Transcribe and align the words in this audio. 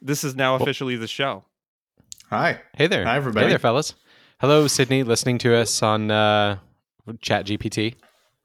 this 0.00 0.24
is 0.24 0.34
now 0.34 0.54
officially 0.56 0.96
the 0.96 1.06
show. 1.08 1.44
Hi. 2.30 2.60
Hey 2.76 2.86
there. 2.86 3.04
Hi, 3.04 3.16
everybody. 3.16 3.46
Hey 3.46 3.50
there, 3.50 3.58
fellas. 3.58 3.94
Hello, 4.40 4.66
Sydney, 4.66 5.02
listening 5.02 5.38
to 5.38 5.54
us 5.56 5.82
on 5.82 6.10
uh, 6.10 6.58
Chat 7.20 7.46
GPT. 7.46 7.94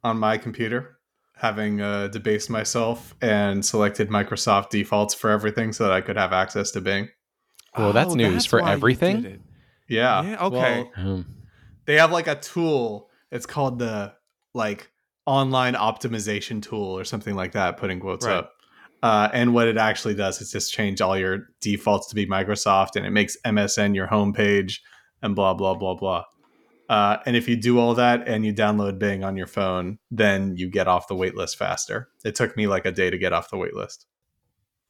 On 0.04 0.18
my 0.18 0.38
computer, 0.38 0.98
having 1.38 1.82
uh, 1.82 2.08
debased 2.08 2.50
myself 2.50 3.14
and 3.22 3.64
selected 3.66 4.10
Microsoft 4.10 4.70
defaults 4.70 5.14
for 5.14 5.30
everything 5.30 5.74
so 5.74 5.84
that 5.84 5.94
I 5.94 6.02
could 6.02 6.18
have 6.18 6.34
access 6.34 6.72
to 6.72 6.82
Bing. 6.82 7.10
Well, 7.78 7.94
that's 7.94 8.16
news 8.16 8.46
for 8.46 8.60
Oh, 8.60 8.64
why 8.64 8.70
you 8.70 8.74
everything? 8.76 9.42
Yeah. 9.88 10.24
Yeah, 10.24 10.46
okay. 10.46 10.90
Well, 10.96 11.08
Um, 11.08 11.26
they 11.86 11.96
have 11.96 12.12
like 12.12 12.28
a 12.28 12.36
tool. 12.36 13.10
It's 13.32 13.46
called 13.46 13.80
the 13.80 14.14
like 14.54 14.90
online 15.26 15.74
optimization 15.74 16.62
tool 16.62 16.98
or 16.98 17.04
something 17.04 17.36
like 17.36 17.54
that, 17.54 17.78
putting 17.78 18.00
quotes 18.00 18.26
Right. 18.26 18.38
up. 18.38 18.53
Uh, 19.04 19.28
and 19.34 19.54
what 19.54 19.68
it 19.68 19.76
actually 19.78 20.16
does 20.16 20.40
is 20.40 20.50
just 20.50 20.72
change 20.72 21.02
all 21.02 21.18
your 21.18 21.50
defaults 21.60 22.08
to 22.08 22.16
be 22.16 22.26
Microsoft, 22.26 22.96
and 22.96 23.06
it 23.06 23.12
makes 23.12 23.36
MSN 23.46 23.94
your 23.94 24.08
homepage, 24.08 24.80
and 25.22 25.36
blah 25.36 25.54
blah 25.54 25.76
blah 25.76 25.94
blah. 25.94 26.24
Uh, 26.90 27.18
and 27.26 27.36
if 27.36 27.50
you 27.50 27.58
do 27.58 27.80
all 27.80 27.94
that 27.96 28.28
and 28.28 28.46
you 28.46 28.54
download 28.54 29.00
Bing 29.00 29.24
on 29.24 29.36
your 29.36 29.48
phone, 29.48 30.00
then 30.10 30.56
you 30.56 30.70
get 30.70 30.88
off 30.88 31.08
the 31.10 31.16
waitlist 31.16 31.58
faster. 31.58 32.08
It 32.24 32.36
took 32.36 32.56
me 32.56 32.66
like 32.68 32.86
a 32.86 32.92
day 32.92 33.10
to 33.10 33.18
get 33.18 33.34
off 33.34 33.50
the 33.50 33.58
waitlist. 33.58 34.06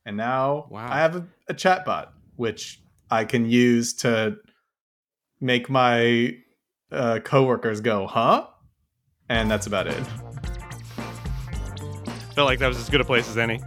and 0.06 0.16
now 0.16 0.68
Wow. 0.70 0.88
I 0.92 0.98
have 1.00 1.16
a, 1.16 1.28
a 1.50 1.54
chat 1.54 1.84
bot 1.84 2.14
which 2.36 2.82
I 3.09 3.26
can 3.26 3.45
use 3.50 3.94
to 3.95 4.38
make 5.42 5.70
my 5.70 6.36
uh, 6.92 7.20
coworkers 7.23 7.82
go, 7.82 8.06
"Huh?" 8.06 8.45
And 9.28 9.50
that's 9.50 9.66
about 9.66 9.88
it. 9.88 10.04
Felt 12.36 12.45
like 12.45 12.59
that 12.59 12.68
was 12.68 12.78
as 12.78 12.90
good 12.90 13.02
a 13.02 13.06
place 13.06 13.28
as 13.28 13.38
any. 13.40 13.59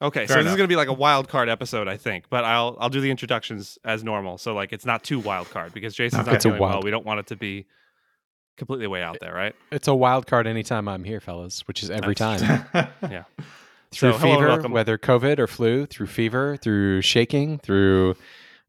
Okay, 0.00 0.26
so 0.28 0.34
Fair 0.34 0.42
this 0.44 0.52
is 0.52 0.56
going 0.56 0.68
to 0.68 0.72
be 0.72 0.76
like 0.76 0.88
a 0.88 0.92
wild 0.92 1.28
card 1.28 1.48
episode, 1.48 1.88
I 1.88 1.96
think, 1.96 2.26
but 2.30 2.44
I'll 2.44 2.76
I'll 2.78 2.88
do 2.88 3.00
the 3.00 3.10
introductions 3.10 3.78
as 3.84 4.04
normal. 4.04 4.38
So 4.38 4.54
like 4.54 4.72
it's 4.72 4.86
not 4.86 5.02
too 5.02 5.18
wild 5.18 5.50
card 5.50 5.72
because 5.74 5.94
Jason's 5.94 6.20
Okay. 6.22 6.30
not 6.30 6.36
It's 6.36 6.44
a 6.44 6.48
feeling 6.50 6.60
well. 6.60 6.70
wild- 6.74 6.84
We 6.84 6.90
don't 6.92 7.04
want 7.04 7.18
it 7.20 7.26
to 7.28 7.36
be 7.36 7.66
completely 8.56 8.86
way 8.86 9.02
out 9.02 9.18
there, 9.20 9.34
right? 9.34 9.54
it's 9.72 9.88
a 9.88 9.94
wild 9.94 10.26
card 10.26 10.46
anytime 10.46 10.86
I'm 10.88 11.02
here, 11.04 11.20
fellas, 11.20 11.66
which 11.66 11.82
is 11.82 11.90
every 11.90 12.14
That's 12.14 12.42
time. 12.42 13.24
So, 13.90 14.12
through 14.12 14.18
hello 14.18 14.32
and 14.32 14.38
fever, 14.40 14.48
welcome. 14.48 14.72
whether 14.72 14.98
COVID 14.98 15.38
or 15.38 15.46
flu, 15.46 15.86
through 15.86 16.08
fever, 16.08 16.58
through 16.58 17.00
shaking, 17.00 17.58
through, 17.58 18.16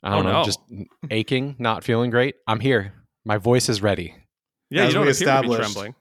I 0.02 0.14
oh, 0.14 0.16
don't 0.24 0.28
Oh, 0.28 0.30
know, 0.32 0.40
no. 0.40 0.46
just 0.46 0.60
aching, 1.12 1.58
not 1.60 1.84
feeling 1.84 2.10
great. 2.10 2.36
I'm 2.48 2.62
here. 2.62 2.94
My 3.26 3.36
voice 3.38 3.68
is 3.68 3.82
ready. 3.82 4.16
Yeah, 4.70 4.84
As 4.84 4.88
you 4.88 4.94
don't 4.94 5.06
we 5.06 5.12
appear 5.12 5.14
to 5.14 5.20
be 5.20 5.24
established- 5.26 5.62
trembling. 5.74 5.96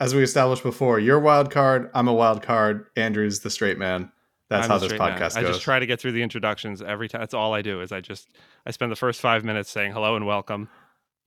As 0.00 0.14
we 0.14 0.22
established 0.22 0.62
before, 0.62 0.98
you're 0.98 1.16
a 1.16 1.20
wild 1.20 1.50
card. 1.50 1.90
I'm 1.94 2.08
a 2.08 2.12
wild 2.12 2.42
card. 2.42 2.84
Andrew's 2.94 3.40
the 3.40 3.48
straight 3.48 3.78
man. 3.78 4.12
That's 4.48 4.64
I'm 4.64 4.70
how 4.70 4.78
the 4.78 4.86
this 4.88 4.96
straight 4.96 5.06
man. 5.06 5.18
podcast 5.18 5.36
I 5.36 5.42
just 5.42 5.60
try 5.62 5.78
to 5.78 5.86
get 5.86 6.00
through 6.00 6.12
the 6.12 6.22
introductions 6.22 6.80
every 6.82 7.08
time. 7.08 7.20
That's 7.20 7.34
all 7.34 7.52
I 7.54 7.62
do. 7.62 7.80
Is 7.80 7.92
I 7.92 8.00
just 8.00 8.28
I 8.66 8.70
spend 8.70 8.90
the 8.90 8.96
first 8.96 9.20
five 9.20 9.44
minutes 9.44 9.70
saying 9.70 9.92
hello 9.92 10.16
and 10.16 10.26
welcome 10.26 10.68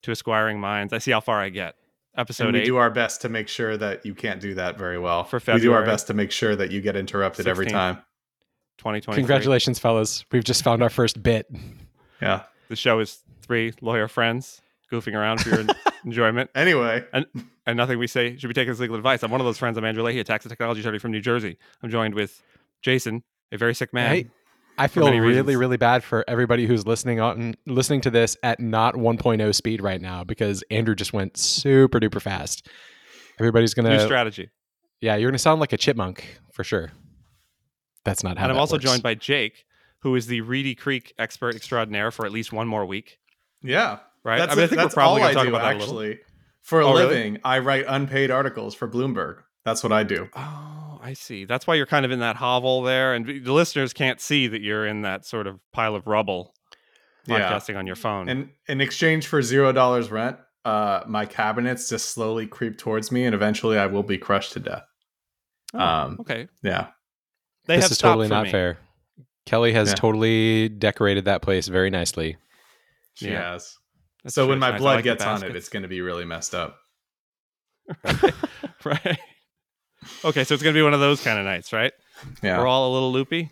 to 0.03 0.11
Aspiring 0.11 0.59
Minds. 0.59 0.91
I 0.93 0.97
see 0.97 1.11
how 1.11 1.19
far 1.19 1.39
I 1.39 1.49
get. 1.49 1.75
Episode 2.17 2.45
and 2.47 2.53
we 2.53 2.61
eight. 2.61 2.65
do 2.65 2.75
our 2.77 2.89
best 2.89 3.21
to 3.21 3.29
make 3.29 3.47
sure 3.47 3.77
that 3.77 4.05
you 4.05 4.13
can't 4.13 4.41
do 4.41 4.53
that 4.55 4.77
very 4.77 4.97
well. 4.99 5.23
For 5.23 5.39
February, 5.39 5.59
we 5.61 5.65
do 5.67 5.73
our 5.73 5.85
best 5.85 6.07
to 6.07 6.13
make 6.13 6.31
sure 6.31 6.55
that 6.55 6.71
you 6.71 6.81
get 6.81 6.95
interrupted 6.97 7.47
every 7.47 7.67
time. 7.67 7.97
2020. 8.79 9.15
Congratulations, 9.21 9.77
fellas. 9.79 10.25
We've 10.31 10.43
just 10.43 10.63
found 10.63 10.81
our 10.81 10.89
first 10.89 11.21
bit. 11.21 11.49
Yeah. 12.21 12.43
The 12.69 12.75
show 12.75 12.99
is 12.99 13.19
three 13.43 13.73
lawyer 13.81 14.07
friends 14.07 14.61
goofing 14.91 15.13
around 15.15 15.39
for 15.41 15.49
your 15.49 15.65
enjoyment. 16.05 16.49
Anyway, 16.55 17.05
And 17.13 17.77
nothing 17.77 17.99
we 17.99 18.07
say 18.07 18.35
should 18.37 18.47
be 18.47 18.53
taken 18.53 18.71
as 18.71 18.79
legal 18.79 18.95
advice. 18.97 19.23
I'm 19.23 19.31
one 19.31 19.39
of 19.39 19.45
those 19.45 19.57
friends. 19.59 19.77
I'm 19.77 19.85
Andrew 19.85 20.03
Leahy, 20.03 20.19
a 20.19 20.23
tax 20.23 20.43
and 20.43 20.49
technology 20.49 20.81
attorney 20.81 20.97
from 20.99 21.11
New 21.11 21.21
Jersey. 21.21 21.57
I'm 21.83 21.89
joined 21.91 22.15
with 22.15 22.41
Jason, 22.81 23.23
a 23.51 23.57
very 23.57 23.73
sick 23.75 23.93
man. 23.93 24.09
Hey, 24.15 24.25
I 24.77 24.87
feel 24.87 25.05
really, 25.05 25.19
reasons. 25.19 25.55
really 25.55 25.77
bad 25.77 26.03
for 26.03 26.23
everybody 26.27 26.65
who's 26.65 26.87
listening 26.87 27.19
on 27.19 27.55
listening 27.67 28.01
to 28.01 28.09
this 28.09 28.37
at 28.41 28.59
not 28.59 28.95
1.0 28.95 29.53
speed 29.55 29.81
right 29.81 30.01
now 30.01 30.23
because 30.23 30.63
Andrew 30.71 30.95
just 30.95 31.13
went 31.13 31.37
super 31.37 31.99
duper 31.99 32.21
fast. 32.21 32.67
Everybody's 33.39 33.73
gonna, 33.73 33.97
new 33.97 33.99
strategy. 34.05 34.49
yeah, 35.01 35.15
you're 35.15 35.29
gonna 35.29 35.37
sound 35.39 35.59
like 35.59 35.73
a 35.73 35.77
chipmunk 35.77 36.39
for 36.53 36.63
sure. 36.63 36.91
That's 38.05 38.23
not 38.23 38.37
how. 38.37 38.45
And 38.45 38.53
I'm 38.53 38.57
also 38.59 38.75
works. 38.75 38.85
joined 38.85 39.03
by 39.03 39.13
Jake, 39.15 39.65
who 39.99 40.15
is 40.15 40.27
the 40.27 40.41
Reedy 40.41 40.73
Creek 40.73 41.13
expert 41.19 41.55
extraordinaire 41.55 42.09
for 42.11 42.25
at 42.25 42.31
least 42.31 42.51
one 42.51 42.67
more 42.67 42.85
week. 42.85 43.17
yeah. 43.61 43.99
Right? 44.23 44.37
That's, 44.37 44.51
I 44.51 44.55
mean, 44.55 44.63
I 44.65 44.67
think 44.67 44.81
that's 44.81 44.95
we're 44.95 45.01
probably 45.01 45.21
going 45.21 45.29
to 45.31 45.33
talk 45.35 45.43
do, 45.45 45.49
about 45.49 45.61
that 45.63 45.75
a 45.77 45.79
little. 45.79 45.99
actually. 45.99 46.19
For 46.61 46.79
a 46.81 46.85
Oh, 46.85 46.93
really? 46.93 47.05
living, 47.07 47.37
I 47.43 47.57
write 47.57 47.85
unpaid 47.87 48.29
articles 48.29 48.75
for 48.75 48.87
Bloomberg. 48.87 49.37
That's 49.65 49.81
what 49.81 49.91
I 49.91 50.03
do. 50.03 50.29
Oh, 50.35 50.90
I 51.01 51.13
see. 51.13 51.45
That's 51.45 51.65
why 51.65 51.75
you're 51.75 51.85
kind 51.87 52.05
of 52.05 52.11
in 52.11 52.19
that 52.19 52.35
hovel 52.35 52.83
there, 52.83 53.13
and 53.15 53.25
the 53.25 53.53
listeners 53.53 53.91
can't 53.93 54.21
see 54.21 54.47
that 54.47 54.61
you're 54.61 54.85
in 54.85 55.01
that 55.01 55.25
sort 55.25 55.47
of 55.47 55.59
pile 55.73 55.95
of 55.95 56.05
rubble, 56.05 56.53
Yeah. 57.25 57.39
podcasting 57.51 57.75
on 57.77 57.87
your 57.87 57.95
phone. 57.95 58.29
And 58.29 58.49
in 58.67 58.81
exchange 58.81 59.25
for 59.27 59.41
zero 59.41 59.71
dollars 59.71 60.11
rent, 60.11 60.37
uh, 60.63 61.01
my 61.07 61.25
cabinets 61.25 61.89
just 61.89 62.11
slowly 62.11 62.45
creep 62.45 62.77
towards 62.77 63.11
me, 63.11 63.25
and 63.25 63.33
eventually 63.33 63.77
I 63.79 63.87
will 63.87 64.03
be 64.03 64.17
crushed 64.19 64.53
to 64.53 64.59
death. 64.59 64.83
Oh, 65.73 65.79
um, 65.79 66.17
okay, 66.21 66.47
Yeah. 66.61 66.89
they 67.65 67.77
this 67.77 67.85
have 67.85 67.91
is 67.93 67.97
totally 67.97 68.27
not 68.27 68.43
me. 68.45 68.51
fair. 68.51 68.77
Kelly 69.47 69.73
has 69.73 69.89
Yeah. 69.89 69.95
totally 69.95 70.69
decorated 70.69 71.25
that 71.25 71.41
place 71.41 71.67
very 71.67 71.89
nicely. 71.89 72.37
She 73.15 73.29
Yeah. 73.31 73.53
has. 73.53 73.75
That's 74.23 74.35
so 74.35 74.43
true. 74.43 74.49
when 74.51 74.59
my 74.59 74.77
blood 74.77 74.97
like 74.97 75.03
gets 75.03 75.23
on 75.23 75.43
it, 75.43 75.55
it's 75.55 75.69
going 75.69 75.81
to 75.81 75.89
be 75.89 76.01
really 76.01 76.25
messed 76.25 76.53
up. 76.53 76.77
right. 78.85 79.17
Okay, 80.25 80.43
so 80.43 80.53
it's 80.53 80.63
gonna 80.63 80.73
be 80.73 80.81
one 80.81 80.93
of 80.93 80.99
those 80.99 81.23
kind 81.23 81.37
of 81.39 81.45
nights, 81.45 81.71
right? 81.73 81.93
Yeah. 82.43 82.57
We're 82.59 82.67
all 82.67 82.91
a 82.91 82.93
little 82.93 83.11
loopy. 83.11 83.49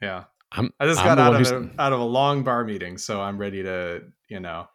yeah. 0.00 0.24
I'm, 0.52 0.72
I 0.80 0.86
just 0.86 0.98
I'm 1.00 1.06
got 1.06 1.18
out 1.20 1.40
of 1.40 1.46
a, 1.46 1.70
out 1.80 1.92
of 1.92 2.00
a 2.00 2.04
long 2.04 2.42
bar 2.42 2.64
meeting, 2.64 2.98
so 2.98 3.20
I'm 3.20 3.38
ready 3.38 3.62
to, 3.62 4.02
you 4.28 4.40
know, 4.40 4.66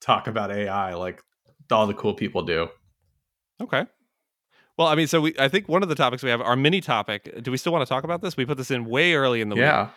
talk 0.00 0.28
about 0.28 0.50
AI 0.50 0.94
like 0.94 1.20
all 1.70 1.86
the 1.86 1.92
cool 1.92 2.14
people 2.14 2.42
do. 2.42 2.68
Okay. 3.60 3.84
Well, 4.78 4.88
I 4.88 4.94
mean, 4.94 5.08
so 5.08 5.20
we 5.20 5.34
I 5.38 5.48
think 5.48 5.68
one 5.68 5.82
of 5.82 5.90
the 5.90 5.94
topics 5.94 6.22
we 6.22 6.30
have, 6.30 6.40
our 6.40 6.56
mini 6.56 6.80
topic. 6.80 7.42
Do 7.42 7.50
we 7.50 7.58
still 7.58 7.70
want 7.72 7.86
to 7.86 7.88
talk 7.88 8.02
about 8.04 8.22
this? 8.22 8.36
We 8.38 8.46
put 8.46 8.56
this 8.56 8.70
in 8.70 8.86
way 8.86 9.12
early 9.12 9.42
in 9.42 9.50
the 9.50 9.56
week. 9.56 9.64
Yeah. 9.64 9.90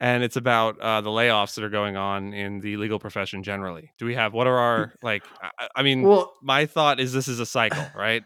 and 0.00 0.24
it's 0.24 0.34
about 0.36 0.80
uh, 0.80 1.00
the 1.00 1.10
layoffs 1.10 1.54
that 1.54 1.62
are 1.62 1.70
going 1.70 1.96
on 1.96 2.34
in 2.34 2.58
the 2.58 2.76
legal 2.76 2.98
profession 2.98 3.44
generally. 3.44 3.92
Do 4.00 4.04
we 4.06 4.16
have 4.16 4.32
what 4.34 4.48
are 4.48 4.58
our 4.58 4.94
like? 5.00 5.22
I, 5.60 5.68
I 5.76 5.82
mean, 5.84 6.02
Well, 6.02 6.34
my 6.42 6.66
thought 6.66 6.98
is 6.98 7.12
this 7.12 7.28
is 7.28 7.38
a 7.38 7.46
cycle, 7.46 7.86
right? 7.96 8.24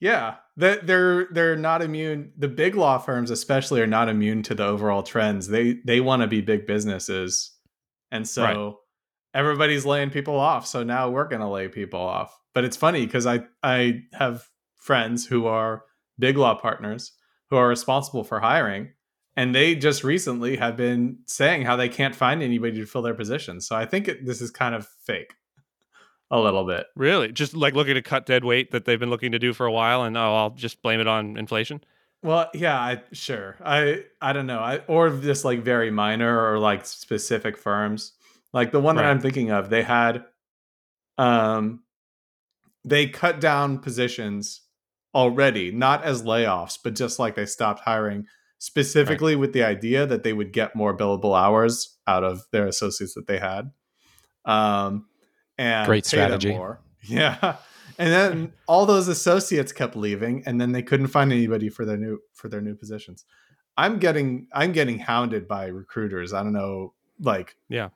Yeah. 0.00 0.36
That 0.56 0.86
they're 0.86 1.26
they're 1.30 1.56
not 1.56 1.80
immune. 1.82 2.32
The 2.36 2.48
big 2.48 2.74
law 2.74 2.98
firms, 2.98 3.30
especially, 3.30 3.80
are 3.80 3.86
not 3.86 4.08
immune 4.08 4.42
to 4.44 4.54
the 4.54 4.64
overall 4.64 5.02
trends. 5.02 5.48
They 5.48 5.78
they 5.86 6.00
want 6.00 6.22
to 6.22 6.28
be 6.28 6.40
big 6.42 6.66
businesses, 6.66 7.52
and 8.10 8.28
so 8.28 8.42
Right. 8.42 8.74
everybody's 9.40 9.86
laying 9.86 10.10
people 10.10 10.38
off. 10.38 10.66
So 10.66 10.82
now 10.82 11.08
we're 11.08 11.28
going 11.28 11.40
to 11.40 11.48
lay 11.48 11.68
people 11.68 12.00
off. 12.00 12.36
But 12.54 12.64
it's 12.64 12.76
funny 12.76 13.06
because 13.06 13.26
I 13.26 13.44
I 13.62 14.02
have 14.12 14.46
friends 14.76 15.26
who 15.26 15.46
are 15.46 15.84
big 16.18 16.36
law 16.36 16.54
partners 16.54 17.12
who 17.48 17.56
are 17.56 17.68
responsible 17.68 18.22
for 18.24 18.40
hiring, 18.40 18.90
and 19.36 19.54
they 19.54 19.74
just 19.74 20.04
recently 20.04 20.56
have 20.56 20.76
been 20.76 21.18
saying 21.26 21.62
how 21.62 21.76
they 21.76 21.88
can't 21.88 22.14
find 22.14 22.42
anybody 22.42 22.78
to 22.80 22.86
fill 22.86 23.02
their 23.02 23.14
positions. 23.14 23.66
So 23.66 23.76
I 23.76 23.86
think 23.86 24.08
it, 24.08 24.26
this 24.26 24.40
is 24.42 24.50
kind 24.50 24.74
of 24.74 24.86
fake, 25.06 25.32
a 26.30 26.38
little 26.38 26.64
bit. 26.64 26.86
Really, 26.96 27.32
just 27.32 27.54
like 27.54 27.74
looking 27.74 27.94
to 27.94 28.02
cut 28.02 28.26
dead 28.26 28.44
weight 28.44 28.70
that 28.70 28.84
they've 28.84 29.00
been 29.00 29.10
looking 29.10 29.32
to 29.32 29.38
do 29.38 29.52
for 29.52 29.66
a 29.66 29.72
while, 29.72 30.02
and 30.04 30.16
oh, 30.16 30.34
I'll 30.34 30.50
just 30.50 30.82
blame 30.82 31.00
it 31.00 31.06
on 31.06 31.36
inflation. 31.36 31.82
Well, 32.22 32.50
yeah, 32.52 32.78
I, 32.78 33.02
sure. 33.12 33.56
I 33.64 34.04
I 34.20 34.32
don't 34.32 34.46
know. 34.46 34.60
I 34.60 34.78
or 34.86 35.10
just 35.10 35.44
like 35.44 35.62
very 35.62 35.90
minor 35.90 36.52
or 36.52 36.58
like 36.58 36.84
specific 36.84 37.56
firms. 37.56 38.12
Like 38.52 38.72
the 38.72 38.80
one 38.80 38.96
that 38.96 39.04
I'm 39.04 39.20
thinking 39.20 39.50
of, 39.50 39.70
they 39.70 39.82
had 39.82 40.24
um 41.18 41.82
they 42.84 43.06
cut 43.06 43.40
down 43.40 43.78
positions 43.78 44.62
already, 45.14 45.70
not 45.70 46.04
as 46.04 46.22
layoffs, 46.22 46.78
but 46.82 46.94
just 46.94 47.18
like 47.18 47.36
they 47.36 47.46
stopped 47.46 47.80
hiring 47.80 48.26
specifically 48.58 49.34
with 49.36 49.52
the 49.52 49.62
idea 49.62 50.04
that 50.06 50.22
they 50.22 50.32
would 50.32 50.52
get 50.52 50.76
more 50.76 50.96
billable 50.96 51.38
hours 51.38 51.98
out 52.06 52.24
of 52.24 52.42
their 52.52 52.66
associates 52.66 53.14
that 53.14 53.26
they 53.26 53.38
had. 53.38 53.70
Um 54.44 55.06
and 55.60 55.86
Great 55.86 56.06
strategy. 56.06 56.50
more. 56.50 56.80
Yeah. 57.02 57.56
And 57.98 58.12
then 58.12 58.52
all 58.66 58.86
those 58.86 59.08
associates 59.08 59.72
kept 59.72 59.94
leaving 59.96 60.42
and 60.46 60.60
then 60.60 60.72
they 60.72 60.82
couldn't 60.82 61.08
find 61.08 61.32
anybody 61.32 61.68
for 61.68 61.84
their 61.84 61.96
new 61.98 62.18
for 62.34 62.48
their 62.48 62.60
new 62.60 62.74
positions. 62.74 63.24
I'm 63.76 63.98
getting 63.98 64.48
I'm 64.52 64.72
getting 64.72 64.98
hounded 64.98 65.46
by 65.46 65.66
recruiters. 65.66 66.32
I 66.32 66.42
don't 66.42 66.52
know 66.52 66.94
like 67.20 67.56
Yeah. 67.68 67.88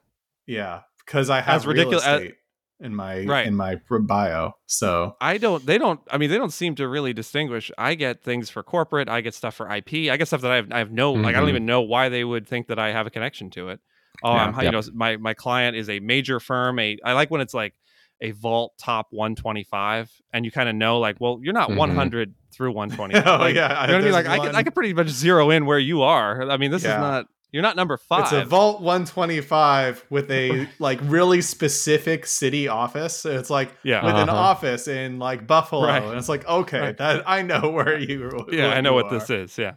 Yeah, 0.47 0.81
because 1.05 1.31
I 1.31 1.41
have 1.41 1.67
ridiculous- 1.67 2.05
real 2.07 2.15
as- 2.17 2.21
estate 2.23 2.37
in 2.81 2.95
my 2.95 3.25
Right. 3.25 3.47
in 3.47 3.55
my 3.57 3.77
bio. 3.89 4.53
So, 4.67 5.17
I 5.21 5.39
don't. 5.39 5.65
They 5.65 5.79
don't. 5.79 6.01
I 6.11 6.19
mean, 6.19 6.29
they 6.29 6.37
don't 6.37 6.53
seem 6.53 6.75
to 6.75 6.89
really 6.89 7.13
distinguish. 7.15 7.71
I 7.79 7.95
get 7.95 8.23
things 8.23 8.51
for 8.51 8.63
corporate. 8.63 9.09
I 9.09 9.21
get 9.23 9.33
stuff 9.33 9.55
for 9.55 9.71
IP. 9.71 10.11
I 10.11 10.17
get 10.19 10.27
stuff 10.27 10.41
that 10.43 10.51
I 10.51 10.57
have. 10.57 10.73
I 10.73 10.79
have 10.79 10.91
no. 10.91 11.13
Like 11.13 11.35
I 11.35 11.39
don't 11.39 11.47
Mhm. 11.47 11.51
even 11.57 11.67
know 11.67 11.81
why 11.83 12.09
they 12.11 12.25
would 12.25 12.47
think 12.47 12.67
that 12.67 12.79
I 12.79 12.91
have 12.93 13.07
a 13.07 13.11
connection 13.11 13.49
to 13.51 13.69
it. 13.71 13.81
Oh, 14.23 14.33
Yeah. 14.35 14.53
I'm, 14.57 14.65
you 14.65 14.71
know, 14.71 14.83
my 14.95 15.17
my 15.17 15.35
client 15.35 15.77
is 15.77 15.89
a 15.91 16.01
major 16.01 16.41
firm. 16.41 16.79
A 16.79 16.99
I 17.05 17.13
like 17.13 17.31
when 17.31 17.41
it's 17.41 17.55
like 17.55 17.75
a 18.21 18.31
vault 18.31 18.73
top 18.79 19.09
125 19.11 20.11
and 20.33 20.45
you 20.45 20.51
kind 20.53 20.69
of 20.69 20.75
know 20.77 20.99
like 21.01 21.17
well 21.21 21.41
you're 21.43 21.53
not 21.53 21.69
Mhm. 21.71 21.77
100 21.77 22.35
through 22.53 22.73
120. 22.73 23.15
oh 23.29 23.37
like, 23.39 23.55
yeah, 23.57 23.83
you 23.83 23.87
know 23.89 23.93
what 23.95 24.01
I 24.01 24.05
mean? 24.05 24.13
Like 24.13 24.27
I 24.27 24.39
could, 24.39 24.55
I 24.55 24.63
could 24.63 24.75
pretty 24.75 24.95
much 24.95 25.09
zero 25.09 25.51
in 25.51 25.67
where 25.67 25.79
you 25.81 26.03
are. 26.03 26.49
I 26.51 26.57
mean, 26.57 26.71
this 26.71 26.85
Yeah. 26.85 26.95
is 26.95 27.01
not. 27.01 27.27
You're 27.51 27.63
not 27.63 27.77
number 27.77 27.97
five. 27.97 28.23
It's 28.25 28.33
a 28.33 28.45
Vault 28.45 28.81
125 28.83 30.07
with 30.11 30.29
a 30.33 30.69
like 30.81 30.99
really 31.03 31.41
specific 31.41 32.27
city 32.27 32.67
office. 32.67 33.17
So 33.17 33.31
it's 33.31 33.49
like 33.51 33.73
yeah, 33.85 34.05
with 34.05 34.15
an 34.17 34.29
Uh-huh. 34.29 34.39
office 34.39 34.89
in 34.89 35.19
like 35.21 35.47
Buffalo, 35.47 35.87
Right. 35.87 36.03
and 36.03 36.19
it's 36.19 36.29
like 36.29 36.47
okay, 36.49 36.81
Right. 36.81 36.97
that 36.97 37.23
I 37.29 37.43
know 37.43 37.71
where 37.71 37.97
you. 37.99 38.27
Are. 38.27 38.53
Yeah. 38.55 38.69
I 38.75 38.81
know 38.81 38.93
what 38.95 39.07
are. 39.07 39.19
this 39.19 39.31
is. 39.31 39.57
Yeah, 39.57 39.75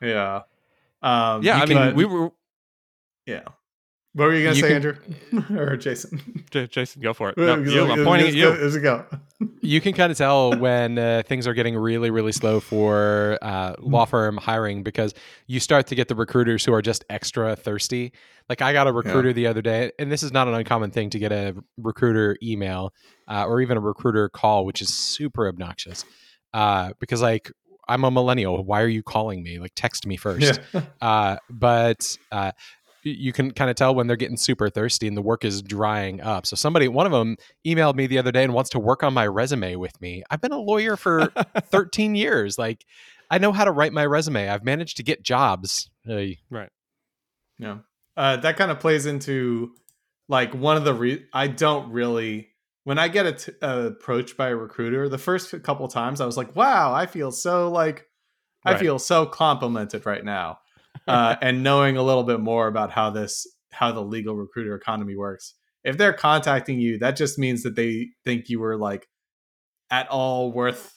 Yeah. 0.00 0.42
Um, 1.02 1.42
yeah. 1.42 1.58
I 1.60 1.66
mean, 1.66 1.94
we 1.96 2.04
were. 2.06 2.30
Yeah. 3.26 3.42
What 4.14 4.24
were 4.28 4.34
you 4.34 4.42
gonna 4.44 4.56
say, 4.56 4.68
can- 4.68 4.76
Andrew 4.76 5.56
or 5.58 5.76
Jason? 5.76 6.44
J- 6.50 6.66
Jason, 6.66 7.02
go 7.02 7.12
for 7.12 7.30
it. 7.30 7.36
No, 7.36 7.56
you, 7.56 7.82
I'm 7.92 8.04
pointing 8.04 8.28
at 8.28 8.34
you. 8.34 8.48
Let's 8.50 8.76
go. 8.78 9.04
you 9.60 9.80
can 9.80 9.92
kind 9.92 10.10
of 10.10 10.18
tell 10.18 10.56
when 10.58 10.98
uh, 10.98 11.22
things 11.26 11.46
are 11.46 11.54
getting 11.54 11.76
really 11.76 12.10
really 12.10 12.32
slow 12.32 12.58
for 12.58 13.38
uh, 13.42 13.74
law 13.78 14.04
firm 14.06 14.36
hiring 14.38 14.82
because 14.82 15.14
you 15.46 15.60
start 15.60 15.86
to 15.88 15.94
get 15.94 16.08
the 16.08 16.14
recruiters 16.14 16.64
who 16.64 16.72
are 16.72 16.82
just 16.82 17.04
extra 17.10 17.54
thirsty 17.54 18.12
like 18.48 18.60
i 18.62 18.72
got 18.72 18.86
a 18.88 18.92
recruiter 18.92 19.32
the 19.32 19.46
other 19.46 19.62
day 19.62 19.92
and 19.98 20.10
this 20.10 20.22
is 20.24 20.32
not 20.32 20.48
an 20.48 20.54
uncommon 20.54 20.90
thing 20.90 21.08
to 21.10 21.18
get 21.20 21.30
a 21.30 21.54
recruiter 21.76 22.36
email 22.42 22.92
uh, 23.28 23.44
or 23.46 23.60
even 23.60 23.76
a 23.76 23.80
recruiter 23.80 24.28
call 24.28 24.64
which 24.64 24.80
is 24.82 24.92
super 24.92 25.46
obnoxious 25.46 26.04
uh, 26.54 26.90
because 26.98 27.22
like 27.22 27.52
i'm 27.88 28.02
a 28.04 28.10
millennial 28.10 28.64
why 28.64 28.80
are 28.82 28.88
you 28.88 29.02
calling 29.04 29.42
me 29.44 29.58
like 29.60 29.72
text 29.76 30.04
me 30.06 30.16
first 30.16 30.60
Yeah. 30.72 30.82
uh, 31.00 31.36
but 31.48 32.16
uh, 32.32 32.50
y- 32.52 32.52
you 33.02 33.32
can 33.32 33.50
kind 33.52 33.70
of 33.70 33.76
tell 33.76 33.94
when 33.94 34.06
they're 34.06 34.16
getting 34.16 34.36
super 34.36 34.68
thirsty 34.68 35.06
and 35.06 35.16
the 35.16 35.22
work 35.22 35.44
is 35.44 35.62
drying 35.62 36.20
up. 36.20 36.46
So 36.46 36.56
somebody, 36.56 36.88
one 36.88 37.06
of 37.06 37.12
them, 37.12 37.36
emailed 37.66 37.94
me 37.94 38.06
the 38.06 38.18
other 38.18 38.32
day 38.32 38.44
and 38.44 38.52
wants 38.52 38.70
to 38.70 38.78
work 38.78 39.02
on 39.02 39.14
my 39.14 39.26
resume 39.26 39.76
with 39.76 39.98
me. 40.00 40.22
I've 40.30 40.40
been 40.40 40.52
a 40.52 40.58
lawyer 40.58 40.96
for 40.96 41.26
13 41.70 42.14
years. 42.14 42.58
Like, 42.58 42.84
I 43.30 43.38
know 43.38 43.52
how 43.52 43.64
to 43.64 43.70
write 43.70 43.92
my 43.92 44.06
resume. 44.06 44.48
I've 44.48 44.64
managed 44.64 44.96
to 44.98 45.02
get 45.02 45.22
jobs. 45.22 45.90
Right. 46.06 46.70
Yeah. 47.58 47.78
Uh, 48.16 48.36
that 48.38 48.56
kind 48.56 48.70
of 48.70 48.80
plays 48.80 49.06
into 49.06 49.72
like 50.28 50.52
one 50.54 50.76
of 50.76 50.84
the 50.84 50.94
re- 50.94 51.24
I 51.32 51.46
don't 51.48 51.90
really 51.92 52.48
when 52.84 52.98
I 52.98 53.08
get 53.08 53.26
a 53.26 53.32
t- 53.32 53.52
uh, 53.62 53.90
approached 53.92 54.36
by 54.36 54.48
a 54.48 54.56
recruiter 54.56 55.08
the 55.08 55.18
first 55.18 55.52
f- 55.54 55.62
couple 55.62 55.86
times 55.88 56.20
I 56.20 56.26
was 56.26 56.36
like 56.36 56.56
wow 56.56 56.92
I 56.92 57.06
feel 57.06 57.30
so 57.30 57.70
like 57.70 58.06
I 58.64 58.72
Right. 58.72 58.80
feel 58.80 58.98
so 58.98 59.24
complimented 59.24 60.04
right 60.04 60.24
now 60.24 60.58
uh, 61.08 61.36
and 61.42 61.62
knowing 61.62 61.96
a 61.96 62.02
little 62.02 62.24
bit 62.24 62.40
more 62.40 62.66
about 62.68 62.90
how 62.90 63.10
this 63.10 63.46
how 63.70 63.92
the 63.92 64.02
legal 64.02 64.34
recruiter 64.34 64.74
economy 64.74 65.16
works 65.16 65.54
if 65.84 65.96
they're 65.96 66.12
contacting 66.12 66.80
you 66.80 66.98
that 66.98 67.16
just 67.16 67.38
means 67.38 67.62
that 67.62 67.76
they 67.76 68.08
think 68.24 68.48
you 68.48 68.60
were 68.60 68.76
like 68.76 69.06
at 69.90 70.08
all 70.08 70.52
worth 70.52 70.94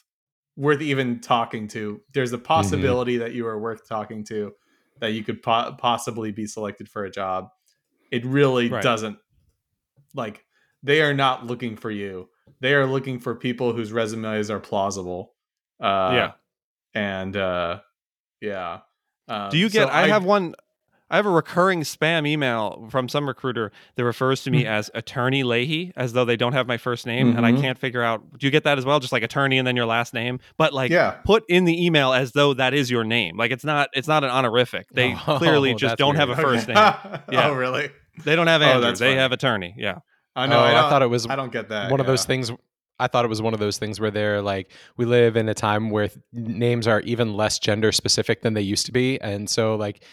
worth 0.56 0.82
even 0.82 1.18
talking 1.20 1.66
to. 1.68 2.00
There's 2.12 2.32
a 2.34 2.38
possibility 2.38 3.16
that 3.18 3.32
you 3.32 3.46
are 3.46 3.58
worth 3.58 3.88
talking 3.88 4.22
to 4.24 4.52
that 5.00 5.12
you 5.12 5.24
could 5.24 5.42
po- 5.42 5.74
possibly 5.78 6.30
be 6.30 6.46
selected 6.46 6.90
for 6.90 7.04
a 7.04 7.10
job. 7.10 7.48
It 8.10 8.24
really 8.26 8.68
Right. 8.68 8.82
doesn't 8.82 9.16
like 10.14 10.44
they 10.82 11.00
are 11.00 11.14
not 11.14 11.46
looking 11.46 11.76
for 11.76 11.90
you. 11.90 12.28
They 12.60 12.74
are 12.74 12.84
looking 12.86 13.18
for 13.18 13.34
people 13.34 13.72
whose 13.72 13.92
resumes 13.92 14.50
are 14.50 14.60
plausible 14.60 15.34
uh 15.80 16.10
yeah. 16.14 16.32
and 16.94 17.34
uh 17.36 17.80
yeah 18.42 18.80
um, 19.32 19.50
Do 19.50 19.58
you 19.58 19.68
so 19.68 19.80
get? 19.86 19.90
I, 19.90 20.08
have 20.08 20.24
one. 20.24 20.54
I 21.10 21.16
have 21.16 21.26
a 21.26 21.30
recurring 21.30 21.82
spam 21.82 22.26
email 22.26 22.86
from 22.90 23.06
some 23.08 23.26
recruiter 23.28 23.70
that 23.96 24.04
refers 24.04 24.42
to 24.44 24.50
me 24.50 24.64
as 24.66 24.90
Attorney 24.94 25.42
Leahy, 25.42 25.92
as 25.94 26.14
though 26.14 26.24
they 26.24 26.36
don't 26.36 26.54
have 26.54 26.66
my 26.66 26.78
first 26.78 27.06
name, 27.06 27.36
and 27.36 27.44
I 27.44 27.52
Mhm. 27.52 27.60
can't 27.60 27.78
figure 27.78 28.02
out. 28.02 28.22
Do 28.38 28.46
you 28.46 28.50
get 28.50 28.64
that 28.64 28.78
as 28.78 28.86
well? 28.86 28.98
Just 28.98 29.12
like 29.12 29.22
attorney 29.22 29.58
and 29.58 29.66
then 29.66 29.76
your 29.76 29.84
last 29.84 30.14
name, 30.14 30.40
but 30.56 30.72
like 30.72 30.90
yeah 30.90 31.10
put 31.24 31.44
in 31.50 31.64
the 31.66 31.84
email 31.84 32.12
as 32.14 32.32
though 32.32 32.54
that 32.54 32.72
is 32.72 32.90
your 32.90 33.04
name. 33.04 33.36
Like 33.36 33.50
it's 33.50 33.64
not. 33.64 33.90
It's 33.92 34.08
not 34.08 34.24
an 34.24 34.30
honorific. 34.30 34.86
They 34.90 35.14
Oh, 35.26 35.36
clearly 35.38 35.74
just 35.74 35.96
don't 35.98 36.16
have 36.16 36.30
a 36.30 36.36
first 36.36 36.68
Okay. 36.70 36.74
name. 36.80 37.20
Yeah. 37.30 37.48
oh 37.48 37.52
really 37.54 37.90
They 38.24 38.34
don't 38.36 38.46
have 38.46 38.62
Oh, 38.62 38.66
Andrew. 38.66 38.80
that's 38.82 39.00
they 39.00 39.08
funny. 39.10 39.18
have 39.20 39.32
attorney. 39.32 39.74
Yeah. 39.76 39.98
i 40.34 40.46
know 40.46 40.58
oh, 40.60 40.62
I, 40.62 40.86
I, 40.86 40.88
thought 40.90 41.02
it 41.02 41.08
was 41.10 41.26
i 41.28 41.36
don't 41.36 41.52
get 41.52 41.68
that 41.68 41.90
one 41.90 42.00
of 42.00 42.06
those 42.06 42.24
things. 42.24 42.50
I 43.02 43.06
thought 43.08 43.24
it 43.24 43.28
was 43.28 43.42
one 43.42 43.54
of 43.54 43.60
those 43.60 43.78
things 43.78 44.00
where 44.00 44.10
they're 44.10 44.40
like, 44.42 44.70
we 44.96 45.04
live 45.04 45.36
in 45.36 45.48
a 45.48 45.54
time 45.54 45.90
where 45.90 46.08
th- 46.08 46.18
names 46.32 46.86
are 46.86 47.00
even 47.00 47.34
less 47.34 47.58
gender 47.58 47.92
specific 47.92 48.42
than 48.42 48.54
they 48.54 48.60
used 48.62 48.86
to 48.86 48.92
be, 48.92 49.20
and 49.20 49.48
so 49.50 49.74
like 49.76 50.04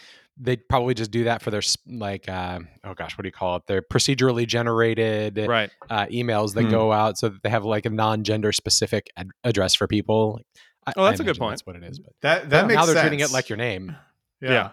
they 0.42 0.56
probably 0.56 0.94
just 0.94 1.10
do 1.10 1.24
that 1.24 1.42
for 1.42 1.50
their 1.50 1.60
like, 1.86 2.26
uh, 2.28 2.58
oh 2.84 2.94
gosh, 2.94 3.16
what 3.18 3.22
do 3.22 3.28
you 3.28 3.32
call 3.32 3.56
it? 3.56 3.66
Their 3.66 3.82
procedurally 3.82 4.46
generated 4.46 5.36
Right. 5.38 5.70
uh, 5.90 6.06
emails 6.06 6.54
that 6.54 6.64
Hmm. 6.64 6.70
go 6.70 6.92
out 6.92 7.18
so 7.18 7.28
that 7.28 7.42
they 7.42 7.50
have 7.50 7.64
like 7.64 7.84
a 7.84 7.90
non-gender 7.90 8.52
specific 8.52 9.10
ad- 9.18 9.28
address 9.44 9.74
for 9.74 9.86
people. 9.86 10.40
I, 10.86 10.92
Oh, 10.96 11.04
that's 11.04 11.20
a 11.20 11.24
good 11.24 11.36
point. 11.38 11.52
That's 11.52 11.66
what 11.66 11.76
it 11.76 11.84
is. 11.84 11.98
But 11.98 12.12
that 12.22 12.50
that 12.50 12.66
makes 12.66 12.76
now 12.76 12.86
they're 12.86 12.94
sense. 12.94 13.02
treating 13.08 13.20
it 13.20 13.30
like 13.32 13.48
your 13.50 13.58
name. 13.58 13.94
Yeah. 14.40 14.50
Yeah. 14.50 14.62
That, 14.62 14.72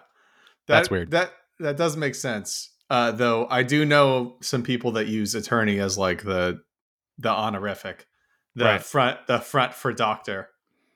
That's 0.68 0.90
weird. 0.90 1.10
That 1.10 1.32
that 1.60 1.76
does 1.76 1.96
make 1.96 2.14
sense. 2.14 2.70
Uh, 2.88 3.10
though 3.10 3.46
I 3.50 3.62
do 3.62 3.84
know 3.84 4.36
some 4.40 4.62
people 4.62 4.92
that 4.92 5.06
use 5.08 5.34
attorney 5.34 5.78
as 5.80 5.98
like 5.98 6.22
the 6.24 6.62
the 7.18 7.30
honorific, 7.30 8.06
the 8.54 8.64
Right. 8.64 8.82
front 8.82 9.26
the 9.26 9.38
front 9.40 9.74
for 9.74 9.92
doctor. 9.92 10.48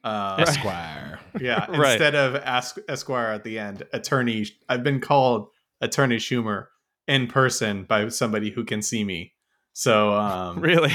Uh, 0.04 0.36
Esquire. 0.40 1.20
Yeah, 1.40 1.66
Right. 1.70 1.92
instead 1.92 2.14
of 2.14 2.34
ask, 2.36 2.76
Esquire 2.88 3.28
at 3.32 3.44
the 3.44 3.58
end, 3.58 3.84
attorney. 3.92 4.46
I've 4.68 4.82
been 4.82 5.00
called 5.00 5.48
Attorney 5.80 6.16
Schumer 6.16 6.66
in 7.06 7.26
person 7.28 7.84
by 7.84 8.08
somebody 8.08 8.50
who 8.50 8.64
can 8.64 8.82
see 8.82 9.04
me. 9.04 9.34
So 9.74 10.12
um, 10.12 10.60
Really. 10.68 10.92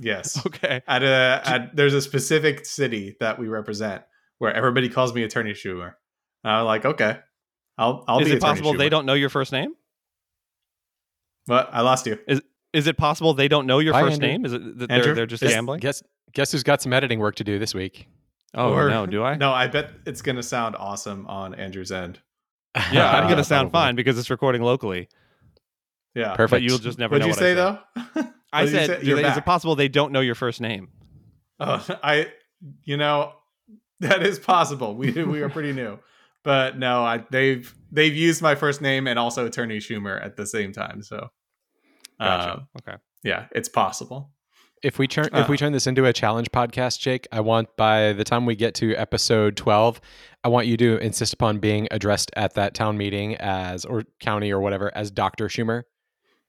yes, 0.00 0.44
okay. 0.46 0.82
at 0.88 1.02
a 1.02 1.40
at, 1.44 1.76
there's 1.76 1.94
a 1.94 2.02
specific 2.02 2.66
city 2.66 3.16
that 3.20 3.38
we 3.38 3.48
represent 3.48 4.02
where 4.38 4.52
everybody 4.52 4.88
calls 4.88 5.14
me 5.14 5.22
Attorney 5.22 5.52
Schumer. 5.52 5.94
And 6.44 6.52
I'm 6.52 6.64
like, 6.66 6.84
okay, 6.84 7.18
I'll 7.78 8.04
I'll 8.08 8.18
is 8.18 8.26
be 8.26 8.32
it 8.32 8.36
Attorney 8.38 8.50
possible 8.60 8.74
they 8.74 8.88
don't 8.88 9.06
know 9.06 9.14
your 9.14 9.30
first 9.30 9.52
name? 9.52 9.72
What? 11.46 11.70
I 11.72 11.80
lost 11.82 12.06
you. 12.06 12.18
Is 12.28 12.40
it 12.86 12.96
possible 12.96 13.34
they 13.34 13.48
don't 13.48 13.66
know 13.66 13.78
your 13.78 13.92
Bye, 13.92 14.02
first 14.02 14.14
Andrew. 14.22 14.28
name? 14.28 14.44
Is 14.46 14.52
it 14.54 14.78
that 14.78 14.90
Andrew? 14.90 15.06
they're, 15.06 15.14
they're 15.14 15.26
just 15.26 15.42
Yes. 15.42 15.52
gambling? 15.52 15.80
Guess 15.80 16.02
guess 16.32 16.52
who's 16.52 16.62
got 16.62 16.80
some 16.82 16.92
editing 16.92 17.18
work 17.18 17.34
to 17.36 17.44
do 17.44 17.58
this 17.58 17.74
week? 17.74 18.06
Oh 18.54 18.72
Or- 18.72 18.88
no, 18.88 19.06
do 19.06 19.22
I? 19.22 19.34
No, 19.36 19.52
I 19.52 19.66
bet 19.66 19.90
it's 20.06 20.22
gonna 20.22 20.42
sound 20.42 20.76
awesome 20.76 21.26
on 21.26 21.54
Andrew's 21.54 21.92
end. 21.92 22.20
Yeah, 22.92 23.10
I'm 23.10 23.28
gonna 23.28 23.44
sound 23.44 23.70
probably. 23.70 23.86
fine 23.88 23.96
because 23.96 24.18
it's 24.18 24.30
recording 24.30 24.62
locally. 24.62 25.08
Yeah. 26.14 26.34
Perfect. 26.34 26.50
But 26.50 26.62
you'll 26.62 26.78
just 26.78 26.98
never 26.98 27.18
know. 27.18 27.26
What'd 27.26 27.42
know 27.42 27.46
you 27.46 27.54
what 27.54 28.04
say 28.04 28.04
I 28.04 28.12
said. 28.14 28.24
though? 28.24 28.30
I 28.52 28.62
What 28.62 28.66
did 28.66 28.72
you 28.72 28.78
said, 28.78 28.86
say? 28.86 29.00
do 29.00 29.06
You're 29.06 29.22
they- 29.22 29.28
is 29.30 29.36
it 29.36 29.44
possible 29.44 29.74
they 29.76 29.88
don't 29.88 30.12
know 30.12 30.20
your 30.20 30.34
first 30.34 30.60
name? 30.60 30.88
Oh, 31.60 31.84
I, 32.02 32.28
you 32.84 32.96
know, 32.96 33.32
that 34.00 34.22
is 34.22 34.38
possible. 34.38 34.94
We 34.96 35.10
we 35.24 35.40
are 35.42 35.48
pretty 35.48 35.72
new, 35.72 35.98
but 36.44 36.78
no, 36.78 37.02
I 37.04 37.24
they've 37.30 37.74
they've 37.90 38.14
used 38.14 38.42
my 38.42 38.54
first 38.54 38.80
name 38.82 39.06
and 39.06 39.18
also 39.18 39.46
Attorney 39.46 39.78
Schumer 39.78 40.22
at 40.22 40.36
the 40.36 40.46
same 40.46 40.72
time. 40.72 41.02
So, 41.02 41.28
Gotcha. 42.22 42.52
um, 42.52 42.68
okay. 42.78 42.96
yeah, 43.22 43.46
it's 43.52 43.68
possible. 43.68 44.30
If 44.82 44.98
we 44.98 45.06
turn 45.06 45.28
if 45.32 45.48
we 45.48 45.54
Uh. 45.54 45.58
turn 45.58 45.72
this 45.72 45.86
into 45.86 46.04
a 46.06 46.12
challenge 46.12 46.50
podcast, 46.50 46.98
Jake, 46.98 47.28
I 47.30 47.40
want 47.40 47.68
by 47.76 48.12
the 48.14 48.24
time 48.24 48.46
we 48.46 48.56
get 48.56 48.74
to 48.76 48.94
episode 48.96 49.56
twelve, 49.56 50.00
I 50.42 50.48
want 50.48 50.66
you 50.66 50.76
to 50.78 50.96
insist 50.98 51.32
upon 51.34 51.58
being 51.58 51.86
addressed 51.92 52.32
at 52.34 52.54
that 52.54 52.74
town 52.74 52.96
meeting 52.98 53.36
as 53.36 53.84
or 53.84 54.02
county 54.20 54.50
or 54.50 54.60
whatever 54.60 54.90
as 54.96 55.10
Doctor 55.12 55.46
Schumer. 55.48 55.84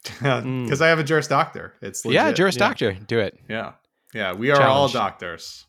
Because 0.03 0.82
I 0.82 0.88
have 0.88 1.00
a 1.00 1.03
Juris 1.03 1.27
Doctor. 1.27 1.75
It's 1.82 2.03
legit. 2.03 2.15
yeah, 2.15 2.32
Juris 2.32 2.56
yeah. 2.56 2.60
Doctor, 2.68 2.94
do 2.94 3.20
it. 3.20 3.39
Yeah, 3.48 3.74
yeah, 4.13 4.34
we 4.34 4.50
are 4.51 4.62
all 4.63 4.88
doctors. 4.89 5.65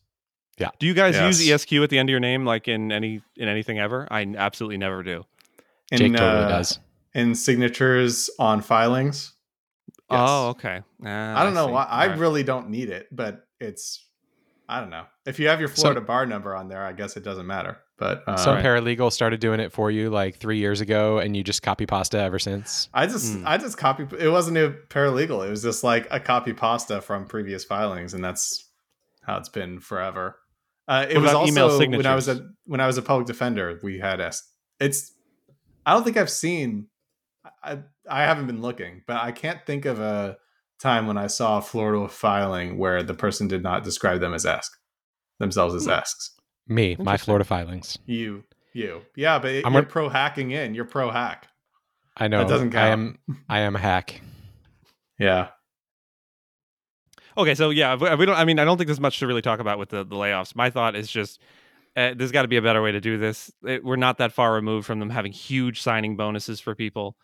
Yeah. 0.58 0.70
Do 0.78 0.86
you 0.86 0.94
guys 0.94 1.14
Yes. 1.16 1.40
use 1.40 1.50
ESQ 1.50 1.82
at 1.82 1.90
the 1.90 1.98
end 1.98 2.08
of 2.08 2.12
your 2.12 2.20
name, 2.20 2.44
like 2.46 2.66
in 2.66 2.90
any 2.92 3.20
in 3.36 3.48
anything 3.48 3.78
ever? 3.78 4.08
I 4.10 4.22
absolutely 4.38 4.78
never 4.78 5.02
do. 5.02 5.24
In, 5.92 5.98
Jake 5.98 6.12
totally 6.16 6.44
uh, 6.44 6.48
does. 6.48 6.78
In 7.12 7.34
signatures 7.34 8.30
on 8.38 8.62
filings. 8.62 9.33
Yes. 10.10 10.20
Oh, 10.22 10.48
okay. 10.50 10.82
Ah, 11.04 11.40
I 11.40 11.44
don't 11.44 11.54
know 11.54 11.66
see. 11.66 11.72
why. 11.72 11.84
I 11.84 12.08
right. 12.08 12.18
really 12.18 12.42
don't 12.42 12.68
need 12.70 12.90
it, 12.90 13.08
but 13.10 13.46
it's. 13.60 14.06
I 14.68 14.80
don't 14.80 14.90
know. 14.90 15.04
If 15.26 15.38
you 15.38 15.48
have 15.48 15.60
your 15.60 15.68
So- 15.68 15.82
Florida 15.82 16.00
bar 16.00 16.24
number 16.26 16.54
on 16.54 16.68
there, 16.68 16.82
I 16.84 16.92
guess 16.92 17.16
it 17.16 17.24
doesn't 17.24 17.46
matter. 17.46 17.78
But 17.96 18.24
uh, 18.26 18.36
Some 18.36 18.56
right. 18.56 18.64
paralegal 18.64 19.12
started 19.12 19.38
doing 19.38 19.60
it 19.60 19.72
for 19.72 19.90
you 19.90 20.10
like 20.10 20.36
three 20.38 20.58
years 20.58 20.80
ago, 20.80 21.18
and 21.18 21.36
you 21.36 21.44
just 21.44 21.62
copy 21.62 21.86
pasta 21.86 22.18
ever 22.18 22.38
since. 22.40 22.88
I 22.92 23.06
just 23.06 23.34
Hmm. 23.34 23.46
I 23.46 23.56
just 23.56 23.76
copy. 23.78 24.06
It 24.18 24.28
wasn't 24.28 24.56
a 24.58 24.74
paralegal. 24.88 25.46
It 25.46 25.50
was 25.50 25.62
just 25.62 25.84
like 25.84 26.08
a 26.10 26.18
copy 26.18 26.52
pasta 26.52 27.00
from 27.00 27.26
previous 27.26 27.64
filings, 27.64 28.12
and 28.14 28.24
that's 28.24 28.68
how 29.22 29.36
it's 29.36 29.48
been 29.48 29.78
forever. 29.80 30.38
Uh, 30.88 31.06
it 31.08 31.18
was 31.18 31.32
also 31.32 31.78
when 31.78 32.04
I 32.04 32.14
was 32.14 32.28
a 32.28 32.46
when 32.66 32.80
I 32.80 32.86
was 32.86 32.98
a 32.98 33.02
public 33.02 33.26
defender. 33.26 33.78
We 33.82 33.98
had 34.00 34.20
S. 34.20 34.42
It's. 34.80 35.12
I 35.86 35.94
don't 35.94 36.02
think 36.04 36.16
I've 36.16 36.30
seen. 36.30 36.88
I 37.64 37.78
I 38.08 38.22
haven't 38.22 38.46
been 38.46 38.60
looking, 38.60 39.02
but 39.06 39.16
I 39.22 39.32
can't 39.32 39.60
think 39.66 39.84
of 39.84 40.00
a 40.00 40.36
time 40.80 41.06
when 41.06 41.16
I 41.16 41.26
saw 41.28 41.58
a 41.58 41.62
Florida 41.62 42.08
filing 42.08 42.78
where 42.78 43.02
the 43.02 43.14
person 43.14 43.48
did 43.48 43.62
not 43.62 43.84
describe 43.84 44.20
them 44.20 44.34
as 44.34 44.44
ask 44.44 44.72
themselves 45.38 45.74
as 45.74 45.84
Hmm. 45.84 45.90
asks. 45.90 46.30
Me, 46.66 46.96
my 46.98 47.16
Florida 47.16 47.44
filings. 47.44 47.98
You 48.06 48.44
you 48.72 49.02
yeah, 49.16 49.38
but 49.38 49.48
I'm 49.48 49.54
you're 49.54 49.62
gonna- 49.62 49.82
pro 49.84 50.08
hacking 50.08 50.50
in. 50.50 50.74
You're 50.74 50.84
pro 50.84 51.10
hac. 51.10 51.48
I 52.16 52.28
know. 52.28 52.38
That 52.38 52.48
doesn't 52.48 52.70
count. 52.70 52.84
I 52.84 52.88
count. 52.90 53.18
am. 53.28 53.44
I 53.48 53.58
am 53.60 53.76
a 53.76 53.78
hack. 53.80 54.20
Yeah. 55.18 55.48
Okay, 57.36 57.54
so 57.54 57.70
yeah, 57.70 57.96
we 57.96 58.14
we 58.14 58.26
don't. 58.26 58.36
I 58.36 58.44
mean, 58.44 58.58
I 58.58 58.64
don't 58.64 58.76
think 58.78 58.86
there's 58.86 59.00
much 59.00 59.18
to 59.18 59.26
really 59.26 59.42
talk 59.42 59.58
about 59.60 59.78
with 59.78 59.88
the, 59.88 60.04
the 60.04 60.14
layoffs. 60.14 60.54
My 60.54 60.70
thought 60.70 60.94
is 60.94 61.10
just 61.10 61.40
uh, 61.96 62.14
there's 62.16 62.30
got 62.30 62.42
to 62.42 62.48
be 62.48 62.56
a 62.56 62.62
better 62.62 62.80
way 62.82 62.92
to 62.92 63.00
do 63.00 63.18
this. 63.18 63.50
It, 63.66 63.84
we're 63.84 63.96
not 63.96 64.18
that 64.18 64.32
far 64.32 64.52
removed 64.54 64.86
from 64.86 65.00
them 65.00 65.10
having 65.10 65.32
huge 65.32 65.82
signing 65.82 66.16
bonuses 66.16 66.60
for 66.60 66.74
people. 66.76 67.16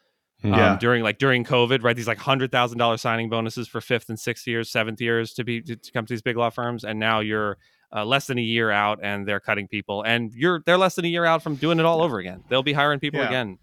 Um, 0.42 0.52
Yeah. 0.54 0.76
during 0.80 1.02
like 1.02 1.18
during 1.18 1.44
COVID, 1.44 1.82
right? 1.82 1.94
These 1.94 2.06
like 2.08 2.18
hundred 2.18 2.50
thousand 2.50 2.78
dollar 2.78 2.96
signing 2.96 3.28
bonuses 3.28 3.68
for 3.68 3.80
fifth 3.80 4.08
and 4.08 4.18
sixth 4.18 4.46
years, 4.46 4.70
seventh 4.70 5.00
years 5.00 5.34
to 5.34 5.44
be 5.44 5.60
to, 5.62 5.76
to 5.76 5.92
come 5.92 6.06
to 6.06 6.12
these 6.12 6.22
big 6.22 6.36
law 6.36 6.50
firms, 6.50 6.84
and 6.84 6.98
now 6.98 7.20
you're 7.20 7.58
uh, 7.94 8.04
less 8.04 8.26
than 8.26 8.38
a 8.38 8.42
year 8.42 8.70
out, 8.70 9.00
and 9.02 9.26
they're 9.26 9.40
cutting 9.40 9.68
people, 9.68 10.02
and 10.02 10.32
you're 10.34 10.62
they're 10.64 10.78
less 10.78 10.94
than 10.94 11.04
a 11.04 11.08
year 11.08 11.24
out 11.24 11.42
from 11.42 11.56
doing 11.56 11.78
it 11.78 11.84
all 11.84 12.02
over 12.02 12.18
again. 12.18 12.42
They'll 12.48 12.62
be 12.62 12.72
hiring 12.72 13.00
people 13.00 13.20
Yeah. 13.20 13.26
again. 13.28 13.58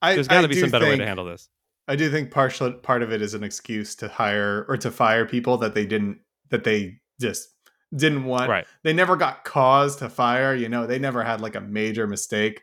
I, 0.00 0.14
There's 0.14 0.28
got 0.28 0.40
to 0.42 0.48
be 0.48 0.58
some 0.60 0.70
better 0.70 0.86
way 0.86 0.96
to 0.96 1.06
handle 1.06 1.24
this. 1.24 1.48
I 1.88 1.96
do 1.96 2.10
think 2.10 2.30
partial 2.30 2.72
part 2.72 3.02
of 3.02 3.12
it 3.12 3.20
is 3.22 3.34
an 3.34 3.42
excuse 3.44 3.94
to 3.96 4.08
hire 4.08 4.64
or 4.68 4.76
to 4.78 4.90
fire 4.90 5.26
people 5.26 5.58
that 5.58 5.74
they 5.74 5.84
didn't 5.84 6.20
that 6.50 6.64
they 6.64 7.00
just 7.20 7.48
didn't 7.94 8.24
want. 8.24 8.48
Right. 8.48 8.66
They 8.84 8.92
never 8.92 9.16
got 9.16 9.44
cause 9.44 9.96
to 9.96 10.08
fire. 10.08 10.54
You 10.54 10.68
know, 10.68 10.86
they 10.86 10.98
never 10.98 11.22
had 11.22 11.40
like 11.40 11.56
a 11.56 11.60
major 11.60 12.06
mistake. 12.06 12.62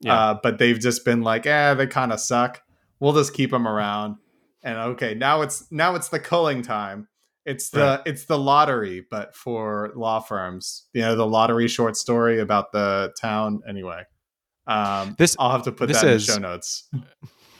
Yeah. 0.00 0.14
Uh, 0.18 0.38
but 0.42 0.58
they've 0.58 0.78
just 0.80 1.04
been 1.04 1.20
like, 1.22 1.46
eh, 1.46 1.74
they 1.74 1.86
kind 1.86 2.12
of 2.12 2.20
suck. 2.20 2.62
We'll 3.00 3.12
just 3.14 3.34
keep 3.34 3.50
them 3.50 3.66
around. 3.66 4.16
And 4.62 4.76
okay, 4.78 5.14
now 5.14 5.40
it's 5.42 5.66
now 5.72 5.94
it's 5.94 6.08
the 6.10 6.20
culling 6.20 6.62
time. 6.62 7.08
It's 7.46 7.70
the 7.70 7.80
Right. 7.80 8.00
it's 8.04 8.26
the 8.26 8.38
lottery, 8.38 9.04
but 9.10 9.34
for 9.34 9.90
law 9.96 10.20
firms. 10.20 10.86
You 10.92 11.00
know, 11.02 11.16
the 11.16 11.26
lottery 11.26 11.66
short 11.68 11.96
story 11.96 12.38
about 12.40 12.70
the 12.72 13.12
town. 13.20 13.62
Anyway, 13.66 14.02
um, 14.66 15.14
This- 15.18 15.34
I'll 15.38 15.50
have 15.50 15.62
to 15.64 15.72
put 15.72 15.88
this 15.88 16.02
that 16.02 16.08
in 16.08 16.12
is- 16.14 16.26
the 16.26 16.34
show 16.34 16.38
notes. 16.38 16.88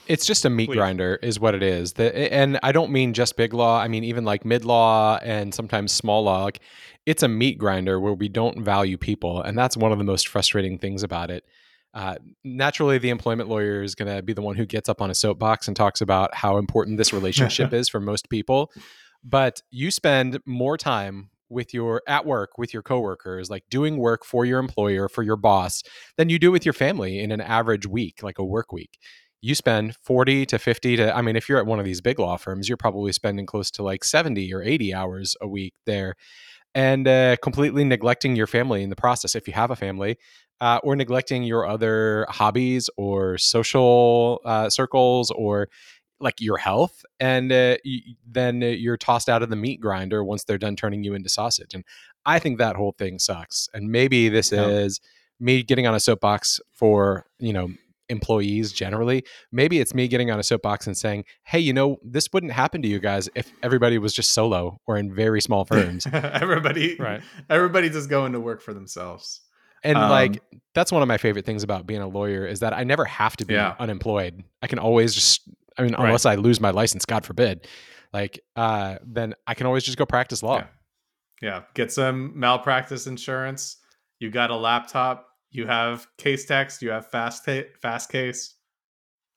It's 0.07 0.25
just 0.25 0.43
a 0.43 0.49
meat 0.49 0.65
Please. 0.67 0.75
grinder, 0.75 1.19
is 1.21 1.39
what 1.39 1.55
it 1.55 1.63
is. 1.63 1.93
The, 1.93 2.33
and 2.33 2.59
I 2.63 2.73
don't 2.73 2.91
mean 2.91 3.13
just 3.13 3.37
big 3.37 3.53
law. 3.53 3.79
I 3.79 3.87
mean 3.87 4.03
even 4.03 4.25
like 4.25 4.43
mid 4.43 4.65
law 4.65 5.17
and 5.21 5.53
sometimes 5.53 5.93
small 5.93 6.23
law. 6.23 6.43
Like, 6.43 6.59
it's 7.05 7.23
a 7.23 7.29
meat 7.29 7.57
grinder 7.57 7.97
where 7.97 8.13
we 8.13 8.27
don't 8.27 8.61
value 8.61 8.97
people, 8.97 9.41
and 9.41 9.57
that's 9.57 9.77
one 9.77 9.93
of 9.93 9.99
the 9.99 10.03
most 10.03 10.27
frustrating 10.27 10.77
things 10.79 11.03
about 11.03 11.29
it. 11.31 11.45
Uh, 11.93 12.15
naturally, 12.43 12.97
the 12.97 13.09
employment 13.09 13.49
lawyer 13.49 13.83
is 13.83 13.95
going 13.95 14.13
to 14.13 14.21
be 14.21 14.33
the 14.33 14.41
one 14.41 14.55
who 14.55 14.65
gets 14.65 14.87
up 14.87 15.01
on 15.01 15.09
a 15.09 15.15
soapbox 15.15 15.67
and 15.67 15.75
talks 15.75 16.01
about 16.01 16.33
how 16.33 16.57
important 16.57 16.97
this 16.97 17.11
relationship 17.11 17.73
is 17.73 17.89
for 17.89 17.99
most 17.99 18.29
people. 18.29 18.71
But 19.23 19.61
you 19.71 19.91
spend 19.91 20.39
more 20.45 20.77
time 20.77 21.29
with 21.49 21.73
your 21.73 22.01
at 22.07 22.25
work 22.25 22.57
with 22.57 22.73
your 22.73 22.81
coworkers, 22.81 23.49
like 23.49 23.63
doing 23.69 23.97
work 23.97 24.23
for 24.25 24.45
your 24.45 24.57
employer, 24.59 25.09
for 25.09 25.21
your 25.21 25.35
boss, 25.35 25.83
than 26.17 26.29
you 26.29 26.39
do 26.39 26.51
with 26.51 26.65
your 26.65 26.73
family 26.73 27.19
in 27.19 27.31
an 27.31 27.41
average 27.41 27.85
week, 27.85 28.23
like 28.23 28.39
a 28.39 28.43
work 28.43 28.71
week. 28.71 28.97
You 29.41 29.53
spend 29.53 29.95
40 29.97 30.45
to 30.47 30.59
50 30.59 30.97
to 30.97 31.15
i 31.15 31.21
mean 31.21 31.35
if 31.35 31.49
you're 31.49 31.57
at 31.57 31.65
one 31.65 31.79
of 31.79 31.85
these 31.85 31.99
big 31.99 32.19
law 32.19 32.37
firms 32.37 32.69
you're 32.69 32.77
probably 32.77 33.11
spending 33.11 33.47
close 33.47 33.71
to 33.71 33.83
like 33.83 34.03
70 34.03 34.53
or 34.53 34.61
80 34.61 34.93
hours 34.93 35.35
a 35.41 35.47
week 35.47 35.73
there. 35.85 36.15
And 36.73 37.05
uh, 37.05 37.35
completely 37.43 37.83
neglecting 37.83 38.37
your 38.37 38.47
family 38.47 38.81
in 38.81 38.89
the 38.89 38.95
process. 38.95 39.35
If 39.35 39.45
you 39.45 39.53
have 39.53 39.71
a 39.71 39.75
family 39.75 40.17
uh, 40.61 40.79
or 40.83 40.95
neglecting 40.95 41.43
your 41.43 41.65
other 41.67 42.25
hobbies 42.29 42.89
or 42.95 43.37
social 43.37 44.39
uh, 44.45 44.69
circles 44.69 45.29
or 45.31 45.67
like 46.19 46.39
your 46.39 46.57
health 46.57 47.03
and 47.19 47.51
uh, 47.51 47.75
y- 47.83 47.99
then 48.29 48.61
you're 48.61 48.95
tossed 48.97 49.27
out 49.27 49.41
of 49.41 49.49
the 49.49 49.55
meat 49.55 49.81
grinder 49.81 50.23
once 50.23 50.43
they're 50.43 50.59
done 50.59 50.75
turning 50.75 51.03
you 51.03 51.15
into 51.15 51.27
sausage 51.29 51.73
and 51.73 51.83
i 52.27 52.37
think 52.37 52.59
that 52.59 52.75
whole 52.75 52.93
thing 52.97 53.17
sucks 53.17 53.67
and 53.73 53.89
maybe 53.89 54.29
this 54.29 54.51
Yeah. 54.51 54.67
is 54.67 55.01
me 55.39 55.63
getting 55.63 55.87
on 55.87 55.95
a 55.95 55.99
soapbox 55.99 56.59
for 56.71 57.25
you 57.39 57.51
know 57.53 57.69
employees 58.09 58.71
generally 58.71 59.23
maybe 59.51 59.79
it's 59.79 59.93
me 59.95 60.07
getting 60.07 60.29
on 60.29 60.37
a 60.37 60.43
soapbox 60.43 60.85
and 60.85 60.95
saying 60.97 61.23
hey 61.45 61.59
you 61.59 61.73
know 61.73 61.97
this 62.03 62.27
wouldn't 62.33 62.51
happen 62.51 62.81
to 62.83 62.87
you 62.87 62.99
guys 62.99 63.27
if 63.35 63.51
everybody 63.63 63.97
was 63.97 64.13
just 64.13 64.31
solo 64.33 64.79
or 64.85 64.97
in 64.97 65.11
very 65.15 65.41
small 65.41 65.65
firms 65.71 66.05
everybody, 66.11 66.97
Right. 66.99 67.21
Everybody 67.49 67.89
just 67.89 68.09
going 68.09 68.33
to 68.33 68.39
work 68.39 68.61
for 68.61 68.73
themselves. 68.73 69.41
And 69.83 69.97
Um, 69.97 70.09
like 70.09 70.41
that's 70.73 70.91
one 70.91 71.01
of 71.01 71.07
my 71.07 71.17
favorite 71.17 71.45
things 71.45 71.63
about 71.63 71.85
being 71.87 72.01
a 72.01 72.07
lawyer 72.07 72.45
is 72.45 72.59
that 72.61 72.73
i 72.73 72.83
never 72.83 73.03
have 73.05 73.35
to 73.37 73.45
be 73.45 73.55
Yeah. 73.55 73.75
unemployed 73.79 74.43
i 74.61 74.67
can 74.67 74.79
always 74.79 75.13
just 75.13 75.41
i 75.77 75.81
mean 75.81 75.93
Right. 75.93 76.05
unless 76.05 76.25
i 76.25 76.35
lose 76.35 76.61
my 76.61 76.69
license 76.69 77.05
god 77.05 77.25
forbid 77.25 77.67
like 78.13 78.39
uh 78.55 78.97
then 79.05 79.33
i 79.47 79.53
can 79.53 79.65
always 79.67 79.83
just 79.83 79.97
go 79.97 80.05
practice 80.05 80.43
law 80.43 80.57
Yeah. 80.57 80.67
Yeah, 81.41 81.61
get 81.73 81.91
some 81.91 82.39
malpractice 82.39 83.07
insurance. 83.07 83.77
You 84.19 84.29
got 84.29 84.51
a 84.51 84.55
laptop. 84.55 85.27
You 85.49 85.65
have 85.65 86.05
Casetext. 86.19 86.83
You 86.83 86.91
have 86.91 87.09
fast 87.09 87.43
ta- 87.45 87.67
Fastcase. 87.83 88.53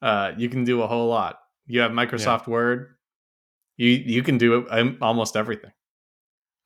Uh, 0.03 0.33
you 0.37 0.51
can 0.51 0.65
do 0.65 0.83
a 0.83 0.87
whole 0.87 1.09
lot. 1.09 1.39
You 1.67 1.81
have 1.81 1.93
Microsoft 1.93 2.47
Word. 2.47 2.97
You 3.79 3.89
you 3.89 4.23
can 4.23 4.37
do 4.37 4.69
um, 4.69 4.99
almost 5.01 5.35
everything. 5.35 5.73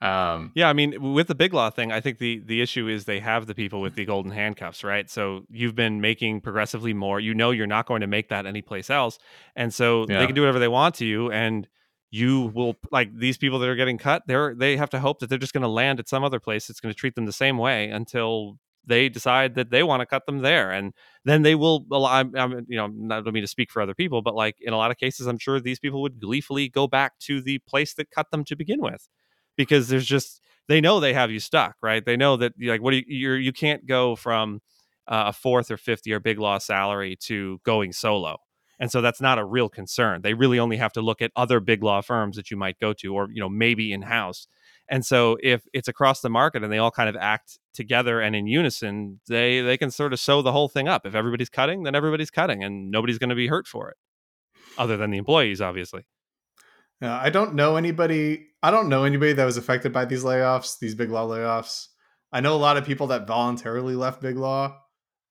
Um, 0.01 0.53
Yeah, 0.55 0.69
I 0.69 0.73
mean, 0.73 1.15
with 1.15 1.27
the 1.29 1.35
big 1.35 1.53
law 1.53 1.71
thing, 1.71 1.91
I 1.93 2.01
think 2.01 2.19
the 2.19 2.39
the 2.39 2.61
issue 2.61 2.89
is 2.89 3.05
they 3.05 3.21
have 3.21 3.47
the 3.47 3.55
people 3.55 3.81
with 3.81 3.95
the 3.95 4.05
golden 4.05 4.33
handcuffs, 4.33 4.85
right? 4.85 5.11
So 5.11 5.45
you've 5.51 5.75
been 5.75 6.01
making 6.01 6.41
progressively 6.41 6.95
more. 6.95 7.21
You 7.21 7.35
know, 7.35 7.51
you're 7.51 7.67
not 7.67 7.87
going 7.87 8.01
to 8.03 8.07
make 8.07 8.29
that 8.29 8.47
anyplace 8.47 8.91
else, 8.91 9.19
and 9.57 9.73
so 9.75 10.07
Yeah. 10.09 10.19
they 10.19 10.27
can 10.27 10.35
do 10.35 10.43
whatever 10.43 10.59
they 10.61 10.69
want 10.69 10.95
to 10.97 11.05
you, 11.05 11.31
and 11.33 11.69
you 12.11 12.53
will 12.55 12.77
like 12.91 13.15
these 13.15 13.37
people 13.37 13.59
that 13.59 13.69
are 13.69 13.75
getting 13.77 13.99
cut. 13.99 14.23
They're 14.27 14.55
they 14.55 14.77
have 14.77 14.91
to 14.91 15.01
hope 15.01 15.19
that 15.19 15.29
they're 15.29 15.39
just 15.39 15.53
going 15.53 15.63
to 15.63 15.69
land 15.69 15.99
at 16.01 16.09
some 16.09 16.25
other 16.25 16.41
place 16.41 16.67
that's 16.69 16.81
going 16.81 16.95
to 16.95 16.99
treat 16.99 17.15
them 17.15 17.27
the 17.27 17.33
same 17.33 17.59
way 17.59 17.91
until 17.91 18.59
they 18.87 19.09
decide 19.11 19.55
that 19.57 19.71
they 19.71 19.83
want 19.83 20.01
to 20.01 20.07
cut 20.07 20.25
them 20.27 20.39
there, 20.39 20.71
and 20.71 20.95
then 21.25 21.43
they 21.43 21.55
will. 21.57 21.85
Well, 21.89 22.07
I'm, 22.07 22.35
I'm 22.37 22.65
you 22.69 22.77
know, 22.79 22.87
not 22.87 23.25
don't 23.25 23.35
mean 23.35 23.43
to 23.43 23.49
speak 23.49 23.71
for 23.71 23.83
other 23.83 23.95
people, 23.95 24.23
but 24.23 24.35
like 24.35 24.57
in 24.61 24.73
a 24.73 24.77
lot 24.77 24.91
of 24.93 24.97
cases, 24.97 25.27
I'm 25.27 25.39
sure 25.39 25.61
these 25.61 25.81
people 25.81 26.01
would 26.03 26.21
gleefully 26.21 26.69
go 26.69 26.87
back 26.87 27.19
to 27.21 27.41
the 27.43 27.59
place 27.69 27.95
that 27.95 28.11
cut 28.11 28.31
them 28.31 28.45
to 28.45 28.57
begin 28.57 28.81
with 28.81 29.09
because 29.59 29.89
there's 29.89 30.07
just 30.07 30.41
they 30.69 30.81
know 30.81 31.01
they 31.01 31.13
have 31.13 31.31
you 31.31 31.41
stuck, 31.41 31.77
right? 31.83 32.03
They 32.03 32.17
know 32.17 32.39
that 32.39 32.55
like 32.59 32.81
what 32.81 32.93
do 32.93 32.99
you 32.99 33.05
you're, 33.09 33.39
you 33.39 33.53
can't 33.53 33.85
go 33.85 34.17
from 34.17 34.61
uh, 35.07 35.25
a 35.27 35.33
fourth 35.35 35.71
or 35.71 35.77
fifth 35.77 36.07
year 36.07 36.21
big 36.21 36.39
law 36.39 36.57
salary 36.57 37.17
to 37.25 37.61
going 37.65 37.93
solo. 37.93 38.39
And 38.81 38.93
so 38.93 39.01
that's 39.01 39.21
not 39.21 39.39
a 39.39 39.45
real 39.45 39.69
concern. 39.69 40.23
They 40.23 40.35
really 40.35 40.61
only 40.61 40.77
have 40.77 40.93
to 40.93 41.03
look 41.03 41.21
at 41.21 41.33
other 41.35 41.59
big 41.59 41.83
law 41.83 42.01
firms 42.01 42.37
that 42.37 42.51
you 42.51 42.57
might 42.57 42.79
go 42.79 42.93
to 42.95 43.15
or 43.15 43.29
you 43.31 43.41
know 43.41 43.49
maybe 43.51 43.93
in 43.93 44.03
house. 44.03 44.47
And 44.91 45.05
so 45.05 45.37
if 45.43 45.67
it's 45.75 45.89
across 45.89 46.21
the 46.23 46.31
market 46.31 46.63
and 46.63 46.73
they 46.73 46.79
all 46.79 46.93
kind 46.93 47.11
of 47.11 47.17
act 47.17 47.59
together 47.75 48.21
and 48.21 48.35
in 48.37 48.47
unison, 48.47 49.21
they 49.29 49.61
they 49.61 49.77
can 49.77 49.91
sort 49.91 50.13
of 50.13 50.21
sew 50.21 50.41
the 50.41 50.53
whole 50.53 50.69
thing 50.69 50.87
up. 50.87 51.05
If 51.05 51.17
everybody's 51.17 51.51
cutting, 51.51 51.83
then 51.83 51.97
everybody's 51.97 52.31
cutting 52.31 52.63
and 52.63 52.91
nobody's 52.93 53.19
going 53.19 53.31
to 53.31 53.37
be 53.37 53.49
hurt 53.49 53.67
for 53.67 53.91
it. 53.91 53.97
Other 54.79 54.97
than 54.97 55.11
the 55.11 55.19
employees 55.19 55.61
obviously. 55.61 56.05
Yeah, 57.01 57.17
I 57.19 57.31
don't 57.31 57.55
know 57.55 57.77
anybody. 57.77 58.47
I 58.63 58.71
don't 58.71 58.89
know 58.89 59.05
anybody 59.05 59.33
that 59.35 59.45
was 59.45 59.57
affected 59.57 59.93
by 59.93 60.05
these 60.05 60.25
layoffs, 60.25 60.79
these 60.81 60.95
big 60.95 61.11
law 61.11 61.27
layoffs. 61.29 61.87
I 62.33 62.41
know 62.41 62.55
a 62.55 62.59
lot 62.59 62.77
of 62.77 62.85
people 62.85 63.07
that 63.09 63.27
voluntarily 63.27 63.95
left 63.95 64.21
big 64.21 64.37
law. 64.37 64.77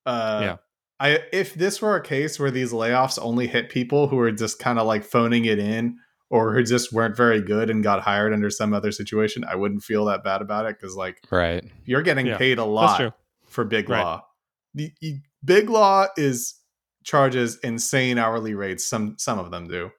Uh, 0.06 0.40
Yeah. 0.44 0.56
I 1.00 1.20
if 1.32 1.54
this 1.54 1.80
were 1.82 1.96
a 1.96 2.02
case 2.02 2.40
where 2.40 2.50
these 2.50 2.72
layoffs 2.72 3.20
only 3.22 3.46
hit 3.48 3.70
people 3.70 4.08
who 4.08 4.16
were 4.16 4.32
just 4.32 4.58
kind 4.60 4.80
of 4.80 4.88
like 4.88 5.04
phoning 5.04 5.46
it 5.46 5.60
in 5.60 5.98
or 6.30 6.54
who 6.56 6.64
just 6.64 6.92
weren't 6.92 7.16
very 7.16 7.40
good 7.42 7.70
and 7.70 7.84
got 7.84 8.02
hired 8.02 8.34
under 8.34 8.50
some 8.50 8.74
other 8.74 8.92
situation, 8.92 9.44
I 9.44 9.56
wouldn't 9.56 9.84
feel 9.84 10.06
that 10.06 10.24
bad 10.24 10.42
about 10.42 10.66
it 10.66 10.78
because 10.80 10.96
like 10.96 11.20
right 11.30 11.64
you're 11.86 12.02
getting 12.02 12.26
Yeah, 12.28 12.38
paid 12.38 12.58
a 12.58 12.66
lot 12.66 13.14
for 13.48 13.64
big 13.64 13.90
Right. 13.90 14.02
law. 14.02 14.26
The, 14.74 14.92
the- 15.02 15.20
big 15.46 15.70
law 15.70 16.08
is 16.18 16.56
charges 17.04 17.58
insane 17.60 18.18
hourly 18.18 18.56
rates. 18.56 18.84
Some 18.86 19.16
some 19.20 19.38
of 19.38 19.52
them 19.52 19.68
do. 19.68 19.92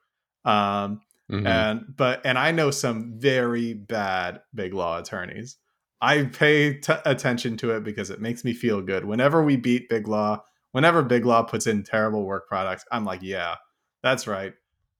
Um, 0.44 1.00
Mhm. 1.30 1.46
and 1.46 1.84
but 1.96 2.20
and 2.24 2.38
I 2.38 2.50
know 2.52 2.70
some 2.70 3.14
very 3.18 3.74
bad 3.74 4.40
big 4.54 4.72
law 4.74 4.98
attorneys. 4.98 5.56
I 6.00 6.24
pay 6.24 6.74
t- 6.78 6.92
attention 7.04 7.56
to 7.58 7.72
it 7.72 7.84
because 7.84 8.10
it 8.10 8.20
makes 8.20 8.44
me 8.44 8.54
feel 8.54 8.80
good. 8.80 9.04
Whenever 9.04 9.42
we 9.42 9.56
beat 9.56 9.88
big 9.88 10.06
law, 10.08 10.42
whenever 10.72 11.02
big 11.02 11.26
law 11.26 11.42
puts 11.42 11.66
in 11.66 11.82
terrible 11.82 12.24
work 12.24 12.46
products, 12.48 12.84
I'm 12.92 13.04
like, 13.04 13.20
yeah, 13.22 13.56
that's 14.02 14.26
right. 14.26 14.54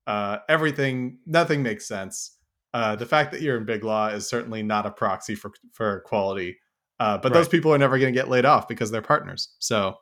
Uh, 0.06 0.38
everything, 0.49 1.18
nothing 1.25 1.62
makes 1.62 1.87
sense. 1.87 2.37
Uh, 2.75 2.97
the 2.97 3.06
fact 3.06 3.30
that 3.32 3.40
you're 3.40 3.56
in 3.56 3.64
big 3.64 3.85
law 3.85 4.08
is 4.08 4.28
certainly 4.28 4.62
not 4.62 4.87
a 4.87 4.90
proxy 4.90 5.35
for 5.35 5.50
for 5.73 6.00
quality. 6.00 6.56
Uh, 7.00 7.16
but 7.16 7.32
those 7.32 7.49
people 7.49 7.73
are 7.73 7.78
never 7.78 7.97
going 7.99 8.12
to 8.12 8.18
get 8.18 8.28
laid 8.28 8.44
off 8.44 8.66
because 8.66 8.90
they're 8.90 9.00
partners. 9.00 9.54
So 9.61 9.94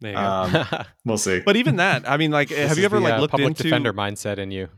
There 0.00 0.12
you 0.12 0.16
go. 0.16 0.22
um, 0.22 0.66
we'll 1.04 1.18
see. 1.18 1.40
but 1.40 1.56
even 1.56 1.76
that, 1.76 2.08
I 2.08 2.16
mean, 2.18 2.30
like, 2.30 2.50
have 2.50 2.78
you 2.78 2.84
ever 2.84 2.98
the, 2.98 3.04
like 3.04 3.14
uh, 3.14 3.18
looked 3.20 3.32
public 3.32 3.48
into 3.48 3.64
defender 3.64 3.92
mindset 3.92 4.38
in 4.38 4.50
you 4.52 4.68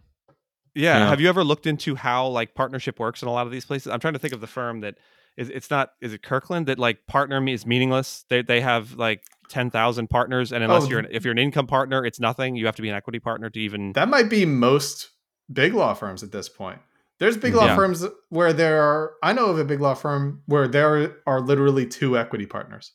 Yeah. 0.75 0.99
Yeah. 0.99 1.09
Have 1.09 1.21
you 1.21 1.29
ever 1.29 1.45
looked 1.45 1.67
into 1.67 1.95
how 1.95 2.27
like 2.29 2.55
partnership 2.55 2.99
works 2.99 3.23
in 3.23 3.29
a 3.29 3.33
lot 3.33 3.47
of 3.47 3.53
these 3.53 3.65
places? 3.65 3.93
I'm 3.93 4.01
trying 4.01 4.15
to 4.15 4.19
think 4.19 4.33
of 4.35 4.41
the 4.41 4.47
firm 4.47 4.81
that 4.81 4.97
is. 5.37 5.49
It's 5.51 5.71
not. 5.71 5.93
Is 6.01 6.13
it 6.13 6.23
Kirkland 6.23 6.67
that 6.67 6.79
like 6.79 7.07
partner 7.07 7.41
me 7.41 7.53
is 7.53 7.67
meaningless? 7.67 8.25
They 8.29 8.43
they 8.43 8.61
have 8.61 8.93
like 8.95 9.23
ten 9.49 9.71
thousand 9.71 10.09
partners, 10.11 10.53
and 10.53 10.63
unless 10.65 10.85
Oh, 10.85 10.89
you're 10.89 10.99
an, 11.01 11.09
if 11.11 11.25
you're 11.25 11.33
an 11.33 11.39
income 11.39 11.67
partner, 11.67 12.05
it's 12.05 12.21
nothing. 12.21 12.57
You 12.57 12.67
have 12.67 12.77
to 12.77 12.83
be 12.83 12.89
an 12.89 12.95
equity 12.95 13.19
partner 13.19 13.51
to 13.51 13.61
even. 13.61 13.93
That 13.93 14.09
might 14.09 14.29
be 14.31 14.45
most 14.45 15.11
big 15.53 15.75
law 15.75 15.95
firms 15.95 16.23
at 16.23 16.33
this 16.33 16.49
point. 16.49 16.81
There's 17.19 17.37
big 17.37 17.55
law 17.55 17.67
Yeah. 17.67 17.75
firms 17.77 18.05
where 18.29 18.53
there 18.53 18.81
are. 18.83 19.15
I 19.23 19.33
know 19.33 19.47
of 19.47 19.59
a 19.59 19.65
big 19.65 19.81
law 19.81 19.95
firm 19.95 20.43
where 20.47 20.69
there 20.69 21.17
are 21.27 21.41
literally 21.41 21.87
two 21.87 22.17
equity 22.17 22.47
partners. 22.47 22.93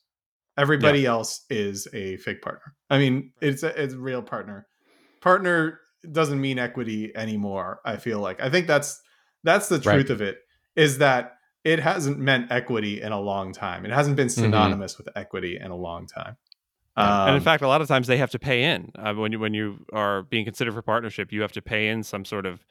Everybody 0.58 1.06
else 1.06 1.44
is 1.50 1.88
a 1.94 2.18
fake 2.18 2.42
partner. 2.44 2.76
I 2.90 3.00
mean, 3.00 3.32
it's 3.42 3.64
a, 3.64 3.82
it's 3.82 3.96
a 3.96 3.98
real 4.00 4.22
partner. 4.22 4.68
Partner 5.20 5.80
doesn't 6.12 6.40
mean 6.42 6.60
equity 6.60 7.12
anymore. 7.16 7.80
I 7.86 7.98
feel 7.98 8.20
like 8.20 8.42
I 8.42 8.50
think 8.50 8.68
that's 8.68 9.02
that's 9.44 9.70
the 9.70 9.76
Right. 9.80 9.96
truth 9.96 10.10
of 10.10 10.22
it. 10.22 10.40
is 10.76 10.98
that 10.98 11.38
it 11.64 11.80
hasn't 11.80 12.18
meant 12.18 12.52
equity 12.52 13.02
in 13.02 13.12
a 13.12 13.20
long 13.20 13.54
time. 13.54 13.86
It 13.86 13.92
hasn't 13.92 14.16
been 14.16 14.28
synonymous 14.30 14.98
with 14.98 15.08
equity 15.16 15.58
in 15.62 15.70
a 15.72 15.76
long 15.76 16.08
time. 16.08 16.36
and 16.98 17.30
in 17.30 17.36
Um, 17.38 17.42
fact, 17.42 17.62
a 17.64 17.68
lot 17.68 17.82
of 17.82 17.88
times 17.88 18.08
they 18.08 18.18
have 18.18 18.32
to 18.32 18.40
pay 18.40 18.64
in 18.64 18.92
uh, 18.96 19.14
when 19.14 19.32
you 19.32 19.40
when 19.40 19.54
you 19.54 19.86
are 19.94 20.24
being 20.24 20.46
considered 20.46 20.74
for 20.74 20.82
partnership. 20.82 21.32
You 21.32 21.42
have 21.42 21.52
to 21.54 21.62
pay 21.62 21.88
in 21.90 22.04
some 22.04 22.26
sort 22.26 22.46
of. 22.46 22.66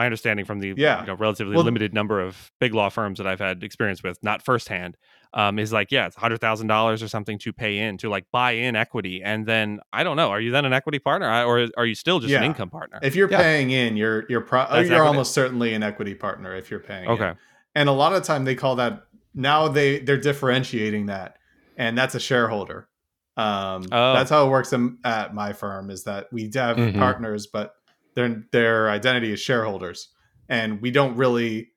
My 0.00 0.06
understanding 0.06 0.46
from 0.46 0.60
the 0.60 0.72
Yeah. 0.78 1.02
you 1.02 1.08
know, 1.08 1.12
relatively 1.14 1.54
Well- 1.54 1.64
limited 1.66 1.92
number 1.92 2.20
of 2.22 2.50
big 2.58 2.72
law 2.72 2.88
firms 2.88 3.18
that 3.18 3.26
I've 3.26 3.38
had 3.38 3.62
experience 3.62 4.02
with, 4.02 4.16
not 4.22 4.40
firsthand, 4.42 4.96
um, 5.34 5.58
is 5.58 5.74
like 5.74 5.92
yeah, 5.92 6.06
it's 6.06 6.16
hundred 6.16 6.40
thousand 6.40 6.68
dollars 6.68 7.02
or 7.02 7.08
something 7.08 7.38
to 7.40 7.52
pay 7.52 7.76
in 7.76 7.98
to 7.98 8.08
like 8.08 8.24
buy 8.32 8.52
in 8.52 8.76
equity, 8.76 9.20
and 9.22 9.44
then 9.44 9.78
I 9.92 10.02
don't 10.02 10.16
know, 10.16 10.30
are 10.30 10.40
you 10.40 10.52
then 10.52 10.64
an 10.64 10.72
equity 10.72 10.98
partner 11.00 11.28
or 11.44 11.68
are 11.76 11.84
you 11.84 11.94
still 11.94 12.18
just 12.18 12.32
an 12.32 12.42
income 12.44 12.70
partner? 12.70 12.98
if 13.02 13.14
you're 13.14 13.30
Yeah. 13.30 13.42
paying 13.42 13.72
in, 13.72 13.98
you're 13.98 14.24
you're 14.30 14.40
pro- 14.40 14.60
That's 14.60 14.88
you're 14.88 14.96
equity. 14.96 15.00
almost 15.06 15.34
certainly 15.34 15.74
an 15.74 15.82
equity 15.82 16.14
partner 16.14 16.54
if 16.56 16.70
you're 16.70 16.80
paying. 16.80 17.04
in. 17.04 17.10
okay, 17.10 17.32
and 17.74 17.90
a 17.90 17.92
lot 17.92 18.14
of 18.14 18.22
time 18.22 18.46
they 18.46 18.54
call 18.54 18.76
that 18.76 19.02
now 19.34 19.68
they 19.68 19.98
they're 19.98 20.16
differentiating 20.16 21.06
that 21.06 21.36
and 21.76 21.98
that's 21.98 22.14
a 22.14 22.20
shareholder 22.20 22.88
um 23.36 23.84
Oh. 23.92 24.14
that's 24.14 24.30
how 24.30 24.46
it 24.46 24.50
works 24.50 24.72
in, 24.72 24.96
at 25.04 25.34
my 25.34 25.52
firm 25.52 25.90
is 25.90 26.04
that 26.04 26.26
we 26.32 26.44
have 26.54 26.78
Mhm. 26.78 26.98
partners 26.98 27.46
but 27.46 27.74
their 28.14 28.44
their 28.52 28.90
identity 28.90 29.32
is 29.32 29.40
shareholders. 29.40 30.08
And 30.48 30.80
we 30.80 30.90
don't 30.90 31.16
really 31.16 31.70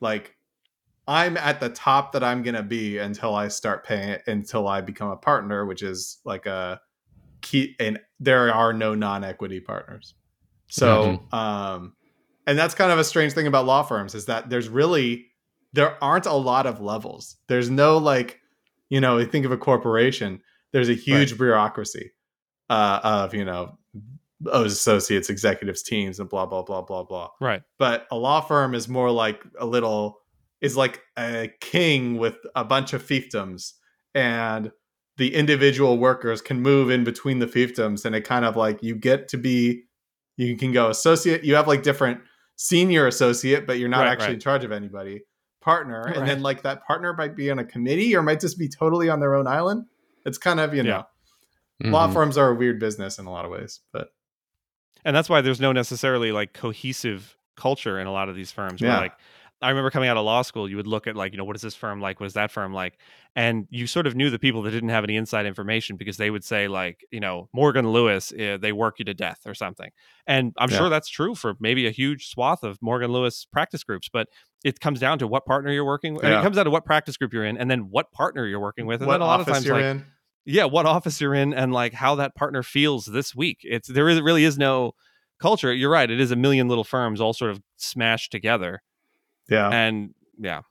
like 0.00 0.34
i'm 1.06 1.38
at 1.38 1.58
the 1.58 1.70
top 1.70 2.12
that 2.12 2.22
i'm 2.22 2.42
gonna 2.42 2.62
be 2.62 2.98
until 2.98 3.34
i 3.34 3.48
start 3.48 3.84
paying 3.84 4.10
it 4.10 4.22
until 4.26 4.68
i 4.68 4.82
become 4.82 5.08
a 5.08 5.16
partner 5.16 5.64
which 5.64 5.82
is 5.82 6.18
like 6.24 6.44
a 6.44 6.78
key 7.40 7.74
and 7.80 7.98
there 8.20 8.52
are 8.52 8.72
no 8.72 8.94
non-equity 8.94 9.60
partners. 9.60 10.14
So 10.68 11.22
um 11.32 11.94
and 12.46 12.58
that's 12.58 12.74
kind 12.74 12.92
of 12.92 12.98
a 12.98 13.04
strange 13.04 13.32
thing 13.32 13.46
about 13.46 13.66
law 13.66 13.82
firms 13.82 14.14
is 14.14 14.26
that 14.26 14.50
there's 14.50 14.68
really 14.68 15.26
there 15.72 16.02
aren't 16.02 16.26
a 16.26 16.32
lot 16.32 16.66
of 16.66 16.80
levels. 16.80 17.36
There's 17.48 17.70
no 17.70 17.98
like 17.98 18.40
you 18.88 19.00
know 19.00 19.24
think 19.24 19.46
of 19.46 19.52
a 19.52 19.58
corporation. 19.58 20.40
There's 20.72 20.88
a 20.88 20.94
huge 20.94 21.38
bureaucracy 21.38 22.12
uh, 22.68 23.00
of 23.02 23.34
you 23.34 23.44
know 23.44 23.77
those 24.40 24.72
associates 24.72 25.28
executives 25.30 25.82
teams 25.82 26.20
and 26.20 26.28
blah 26.28 26.46
blah 26.46 26.62
blah 26.62 26.82
blah 26.82 27.02
blah 27.02 27.28
right, 27.40 27.62
but 27.78 28.06
a 28.10 28.16
law 28.16 28.40
firm 28.40 28.74
is 28.74 28.88
more 28.88 29.10
like 29.10 29.42
a 29.58 29.66
little 29.66 30.20
is 30.60 30.76
like 30.76 31.00
a 31.18 31.50
king 31.60 32.18
with 32.18 32.36
a 32.54 32.64
bunch 32.64 32.92
of 32.92 33.02
fiefdoms 33.02 33.72
and 34.14 34.70
the 35.16 35.34
individual 35.34 35.98
workers 35.98 36.40
can 36.40 36.60
move 36.60 36.90
in 36.90 37.02
between 37.04 37.40
the 37.40 37.46
fiefdoms 37.46 38.04
and 38.04 38.14
it 38.14 38.22
kind 38.22 38.44
of 38.44 38.54
like 38.56 38.80
you 38.82 38.94
get 38.94 39.26
to 39.28 39.36
be 39.36 39.82
you 40.36 40.56
can 40.56 40.72
go 40.72 40.88
associate 40.88 41.42
you 41.44 41.54
have 41.56 41.66
like 41.66 41.82
different 41.82 42.20
senior 42.56 43.06
associate 43.08 43.66
but 43.66 43.78
you're 43.78 43.88
not 43.88 44.00
Right, 44.02 44.08
actually 44.08 44.26
right. 44.26 44.34
in 44.34 44.40
charge 44.40 44.64
of 44.64 44.70
anybody 44.72 45.22
partner 45.60 46.02
and 46.06 46.26
then 46.28 46.42
like 46.42 46.62
that 46.62 46.84
partner 46.86 47.12
might 47.14 47.34
be 47.36 47.50
on 47.50 47.58
a 47.58 47.64
committee 47.64 48.14
or 48.16 48.22
might 48.22 48.38
just 48.40 48.56
be 48.58 48.68
totally 48.68 49.08
on 49.08 49.18
their 49.20 49.34
own 49.34 49.46
island 49.48 49.84
it's 50.24 50.38
kind 50.38 50.60
of 50.60 50.72
you 50.74 50.82
know 50.84 51.04
Yeah. 51.80 51.90
law 51.90 52.08
Mhm. 52.08 52.12
firms 52.12 52.38
are 52.38 52.50
a 52.50 52.54
weird 52.54 52.78
business 52.80 53.18
in 53.18 53.26
a 53.26 53.30
lot 53.30 53.44
of 53.44 53.50
ways 53.50 53.80
but 53.92 54.08
and 55.04 55.14
that's 55.14 55.28
why 55.28 55.40
there's 55.40 55.60
no 55.60 55.72
necessarily 55.72 56.32
like 56.32 56.52
cohesive 56.52 57.36
culture 57.56 57.98
in 57.98 58.06
a 58.06 58.12
lot 58.12 58.28
of 58.28 58.36
these 58.36 58.52
firms. 58.52 58.80
Where 58.80 58.90
Yeah. 58.90 58.98
like 58.98 59.12
I 59.60 59.70
remember 59.70 59.90
coming 59.90 60.08
out 60.08 60.16
of 60.16 60.24
law 60.24 60.42
school, 60.42 60.68
you 60.70 60.76
would 60.76 60.86
look 60.86 61.08
at 61.08 61.16
like, 61.16 61.32
you 61.32 61.38
know, 61.38 61.44
what 61.44 61.56
is 61.56 61.62
this 61.62 61.74
firm 61.74 62.00
like? 62.00 62.20
What 62.20 62.26
is 62.26 62.34
that 62.34 62.52
firm 62.52 62.72
like? 62.72 62.96
And 63.34 63.66
you 63.70 63.88
sort 63.88 64.06
of 64.06 64.14
knew 64.14 64.30
the 64.30 64.38
people 64.38 64.62
that 64.62 64.70
didn't 64.70 64.90
have 64.90 65.02
any 65.02 65.16
inside 65.16 65.46
information 65.46 65.96
because 65.96 66.16
they 66.16 66.30
would 66.30 66.44
say 66.44 66.68
like, 66.68 67.04
you 67.10 67.18
know, 67.18 67.48
Morgan 67.52 67.90
Lewis, 67.90 68.32
uh, 68.32 68.58
they 68.60 68.70
work 68.70 69.00
you 69.00 69.04
to 69.06 69.14
death 69.14 69.40
or 69.46 69.54
something. 69.54 69.90
And 70.28 70.52
I'm 70.58 70.70
Yeah. 70.70 70.78
sure 70.78 70.88
that's 70.88 71.08
true 71.08 71.34
for 71.34 71.56
maybe 71.58 71.88
a 71.88 71.90
huge 71.90 72.28
swath 72.28 72.62
of 72.62 72.78
Morgan 72.80 73.10
Lewis 73.10 73.46
practice 73.52 73.82
groups, 73.82 74.08
but 74.08 74.28
it 74.64 74.78
comes 74.78 75.00
down 75.00 75.18
to 75.18 75.26
what 75.26 75.44
partner 75.44 75.72
you're 75.72 75.84
working 75.84 76.14
with. 76.14 76.22
Yeah. 76.22 76.38
It 76.38 76.42
comes 76.44 76.54
down 76.54 76.66
to 76.66 76.70
what 76.70 76.84
practice 76.84 77.16
group 77.16 77.32
you're 77.32 77.44
in 77.44 77.58
and 77.58 77.68
then 77.68 77.90
what 77.90 78.12
partner 78.12 78.46
you're 78.46 78.60
working 78.60 78.86
with. 78.86 79.00
And 79.00 79.08
what 79.08 79.14
then 79.14 79.22
a 79.22 79.26
lot 79.26 79.40
of 79.40 79.46
times 79.46 79.66
you're 79.66 79.74
like, 79.74 79.84
in 79.86 80.06
yeah 80.50 80.64
what 80.64 80.86
office 80.86 81.20
you're 81.20 81.34
in 81.34 81.52
and 81.54 81.72
like 81.72 81.92
how 81.92 82.14
that 82.16 82.34
partner 82.34 82.62
feels 82.62 83.04
this 83.06 83.34
week 83.34 83.58
it's 83.62 83.86
there 83.88 84.08
is 84.08 84.20
really 84.20 84.44
is 84.44 84.56
no 84.58 84.92
culture 85.38 85.72
you're 85.72 85.90
right 85.90 86.10
it 86.10 86.18
is 86.20 86.30
a 86.30 86.36
million 86.36 86.66
little 86.68 86.84
firms 86.84 87.20
all 87.20 87.32
sort 87.32 87.50
of 87.50 87.60
smashed 87.76 88.32
together 88.32 88.82
yeah 89.48 89.68
and 89.68 90.14
yeah 90.38 90.62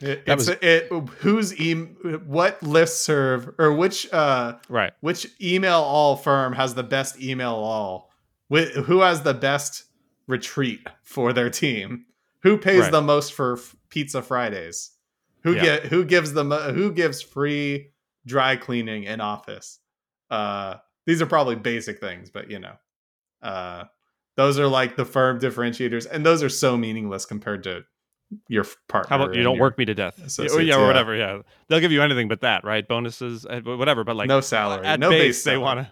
It, 0.00 0.22
it's 0.26 0.48
it. 0.48 0.88
Whose 1.20 1.54
e 1.60 1.74
what 1.74 2.60
listserv 2.60 3.54
or 3.58 3.72
which 3.72 4.12
uh 4.12 4.54
right 4.68 4.92
which 5.00 5.26
email 5.40 5.78
all 5.80 6.16
firm 6.16 6.54
has 6.54 6.74
the 6.74 6.82
best 6.82 7.20
email 7.22 7.52
all? 7.54 8.10
Wh- 8.52 8.72
Who 8.86 9.00
has 9.00 9.22
the 9.22 9.34
best 9.34 9.84
retreat 10.26 10.86
for 11.04 11.32
their 11.32 11.50
team? 11.50 12.06
Who 12.42 12.58
pays 12.58 12.80
Right. 12.80 12.92
the 12.92 13.00
most 13.02 13.32
for 13.32 13.54
f- 13.58 13.76
pizza 13.90 14.22
Fridays? 14.22 14.90
Who 15.44 15.54
Yeah. 15.54 15.62
get 15.62 15.84
who 15.86 16.04
gives 16.04 16.32
them 16.32 16.50
who 16.50 16.90
gives 16.92 17.22
free 17.22 17.91
dry 18.26 18.56
cleaning 18.56 19.04
in 19.04 19.20
office? 19.20 19.78
Uh, 20.30 20.76
these 21.06 21.20
are 21.22 21.26
probably 21.26 21.56
basic 21.56 21.98
things, 22.00 22.30
but 22.30 22.50
you 22.50 22.58
know, 22.58 22.74
uh, 23.42 23.84
those 24.36 24.58
are 24.58 24.66
like 24.68 24.96
the 24.96 25.04
firm 25.04 25.38
differentiators, 25.40 26.06
and 26.10 26.24
those 26.24 26.42
are 26.42 26.48
so 26.48 26.76
meaningless 26.76 27.26
compared 27.26 27.64
to 27.64 27.82
your 28.48 28.64
partner. 28.88 29.08
how 29.18 29.22
about 29.22 29.34
you 29.36 29.42
don't 29.42 29.58
work 29.58 29.76
me 29.76 29.84
to 29.84 29.92
death 29.94 30.14
yeah, 30.16 30.22
or- 30.22 30.26
associates, 30.26 30.64
yeah 30.66 30.76
or 30.76 30.86
whatever 30.86 31.14
yeah 31.14 31.42
they'll 31.68 31.80
give 31.80 31.92
you 31.92 32.00
anything 32.00 32.28
but 32.28 32.40
that 32.40 32.64
right 32.64 32.88
bonuses 32.88 33.44
uh, 33.44 33.60
whatever 33.62 34.04
but 34.04 34.16
like 34.16 34.26
no 34.26 34.40
salary, 34.40 34.86
at 34.86 34.98
no 34.98 35.10
base, 35.10 35.36
base. 35.36 35.44
they 35.44 35.58
want 35.58 35.80
to 35.80 35.90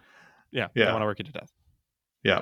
yeah, 0.51 0.69
they 0.75 0.81
Yeah. 0.81 0.93
want 0.93 1.03
to 1.03 1.05
work 1.05 1.19
you 1.19 1.27
to 1.27 1.33
death 1.33 1.53
Yeah. 2.25 2.41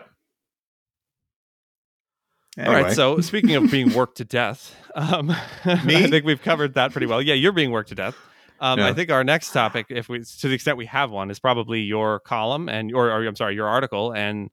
all 2.58 2.72
right 2.72 2.94
so 2.94 3.20
speaking 3.20 3.56
of 3.56 3.70
being 3.72 3.92
worked 3.92 4.18
to 4.18 4.24
death 4.24 4.74
um 4.94 5.30
i 5.64 6.06
think 6.08 6.24
we've 6.24 6.42
covered 6.42 6.74
that 6.74 6.92
pretty 6.92 7.06
well 7.06 7.20
yeah 7.20 7.34
you're 7.34 7.50
being 7.52 7.70
worked 7.72 7.88
to 7.88 7.94
death 7.96 8.16
um, 8.60 8.80
I 8.80 8.92
think 8.92 9.10
our 9.10 9.24
next 9.24 9.52
topic, 9.52 9.86
if 9.90 10.08
we, 10.08 10.22
to 10.22 10.48
the 10.48 10.54
extent 10.54 10.76
we 10.76 10.86
have 10.86 11.10
one, 11.10 11.30
is 11.30 11.38
probably 11.38 11.80
your 11.80 12.20
column 12.20 12.68
and 12.68 12.90
your, 12.90 13.10
or 13.10 13.24
I'm 13.26 13.36
sorry, 13.36 13.54
your 13.54 13.68
article 13.68 14.12
and 14.12 14.50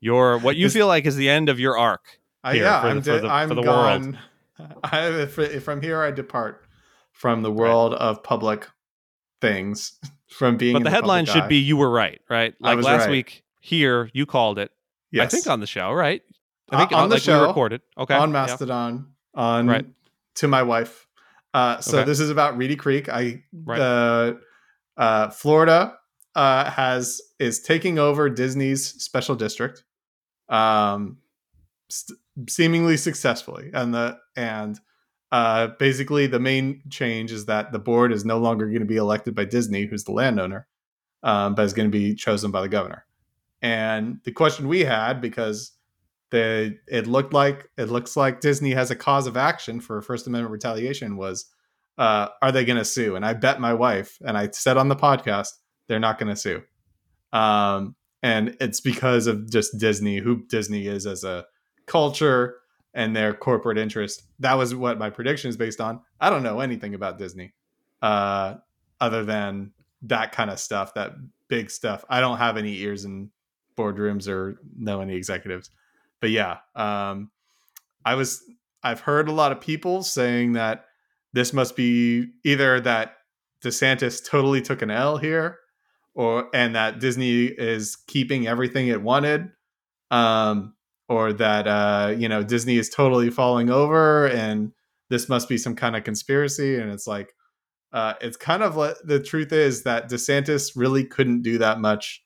your 0.00 0.38
what 0.38 0.56
you 0.56 0.66
Is- 0.66 0.72
feel 0.72 0.86
like 0.86 1.06
is 1.06 1.16
the 1.16 1.28
end 1.28 1.48
of 1.48 1.58
your 1.58 1.76
arc. 1.78 2.20
I, 2.44 2.52
yeah, 2.54 2.80
for 2.80 2.86
the- 2.86 2.90
I'm, 2.90 3.02
for 3.02 3.10
de- 3.10 3.20
the- 3.20 3.28
I'm 3.28 3.48
for 3.48 3.54
the 3.54 3.62
world. 3.62 4.02
gone. 4.02 4.18
I, 4.84 5.26
fr- 5.26 5.60
from 5.60 5.82
here, 5.82 6.02
I 6.02 6.10
depart 6.10 6.64
from 7.12 7.42
the 7.42 7.50
world 7.52 7.94
of 7.94 8.22
public 8.22 8.68
things. 9.40 9.98
From 10.28 10.58
being, 10.58 10.74
But 10.74 10.80
in 10.80 10.82
the 10.84 10.90
headline 10.90 11.24
should 11.24 11.44
eye. 11.44 11.48
be 11.48 11.56
"You 11.56 11.78
were 11.78 11.88
right," 11.88 12.20
right? 12.28 12.54
Like 12.60 12.82
last 12.82 13.04
right. 13.04 13.10
week 13.10 13.44
here, 13.60 14.10
you 14.12 14.26
called 14.26 14.58
it. 14.58 14.70
yes. 15.10 15.24
I 15.24 15.28
think 15.34 15.46
on 15.46 15.60
the 15.60 15.66
show, 15.66 15.90
right? 15.90 16.20
I 16.70 16.76
Uh, 16.76 16.78
think 16.80 16.92
on 16.92 17.08
the 17.08 17.14
like 17.14 17.22
show, 17.22 17.40
we 17.40 17.46
recorded. 17.46 17.80
Okay, 17.96 18.14
on 18.14 18.28
yeah. 18.28 18.32
Mastodon 18.34 19.06
on 19.34 19.66
Right. 19.66 19.86
to 20.34 20.46
my 20.46 20.62
wife. 20.62 21.07
Uh, 21.54 21.80
so 21.80 21.98
Okay. 21.98 22.04
this 22.06 22.20
is 22.20 22.30
about 22.30 22.56
Reedy 22.56 22.76
Creek. 22.76 23.08
I 23.08 23.42
Right. 23.52 23.78
the 23.78 24.40
uh, 24.96 25.30
Florida 25.30 25.94
uh, 26.34 26.70
has 26.70 27.20
is 27.38 27.60
taking 27.60 27.98
over 27.98 28.28
Disney's 28.28 28.86
special 29.02 29.34
district, 29.34 29.84
um, 30.48 31.18
st- 31.88 32.18
seemingly 32.48 32.96
successfully, 32.96 33.70
and 33.72 33.94
the 33.94 34.18
and 34.36 34.78
uh, 35.32 35.68
basically 35.78 36.26
the 36.26 36.38
main 36.40 36.82
change 36.90 37.32
is 37.32 37.46
that 37.46 37.72
the 37.72 37.78
board 37.78 38.12
is 38.12 38.24
no 38.24 38.38
longer 38.38 38.66
going 38.66 38.80
to 38.80 38.86
be 38.86 38.96
elected 38.96 39.34
by 39.34 39.44
Disney, 39.44 39.84
who's 39.86 40.04
the 40.04 40.12
landowner, 40.12 40.66
um, 41.22 41.54
but 41.54 41.64
is 41.64 41.72
going 41.74 41.90
to 41.90 41.96
be 41.98 42.14
chosen 42.14 42.50
by 42.50 42.60
the 42.62 42.68
governor. 42.68 43.04
And 43.60 44.20
the 44.24 44.32
question 44.32 44.68
we 44.68 44.80
had 44.80 45.20
because 45.20 45.72
the 46.30 46.78
it 46.86 47.06
looked 47.06 47.32
like 47.32 47.68
it 47.76 47.88
looks 47.88 48.16
like 48.16 48.40
Disney 48.40 48.72
has 48.72 48.90
a 48.90 48.96
cause 48.96 49.26
of 49.26 49.36
action 49.36 49.80
for 49.80 50.02
First 50.02 50.26
Amendment 50.26 50.52
retaliation 50.52 51.16
was 51.16 51.46
uh, 51.96 52.28
are 52.40 52.52
they 52.52 52.64
going 52.64 52.78
to 52.78 52.84
sue? 52.84 53.16
And 53.16 53.26
I 53.26 53.34
bet 53.34 53.60
my 53.60 53.74
wife 53.74 54.18
and 54.24 54.38
I 54.38 54.50
said 54.52 54.76
on 54.76 54.88
the 54.88 54.96
podcast 54.96 55.48
they're 55.88 55.98
not 55.98 56.18
going 56.18 56.28
to 56.28 56.36
sue. 56.36 56.62
Um, 57.32 57.96
and 58.22 58.56
it's 58.60 58.80
because 58.80 59.26
of 59.26 59.50
just 59.50 59.78
Disney, 59.78 60.18
who 60.18 60.44
Disney 60.46 60.86
is 60.86 61.06
as 61.06 61.24
a 61.24 61.46
culture 61.86 62.56
and 62.94 63.14
their 63.14 63.34
corporate 63.34 63.78
interest. 63.78 64.22
That 64.38 64.54
was 64.54 64.74
what 64.74 64.98
my 64.98 65.10
prediction 65.10 65.50
is 65.50 65.56
based 65.56 65.80
on. 65.80 66.00
I 66.20 66.30
don't 66.30 66.42
know 66.42 66.60
anything 66.60 66.94
about 66.94 67.18
Disney, 67.18 67.54
uh, 68.02 68.56
other 69.00 69.24
than 69.24 69.72
that 70.02 70.32
kind 70.32 70.50
of 70.50 70.58
stuff, 70.58 70.94
that 70.94 71.12
big 71.48 71.70
stuff. 71.70 72.04
I 72.08 72.20
don't 72.20 72.38
have 72.38 72.56
any 72.56 72.76
ears 72.78 73.04
in 73.04 73.30
boardrooms 73.76 74.28
or 74.28 74.60
know 74.76 75.00
any 75.00 75.14
executives. 75.14 75.70
But 76.20 76.30
yeah, 76.30 76.58
um, 76.74 77.30
I 78.04 78.14
was. 78.14 78.42
I've 78.82 79.00
heard 79.00 79.28
a 79.28 79.32
lot 79.32 79.52
of 79.52 79.60
people 79.60 80.02
saying 80.02 80.52
that 80.52 80.84
this 81.32 81.52
must 81.52 81.76
be 81.76 82.28
either 82.44 82.80
that 82.80 83.16
DeSantis 83.64 84.24
totally 84.24 84.62
took 84.62 84.82
an 84.82 84.90
L 84.90 85.16
here, 85.16 85.58
or 86.14 86.48
and 86.54 86.74
that 86.74 87.00
Disney 87.00 87.44
is 87.44 87.96
keeping 88.06 88.46
everything 88.46 88.88
it 88.88 89.02
wanted, 89.02 89.50
um, 90.10 90.74
or 91.08 91.32
that 91.32 91.66
uh, 91.66 92.14
you 92.16 92.28
know 92.28 92.42
Disney 92.42 92.78
is 92.78 92.88
totally 92.88 93.30
falling 93.30 93.70
over, 93.70 94.26
and 94.28 94.72
this 95.10 95.28
must 95.28 95.48
be 95.48 95.58
some 95.58 95.74
kind 95.74 95.96
of 95.96 96.04
conspiracy. 96.04 96.76
And 96.76 96.90
it's 96.90 97.06
like, 97.06 97.34
uh, 97.92 98.14
it's 98.20 98.36
kind 98.36 98.62
of 98.62 98.76
like 98.76 98.96
the 99.04 99.20
truth 99.20 99.52
is 99.52 99.84
that 99.84 100.10
DeSantis 100.10 100.72
really 100.76 101.04
couldn't 101.04 101.42
do 101.42 101.58
that 101.58 101.80
much 101.80 102.22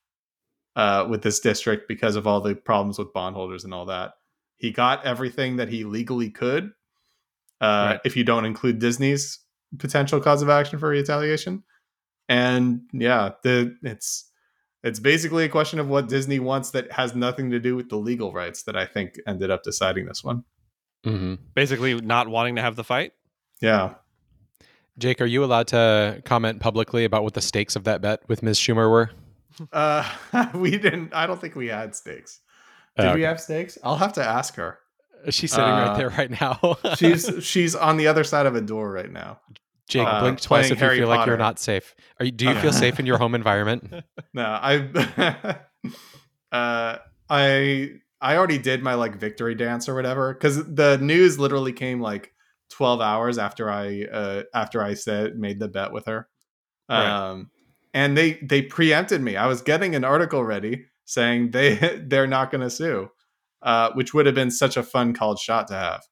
uh, 0.77 1.07
with 1.09 1.23
this 1.23 1.41
district 1.41 1.89
because 1.89 2.17
of 2.17 2.27
all 2.27 2.41
the 2.41 2.55
problems 2.55 2.99
with 2.99 3.13
bondholders 3.13 3.65
and 3.65 3.75
all 3.75 3.87
that. 3.87 4.15
He 4.57 4.71
got 4.71 5.05
everything 5.05 5.57
that 5.57 5.69
he 5.69 5.85
legally 5.85 6.31
could, 6.31 6.73
uh, 7.61 7.93
Right. 7.93 8.01
if 8.05 8.17
you 8.17 8.25
don't 8.25 8.45
include 8.45 8.79
Disney's 8.79 9.39
potential 9.79 10.21
cause 10.21 10.43
of 10.43 10.49
action 10.49 10.79
for 10.79 10.89
retaliation. 10.89 11.63
And 12.29 12.83
yeah, 12.93 13.31
the 13.43 13.77
it's 13.83 14.31
it's 14.85 14.99
basically 15.01 15.45
a 15.45 15.49
question 15.49 15.79
of 15.79 15.89
what 15.89 16.09
Disney 16.09 16.39
wants 16.41 16.71
that 16.73 16.91
has 16.93 17.15
nothing 17.15 17.51
to 17.51 17.61
do 17.61 17.77
with 17.77 17.89
the 17.89 17.97
legal 17.97 18.33
rights 18.33 18.63
that 18.65 18.77
I 18.77 18.85
think 18.87 19.15
ended 19.27 19.51
up 19.51 19.63
deciding 19.63 20.07
this 20.07 20.25
one. 20.25 20.45
hmm 21.05 21.35
Basically, 21.55 22.01
not 22.01 22.29
wanting 22.29 22.57
to 22.57 22.63
have 22.63 22.77
the 22.77 22.85
fight. 22.85 23.13
Yeah. 23.61 23.95
Jake, 24.99 25.21
are 25.21 25.27
you 25.27 25.43
allowed 25.45 25.69
to 25.69 26.21
comment 26.25 26.61
publicly 26.61 27.05
about 27.05 27.23
what 27.25 27.35
the 27.35 27.41
stakes 27.41 27.77
of 27.77 27.85
that 27.85 28.01
bet 28.03 28.29
with 28.29 28.43
Ms. 28.43 28.59
Schumer 28.59 28.91
were? 28.91 29.11
Uh 29.73 30.09
we 30.55 30.73
didn't 30.73 31.15
I 31.15 31.27
don't 31.27 31.41
think 31.41 31.55
we 31.55 31.69
had 31.69 31.95
stakes. 31.95 32.41
Did 32.97 33.07
Oh, 33.07 33.15
we 33.15 33.23
have 33.23 33.41
stakes? 33.41 33.79
I'll 33.83 33.97
have 33.97 34.13
to 34.15 34.25
ask 34.25 34.55
her. 34.57 34.79
She's 35.31 35.51
sitting 35.51 35.65
Uh, 35.75 35.79
right 35.79 35.97
there 35.97 36.11
right 36.11 36.31
now. 36.31 36.77
She's 36.97 37.31
she's 37.41 37.75
on 37.75 37.97
the 37.97 38.09
other 38.09 38.25
side 38.25 38.47
of 38.47 38.57
a 38.57 38.61
door 38.61 38.91
right 38.91 39.11
now. 39.11 39.41
Jake, 39.89 40.07
uh, 40.07 40.21
blink 40.21 40.41
twice 40.41 40.71
if 40.71 40.79
you 40.79 40.85
Harry 40.85 40.99
feel 40.99 41.09
like 41.09 41.27
you're 41.27 41.37
not 41.37 41.59
safe. 41.59 41.95
Are 42.19 42.25
you, 42.25 42.33
do 42.33 42.47
you 42.49 42.55
feel 42.57 42.73
safe 42.85 42.99
in 42.99 43.07
your 43.07 43.19
home 43.19 43.35
environment? 43.35 43.93
No, 44.33 44.45
I 44.45 45.59
uh 46.53 46.99
I 47.29 47.91
I 48.21 48.37
already 48.37 48.59
did 48.59 48.83
my 48.83 48.95
like 48.95 49.17
victory 49.17 49.55
dance 49.55 49.89
or 49.89 49.95
whatever 49.95 50.35
cuz 50.35 50.57
the 50.65 50.99
news 50.99 51.39
literally 51.39 51.73
came 51.73 52.01
like 52.01 52.33
12 52.71 53.01
hours 53.01 53.39
after 53.39 53.71
I 53.71 54.05
uh 54.05 54.43
after 54.55 54.83
I 54.83 54.95
said 54.95 55.39
made 55.39 55.61
the 55.61 55.69
bet 55.69 55.93
with 55.93 56.07
her. 56.07 56.29
Right. 56.89 57.43
And 57.95 58.17
they 58.17 58.35
they 58.43 58.63
preempted 58.63 59.21
me. 59.23 59.37
I 59.37 59.47
was 59.47 59.63
getting 59.63 59.95
an 59.95 60.05
article 60.05 60.43
ready 60.45 60.87
saying 61.05 61.51
they 61.51 61.75
they're 62.07 62.27
not 62.27 62.51
going 62.51 62.63
to 62.63 62.71
sue. 62.71 63.09
Uh 63.63 63.91
which 63.95 64.13
would 64.15 64.27
have 64.27 64.35
been 64.35 64.51
such 64.51 64.77
a 64.77 64.83
fun 64.83 65.13
called 65.15 65.39
shot 65.39 65.69
to 65.69 65.75
have. 65.75 66.03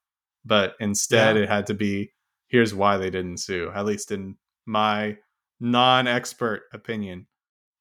But 0.45 0.75
instead 0.79 1.35
Yeah. 1.35 1.43
it 1.43 1.49
had 1.49 1.67
to 1.67 1.73
be 1.73 2.13
here's 2.47 2.73
why 2.73 2.97
they 2.97 3.09
didn't 3.09 3.37
sue, 3.37 3.71
at 3.73 3.85
least 3.85 4.11
in 4.11 4.35
my 4.65 5.17
non-expert 5.59 6.63
opinion 6.73 7.27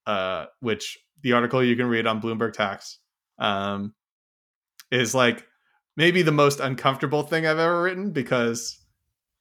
uh, 0.07 0.47
which 0.61 0.99
the 1.23 1.33
article 1.33 1.63
you 1.63 1.77
can 1.77 1.87
read 1.87 2.07
on 2.07 2.21
Bloomberg 2.21 2.53
Tax 2.53 2.99
um, 3.39 3.95
is 4.91 5.15
like 5.15 5.47
maybe 5.97 6.23
the 6.23 6.33
most 6.33 6.61
uncomfortable 6.61 7.23
thing 7.23 7.47
I've 7.47 7.59
ever 7.59 7.83
written 7.83 8.11
because 8.13 8.79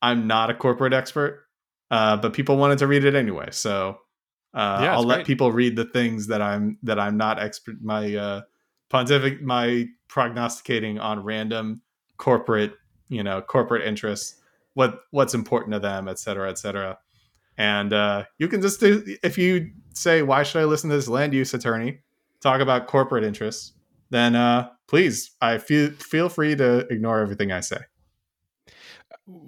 I'm 0.01 0.27
not 0.27 0.49
a 0.49 0.53
corporate 0.53 0.93
expert, 0.93 1.45
uh, 1.91 2.17
but 2.17 2.33
people 2.33 2.57
wanted 2.57 2.79
to 2.79 2.87
read 2.87 3.03
it 3.05 3.15
anyway. 3.15 3.49
So 3.51 3.97
uh, 4.53 4.79
Yeah, 4.83 4.93
I'll 4.95 5.03
let 5.03 5.17
great. 5.17 5.27
people 5.27 5.51
read 5.51 5.75
the 5.75 5.85
things 5.85 6.27
that 6.27 6.41
I'm 6.41 6.77
that 6.83 6.99
I'm 6.99 7.17
not 7.17 7.39
expert. 7.39 7.81
My 7.81 8.15
uh, 8.15 8.41
pontific, 8.89 9.41
my 9.41 9.87
prognosticating 10.07 10.99
on 10.99 11.23
random 11.23 11.81
corporate, 12.17 12.73
you 13.09 13.23
know, 13.23 13.41
corporate 13.41 13.85
interests, 13.87 14.35
what 14.73 15.01
what's 15.11 15.33
important 15.33 15.73
to 15.73 15.79
them, 15.79 16.07
et 16.07 16.19
cetera, 16.19 16.49
et 16.49 16.57
cetera. 16.57 16.97
And 17.57 17.93
uh, 17.93 18.25
you 18.37 18.47
can 18.47 18.61
just 18.61 18.79
do 18.79 19.03
if 19.23 19.37
you 19.37 19.71
say, 19.93 20.21
"Why 20.21 20.43
should 20.43 20.61
I 20.61 20.65
listen 20.65 20.89
to 20.89 20.95
this 20.95 21.07
land 21.07 21.33
use 21.33 21.53
attorney 21.53 21.99
talk 22.41 22.61
about 22.61 22.87
corporate 22.87 23.23
interests?" 23.23 23.73
Then 24.11 24.35
uh, 24.35 24.69
please, 24.87 25.31
I 25.41 25.57
feel 25.59 25.91
feel 25.91 26.29
free 26.29 26.55
to 26.55 26.87
ignore 26.89 27.19
everything 27.19 27.51
I 27.51 27.59
say. 27.59 27.77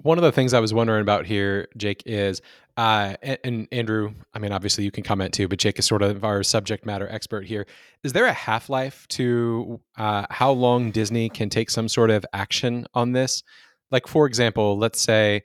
One 0.02 0.18
of 0.18 0.24
the 0.24 0.32
things 0.32 0.54
I 0.54 0.60
was 0.60 0.72
wondering 0.72 1.02
about 1.02 1.26
here, 1.26 1.68
Jake, 1.76 2.02
is 2.06 2.40
uh, 2.76 3.14
and, 3.22 3.38
and 3.44 3.68
Andrew. 3.72 4.14
I 4.32 4.38
mean, 4.38 4.52
obviously 4.52 4.84
you 4.84 4.90
can 4.90 5.04
comment 5.04 5.34
too, 5.34 5.48
but 5.48 5.58
Jake 5.58 5.78
is 5.78 5.86
sort 5.86 6.02
of 6.02 6.24
our 6.24 6.42
subject 6.42 6.86
matter 6.86 7.08
expert 7.10 7.46
here. 7.46 7.66
Is 8.02 8.12
there 8.12 8.26
a 8.26 8.32
half 8.32 8.68
life 8.68 9.06
to 9.10 9.80
uh, 9.98 10.26
how 10.30 10.52
long 10.52 10.90
Disney 10.90 11.28
can 11.28 11.50
take 11.50 11.70
some 11.70 11.88
sort 11.88 12.10
of 12.10 12.24
action 12.32 12.86
on 12.94 13.12
this? 13.12 13.42
Like, 13.90 14.06
for 14.06 14.26
example, 14.26 14.78
let's 14.78 15.00
say 15.00 15.42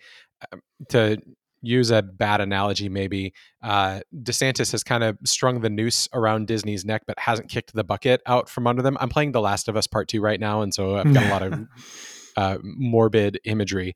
um, 0.52 0.62
to 0.90 1.18
use 1.62 1.92
a 1.92 2.02
bad 2.02 2.40
analogy, 2.40 2.88
maybe 2.88 3.34
uh, 3.62 4.00
DeSantis 4.16 4.72
has 4.72 4.84
kind 4.84 5.04
of 5.04 5.18
strung 5.26 5.60
the 5.62 5.70
noose 5.70 6.08
around 6.14 6.48
Disney's 6.48 6.86
neck, 6.86 7.04
but 7.06 7.20
hasn't 7.20 7.50
kicked 7.50 7.74
the 7.74 7.84
bucket 7.84 8.22
out 8.26 8.50
from 8.50 8.68
under 8.68 8.82
them. 8.82 8.98
I'm 9.02 9.10
playing 9.10 9.34
The 9.34 9.42
Last 9.42 9.68
of 9.68 9.76
Us 9.76 9.88
Part 9.88 10.08
Two 10.08 10.22
right 10.22 10.40
now, 10.40 10.62
and 10.62 10.74
so 10.74 10.96
I've 10.98 11.14
got 11.14 11.26
a 11.26 11.30
lot 11.30 11.44
of 11.44 11.68
uh, 12.38 12.58
morbid 12.64 13.40
imagery. 13.44 13.96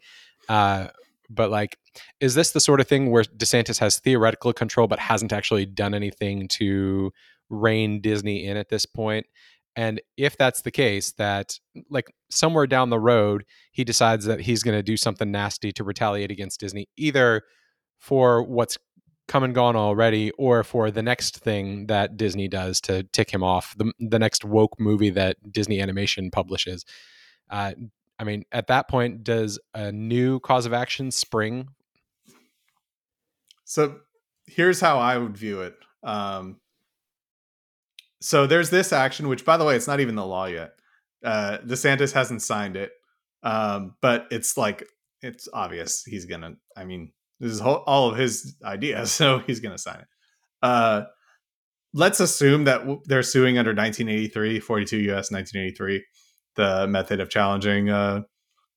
Uh, 0.52 0.90
but 1.30 1.50
like, 1.50 1.78
is 2.20 2.36
this 2.36 2.52
the 2.52 2.60
sort 2.60 2.82
of 2.82 2.88
thing 2.88 3.10
where 3.10 3.24
DeSantis 3.24 3.80
has 3.80 4.00
theoretical 4.00 4.52
control 4.52 4.86
but 4.86 5.00
hasn't 5.00 5.32
actually 5.32 5.66
done 5.66 5.94
anything 5.94 6.50
to 6.50 7.14
rein 7.50 8.02
Disney 8.02 8.46
in 8.46 8.58
at 8.58 8.68
this 8.68 8.86
point? 8.86 9.28
And 9.78 10.02
if 10.18 10.36
that's 10.36 10.64
the 10.64 10.72
case, 10.72 11.14
that 11.14 11.58
like 11.90 12.14
somewhere 12.30 12.68
down 12.68 12.90
the 12.90 13.00
road, 13.00 13.46
he 13.72 13.86
decides 13.86 14.26
that 14.26 14.42
he's 14.42 14.62
going 14.62 14.78
to 14.78 14.84
do 14.84 14.98
something 14.98 15.32
nasty 15.32 15.72
to 15.72 15.86
retaliate 15.86 16.32
against 16.32 16.60
Disney, 16.60 16.90
either 16.98 17.44
for 17.98 18.44
what's 18.44 18.78
come 19.30 19.44
and 19.46 19.56
gone 19.56 19.78
already 19.78 20.32
or 20.32 20.66
for 20.66 20.92
the 20.92 21.02
next 21.02 21.38
thing 21.38 21.88
that 21.88 22.18
Disney 22.18 22.50
does 22.50 22.82
to 22.82 23.04
tick 23.14 23.32
him 23.32 23.42
off, 23.42 23.74
the, 23.78 23.94
the 24.02 24.20
next 24.20 24.44
woke 24.44 24.78
movie 24.78 25.12
that 25.12 25.38
Disney 25.50 25.80
Animation 25.80 26.30
publishes. 26.30 26.84
Uh, 27.50 27.72
I 28.22 28.24
mean, 28.24 28.46
at 28.52 28.68
that 28.68 28.88
point, 28.88 29.24
does 29.24 29.58
a 29.74 29.92
new 29.92 30.40
cause 30.40 30.68
of 30.68 30.74
action 30.74 31.10
spring? 31.10 31.70
So 33.66 33.98
here's 34.46 34.80
how 34.80 35.00
I 35.00 35.18
would 35.18 35.36
view 35.36 35.62
it. 35.62 35.74
Um, 36.04 36.58
so 38.22 38.46
there's 38.46 38.70
this 38.70 38.94
action, 38.94 39.28
which 39.28 39.44
by 39.44 39.58
the 39.58 39.66
way, 39.66 39.76
it's 39.76 39.88
not 39.88 40.02
even 40.02 40.14
the 40.14 40.26
law 40.26 40.46
yet. 40.46 40.74
Uh, 41.26 41.58
DeSantis 41.66 42.14
hasn't 42.14 42.44
signed 42.44 42.76
it, 42.76 42.92
um, 43.42 43.96
but 44.04 44.28
it's 44.30 44.56
like 44.56 44.88
it's 45.24 45.48
obvious 45.52 46.04
he's 46.06 46.26
gonna. 46.26 46.58
I 46.78 46.86
mean, 46.86 47.14
this 47.40 47.52
is 47.52 47.60
whole, 47.60 47.84
all 47.88 48.12
of 48.12 48.18
his 48.18 48.56
ideas, 48.64 49.12
so 49.16 49.40
he's 49.40 49.62
gonna 49.62 49.80
sign 49.80 50.00
it. 50.00 50.08
Uh, 50.62 51.04
let's 51.96 52.20
assume 52.20 52.66
that 52.66 52.82
they're 53.06 53.24
suing 53.24 53.58
under 53.58 53.72
1983, 53.72 54.60
42 54.60 54.98
U.S. 54.98 55.32
1983, 55.32 56.04
the 56.56 56.88
method 56.88 57.20
of 57.20 57.30
challenging 57.30 57.90
uh, 57.90 58.22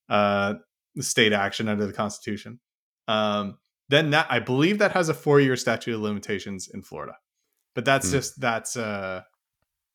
uh, 0.08 0.54
state 1.00 1.32
action 1.32 1.68
under 1.68 1.86
the 1.86 1.92
Constitution. 1.92 2.60
Um, 3.08 3.58
then 3.88 4.10
that 4.10 4.26
I 4.30 4.38
believe 4.38 4.78
that 4.78 4.92
has 4.92 5.08
a 5.08 5.14
four 5.14 5.40
year 5.40 5.56
statute 5.56 5.94
of 5.94 6.00
limitations 6.00 6.68
in 6.72 6.82
Florida. 6.82 7.16
But 7.74 7.84
that's 7.84 8.06
Hmm. 8.06 8.12
just 8.12 8.40
that's 8.40 8.76
uh 8.76 9.22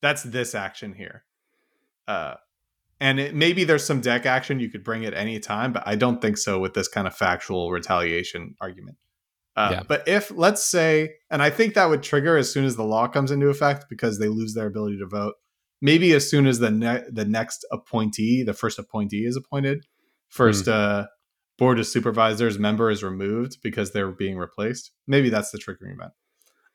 that's 0.00 0.22
this 0.22 0.54
action 0.54 0.92
here. 0.92 1.24
Uh 2.06 2.34
and 3.00 3.18
it, 3.18 3.34
maybe 3.34 3.64
there's 3.64 3.84
some 3.84 4.02
dec 4.02 4.26
action 4.26 4.60
you 4.60 4.70
could 4.70 4.84
bring 4.84 5.04
at 5.06 5.14
any 5.14 5.40
time, 5.40 5.72
but 5.72 5.82
I 5.86 5.96
don't 5.96 6.20
think 6.20 6.36
so 6.38 6.60
with 6.60 6.74
this 6.74 6.86
kind 6.86 7.06
of 7.06 7.16
factual 7.16 7.70
retaliation 7.72 8.54
argument. 8.60 8.98
Uh, 9.56 9.70
Yeah. 9.72 9.82
But 9.88 10.06
if, 10.06 10.30
let's 10.30 10.62
say, 10.62 11.14
and 11.30 11.42
I 11.42 11.48
think 11.50 11.74
that 11.74 11.88
would 11.88 12.02
trigger 12.02 12.36
as 12.36 12.52
soon 12.52 12.66
as 12.66 12.76
the 12.76 12.84
law 12.84 13.08
comes 13.08 13.30
into 13.30 13.48
effect 13.48 13.86
because 13.88 14.18
they 14.18 14.28
lose 14.28 14.52
their 14.54 14.66
ability 14.66 14.98
to 14.98 15.06
vote. 15.06 15.34
Maybe 15.82 16.12
as 16.12 16.28
soon 16.28 16.46
as 16.46 16.58
the 16.58 16.70
ne- 16.70 17.04
the 17.10 17.24
next 17.24 17.64
appointee, 17.72 18.42
the 18.42 18.54
first 18.54 18.78
appointee 18.78 19.24
is 19.24 19.36
appointed, 19.36 19.86
first 20.28 20.68
uh, 20.68 21.06
board 21.58 21.78
of 21.78 21.86
supervisors 21.86 22.58
member 22.58 22.90
is 22.90 23.02
removed 23.02 23.58
because 23.62 23.92
they're 23.92 24.10
being 24.10 24.36
replaced. 24.36 24.92
Maybe 25.06 25.30
that's 25.30 25.50
the 25.50 25.58
triggering 25.58 25.94
event. 25.94 26.12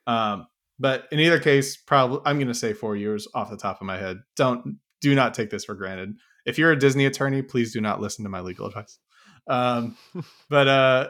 Um, 0.08 0.48
but 0.80 1.08
in 1.12 1.20
either 1.20 1.40
case, 1.40 1.78
probably 1.78 2.20
I'm 2.26 2.38
going 2.38 2.48
to 2.48 2.54
say 2.54 2.74
four 2.74 2.96
years 2.96 3.28
off 3.34 3.50
the 3.50 3.58
top 3.58 3.82
of 3.82 3.88
my 3.88 3.98
head. 3.98 4.18
Don't 4.36 4.80
do 5.02 5.16
not 5.16 5.34
take 5.34 5.50
this 5.50 5.66
for 5.66 5.76
granted. 5.76 6.16
If 6.46 6.58
you're 6.58 6.72
a 6.72 6.80
Disney 6.80 7.06
attorney, 7.06 7.42
please 7.42 7.74
do 7.74 7.82
not 7.82 8.02
listen 8.02 8.24
to 8.24 8.30
my 8.30 8.42
legal 8.42 8.68
advice. 8.68 9.00
Um, 9.48 9.98
but 10.50 10.68
uh, 10.68 11.10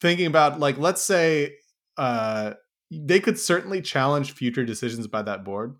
thinking 0.00 0.26
about 0.26 0.60
like, 0.60 0.78
let's 0.78 1.02
say 1.02 1.56
uh, 1.96 2.54
they 2.90 3.20
could 3.20 3.38
certainly 3.38 3.82
challenge 3.82 4.32
future 4.32 4.64
decisions 4.64 5.06
by 5.06 5.22
that 5.22 5.44
board, 5.44 5.76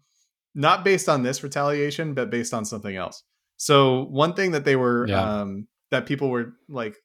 not 0.55 0.85
based 0.85 1.09
on 1.09 1.23
this 1.23 1.43
retaliation, 1.43 2.15
but 2.15 2.31
based 2.31 2.55
on 2.55 2.65
something 2.65 2.95
else. 2.97 3.23
So 3.57 4.05
one 4.05 4.35
thing 4.35 4.53
that 4.53 4.65
they 4.65 4.77
were 4.77 5.07
Yeah. 5.09 5.41
um, 5.41 5.69
that 5.91 6.07
people 6.07 6.31
were 6.31 6.55
like, 6.69 6.97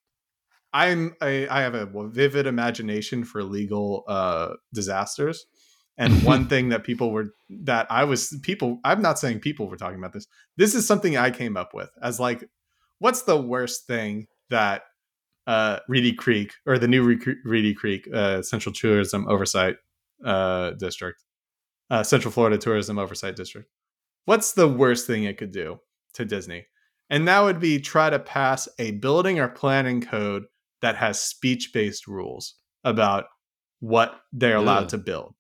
I'm 0.74 1.16
I, 1.22 1.48
I 1.50 1.62
have 1.62 1.74
a 1.76 1.88
vivid 2.10 2.46
imagination 2.48 3.24
for 3.24 3.44
legal 3.44 4.04
uh, 4.08 4.54
disasters. 4.74 5.46
And 5.98 6.24
one 6.24 6.48
thing 6.48 6.70
that 6.70 6.84
people 6.84 7.12
were 7.12 7.34
that 7.64 7.88
I 7.90 8.04
was 8.04 8.38
people 8.44 8.80
I'm 8.84 9.02
not 9.02 9.18
saying 9.20 9.40
people 9.40 9.68
were 9.68 9.78
talking 9.78 9.98
about 9.98 10.14
this. 10.14 10.28
This 10.58 10.76
is 10.76 10.86
something 10.86 11.18
I 11.18 11.32
came 11.32 11.58
up 11.58 11.74
with 11.74 11.90
as 12.02 12.20
like 12.20 12.44
what's 13.00 13.24
the 13.24 13.40
worst 13.40 13.88
thing 13.88 14.28
that 14.50 14.84
uh 15.48 15.80
Reedy 15.88 16.14
Creek 16.14 16.54
or 16.68 16.78
the 16.78 16.88
new 16.88 17.04
Re- 17.04 17.36
Reedy 17.44 17.74
Creek 17.74 18.08
uh 18.14 18.42
Central 18.44 18.74
Tourism 18.74 19.28
Oversight 19.28 19.78
uh 20.24 20.72
district 20.72 21.24
uh 21.90 22.04
Central 22.04 22.32
Florida 22.32 22.58
Tourism 22.58 23.00
Oversight 23.00 23.36
District. 23.36 23.70
What's 24.26 24.54
the 24.54 24.68
worst 24.68 25.08
thing 25.08 25.24
it 25.24 25.38
could 25.38 25.52
do 25.52 25.80
to 26.14 26.26
Disney? 26.26 26.68
And 27.10 27.28
that 27.28 27.40
would 27.42 27.60
be 27.60 27.80
try 27.80 28.10
to 28.10 28.20
pass 28.20 28.68
a 28.78 28.92
building 28.92 29.40
or 29.40 29.48
planning 29.48 30.02
code 30.02 30.44
that 30.82 30.96
has 30.96 31.20
speech-based 31.20 32.08
rules 32.08 32.56
about 32.84 33.26
what 33.80 34.22
they're 34.32 34.58
allowed 34.58 34.90
to 34.90 34.98
build 34.98 35.34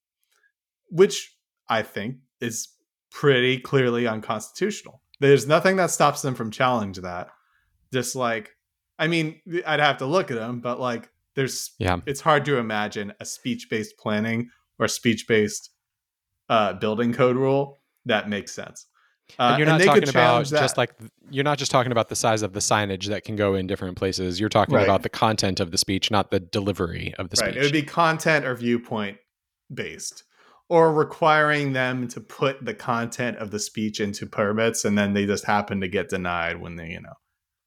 which 0.89 1.35
I 1.67 1.83
think 1.83 2.17
is 2.41 2.67
pretty 3.11 3.59
clearly 3.59 4.07
unconstitutional. 4.07 5.01
There's 5.19 5.47
nothing 5.47 5.75
that 5.77 5.91
stops 5.91 6.21
them 6.21 6.35
from 6.35 6.51
challenging 6.51 7.03
that. 7.03 7.29
Just 7.93 8.15
like 8.15 8.51
I 8.97 9.07
mean, 9.07 9.39
I'd 9.65 9.79
have 9.79 9.97
to 9.97 10.05
look 10.05 10.29
at 10.29 10.35
them, 10.35 10.59
but 10.59 10.79
like, 10.79 11.09
there's 11.35 11.71
Yeah. 11.79 11.97
it's 12.05 12.19
hard 12.19 12.43
to 12.45 12.57
imagine 12.57 13.13
a 13.19 13.25
speech 13.25 13.67
based 13.69 13.97
planning 13.97 14.49
or 14.77 14.87
speech 14.89 15.25
based 15.27 15.69
uh, 16.49 16.73
building 16.73 17.13
code 17.13 17.35
rule 17.35 17.77
that 18.05 18.27
makes 18.29 18.53
sense. 18.53 18.85
Uh, 19.37 19.43
and 19.51 19.59
you're 19.59 19.67
not 19.67 19.77
they 19.77 19.83
could 19.85 19.89
talking 20.05 20.09
about 20.09 20.13
challenge 20.13 20.49
just 20.49 20.77
like 20.77 20.91
you're 21.29 21.43
not 21.43 21.59
just 21.59 21.69
talking 21.69 21.91
about 21.91 22.09
the 22.09 22.15
size 22.15 22.41
of 22.41 22.53
the 22.53 22.59
signage 22.59 23.05
that 23.05 23.23
can 23.23 23.35
go 23.35 23.53
in 23.53 23.67
different 23.67 23.95
places. 23.95 24.39
You're 24.39 24.49
talking 24.49 24.73
Right. 24.73 24.83
about 24.83 25.03
the 25.03 25.09
content 25.09 25.59
of 25.59 25.69
the 25.71 25.77
speech, 25.77 26.09
not 26.09 26.31
the 26.31 26.39
delivery 26.39 27.13
of 27.19 27.29
the 27.29 27.39
right. 27.39 27.51
speech. 27.51 27.57
It 27.61 27.63
would 27.65 27.71
be 27.73 27.83
content 27.83 28.45
or 28.45 28.55
viewpoint 28.55 29.17
based, 29.71 30.23
or 30.67 30.91
requiring 30.91 31.73
them 31.73 32.07
to 32.07 32.19
put 32.21 32.65
the 32.65 32.73
content 32.73 33.37
of 33.37 33.51
the 33.51 33.59
speech 33.59 33.99
into 33.99 34.25
permits, 34.25 34.83
and 34.85 34.97
then 34.97 35.13
they 35.13 35.27
just 35.27 35.45
happen 35.45 35.81
to 35.81 35.87
get 35.87 36.09
denied 36.09 36.59
when 36.59 36.75
they, 36.75 36.89
you 36.89 37.01
know, 37.01 37.13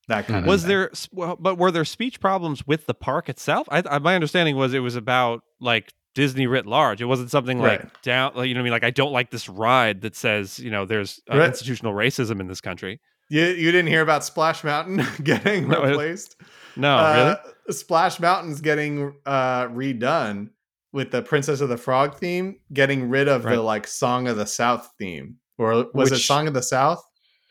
that 0.09 0.27
kind 0.27 0.41
Mhm. 0.41 0.47
of 0.47 0.49
was 0.49 0.63
thing. 0.63 0.69
there 0.69 0.91
well, 1.13 1.37
but 1.39 1.59
were 1.59 1.71
there 1.71 1.85
speech 1.85 2.19
problems 2.19 2.67
with 2.67 2.87
the 2.87 2.95
park 2.95 3.29
itself 3.29 3.69
I, 3.71 3.85
I 3.89 3.99
my 4.01 4.17
understanding 4.17 4.57
was 4.57 4.75
it 4.75 4.81
was 4.81 4.97
about 4.97 5.43
like 5.61 5.93
disney 6.15 6.47
writ 6.47 6.67
large 6.67 7.01
it 7.01 7.07
wasn't 7.07 7.31
something 7.31 7.59
like 7.59 7.81
Right. 7.81 8.03
down 8.03 8.33
like, 8.35 8.49
you 8.49 8.55
know 8.55 8.59
what 8.59 8.63
i 8.63 8.65
mean 8.65 8.73
like 8.73 8.85
i 8.85 8.91
don't 8.91 9.13
like 9.13 9.31
this 9.31 9.49
ride 9.49 10.03
that 10.03 10.15
says 10.15 10.59
you 10.59 10.71
know 10.71 10.85
there's 10.85 11.21
uh, 11.31 11.39
Right. 11.39 11.49
institutional 11.49 11.95
racism 11.95 12.41
in 12.41 12.47
this 12.49 12.61
country 12.61 13.01
You 13.31 13.45
you 13.47 13.73
didn't 13.73 13.89
hear 13.89 14.03
about 14.03 14.25
Splash 14.25 14.63
Mountain 14.65 15.03
getting 15.25 15.69
No, 15.69 15.83
replaced? 15.85 16.37
no 16.77 16.97
Uh, 16.97 17.37
really 17.37 17.75
Splash 17.75 18.21
Mountain's 18.21 18.61
getting 18.61 19.15
uh, 19.25 19.69
redone 19.69 20.51
with 20.93 21.11
the 21.11 21.23
Princess 21.23 21.61
of 21.63 21.71
the 21.71 21.79
Frog 21.79 22.17
theme, 22.19 22.57
getting 22.75 23.09
rid 23.09 23.29
of 23.29 23.45
Right. 23.47 23.55
the 23.55 23.63
like 23.63 23.87
Song 23.87 24.29
of 24.29 24.37
the 24.37 24.45
South 24.47 24.91
theme, 24.99 25.37
or 25.57 25.87
was 25.95 26.13
it 26.13 26.19
Song 26.19 26.47
of 26.49 26.53
the 26.55 26.63
South 26.63 27.03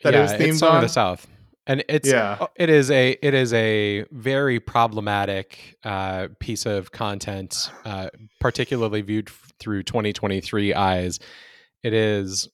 that 0.04 0.14
yeah, 0.14 0.20
it 0.20 0.22
was 0.22 0.32
themed 0.34 0.60
Song 0.60 0.76
of 0.76 0.82
the 0.82 0.90
South, 0.90 1.26
and 1.68 1.84
it's 1.88 2.10
yeah, 2.10 2.48
it 2.56 2.70
is 2.70 2.90
a 2.90 3.12
it 3.22 3.34
is 3.34 3.54
a 3.54 4.06
very 4.12 4.60
problematic 4.60 5.78
uh, 5.84 6.28
piece 6.40 6.66
of 6.66 6.92
content, 6.92 7.72
uh, 7.86 8.10
particularly 8.40 9.02
viewed 9.02 9.30
f- 9.30 9.54
through 9.60 9.84
2023 9.84 10.74
eyes. 10.74 11.20
It 11.84 11.94
is 11.94 12.48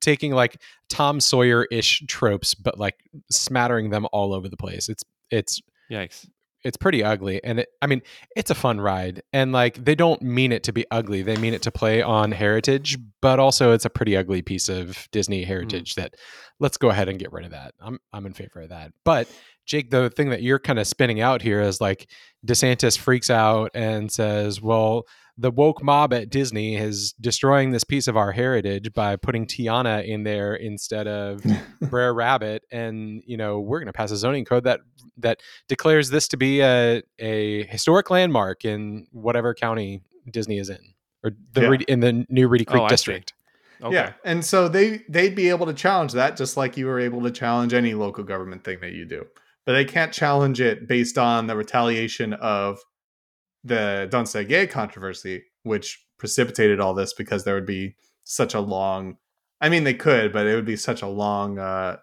taking 0.00 0.32
like 0.32 0.60
Tom 0.88 1.20
Sawyer 1.20 1.66
ish 1.70 2.04
tropes, 2.06 2.54
but 2.54 2.78
like 2.78 2.96
smattering 3.30 3.90
them 3.90 4.06
all 4.12 4.34
over 4.34 4.48
the 4.48 4.56
place. 4.56 4.88
It's 4.88 5.04
it's 5.30 5.60
yikes 5.90 6.26
it's 6.64 6.76
pretty 6.76 7.02
ugly 7.02 7.42
and 7.44 7.60
it, 7.60 7.68
i 7.80 7.86
mean 7.86 8.02
it's 8.36 8.50
a 8.50 8.54
fun 8.54 8.80
ride 8.80 9.22
and 9.32 9.52
like 9.52 9.84
they 9.84 9.94
don't 9.94 10.22
mean 10.22 10.52
it 10.52 10.62
to 10.62 10.72
be 10.72 10.84
ugly 10.90 11.22
they 11.22 11.36
mean 11.36 11.54
it 11.54 11.62
to 11.62 11.70
play 11.70 12.02
on 12.02 12.32
heritage 12.32 12.98
but 13.20 13.38
also 13.38 13.72
it's 13.72 13.84
a 13.84 13.90
pretty 13.90 14.16
ugly 14.16 14.42
piece 14.42 14.68
of 14.68 15.08
disney 15.12 15.42
mm. 15.42 15.46
heritage 15.46 15.94
that 15.94 16.14
let's 16.60 16.76
go 16.76 16.90
ahead 16.90 17.08
and 17.08 17.18
get 17.18 17.32
rid 17.32 17.44
of 17.44 17.50
that 17.50 17.74
i'm 17.80 17.98
i'm 18.12 18.26
in 18.26 18.32
favor 18.32 18.60
of 18.60 18.68
that 18.68 18.92
but 19.04 19.28
jake 19.66 19.90
the 19.90 20.10
thing 20.10 20.30
that 20.30 20.42
you're 20.42 20.58
kind 20.58 20.78
of 20.78 20.86
spinning 20.86 21.20
out 21.20 21.42
here 21.42 21.60
is 21.60 21.80
like 21.80 22.08
desantis 22.46 22.96
freaks 22.98 23.30
out 23.30 23.70
and 23.74 24.10
says 24.10 24.60
well 24.60 25.06
the 25.38 25.50
woke 25.50 25.82
mob 25.82 26.12
at 26.12 26.28
disney 26.28 26.76
is 26.76 27.12
destroying 27.20 27.70
this 27.70 27.84
piece 27.84 28.06
of 28.06 28.16
our 28.16 28.32
heritage 28.32 28.92
by 28.92 29.16
putting 29.16 29.46
tiana 29.46 30.04
in 30.06 30.24
there 30.24 30.54
instead 30.54 31.08
of 31.08 31.42
Brer 31.80 32.12
Rabbit, 32.12 32.64
and 32.70 33.22
you 33.26 33.36
know 33.36 33.58
we're 33.60 33.78
going 33.80 33.86
to 33.86 33.92
pass 33.92 34.10
a 34.10 34.16
zoning 34.16 34.44
code 34.44 34.64
that 34.64 34.80
that 35.18 35.40
declares 35.68 36.10
this 36.10 36.28
to 36.28 36.36
be 36.36 36.60
a 36.60 37.02
a 37.18 37.64
historic 37.64 38.10
landmark 38.10 38.64
in 38.64 39.06
whatever 39.12 39.54
county 39.54 40.02
Disney 40.30 40.58
is 40.58 40.68
in, 40.70 40.78
or 41.24 41.32
the 41.52 41.62
Yeah. 41.62 41.68
Reedy- 41.68 41.84
in 41.88 42.00
the 42.00 42.26
new 42.28 42.46
Reedy 42.48 42.64
Creek 42.64 42.82
Oh, 42.82 42.88
district. 42.88 43.32
okay 43.82 43.94
yeah, 43.94 44.12
and 44.24 44.44
so 44.44 44.68
they 44.68 45.02
they'd 45.08 45.34
be 45.34 45.48
able 45.48 45.66
to 45.66 45.74
challenge 45.74 46.12
that 46.12 46.36
just 46.36 46.56
like 46.56 46.76
you 46.76 46.86
were 46.86 47.00
able 47.00 47.22
to 47.22 47.30
challenge 47.30 47.74
any 47.74 47.94
local 47.94 48.22
government 48.22 48.64
thing 48.64 48.78
that 48.80 48.92
you 48.92 49.04
do, 49.04 49.26
but 49.66 49.72
they 49.72 49.84
can't 49.84 50.12
challenge 50.12 50.60
it 50.60 50.86
based 50.86 51.18
on 51.18 51.46
the 51.48 51.56
retaliation 51.56 52.32
of 52.34 52.78
the 53.64 54.08
Don't 54.10 54.26
Say 54.26 54.44
Gay 54.44 54.66
controversy, 54.66 55.44
which 55.62 56.04
precipitated 56.18 56.80
all 56.80 56.94
this 56.94 57.12
because 57.14 57.44
there 57.44 57.54
would 57.54 57.66
be 57.66 57.96
such 58.24 58.54
a 58.54 58.60
long. 58.60 59.16
I 59.60 59.68
mean, 59.68 59.84
they 59.84 59.94
could, 59.94 60.32
but 60.32 60.46
it 60.46 60.54
would 60.54 60.64
be 60.64 60.76
such 60.76 61.02
a 61.02 61.06
long 61.08 61.58
uh, 61.58 61.98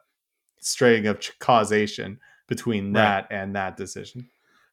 string 0.61 1.07
of 1.07 1.19
causation 1.39 2.19
between 2.47 2.93
Right. 2.93 3.27
that 3.27 3.27
and 3.31 3.55
that 3.55 3.77
decision. 3.77 4.29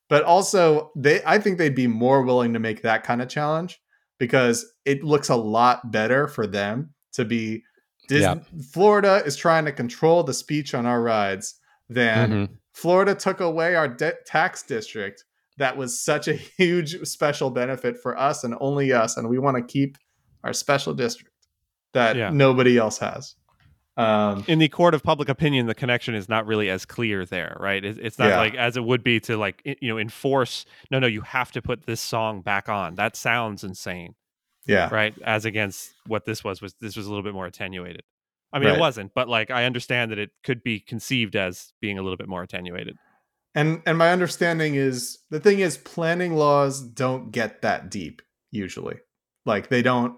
But 0.09 0.23
also, 0.23 0.93
they 0.97 1.21
I 1.25 1.39
think 1.39 1.59
they'd 1.59 1.75
be 1.75 1.89
more 1.89 2.23
willing 2.23 2.53
to 2.53 2.59
make 2.61 2.83
that 2.83 3.03
kind 3.05 3.21
of 3.21 3.29
challenge 3.29 3.81
because 4.19 4.65
it 4.85 5.03
looks 5.05 5.29
a 5.29 5.37
lot 5.37 5.91
better 5.91 6.29
for 6.29 6.47
them 6.47 6.95
to 7.15 7.25
be. 7.25 7.63
Dis- 8.09 8.23
Yeah. 8.23 8.37
Florida 8.73 9.21
is 9.27 9.35
trying 9.37 9.65
to 9.65 9.73
control 9.73 10.23
the 10.23 10.33
speech 10.33 10.75
on 10.75 10.87
our 10.87 11.03
rides 11.03 11.57
than 11.89 12.31
Mhm. 12.31 12.49
Florida 12.73 13.15
took 13.17 13.41
away 13.41 13.75
our 13.75 13.89
de- 13.89 14.15
tax 14.25 14.63
district 14.63 15.25
that 15.59 15.77
was 15.77 15.99
such 16.01 16.29
a 16.29 16.35
huge 16.35 17.01
special 17.07 17.51
benefit 17.51 17.97
for 18.03 18.19
us 18.19 18.45
and 18.45 18.55
only 18.61 18.93
us, 18.93 19.17
and 19.17 19.29
we 19.29 19.39
want 19.39 19.57
to 19.57 19.63
keep 19.63 19.97
our 20.45 20.53
special 20.53 20.95
district 20.95 21.33
that 21.93 22.17
Yeah. 22.17 22.31
nobody 22.31 22.77
else 22.79 22.99
has. 22.99 23.35
Um, 23.99 24.45
in 24.47 24.59
the 24.59 24.69
court 24.69 24.93
of 24.93 25.03
public 25.03 25.31
opinion 25.31 25.65
the 25.65 25.75
connection 25.75 26.15
is 26.15 26.29
not 26.29 26.45
really 26.45 26.69
as 26.69 26.85
clear 26.85 27.25
there 27.25 27.57
right 27.59 27.83
it, 27.83 27.97
it's 27.99 28.19
not 28.19 28.29
Yeah. 28.29 28.37
like 28.37 28.55
as 28.55 28.77
it 28.77 28.85
would 28.85 29.03
be 29.03 29.21
to 29.21 29.39
like 29.39 29.63
you 29.65 29.89
know 29.89 29.97
enforce 29.97 30.67
no 30.91 30.99
no 30.99 31.07
you 31.07 31.23
have 31.23 31.51
to 31.53 31.63
put 31.63 31.87
this 31.87 32.03
song 32.03 32.43
back 32.43 32.69
on 32.69 32.97
that 32.97 33.17
sounds 33.17 33.65
insane 33.65 34.15
yeah, 34.67 34.91
right 34.93 35.15
as 35.25 35.47
against 35.47 35.95
what 36.07 36.27
this 36.27 36.45
was 36.45 36.61
was 36.61 36.75
this 36.79 36.95
was 36.95 37.07
a 37.07 37.09
little 37.09 37.23
bit 37.23 37.33
more 37.33 37.47
attenuated 37.47 38.03
i 38.53 38.59
mean 38.59 38.69
Right. 38.69 38.77
it 38.77 38.81
wasn't 38.81 39.13
but 39.15 39.31
like 39.31 39.51
i 39.51 39.65
understand 39.65 40.11
that 40.11 40.19
it 40.19 40.29
could 40.45 40.63
be 40.63 40.79
conceived 40.79 41.35
as 41.35 41.73
being 41.81 41.97
a 41.99 42.03
little 42.03 42.19
bit 42.19 42.29
more 42.29 42.43
attenuated 42.43 42.99
and 43.57 43.83
and 43.87 43.99
my 43.99 44.11
understanding 44.13 44.77
is 44.77 45.19
the 45.31 45.41
thing 45.41 45.59
is 45.59 45.77
planning 45.79 46.35
laws 46.37 46.81
don't 46.81 47.33
get 47.33 47.63
that 47.63 47.91
deep 47.91 48.23
usually. 48.53 48.99
Like 49.45 49.69
they 49.69 49.83
don't. 49.83 50.17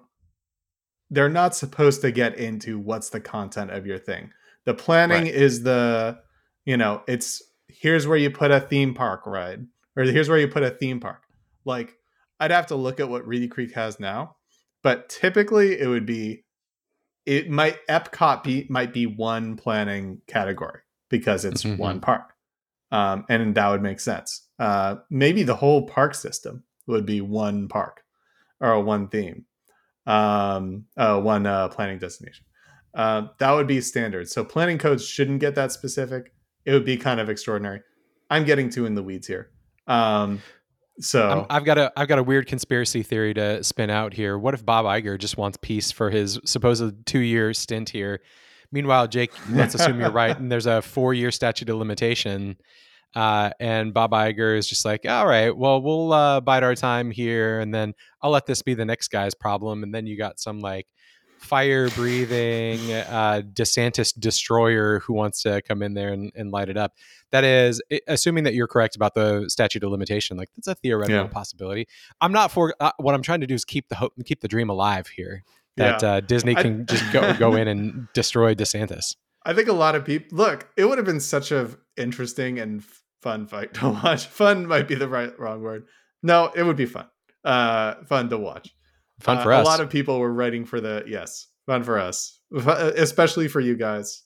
They're 1.10 1.30
not 1.30 1.54
supposed 1.56 2.02
to 2.02 2.10
get 2.12 2.36
into 2.36 2.78
what's 2.78 3.08
the 3.10 3.20
content 3.20 3.70
of 3.70 3.86
your 3.86 3.98
thing. 3.98 4.30
The 4.66 4.74
planning 4.74 5.24
Right. 5.24 5.34
is 5.34 5.62
the, 5.62 6.18
you 6.66 6.76
know, 6.76 7.02
it's 7.08 7.42
here's 7.68 8.06
where 8.06 8.18
you 8.18 8.30
put 8.30 8.50
a 8.50 8.60
theme 8.60 8.92
park 8.94 9.24
ride, 9.26 9.66
or 9.96 10.02
here's 10.02 10.28
where 10.28 10.38
you 10.38 10.48
put 10.48 10.62
a 10.62 10.70
theme 10.70 11.00
park. 11.00 11.22
Like 11.64 11.94
I'd 12.40 12.50
have 12.50 12.66
to 12.66 12.74
look 12.76 13.00
at 13.00 13.08
what 13.08 13.26
Reedy 13.26 13.48
Creek 13.48 13.72
has 13.74 13.98
now, 13.98 14.36
but 14.82 15.08
typically 15.08 15.78
it 15.80 15.86
would 15.88 16.04
be, 16.06 16.44
it 17.24 17.48
might 17.48 17.78
Epcot 17.88 18.42
be 18.44 18.66
might 18.68 18.92
be 18.92 19.06
one 19.06 19.56
planning 19.56 20.20
category 20.26 20.80
because 21.08 21.44
it's 21.46 21.64
Mhm. 21.64 21.78
one 21.78 22.00
park, 22.00 22.34
um, 22.90 23.24
and 23.28 23.54
that 23.54 23.68
would 23.68 23.82
make 23.82 24.00
sense. 24.00 24.48
Uh, 24.58 24.96
maybe 25.10 25.42
the 25.42 25.56
whole 25.56 25.86
park 25.86 26.14
system 26.14 26.64
would 26.86 27.06
be 27.06 27.20
one 27.20 27.68
park 27.68 28.02
or 28.60 28.82
one 28.82 29.08
theme, 29.08 29.44
um, 30.06 30.84
uh, 30.96 31.20
one 31.20 31.46
uh, 31.46 31.68
planning 31.68 31.98
destination. 31.98 32.44
Uh, 32.94 33.28
that 33.38 33.52
would 33.52 33.66
be 33.66 33.80
standard. 33.80 34.28
So 34.28 34.44
planning 34.44 34.78
codes 34.78 35.06
shouldn't 35.06 35.40
get 35.40 35.54
that 35.54 35.72
specific. 35.72 36.32
It 36.64 36.72
would 36.72 36.84
be 36.84 36.96
kind 36.96 37.20
of 37.20 37.28
extraordinary. 37.28 37.80
I'm 38.30 38.44
getting 38.44 38.70
too 38.70 38.86
in 38.86 38.94
the 38.94 39.02
weeds 39.02 39.26
here. 39.26 39.50
Um, 39.86 40.42
so 41.00 41.30
I'm, 41.30 41.46
I've 41.48 41.64
got 41.64 41.78
a 41.78 41.92
I've 41.96 42.08
got 42.08 42.18
a 42.18 42.22
weird 42.22 42.46
conspiracy 42.46 43.02
theory 43.02 43.32
to 43.34 43.62
spin 43.62 43.88
out 43.88 44.12
here. 44.12 44.36
What 44.36 44.54
if 44.54 44.64
Bob 44.66 44.84
Iger 44.84 45.18
just 45.18 45.36
wants 45.36 45.56
peace 45.60 45.92
for 45.92 46.10
his 46.10 46.40
supposed 46.44 47.06
two 47.06 47.20
year 47.20 47.54
stint 47.54 47.90
here? 47.90 48.20
Meanwhile, 48.72 49.08
Jake, 49.08 49.32
let's 49.50 49.74
assume 49.74 50.00
you're 50.00 50.10
right, 50.10 50.36
and 50.38 50.50
there's 50.50 50.66
a 50.66 50.82
four 50.82 51.14
year 51.14 51.30
statute 51.30 51.68
of 51.68 51.76
limitation. 51.76 52.56
Uh, 53.14 53.50
and 53.58 53.94
Bob 53.94 54.10
Iger 54.12 54.56
is 54.58 54.68
just 54.68 54.84
like, 54.84 55.06
all 55.08 55.26
right, 55.26 55.56
well, 55.56 55.80
we'll 55.80 56.12
uh, 56.12 56.40
bide 56.40 56.62
our 56.62 56.74
time 56.74 57.10
here, 57.10 57.58
and 57.60 57.74
then 57.74 57.94
I'll 58.22 58.30
let 58.30 58.44
this 58.46 58.60
be 58.62 58.74
the 58.74 58.84
next 58.84 59.08
guy's 59.08 59.34
problem. 59.34 59.82
And 59.82 59.94
then 59.94 60.06
you 60.06 60.16
got 60.18 60.38
some 60.38 60.60
like 60.60 60.86
fire 61.38 61.88
breathing 61.90 62.92
uh, 62.92 63.42
DeSantis 63.52 64.12
destroyer 64.18 64.98
who 65.00 65.14
wants 65.14 65.42
to 65.42 65.62
come 65.62 65.82
in 65.82 65.94
there 65.94 66.12
and, 66.12 66.32
and 66.34 66.50
light 66.50 66.68
it 66.68 66.76
up. 66.76 66.92
That 67.30 67.44
is, 67.44 67.80
assuming 68.08 68.44
that 68.44 68.54
you're 68.54 68.66
correct 68.66 68.96
about 68.96 69.14
the 69.14 69.48
statute 69.48 69.84
of 69.84 69.90
limitation. 69.90 70.36
Like 70.36 70.48
that's 70.56 70.66
a 70.68 70.74
theoretical 70.74 71.24
Yeah. 71.24 71.28
possibility. 71.28 71.86
I'm 72.20 72.32
not 72.32 72.50
for. 72.50 72.74
Uh, 72.80 72.90
what 72.98 73.14
I'm 73.14 73.22
trying 73.22 73.40
to 73.40 73.46
do 73.46 73.54
is 73.54 73.64
keep 73.64 73.88
the 73.88 73.94
hope, 73.94 74.12
keep 74.24 74.40
the 74.40 74.48
dream 74.48 74.68
alive 74.68 75.06
here. 75.08 75.44
That 75.78 76.02
Yeah. 76.02 76.08
uh, 76.14 76.20
Disney 76.20 76.56
I- 76.56 76.62
can 76.62 76.86
just 76.90 77.10
go 77.12 77.32
go 77.38 77.54
in 77.56 77.68
and 77.68 78.08
destroy 78.14 78.54
DeSantis. 78.54 79.16
I 79.44 79.54
think 79.54 79.68
a 79.68 79.72
lot 79.72 79.94
of 79.94 80.04
people 80.04 80.36
look. 80.36 80.68
It 80.76 80.84
would 80.84 80.98
have 80.98 81.06
been 81.06 81.20
such 81.20 81.50
a 81.52 81.70
interesting 81.96 82.58
and 82.58 82.84
fun 83.22 83.46
fight 83.46 83.74
to 83.74 83.88
watch. 84.02 84.26
Fun 84.26 84.66
might 84.66 84.86
be 84.88 84.94
the 84.94 85.08
right 85.08 85.36
wrong 85.38 85.62
word. 85.62 85.86
No, 86.22 86.50
it 86.54 86.62
would 86.64 86.76
be 86.76 86.86
fun. 86.86 87.06
Uh, 87.44 87.94
fun 88.06 88.28
to 88.28 88.36
watch. 88.36 88.74
Fun 89.20 89.38
Uh, 89.38 89.42
for 89.42 89.52
us. 89.52 89.66
A 89.66 89.68
lot 89.70 89.80
of 89.80 89.88
people 89.90 90.18
were 90.18 90.32
writing 90.32 90.64
for 90.64 90.80
the 90.80 91.04
yes, 91.06 91.46
fun 91.66 91.82
for 91.82 91.98
us, 91.98 92.40
Fu- 92.52 92.68
especially 92.70 93.48
for 93.48 93.60
you 93.60 93.76
guys. 93.76 94.22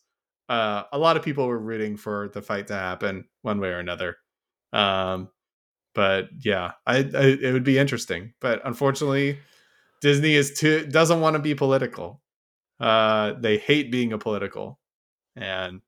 Uh, 0.49 0.83
a 0.93 0.99
lot 0.99 1.17
of 1.17 1.23
people 1.23 1.47
were 1.47 1.59
rooting 1.59 1.97
for 1.97 2.31
the 2.35 2.43
fight 2.43 2.67
to 2.69 2.75
happen 2.75 3.25
one 3.43 3.61
way 3.61 3.69
or 3.69 3.79
another. 3.79 4.17
Um, 4.73 5.29
but 5.95 6.29
yeah, 6.43 6.73
I, 6.87 6.97
I 6.99 7.23
it 7.41 7.53
would 7.53 7.65
be 7.65 7.79
interesting. 7.79 8.33
But 8.41 8.61
unfortunately, 8.65 9.39
Disney 10.03 10.35
is 10.35 10.53
too 10.53 10.85
doesn't 10.87 11.21
want 11.21 11.35
to 11.35 11.39
be 11.41 11.55
political. 11.55 12.21
Uh, 12.79 13.33
they 13.41 13.57
hate 13.57 13.91
being 13.91 14.13
a 14.13 14.19
political, 14.19 14.79
and 15.37 15.81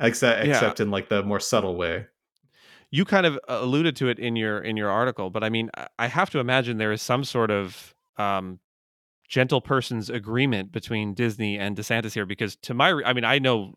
except 0.00 0.44
Yeah. 0.44 0.52
except 0.52 0.80
in 0.80 0.90
like 0.90 1.08
the 1.08 1.22
more 1.22 1.40
subtle 1.40 1.76
way. 1.76 2.06
you 2.90 3.04
kind 3.04 3.26
of 3.26 3.36
uh, 3.48 3.58
alluded 3.60 3.96
to 3.96 4.08
it 4.08 4.18
in 4.18 4.36
your 4.36 4.58
in 4.60 4.76
your 4.76 4.90
article, 4.90 5.30
but 5.30 5.42
I 5.42 5.48
mean, 5.48 5.70
I 5.98 6.06
have 6.08 6.30
to 6.30 6.38
imagine 6.38 6.76
there 6.78 6.92
is 6.92 7.02
some 7.02 7.24
sort 7.24 7.50
of 7.50 7.94
um, 8.18 8.60
gentle 9.28 9.60
person's 9.60 10.10
agreement 10.10 10.70
between 10.70 11.14
Disney 11.14 11.58
and 11.58 11.76
DeSantis 11.76 12.12
here, 12.14 12.26
because 12.26 12.54
to 12.56 12.74
my, 12.74 13.00
I 13.04 13.12
mean, 13.12 13.24
I 13.24 13.38
know 13.38 13.74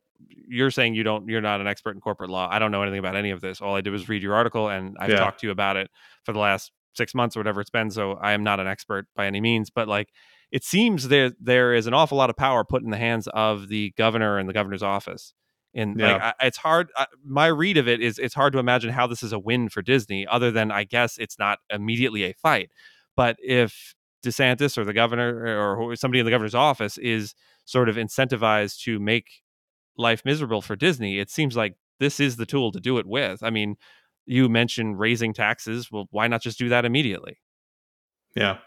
you're 0.48 0.72
saying 0.72 0.94
you 0.96 1.04
don't, 1.04 1.28
you're 1.30 1.42
not 1.42 1.62
an 1.62 1.68
expert 1.68 1.96
in 1.96 2.02
corporate 2.02 2.30
law. 2.30 2.48
I 2.52 2.60
don't 2.60 2.72
know 2.72 2.82
anything 2.84 3.00
about 3.00 3.16
any 3.16 3.32
of 3.32 3.42
this. 3.42 3.62
All 3.62 3.76
I 3.76 3.82
did 3.82 3.90
was 3.92 4.08
read 4.10 4.22
your 4.22 4.36
article, 4.36 4.70
and 4.70 4.96
I've 5.00 5.12
Yeah. 5.12 5.18
talked 5.20 5.40
to 5.42 5.48
you 5.48 5.52
about 5.52 5.78
it 5.78 5.90
for 6.26 6.34
the 6.34 6.40
last 6.40 6.72
six 6.98 7.16
months 7.16 7.38
or 7.38 7.40
whatever 7.40 7.62
it's 7.62 7.70
been. 7.70 7.90
So 7.92 8.14
I 8.14 8.34
am 8.34 8.44
not 8.44 8.60
an 8.60 8.68
expert 8.68 9.08
by 9.16 9.28
any 9.28 9.40
means, 9.40 9.70
but 9.70 9.88
like 9.88 10.10
it 10.52 10.64
seems 10.64 11.08
there 11.08 11.32
there 11.40 11.74
is 11.74 11.88
an 11.88 11.94
awful 11.94 12.18
lot 12.18 12.30
of 12.30 12.36
power 12.36 12.64
put 12.64 12.84
in 12.84 12.90
the 12.90 12.98
hands 12.98 13.28
of 13.34 13.70
the 13.70 13.94
governor 13.98 14.38
and 14.38 14.50
the 14.50 14.54
governor's 14.54 14.84
office. 14.84 15.34
And 15.74 16.00
like 16.00 16.22
I, 16.22 16.34
it's 16.42 16.58
hard. 16.58 16.90
I, 16.96 17.06
my 17.24 17.48
read 17.48 17.78
of 17.78 17.88
it 17.88 18.02
is 18.02 18.18
it's 18.18 18.34
hard 18.34 18.54
to 18.54 18.60
imagine 18.60 18.90
how 18.90 19.06
this 19.06 19.22
is 19.22 19.32
a 19.32 19.40
win 19.40 19.70
for 19.70 19.82
Disney, 19.82 20.26
other 20.26 20.50
than 20.50 20.72
I 20.72 20.86
guess 20.86 21.18
it's 21.18 21.38
not 21.38 21.60
immediately 21.70 22.24
a 22.24 22.34
fight. 22.34 22.72
But 23.16 23.36
if 23.40 23.94
DeSantis 24.26 24.78
or 24.78 24.86
the 24.86 24.94
governor 24.94 25.60
or 25.60 25.96
somebody 25.96 26.20
in 26.20 26.26
the 26.26 26.32
governor's 26.32 26.56
office 26.56 26.98
is 26.98 27.36
sort 27.66 27.90
of 27.90 27.96
incentivized 27.96 28.82
to 28.84 29.00
make 29.00 29.44
life 29.98 30.24
miserable 30.26 30.62
for 30.62 30.76
Disney, 30.76 31.20
it 31.20 31.30
seems 31.30 31.56
like 31.56 31.76
this 32.00 32.20
is 32.20 32.38
the 32.38 32.46
tool 32.46 32.72
to 32.72 32.80
do 32.80 32.98
it 32.98 33.06
with. 33.06 33.44
I 33.44 33.50
mean, 33.50 33.76
you 34.28 34.48
mentioned 34.50 35.00
raising 35.00 35.34
taxes. 35.34 35.92
Well, 35.92 36.08
why 36.12 36.28
not 36.28 36.42
just 36.42 36.60
do 36.60 36.70
that 36.70 36.86
immediately? 36.86 37.40
Yeah. 38.36 38.58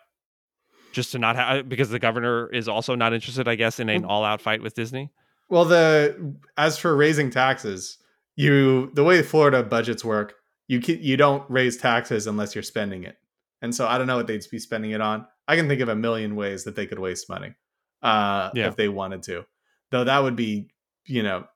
Just 0.92 1.12
to 1.12 1.18
not 1.18 1.36
have 1.36 1.68
because 1.68 1.90
the 1.90 1.98
governor 2.00 2.52
is 2.52 2.68
also 2.68 2.96
not 2.96 3.12
interested, 3.12 3.46
I 3.46 3.54
guess, 3.54 3.78
in 3.78 3.88
an 3.88 4.02
Mm. 4.02 4.08
all-out 4.08 4.40
fight 4.40 4.60
with 4.62 4.74
Disney. 4.74 5.10
Well, 5.48 5.64
the 5.64 6.34
as 6.56 6.78
for 6.78 6.96
raising 6.96 7.30
taxes, 7.30 7.98
you 8.36 8.90
the 8.94 9.04
way 9.04 9.22
Florida 9.22 9.62
budgets 9.62 10.04
work, 10.04 10.34
you 10.66 10.80
you 10.80 11.16
don't 11.16 11.48
raise 11.48 11.76
taxes 11.76 12.26
unless 12.26 12.54
you're 12.56 12.62
spending 12.62 13.04
it. 13.04 13.16
And 13.62 13.74
so 13.74 13.86
I 13.86 13.98
don't 13.98 14.06
know 14.08 14.16
what 14.16 14.26
they'd 14.26 14.42
be 14.50 14.58
spending 14.58 14.90
it 14.92 15.00
on. 15.00 15.26
I 15.46 15.54
can 15.56 15.68
think 15.68 15.80
of 15.80 15.88
a 15.88 15.94
million 15.96 16.34
ways 16.34 16.64
that 16.64 16.74
they 16.76 16.86
could 16.86 16.98
waste 16.98 17.28
money 17.28 17.54
uh, 18.02 18.50
Yeah. 18.54 18.68
if 18.68 18.76
they 18.76 18.88
wanted 18.88 19.22
to. 19.24 19.44
Though 19.90 20.04
that 20.04 20.20
would 20.20 20.36
be, 20.36 20.70
you 21.04 21.22
know, 21.22 21.46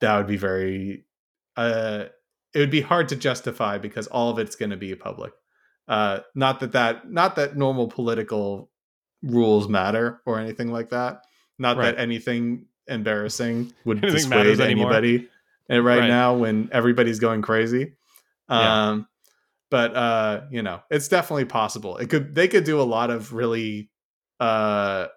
that 0.00 0.16
would 0.16 0.26
be 0.26 0.36
very 0.38 1.04
uh 1.56 2.06
it 2.54 2.58
would 2.58 2.70
be 2.70 2.80
hard 2.80 3.08
to 3.08 3.16
justify 3.16 3.78
because 3.78 4.06
all 4.06 4.30
of 4.30 4.38
it's 4.38 4.56
going 4.56 4.70
to 4.70 4.76
be 4.76 4.94
public. 4.94 5.32
Uh 5.88 6.20
not 6.34 6.60
that 6.60 6.72
that 6.72 7.10
not 7.10 7.36
that 7.36 7.56
normal 7.56 7.88
political 7.88 8.70
rules 9.22 9.68
matter 9.68 10.20
or 10.24 10.38
anything 10.38 10.68
like 10.72 10.90
that. 10.90 11.22
Not 11.58 11.76
Right. 11.76 11.94
that 11.94 12.00
anything 12.00 12.66
embarrassing 12.86 13.72
would 13.84 13.98
Anything 14.04 14.30
dissuade 14.30 14.60
anybody 14.60 15.28
uh, 15.70 15.80
right, 15.80 16.00
Right. 16.00 16.08
now 16.08 16.36
when 16.36 16.68
everybody's 16.72 17.18
going 17.18 17.42
crazy. 17.42 17.94
Yeah. 18.48 18.88
Um 18.88 19.08
but 19.70 19.94
uh 19.96 20.42
you 20.50 20.62
know, 20.62 20.80
it's 20.90 21.08
definitely 21.08 21.46
possible. 21.46 21.96
It 21.98 22.08
could 22.08 22.34
they 22.34 22.48
could 22.48 22.64
do 22.64 22.80
a 22.80 22.82
lot 22.96 23.10
of 23.10 23.32
really 23.34 23.90
uh 24.40 25.08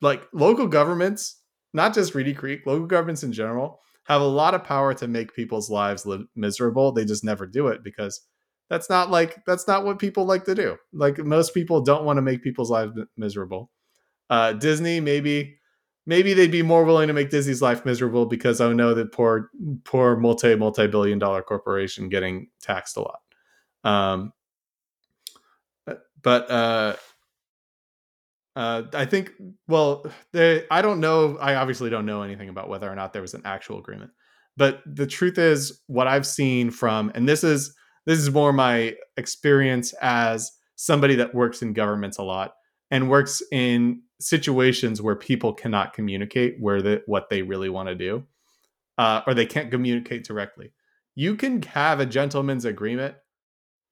like 0.00 0.26
local 0.32 0.66
governments, 0.66 1.40
not 1.72 1.94
just 1.94 2.14
Reedy 2.14 2.34
Creek, 2.34 2.66
local 2.66 2.86
governments 2.86 3.22
in 3.22 3.32
general 3.32 3.80
have 4.04 4.20
a 4.20 4.26
lot 4.26 4.54
of 4.54 4.64
power 4.64 4.94
to 4.94 5.08
make 5.08 5.34
people's 5.34 5.70
lives 5.70 6.06
live 6.06 6.24
miserable. 6.36 6.92
They 6.92 7.04
just 7.04 7.24
never 7.24 7.46
do 7.46 7.68
it 7.68 7.82
because 7.82 8.20
that's 8.70 8.88
not 8.88 9.10
like 9.10 9.44
that's 9.46 9.66
not 9.66 9.84
what 9.84 9.98
people 9.98 10.24
like 10.24 10.44
to 10.44 10.54
do. 10.54 10.76
Like 10.92 11.18
most 11.18 11.54
people 11.54 11.80
don't 11.80 12.04
want 12.04 12.18
to 12.18 12.22
make 12.22 12.42
people's 12.42 12.70
lives 12.70 12.92
mi- 12.94 13.04
miserable. 13.16 13.70
Uh, 14.30 14.52
Disney 14.52 15.00
maybe 15.00 15.58
maybe 16.06 16.34
they'd 16.34 16.50
be 16.50 16.62
more 16.62 16.84
willing 16.84 17.08
to 17.08 17.14
make 17.14 17.30
Disney's 17.30 17.62
life 17.62 17.84
miserable 17.84 18.26
because 18.26 18.60
I 18.60 18.72
know 18.72 18.94
that 18.94 19.12
poor 19.12 19.50
poor 19.84 20.16
multi 20.16 20.54
multi 20.54 20.86
billion 20.86 21.18
dollar 21.18 21.42
corporation 21.42 22.08
getting 22.08 22.48
taxed 22.60 22.96
a 22.96 23.00
lot. 23.00 23.20
Um, 23.84 24.32
but 26.22 26.50
uh, 26.50 26.96
uh, 28.56 28.82
I 28.92 29.04
think 29.04 29.32
well, 29.66 30.06
they, 30.32 30.64
I 30.70 30.82
don't 30.82 31.00
know. 31.00 31.36
I 31.38 31.56
obviously 31.56 31.90
don't 31.90 32.06
know 32.06 32.22
anything 32.22 32.48
about 32.48 32.68
whether 32.68 32.90
or 32.90 32.94
not 32.94 33.12
there 33.12 33.22
was 33.22 33.34
an 33.34 33.42
actual 33.44 33.78
agreement. 33.78 34.10
But 34.56 34.82
the 34.86 35.06
truth 35.06 35.38
is, 35.38 35.80
what 35.88 36.06
I've 36.06 36.26
seen 36.26 36.70
from, 36.70 37.10
and 37.14 37.28
this 37.28 37.42
is 37.42 37.74
this 38.06 38.18
is 38.18 38.30
more 38.30 38.52
my 38.52 38.94
experience 39.16 39.92
as 40.00 40.52
somebody 40.76 41.16
that 41.16 41.34
works 41.34 41.62
in 41.62 41.72
governments 41.72 42.18
a 42.18 42.22
lot 42.22 42.54
and 42.90 43.10
works 43.10 43.42
in 43.50 44.02
situations 44.20 45.02
where 45.02 45.16
people 45.16 45.52
cannot 45.52 45.92
communicate 45.92 46.56
where 46.60 46.82
the, 46.82 47.02
what 47.06 47.28
they 47.30 47.42
really 47.42 47.68
want 47.68 47.88
to 47.88 47.94
do, 47.94 48.24
uh, 48.98 49.22
or 49.26 49.34
they 49.34 49.46
can't 49.46 49.70
communicate 49.70 50.24
directly. 50.24 50.72
You 51.16 51.36
can 51.36 51.62
have 51.62 52.00
a 52.00 52.06
gentleman's 52.06 52.64
agreement, 52.64 53.16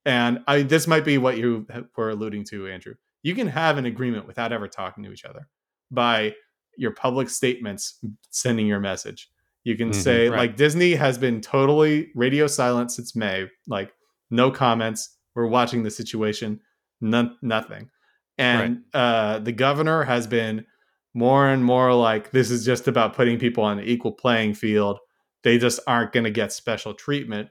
and 0.05 0.41
I 0.47 0.63
this 0.63 0.87
might 0.87 1.05
be 1.05 1.19
what 1.19 1.37
you 1.37 1.67
were 1.97 2.11
alluding 2.11 2.45
to, 2.51 2.69
Andrew. 2.69 2.95
You 3.23 3.35
can 3.35 3.47
have 3.49 3.79
an 3.79 3.87
agreement 3.87 4.27
without 4.27 4.53
ever 4.53 4.69
talking 4.69 5.05
to 5.05 5.13
each 5.13 5.25
other 5.25 5.49
by 5.91 6.35
your 6.77 6.91
public 6.93 7.29
statements 7.29 7.99
sending 8.31 8.67
your 8.67 8.81
message. 8.81 9.29
You 9.65 9.77
can 9.77 9.91
Mhm, 9.91 9.95
say 9.95 10.29
right. 10.29 10.39
like 10.39 10.57
Disney 10.57 10.95
has 10.95 11.19
been 11.19 11.41
totally 11.41 12.11
radio 12.15 12.47
silent 12.47 12.91
since 12.91 13.15
May, 13.15 13.49
like 13.69 13.93
no 14.31 14.51
comments. 14.51 15.17
We're 15.35 15.47
watching 15.47 15.83
the 15.83 15.91
situation, 15.91 16.61
none, 17.01 17.37
nothing. 17.43 17.91
And 18.39 18.83
uh, 18.95 19.39
the 19.39 19.53
governor 19.53 20.03
has 20.03 20.27
been 20.27 20.67
more 21.15 21.49
and 21.49 21.63
more 21.65 21.95
like 21.95 22.31
this 22.33 22.51
is 22.51 22.65
just 22.65 22.89
about 22.89 23.15
putting 23.15 23.39
people 23.39 23.63
on 23.63 23.79
an 23.79 23.85
equal 23.85 24.13
playing 24.13 24.55
field. 24.55 24.99
They 25.45 25.59
just 25.59 25.79
aren't 25.87 26.13
going 26.13 26.25
to 26.25 26.31
get 26.31 26.53
special 26.53 26.95
treatment. 26.95 27.49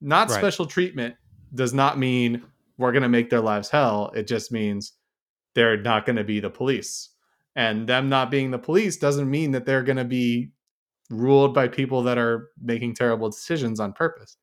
Not 0.00 0.28
Right. 0.28 0.38
special 0.38 0.66
treatment 0.66 1.14
does 1.54 1.72
not 1.72 1.96
mean 1.98 2.42
we're 2.76 2.90
going 2.92 3.04
to 3.04 3.08
make 3.08 3.30
their 3.30 3.40
lives 3.40 3.70
hell. 3.70 4.10
It 4.16 4.26
just 4.26 4.50
means 4.50 4.93
they're 5.54 5.80
not 5.80 6.06
going 6.06 6.16
to 6.16 6.24
be 6.24 6.40
the 6.40 6.50
police. 6.50 7.10
And 7.56 7.88
them 7.88 8.08
not 8.08 8.30
being 8.30 8.50
the 8.50 8.58
police 8.58 8.96
doesn't 8.96 9.30
mean 9.30 9.52
that 9.52 9.64
they're 9.64 9.84
going 9.84 9.96
to 9.96 10.04
be 10.04 10.50
ruled 11.10 11.54
by 11.54 11.68
people 11.68 12.02
that 12.02 12.18
are 12.18 12.48
making 12.60 12.94
terrible 12.94 13.28
decisions 13.28 13.78
on 13.78 13.92
purpose. 13.92 14.36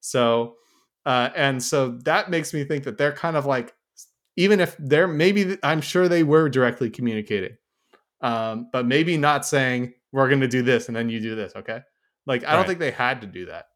So, 0.00 0.56
uh, 1.06 1.30
and 1.36 1.62
so 1.62 1.98
that 2.04 2.30
makes 2.30 2.52
me 2.52 2.64
think 2.64 2.84
that 2.84 2.98
they're 2.98 3.12
kind 3.12 3.36
of 3.36 3.46
like, 3.46 3.74
even 4.36 4.60
if 4.60 4.76
they're 4.78 5.06
maybe, 5.06 5.58
I'm 5.62 5.80
sure 5.80 6.08
they 6.08 6.22
were 6.22 6.48
directly 6.48 6.90
communicating, 6.90 7.56
um, 8.20 8.68
but 8.72 8.86
maybe 8.86 9.16
not 9.16 9.46
saying 9.46 9.92
we're 10.12 10.28
going 10.28 10.40
to 10.40 10.48
do 10.48 10.62
this 10.62 10.88
and 10.88 10.96
then 10.96 11.08
you 11.08 11.20
do 11.20 11.34
this. 11.36 11.52
Okay. 11.54 11.80
Like, 12.26 12.44
I 12.44 12.54
don't 12.56 12.66
think 12.66 12.80
they 12.80 12.90
had 12.90 13.20
to 13.20 13.26
do 13.26 13.46
that. 13.46 13.66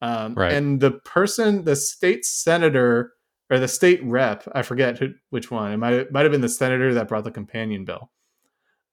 Um, 0.00 0.34
Right. 0.34 0.52
And 0.52 0.80
the 0.80 0.92
person, 0.92 1.64
the 1.64 1.76
state 1.76 2.24
senator 2.24 3.12
or 3.50 3.58
the 3.58 3.68
state 3.68 4.02
rep, 4.04 4.46
I 4.52 4.62
forget 4.62 4.98
who, 4.98 5.14
which 5.30 5.50
one. 5.50 5.72
It 5.72 5.76
might 5.76 6.12
might 6.12 6.22
have 6.22 6.32
been 6.32 6.40
the 6.40 6.48
senator 6.48 6.94
that 6.94 7.08
brought 7.08 7.24
the 7.24 7.30
companion 7.30 7.84
bill, 7.84 8.10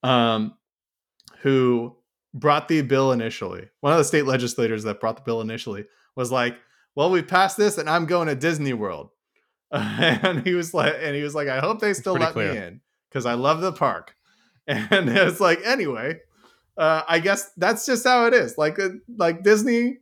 um, 0.03 0.55
who 1.39 1.95
brought 2.33 2.67
the 2.67 2.81
bill 2.81 3.11
initially. 3.11 3.69
One 3.79 3.93
of 3.93 3.97
the 3.97 4.03
state 4.03 4.25
legislators 4.25 4.83
that 4.83 4.99
brought 4.99 5.17
the 5.17 5.23
bill 5.23 5.41
initially 5.41 5.85
was 6.15 6.31
like, 6.31 6.57
"Well, 6.95 7.11
we 7.11 7.21
passed 7.21 7.57
this, 7.57 7.77
and 7.77 7.89
I'm 7.89 8.05
going 8.05 8.27
to 8.27 8.35
Disney 8.35 8.73
World." 8.73 9.09
and 9.71 10.45
he 10.45 10.53
was 10.53 10.73
like, 10.73 10.95
and 10.99 11.15
he 11.15 11.23
was 11.23 11.33
like, 11.33 11.47
"I 11.47 11.59
hope 11.59 11.79
they 11.79 11.93
still 11.93 12.13
let 12.13 12.35
me 12.35 12.45
in 12.45 12.81
because 13.09 13.25
I 13.25 13.33
love 13.33 13.61
the 13.61 13.71
park." 13.71 14.15
And 14.67 15.09
it's 15.09 15.39
like, 15.39 15.59
anyway, 15.65 16.19
uh, 16.77 17.01
I 17.07 17.19
guess 17.19 17.51
that's 17.57 17.85
just 17.85 18.05
how 18.05 18.27
it 18.27 18.33
is. 18.33 18.57
Like, 18.59 18.79
uh, 18.79 18.89
like 19.17 19.43
Disney, 19.43 19.97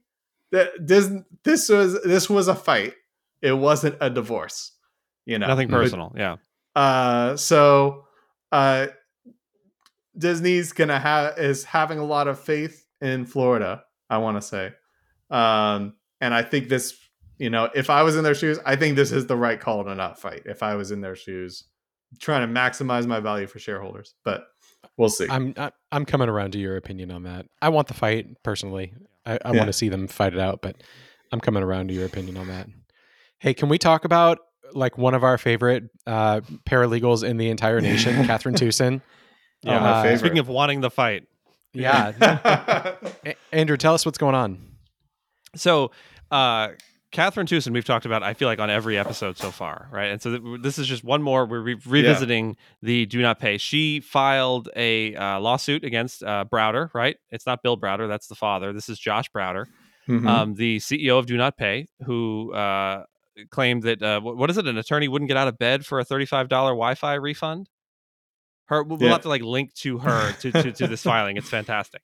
that 0.51 0.85
Disney, 0.85 1.23
this 1.43 1.69
was 1.69 2.01
this 2.03 2.29
was 2.29 2.47
a 2.47 2.55
fight. 2.55 2.93
It 3.41 3.54
wasn't 3.54 3.95
a 4.02 4.10
divorce. 4.10 4.71
You 5.25 5.39
know, 5.39 5.47
Nothing 5.47 5.67
But- 5.69 5.78
personal. 5.78 6.13
Yeah. 6.17 6.38
uh, 6.75 7.36
so 7.38 8.06
uh, 8.52 8.88
Disney's 10.17 10.71
gonna 10.73 10.99
have 10.99 11.38
is 11.38 11.63
having 11.63 11.99
a 11.99 12.05
lot 12.05 12.28
of 12.28 12.39
faith 12.39 12.86
in 13.01 13.26
Florida. 13.26 13.84
I 14.09 14.18
want 14.18 14.38
to 14.38 14.41
say, 14.41 14.72
um, 15.30 15.93
and 16.20 16.34
I 16.34 16.41
think 16.41 16.68
this, 16.68 16.97
you 17.38 17.49
know, 17.49 17.70
if 17.76 17.89
I 17.89 18.01
was 18.03 18.16
in 18.16 18.24
their 18.24 18.34
shoes, 18.34 18.57
I 18.66 18.76
think 18.76 18.95
this 18.95 19.11
is 19.11 19.28
the 19.28 19.36
right 19.38 19.59
call 19.59 19.84
to 19.84 19.93
not 19.95 20.20
fight. 20.20 20.41
If 20.45 20.63
I 20.63 20.76
was 20.76 20.89
in 20.91 21.01
their 21.01 21.16
shoes, 21.16 21.63
trying 22.20 22.47
to 22.51 22.59
maximize 22.59 23.05
my 23.05 23.20
value 23.20 23.45
for 23.47 23.59
shareholders, 23.59 24.16
but 24.26 24.45
we'll 24.97 25.09
see. 25.09 25.28
I'm 25.30 25.53
I, 25.57 25.72
I'm 25.91 26.05
coming 26.05 26.28
around 26.28 26.51
to 26.53 26.59
your 26.59 26.76
opinion 26.76 27.11
on 27.11 27.24
that. 27.24 27.45
I 27.61 27.70
want 27.70 27.88
the 27.88 27.93
fight 27.93 28.41
personally. 28.43 28.93
I, 29.28 29.34
I 29.34 29.51
Yeah. 29.51 29.57
want 29.57 29.68
to 29.68 29.74
see 29.74 29.89
them 29.89 30.07
fight 30.07 30.34
it 30.34 30.39
out, 30.39 30.61
but 30.63 30.76
I'm 31.32 31.39
coming 31.39 31.61
around 31.61 31.89
to 31.89 31.93
your 31.93 32.05
opinion 32.07 32.36
on 32.38 32.47
that. 32.47 32.68
Hey, 33.39 33.53
can 33.53 33.69
we 33.69 33.77
talk 33.77 34.05
about 34.05 34.39
like 34.73 34.97
one 34.97 35.13
of 35.13 35.23
our 35.23 35.37
favorite 35.37 35.85
uh, 36.05 36.41
paralegals 36.65 37.23
in 37.27 37.37
the 37.37 37.49
entire 37.49 37.81
nation, 37.81 38.15
Kathryn 38.25 38.55
Tewson? 38.55 39.01
Yeah. 39.61 39.79
my 39.81 39.89
Uh, 39.89 40.03
favorite. 40.03 40.19
Speaking 40.19 40.39
of 40.39 40.47
wanting 40.47 40.79
the 40.79 40.89
fight, 40.89 41.23
Yeah, 41.73 42.93
Andrew, 43.51 43.75
tell 43.75 43.93
us 43.93 44.05
what's 44.05 44.17
going 44.17 44.33
on. 44.35 44.57
so 45.55 45.91
uh 46.31 46.69
Kathryn 47.11 47.45
Tewson, 47.45 47.73
we've 47.73 47.83
talked 47.83 48.05
about, 48.05 48.21
I 48.23 48.35
feel 48.35 48.47
like, 48.47 48.59
on 48.59 48.69
every 48.69 48.95
episode 48.97 49.35
so 49.35 49.49
far, 49.51 49.89
right? 49.91 50.11
And 50.11 50.21
so 50.21 50.37
th- 50.37 50.61
this 50.61 50.77
is 50.79 50.85
just 50.87 51.03
one 51.03 51.21
more. 51.23 51.45
We're 51.47 51.59
re- 51.59 51.81
revisiting 51.85 52.55
the 52.83 53.05
do 53.07 53.19
not 53.21 53.39
pay. 53.39 53.57
She 53.57 53.99
filed 53.99 54.69
a 54.77 55.13
uh, 55.15 55.39
lawsuit 55.41 55.83
against 55.83 56.21
uh, 56.23 56.45
Browder, 56.49 56.93
right? 56.93 57.17
It's 57.31 57.45
not 57.47 57.61
Bill 57.63 57.77
Browder, 57.77 58.07
that's 58.07 58.27
the 58.27 58.35
father. 58.35 58.71
This 58.73 58.87
is 58.89 58.97
Josh 58.99 59.25
Browder. 59.35 59.65
Mhm. 60.07 60.25
um, 60.27 60.53
the 60.53 60.77
CEO 60.77 61.17
of 61.19 61.25
Do 61.25 61.35
Not 61.35 61.57
Pay, 61.57 61.87
who 62.05 62.53
uh, 62.53 63.03
claimed 63.49 63.83
that 63.83 64.01
uh, 64.01 64.21
what 64.21 64.49
is 64.49 64.57
it? 64.57 64.67
An 64.67 64.77
attorney 64.77 65.07
wouldn't 65.07 65.27
get 65.27 65.37
out 65.37 65.47
of 65.47 65.57
bed 65.57 65.85
for 65.85 65.99
a 65.99 66.05
thirty-five 66.05 66.49
dollar 66.49 66.71
Wi-Fi 66.71 67.15
refund. 67.15 67.69
Her, 68.65 68.83
we'll 68.83 69.01
Yeah. 69.01 69.09
have 69.09 69.21
to 69.21 69.29
like 69.29 69.41
link 69.41 69.73
to 69.75 69.97
her 69.99 70.31
to, 70.41 70.51
to, 70.51 70.71
to 70.71 70.87
this 70.87 71.03
filing. 71.03 71.37
It's 71.37 71.49
fantastic, 71.49 72.01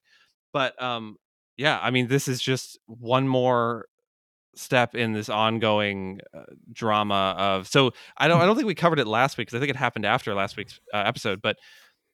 but 0.53 0.81
um, 0.81 1.17
yeah, 1.57 1.79
I 1.81 1.91
mean, 1.91 2.07
this 2.07 2.27
is 2.27 2.41
just 2.41 2.79
one 2.87 3.27
more 3.27 3.85
step 4.55 4.95
in 4.95 5.13
this 5.13 5.29
ongoing 5.29 6.21
uh, 6.33 6.43
drama 6.71 7.35
of. 7.37 7.67
So 7.67 7.91
I 8.17 8.27
don't, 8.27 8.41
I 8.41 8.45
don't 8.45 8.55
think 8.55 8.67
we 8.67 8.75
covered 8.75 8.99
it 8.99 9.07
last 9.07 9.37
week 9.37 9.47
because 9.47 9.57
I 9.57 9.59
think 9.59 9.69
it 9.69 9.75
happened 9.75 10.05
after 10.05 10.33
last 10.33 10.57
week's 10.57 10.79
uh, 10.93 10.97
episode, 10.97 11.41
but. 11.41 11.57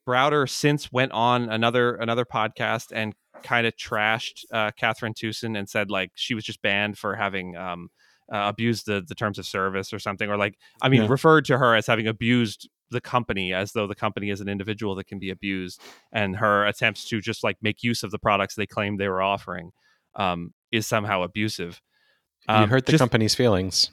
Browder 0.09 0.49
since 0.49 0.91
went 0.91 1.11
on 1.11 1.47
another 1.47 1.93
another 1.93 2.25
podcast 2.25 2.87
and 2.91 3.13
kind 3.43 3.67
of 3.67 3.75
trashed 3.75 4.45
uh, 4.51 4.71
Kathryn 4.71 5.13
Tewson 5.13 5.55
and 5.55 5.69
said 5.69 5.91
like 5.91 6.09
she 6.15 6.33
was 6.33 6.43
just 6.43 6.59
banned 6.63 6.97
for 6.97 7.15
having 7.15 7.55
um, 7.55 7.89
uh, 8.33 8.47
abused 8.47 8.85
the 8.85 9.01
the 9.07 9.15
terms 9.15 9.37
of 9.39 9.45
service 9.45 9.93
or 9.93 9.99
something, 9.99 10.29
or 10.29 10.37
like 10.37 10.57
I 10.81 10.89
mean 10.89 11.03
Yeah. 11.03 11.07
referred 11.09 11.45
to 11.45 11.57
her 11.57 11.75
as 11.75 11.87
having 11.87 12.07
abused 12.07 12.69
the 12.89 13.01
company 13.01 13.53
as 13.53 13.71
though 13.71 13.87
the 13.87 13.95
company 13.95 14.29
is 14.29 14.41
an 14.41 14.49
individual 14.49 14.95
that 14.95 15.05
can 15.07 15.19
be 15.19 15.29
abused, 15.29 15.81
and 16.11 16.35
her 16.37 16.65
attempts 16.65 17.07
to 17.09 17.21
just 17.21 17.43
like 17.43 17.57
make 17.61 17.83
use 17.83 18.03
of 18.03 18.11
the 18.11 18.19
products 18.19 18.55
they 18.55 18.65
claimed 18.67 18.99
they 18.99 19.07
were 19.07 19.21
offering 19.21 19.71
um, 20.15 20.53
is 20.71 20.85
somehow 20.87 21.21
abusive. 21.23 21.81
you 22.49 22.55
Um, 22.55 22.69
hurt 22.69 22.85
the 22.85 22.91
just- 22.93 23.01
company's 23.01 23.33
feelings. 23.35 23.91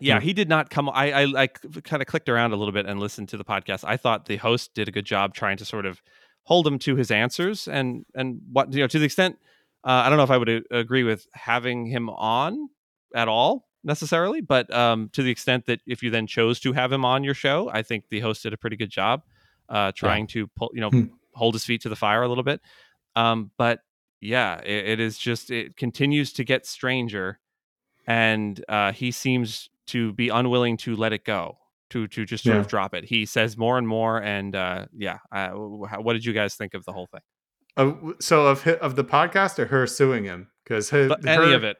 yeah, 0.00 0.14
Yeah. 0.14 0.20
he 0.20 0.32
did 0.32 0.48
not 0.48 0.70
come. 0.70 0.88
I 0.88 1.12
I, 1.12 1.42
I 1.42 1.46
kind 1.48 2.00
of 2.02 2.06
clicked 2.06 2.28
around 2.28 2.52
a 2.52 2.56
little 2.56 2.72
bit 2.72 2.86
and 2.86 2.98
listened 3.00 3.28
to 3.30 3.36
the 3.36 3.44
podcast. 3.44 3.84
I 3.86 3.96
thought 3.96 4.26
the 4.26 4.36
host 4.38 4.72
did 4.74 4.88
a 4.88 4.92
good 4.92 5.04
job 5.06 5.34
trying 5.34 5.56
to 5.58 5.64
sort 5.64 5.84
of 5.86 6.00
hold 6.44 6.66
him 6.66 6.78
to 6.78 6.94
his 6.96 7.10
answers 7.10 7.66
and 7.68 8.04
and 8.14 8.40
what 8.52 8.72
you 8.72 8.80
know 8.80 8.86
to 8.86 8.98
the 8.98 9.04
extent. 9.06 9.38
Uh, 9.84 10.02
I 10.04 10.08
don't 10.08 10.16
know 10.16 10.24
if 10.24 10.30
I 10.30 10.38
would 10.38 10.48
a- 10.48 10.62
agree 10.78 11.02
with 11.04 11.26
having 11.34 11.84
him 11.86 12.08
on 12.08 12.68
at 13.14 13.28
all 13.28 13.66
necessarily, 13.84 14.40
but 14.40 14.72
um, 14.74 15.08
to 15.12 15.22
the 15.22 15.30
extent 15.30 15.66
that 15.66 15.80
if 15.86 16.02
you 16.02 16.10
then 16.10 16.26
chose 16.26 16.58
to 16.60 16.72
have 16.72 16.90
him 16.92 17.04
on 17.04 17.22
your 17.24 17.34
show, 17.34 17.70
I 17.72 17.82
think 17.82 18.04
the 18.10 18.20
host 18.20 18.42
did 18.42 18.52
a 18.52 18.56
pretty 18.56 18.76
good 18.76 18.90
job 18.90 19.22
uh, 19.68 19.92
trying 19.92 20.26
to 20.28 20.46
pull 20.48 20.70
you 20.74 20.80
know 20.80 20.90
Hmm. 20.90 21.04
hold 21.34 21.54
his 21.54 21.64
feet 21.64 21.82
to 21.82 21.88
the 21.88 21.96
fire 21.96 22.22
a 22.22 22.28
little 22.28 22.44
bit. 22.44 22.60
Um, 23.16 23.50
but 23.56 23.80
yeah, 24.20 24.58
it, 24.60 24.88
it 24.88 25.00
is 25.00 25.18
just 25.18 25.50
it 25.50 25.76
continues 25.76 26.32
to 26.34 26.44
get 26.44 26.66
stranger, 26.66 27.38
and 28.06 28.62
uh, 28.68 28.92
he 28.92 29.10
seems 29.10 29.70
to 29.86 30.12
be 30.14 30.28
unwilling 30.30 30.76
to 30.78 30.96
let 30.96 31.12
it 31.12 31.24
go 31.24 31.58
to 31.90 32.06
to 32.08 32.24
just 32.24 32.44
sort 32.44 32.54
Yeah. 32.54 32.60
of 32.60 32.66
drop 32.68 32.94
it. 32.94 33.04
He 33.04 33.26
says 33.26 33.56
more 33.56 33.76
and 33.78 33.86
more, 33.86 34.18
and 34.22 34.54
uh, 34.56 34.86
yeah. 34.96 35.18
How- 35.30 36.00
what 36.00 36.14
did 36.14 36.24
you 36.24 36.32
guys 36.32 36.54
think 36.54 36.74
of 36.74 36.84
the 36.84 36.92
whole 36.92 37.06
thing? 37.06 37.20
Uh, 37.76 38.12
so 38.20 38.46
of 38.46 38.66
of 38.66 38.96
the 38.96 39.04
podcast 39.04 39.58
or 39.58 39.66
her 39.66 39.86
suing 39.86 40.24
him 40.24 40.48
because 40.64 40.92
any 40.92 41.52
of 41.52 41.64
it, 41.64 41.76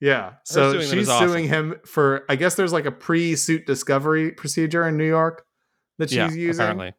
Yeah. 0.00 0.34
So 0.44 0.72
suing 0.80 0.98
she's 0.98 1.08
awesome. 1.08 1.28
suing 1.28 1.48
him 1.48 1.76
for 1.86 2.24
I 2.28 2.36
guess 2.36 2.54
there's 2.54 2.72
like 2.72 2.86
a 2.86 2.92
pre-suit 2.92 3.66
discovery 3.66 4.32
procedure 4.32 4.86
in 4.86 4.96
New 4.96 5.06
York 5.08 5.44
that 5.98 6.10
she's 6.10 6.16
yeah, 6.18 6.30
using 6.30 6.62
apparently. 6.62 6.92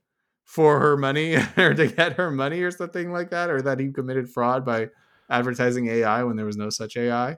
for 0.45 0.80
her 0.80 0.98
money 0.98 1.36
or 1.58 1.74
to 1.74 1.88
get 1.88 2.14
her 2.14 2.32
money 2.32 2.62
or 2.62 2.72
something 2.72 3.12
like 3.12 3.30
that 3.30 3.50
or 3.50 3.62
that 3.62 3.80
he 3.80 3.91
committed 3.91 4.30
fraud 4.30 4.66
by 4.66 4.89
advertising 5.30 5.88
AI 5.88 6.24
when 6.24 6.36
there 6.38 6.45
was 6.45 6.58
no 6.58 6.70
such 6.70 6.98
AI. 6.98 7.38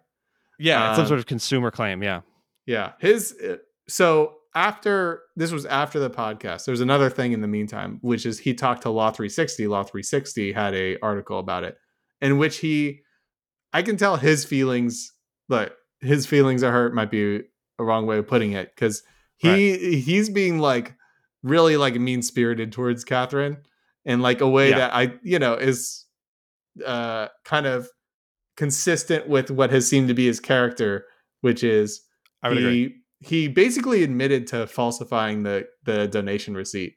Yeah, 0.59 0.89
it's 0.89 0.95
some 0.97 1.03
Um, 1.03 1.07
sort 1.07 1.19
of 1.19 1.25
consumer 1.25 1.71
claim. 1.71 2.01
Yeah, 2.03 2.21
Yeah. 2.65 2.93
His 2.99 3.35
uh, 3.43 3.55
so 3.87 4.35
after 4.55 5.21
this 5.35 5.51
was 5.51 5.65
after 5.65 5.99
the 5.99 6.09
podcast. 6.09 6.65
There's 6.65 6.81
another 6.81 7.09
thing 7.09 7.33
in 7.33 7.41
the 7.41 7.47
meantime, 7.47 7.99
which 8.01 8.25
is 8.25 8.39
he 8.39 8.53
talked 8.53 8.81
to 8.83 8.89
Law 8.89 9.11
360. 9.11 9.67
Law 9.67 9.83
360 9.83 10.53
had 10.53 10.73
a 10.73 10.97
article 11.01 11.39
about 11.39 11.63
it 11.63 11.77
in 12.21 12.37
which 12.37 12.57
he 12.57 13.01
I 13.73 13.81
can 13.83 13.97
tell 13.97 14.17
his 14.17 14.45
feelings, 14.45 15.13
but 15.49 15.75
his 15.99 16.25
feelings 16.25 16.63
are 16.63 16.71
hurt 16.71 16.93
might 16.95 17.11
be 17.11 17.41
a 17.79 17.83
wrong 17.83 18.05
way 18.05 18.17
of 18.17 18.27
putting 18.27 18.53
it 18.53 18.73
because 18.73 19.03
he 19.35 19.99
he's 19.99 20.29
being 20.29 20.59
like 20.59 20.95
really 21.43 21.75
like 21.75 21.95
mean 21.95 22.21
spirited 22.21 22.71
towards 22.71 23.03
Kathryn 23.03 23.57
in 24.05 24.21
like 24.21 24.39
a 24.41 24.47
way 24.47 24.69
Yeah. 24.69 24.77
that 24.77 24.93
I 24.93 25.13
you 25.23 25.39
know 25.39 25.55
is 25.55 26.05
uh 26.85 27.27
kind 27.43 27.65
of 27.65 27.89
consistent 28.57 29.27
with 29.27 29.51
what 29.51 29.71
has 29.71 29.87
seemed 29.87 30.07
to 30.09 30.13
be 30.13 30.25
his 30.27 30.39
character, 30.39 31.05
which 31.41 31.63
is 31.63 32.01
I 32.43 32.49
would 32.49 32.57
he 32.57 32.63
agree. 32.63 32.95
he 33.19 33.47
basically 33.47 34.03
admitted 34.03 34.47
to 34.47 34.67
falsifying 34.67 35.43
the 35.43 35.67
the 35.83 36.07
donation 36.07 36.55
receipt 36.55 36.95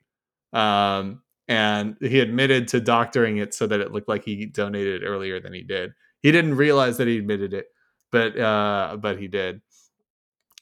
um 0.53 1.23
and 1.49 1.97
he 2.01 2.21
admitted 2.21 2.69
to 2.69 2.81
doctoring 2.81 3.39
it 3.39 3.55
so 3.55 3.67
that 3.67 3.81
it 3.81 3.91
looked 3.93 4.09
like 4.09 4.25
he 4.25 4.47
donated 4.47 5.03
earlier 5.05 5.41
than 5.41 5.53
he 5.53 5.63
did 5.63 5.93
he 6.21 6.31
didn't 6.31 6.55
realize 6.57 6.99
that 6.99 7.09
he 7.09 7.17
admitted 7.19 7.53
it 7.55 7.67
but 8.13 8.39
uh 8.39 8.97
but 9.01 9.19
he 9.19 9.27
did 9.27 9.61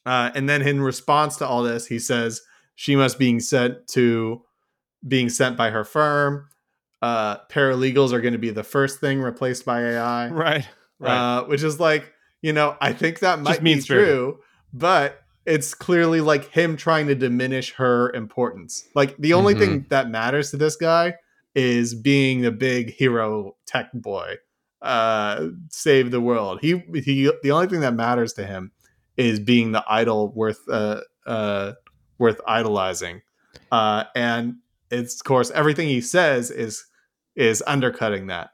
uh 0.06 0.30
and 0.34 0.48
then 0.48 0.62
in 0.62 0.80
response 0.80 1.36
to 1.36 1.46
all 1.46 1.62
this 1.62 1.86
he 1.86 1.98
says 1.98 2.40
she 2.74 2.96
must 2.96 3.18
being 3.18 3.38
sent 3.40 3.86
to 3.88 4.40
being 5.06 5.28
sent 5.28 5.56
by 5.56 5.68
her 5.70 5.84
firm 5.84 6.48
uh 7.02 7.36
paralegals 7.50 8.12
are 8.12 8.20
going 8.20 8.32
to 8.32 8.38
be 8.38 8.50
the 8.50 8.64
first 8.64 9.00
thing 9.00 9.20
replaced 9.20 9.64
by 9.66 9.82
ai 9.82 10.28
Right, 10.28 10.66
right. 10.98 11.38
uh, 11.38 11.44
which 11.44 11.62
is 11.62 11.78
like 11.78 12.12
you 12.40 12.52
know 12.54 12.76
I 12.80 12.92
think 12.94 13.18
that 13.18 13.40
might 13.40 13.62
be 13.62 13.80
true, 13.82 14.38
but 14.72 15.20
it's 15.46 15.74
clearly 15.74 16.20
like 16.20 16.50
him 16.50 16.76
trying 16.76 17.06
to 17.08 17.14
diminish 17.14 17.72
her 17.74 18.10
importance. 18.12 18.86
Like 18.94 19.16
the 19.16 19.32
only 19.32 19.54
thing 19.54 19.86
that 19.88 20.08
matters 20.10 20.50
to 20.50 20.56
this 20.58 20.76
guy 20.76 21.14
is 21.54 21.94
being 21.94 22.42
the 22.42 22.50
big 22.52 22.90
hero 22.92 23.56
tech 23.66 23.90
boy, 23.94 24.36
uh, 24.82 25.48
save 25.68 26.10
the 26.10 26.20
world. 26.20 26.60
He 26.60 26.82
he. 26.94 27.30
The 27.42 27.50
only 27.50 27.66
thing 27.66 27.80
that 27.80 27.94
matters 27.94 28.32
to 28.34 28.46
him 28.46 28.72
is 29.16 29.40
being 29.40 29.72
the 29.72 29.84
idol 29.88 30.32
worth 30.32 30.60
uh 30.70 31.00
uh 31.26 31.72
worth 32.18 32.40
idolizing, 32.46 33.22
uh, 33.72 34.04
and 34.14 34.56
it's 34.90 35.20
of 35.20 35.24
course 35.24 35.50
everything 35.50 35.88
he 35.88 36.00
says 36.00 36.50
is 36.50 36.84
is 37.36 37.62
undercutting 37.66 38.28
that. 38.28 38.50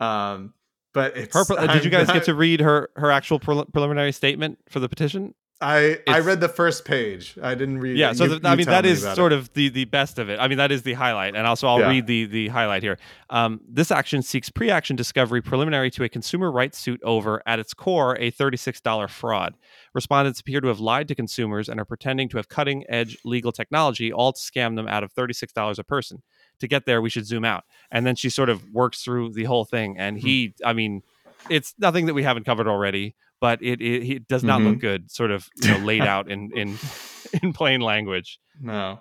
Um, 0.00 0.54
but 0.92 1.16
it's 1.16 1.34
her, 1.34 1.66
did 1.66 1.84
you 1.84 1.90
guys 1.96 2.08
not- 2.08 2.14
get 2.14 2.24
to 2.24 2.34
read 2.34 2.60
her 2.60 2.90
her 2.96 3.10
actual 3.10 3.40
prelim- 3.40 3.72
preliminary 3.72 4.12
statement 4.12 4.58
for 4.68 4.80
the 4.80 4.88
petition? 4.88 5.34
I 5.58 6.00
I 6.06 6.20
read 6.20 6.40
the 6.40 6.50
first 6.50 6.84
page. 6.84 7.38
I 7.42 7.54
didn't 7.54 7.78
read. 7.78 7.96
yeah 7.96 8.12
so 8.12 8.24
You- 8.24 8.38
the, 8.38 8.48
i 8.48 8.54
mean 8.56 8.66
that 8.66 8.84
me 8.84 8.90
is 8.90 9.02
sort 9.14 9.32
it. 9.32 9.36
of 9.38 9.52
the 9.54 9.70
the 9.70 9.86
best 9.86 10.18
of 10.18 10.28
it 10.28 10.38
i 10.38 10.48
mean 10.48 10.58
that 10.58 10.70
is 10.70 10.82
the 10.82 10.92
highlight 10.92 11.34
and 11.34 11.46
also 11.46 11.66
i'll 11.66 11.80
Yeah. 11.80 11.88
read 11.88 12.06
the 12.06 12.26
the 12.26 12.48
highlight 12.48 12.82
here 12.82 12.98
um, 13.30 13.60
this 13.66 13.90
action 13.90 14.20
seeks 14.22 14.50
pre-action 14.50 14.96
discovery 14.96 15.40
preliminary 15.40 15.90
to 15.92 16.04
a 16.04 16.08
consumer 16.10 16.52
rights 16.52 16.76
suit 16.78 17.00
over 17.02 17.42
at 17.46 17.58
its 17.58 17.72
core 17.72 18.16
a 18.20 18.30
$36 18.30 19.08
fraud 19.08 19.54
respondents 19.94 20.40
appear 20.40 20.60
to 20.60 20.68
have 20.68 20.78
lied 20.78 21.08
to 21.08 21.14
consumers 21.14 21.68
and 21.70 21.80
are 21.80 21.84
pretending 21.86 22.28
to 22.28 22.36
have 22.36 22.48
cutting 22.50 22.84
edge 22.90 23.16
legal 23.24 23.50
technology 23.50 24.12
all 24.12 24.32
to 24.34 24.40
scam 24.40 24.76
them 24.76 24.86
out 24.86 25.02
of 25.02 25.14
$36 25.14 25.78
a 25.78 25.84
person 25.84 26.22
to 26.60 26.68
get 26.68 26.84
there 26.84 27.00
we 27.00 27.08
should 27.08 27.26
zoom 27.26 27.44
out 27.46 27.64
and 27.90 28.06
then 28.06 28.14
she 28.14 28.28
sort 28.28 28.50
of 28.50 28.62
works 28.72 29.02
through 29.02 29.32
the 29.32 29.44
whole 29.44 29.64
thing 29.64 29.96
and 29.98 30.18
he 30.18 30.54
i 30.64 30.72
mean 30.74 31.02
it's 31.48 31.74
nothing 31.78 32.06
that 32.06 32.14
we 32.14 32.22
haven't 32.24 32.44
covered 32.44 32.68
already 32.68 33.14
but 33.40 33.62
it 33.62 33.80
it, 33.80 34.10
it 34.10 34.28
does 34.28 34.42
not 34.44 34.60
look 34.62 34.78
good 34.78 35.10
sort 35.10 35.30
of 35.30 35.46
you 35.56 35.68
know 35.68 35.78
laid 35.78 36.02
out 36.02 36.30
in 36.30 36.50
in 36.54 36.78
in 37.42 37.52
plain 37.52 37.80
language 37.80 38.38
no, 38.60 39.00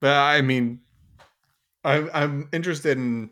but 0.00 0.12
I 0.16 0.42
mean, 0.42 0.80
I'm 1.84 2.10
I'm 2.14 2.48
interested 2.52 2.96
in 2.98 3.30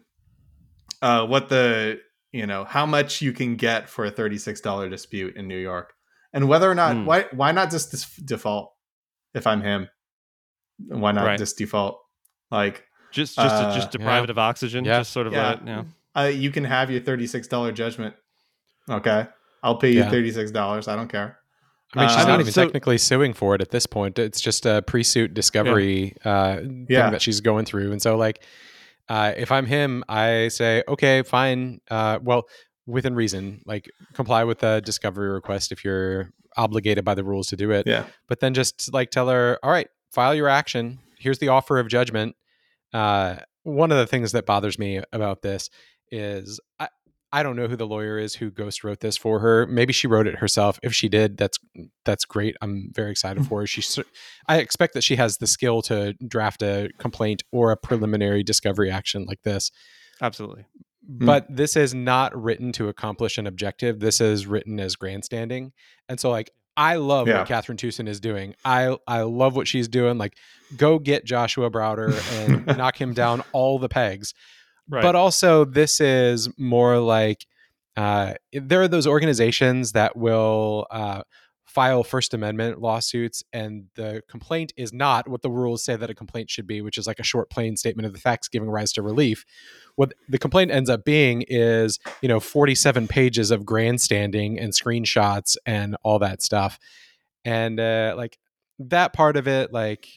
uh, 1.02 1.26
what 1.26 1.48
the 1.48 2.00
you 2.32 2.46
know 2.46 2.64
how 2.64 2.86
much 2.86 3.22
you 3.22 3.32
can 3.32 3.56
get 3.56 3.88
for 3.88 4.04
a 4.04 4.10
thirty 4.10 4.38
six 4.38 4.60
dollar 4.60 4.88
dispute 4.88 5.36
in 5.36 5.46
New 5.46 5.58
York, 5.58 5.92
and 6.32 6.48
whether 6.48 6.68
or 6.70 6.74
not 6.74 6.96
Hmm. 6.96 7.04
why 7.06 7.26
why 7.32 7.52
not 7.52 7.70
just 7.70 7.90
dis- 7.92 8.16
default 8.16 8.72
if 9.34 9.46
I'm 9.46 9.60
him, 9.62 9.88
why 10.88 11.12
not 11.12 11.24
Right. 11.24 11.38
just 11.38 11.56
default 11.58 12.00
like 12.50 12.84
just 13.12 13.36
just 13.36 13.56
to, 13.58 13.68
Uh, 13.68 13.74
just 13.74 13.90
deprive 13.92 14.18
yeah. 14.20 14.24
it 14.24 14.30
of 14.30 14.38
oxygen 14.38 14.84
Yeah. 14.84 14.98
just 14.98 15.12
sort 15.12 15.26
of 15.28 15.32
yeah, 15.32 15.42
let 15.48 15.54
it, 15.58 15.60
you 15.60 15.66
know. 15.66 15.86
uh, 16.16 16.22
you 16.22 16.50
can 16.50 16.64
have 16.64 16.90
your 16.90 17.00
thirty 17.00 17.26
six 17.28 17.46
dollar 17.46 17.70
judgment. 17.72 18.16
Okay, 18.90 19.28
I'll 19.64 19.76
pay 19.76 19.90
you 19.90 20.00
Yeah. 20.00 20.10
thirty 20.10 20.30
six 20.30 20.50
dollars. 20.52 20.86
I 20.86 20.94
don't 20.94 21.08
care. 21.08 21.38
I 21.96 22.00
mean, 22.00 22.08
she's 22.08 22.18
Uh, 22.24 22.28
not 22.28 22.40
even 22.40 22.52
so- 22.52 22.64
technically 22.64 22.98
suing 22.98 23.32
for 23.32 23.54
it 23.54 23.60
at 23.60 23.70
this 23.70 23.86
point. 23.86 24.18
It's 24.18 24.40
just 24.40 24.66
a 24.66 24.82
pre-suit 24.82 25.32
discovery 25.34 26.16
uh, 26.24 26.56
thing 26.56 26.86
Yeah. 26.90 27.10
that 27.10 27.22
she's 27.22 27.40
going 27.40 27.64
through. 27.66 27.92
And 27.92 28.02
so, 28.02 28.16
like, 28.16 28.42
uh, 29.08 29.32
if 29.36 29.50
I'm 29.52 29.66
him, 29.66 30.02
I 30.08 30.48
say, 30.48 30.82
okay, 30.88 31.22
fine. 31.22 31.80
Uh, 31.90 32.18
well, 32.22 32.48
within 32.86 33.14
reason, 33.14 33.62
like, 33.64 33.88
comply 34.12 34.42
with 34.44 34.58
the 34.58 34.82
discovery 34.84 35.28
request 35.30 35.70
if 35.72 35.84
you're 35.84 36.30
obligated 36.56 37.04
by 37.04 37.14
the 37.14 37.24
rules 37.24 37.46
to 37.48 37.56
do 37.56 37.70
it. 37.70 37.86
Yeah, 37.86 38.04
But 38.28 38.40
then 38.40 38.54
just 38.54 38.92
like 38.92 39.10
tell 39.10 39.28
her, 39.28 39.58
all 39.62 39.70
right, 39.70 39.88
file 40.12 40.34
your 40.34 40.48
action. 40.48 40.98
Here's 41.18 41.38
the 41.38 41.48
offer 41.48 41.78
of 41.78 41.88
judgment. 41.88 42.36
Uh, 42.92 43.36
one 43.62 43.90
of 43.92 43.98
the 43.98 44.06
things 44.06 44.32
that 44.32 44.46
bothers 44.46 44.78
me 44.78 45.00
about 45.12 45.42
this 45.42 45.70
is 46.10 46.60
I, 46.78 46.88
I 47.34 47.42
don't 47.42 47.56
know 47.56 47.66
who 47.66 47.74
the 47.74 47.86
lawyer 47.86 48.16
is 48.16 48.36
who 48.36 48.50
ghost 48.50 48.84
wrote 48.84 49.00
this 49.00 49.16
for 49.16 49.40
her. 49.40 49.66
Maybe 49.66 49.92
she 49.92 50.06
wrote 50.06 50.28
it 50.28 50.38
herself. 50.38 50.78
If 50.84 50.94
she 50.94 51.08
did, 51.08 51.36
that's 51.36 51.58
that's 52.04 52.24
great. 52.24 52.54
I'm 52.62 52.92
very 52.94 53.10
excited 53.10 53.42
mm. 53.42 53.48
for 53.48 53.60
her. 53.60 53.66
She, 53.66 54.02
I 54.46 54.58
expect 54.58 54.94
that 54.94 55.02
she 55.02 55.16
has 55.16 55.38
the 55.38 55.48
skill 55.48 55.82
to 55.82 56.12
draft 56.26 56.62
a 56.62 56.90
complaint 56.98 57.42
or 57.50 57.72
a 57.72 57.76
preliminary 57.76 58.44
discovery 58.44 58.88
action 58.88 59.24
like 59.26 59.42
this. 59.42 59.72
absolutely 60.22 60.64
but 61.06 61.50
mm. 61.50 61.56
this 61.56 61.76
is 61.76 61.92
not 61.92 62.34
written 62.40 62.72
to 62.72 62.88
accomplish 62.88 63.36
an 63.36 63.46
objective. 63.46 64.00
This 64.00 64.20
is 64.20 64.46
written 64.46 64.80
as 64.80 64.96
grandstanding. 64.96 65.72
And 66.08 66.18
so 66.18 66.30
like 66.30 66.50
I 66.76 66.96
love 66.96 67.28
Yeah. 67.28 67.40
what 67.40 67.48
Kathryn 67.48 67.76
Tewson 67.76 68.08
is 68.08 68.20
doing. 68.20 68.54
I 68.64 68.96
I 69.06 69.22
love 69.22 69.54
what 69.54 69.68
she's 69.68 69.88
doing. 69.88 70.18
Like 70.18 70.36
go 70.76 70.98
get 70.98 71.24
Joshua 71.24 71.70
Browder 71.70 72.14
and 72.38 72.66
knock 72.78 73.00
him 73.00 73.12
down 73.12 73.42
all 73.52 73.78
the 73.78 73.88
pegs. 73.88 74.34
Right. 74.88 75.02
But 75.02 75.16
also 75.16 75.64
this 75.64 76.00
is 76.00 76.48
more 76.58 76.98
like 76.98 77.46
uh, 77.96 78.34
there 78.52 78.82
are 78.82 78.88
those 78.88 79.06
organizations 79.06 79.92
that 79.92 80.16
will 80.16 80.86
uh, 80.90 81.22
file 81.64 82.04
First 82.04 82.34
Amendment 82.34 82.80
lawsuits, 82.80 83.42
and 83.52 83.86
the 83.94 84.22
complaint 84.28 84.72
is 84.76 84.92
not 84.92 85.28
what 85.28 85.42
the 85.42 85.50
rules 85.50 85.84
say 85.84 85.96
that 85.96 86.10
a 86.10 86.14
complaint 86.14 86.50
should 86.50 86.66
be, 86.66 86.80
which 86.80 86.98
is 86.98 87.06
like 87.06 87.18
a 87.18 87.24
short, 87.24 87.50
plain 87.50 87.76
statement 87.76 88.06
of 88.06 88.12
the 88.12 88.18
facts 88.18 88.48
giving 88.48 88.70
rise 88.70 88.92
to 88.92 89.02
relief. 89.02 89.44
What 89.96 90.12
the 90.28 90.38
complaint 90.38 90.70
ends 90.70 90.90
up 90.90 91.04
being 91.04 91.44
is, 91.48 91.98
you 92.20 92.28
know, 92.28 92.40
47 92.40 93.08
pages 93.08 93.50
of 93.50 93.64
grandstanding 93.64 94.58
and 94.58 94.72
screenshots 94.72 95.56
and 95.66 95.96
all 96.02 96.18
that 96.20 96.42
stuff. 96.42 96.78
And 97.44 97.78
uh, 97.78 98.14
like 98.16 98.38
that 98.78 99.12
part 99.12 99.36
of 99.36 99.48
it, 99.48 99.72
like 99.72 100.08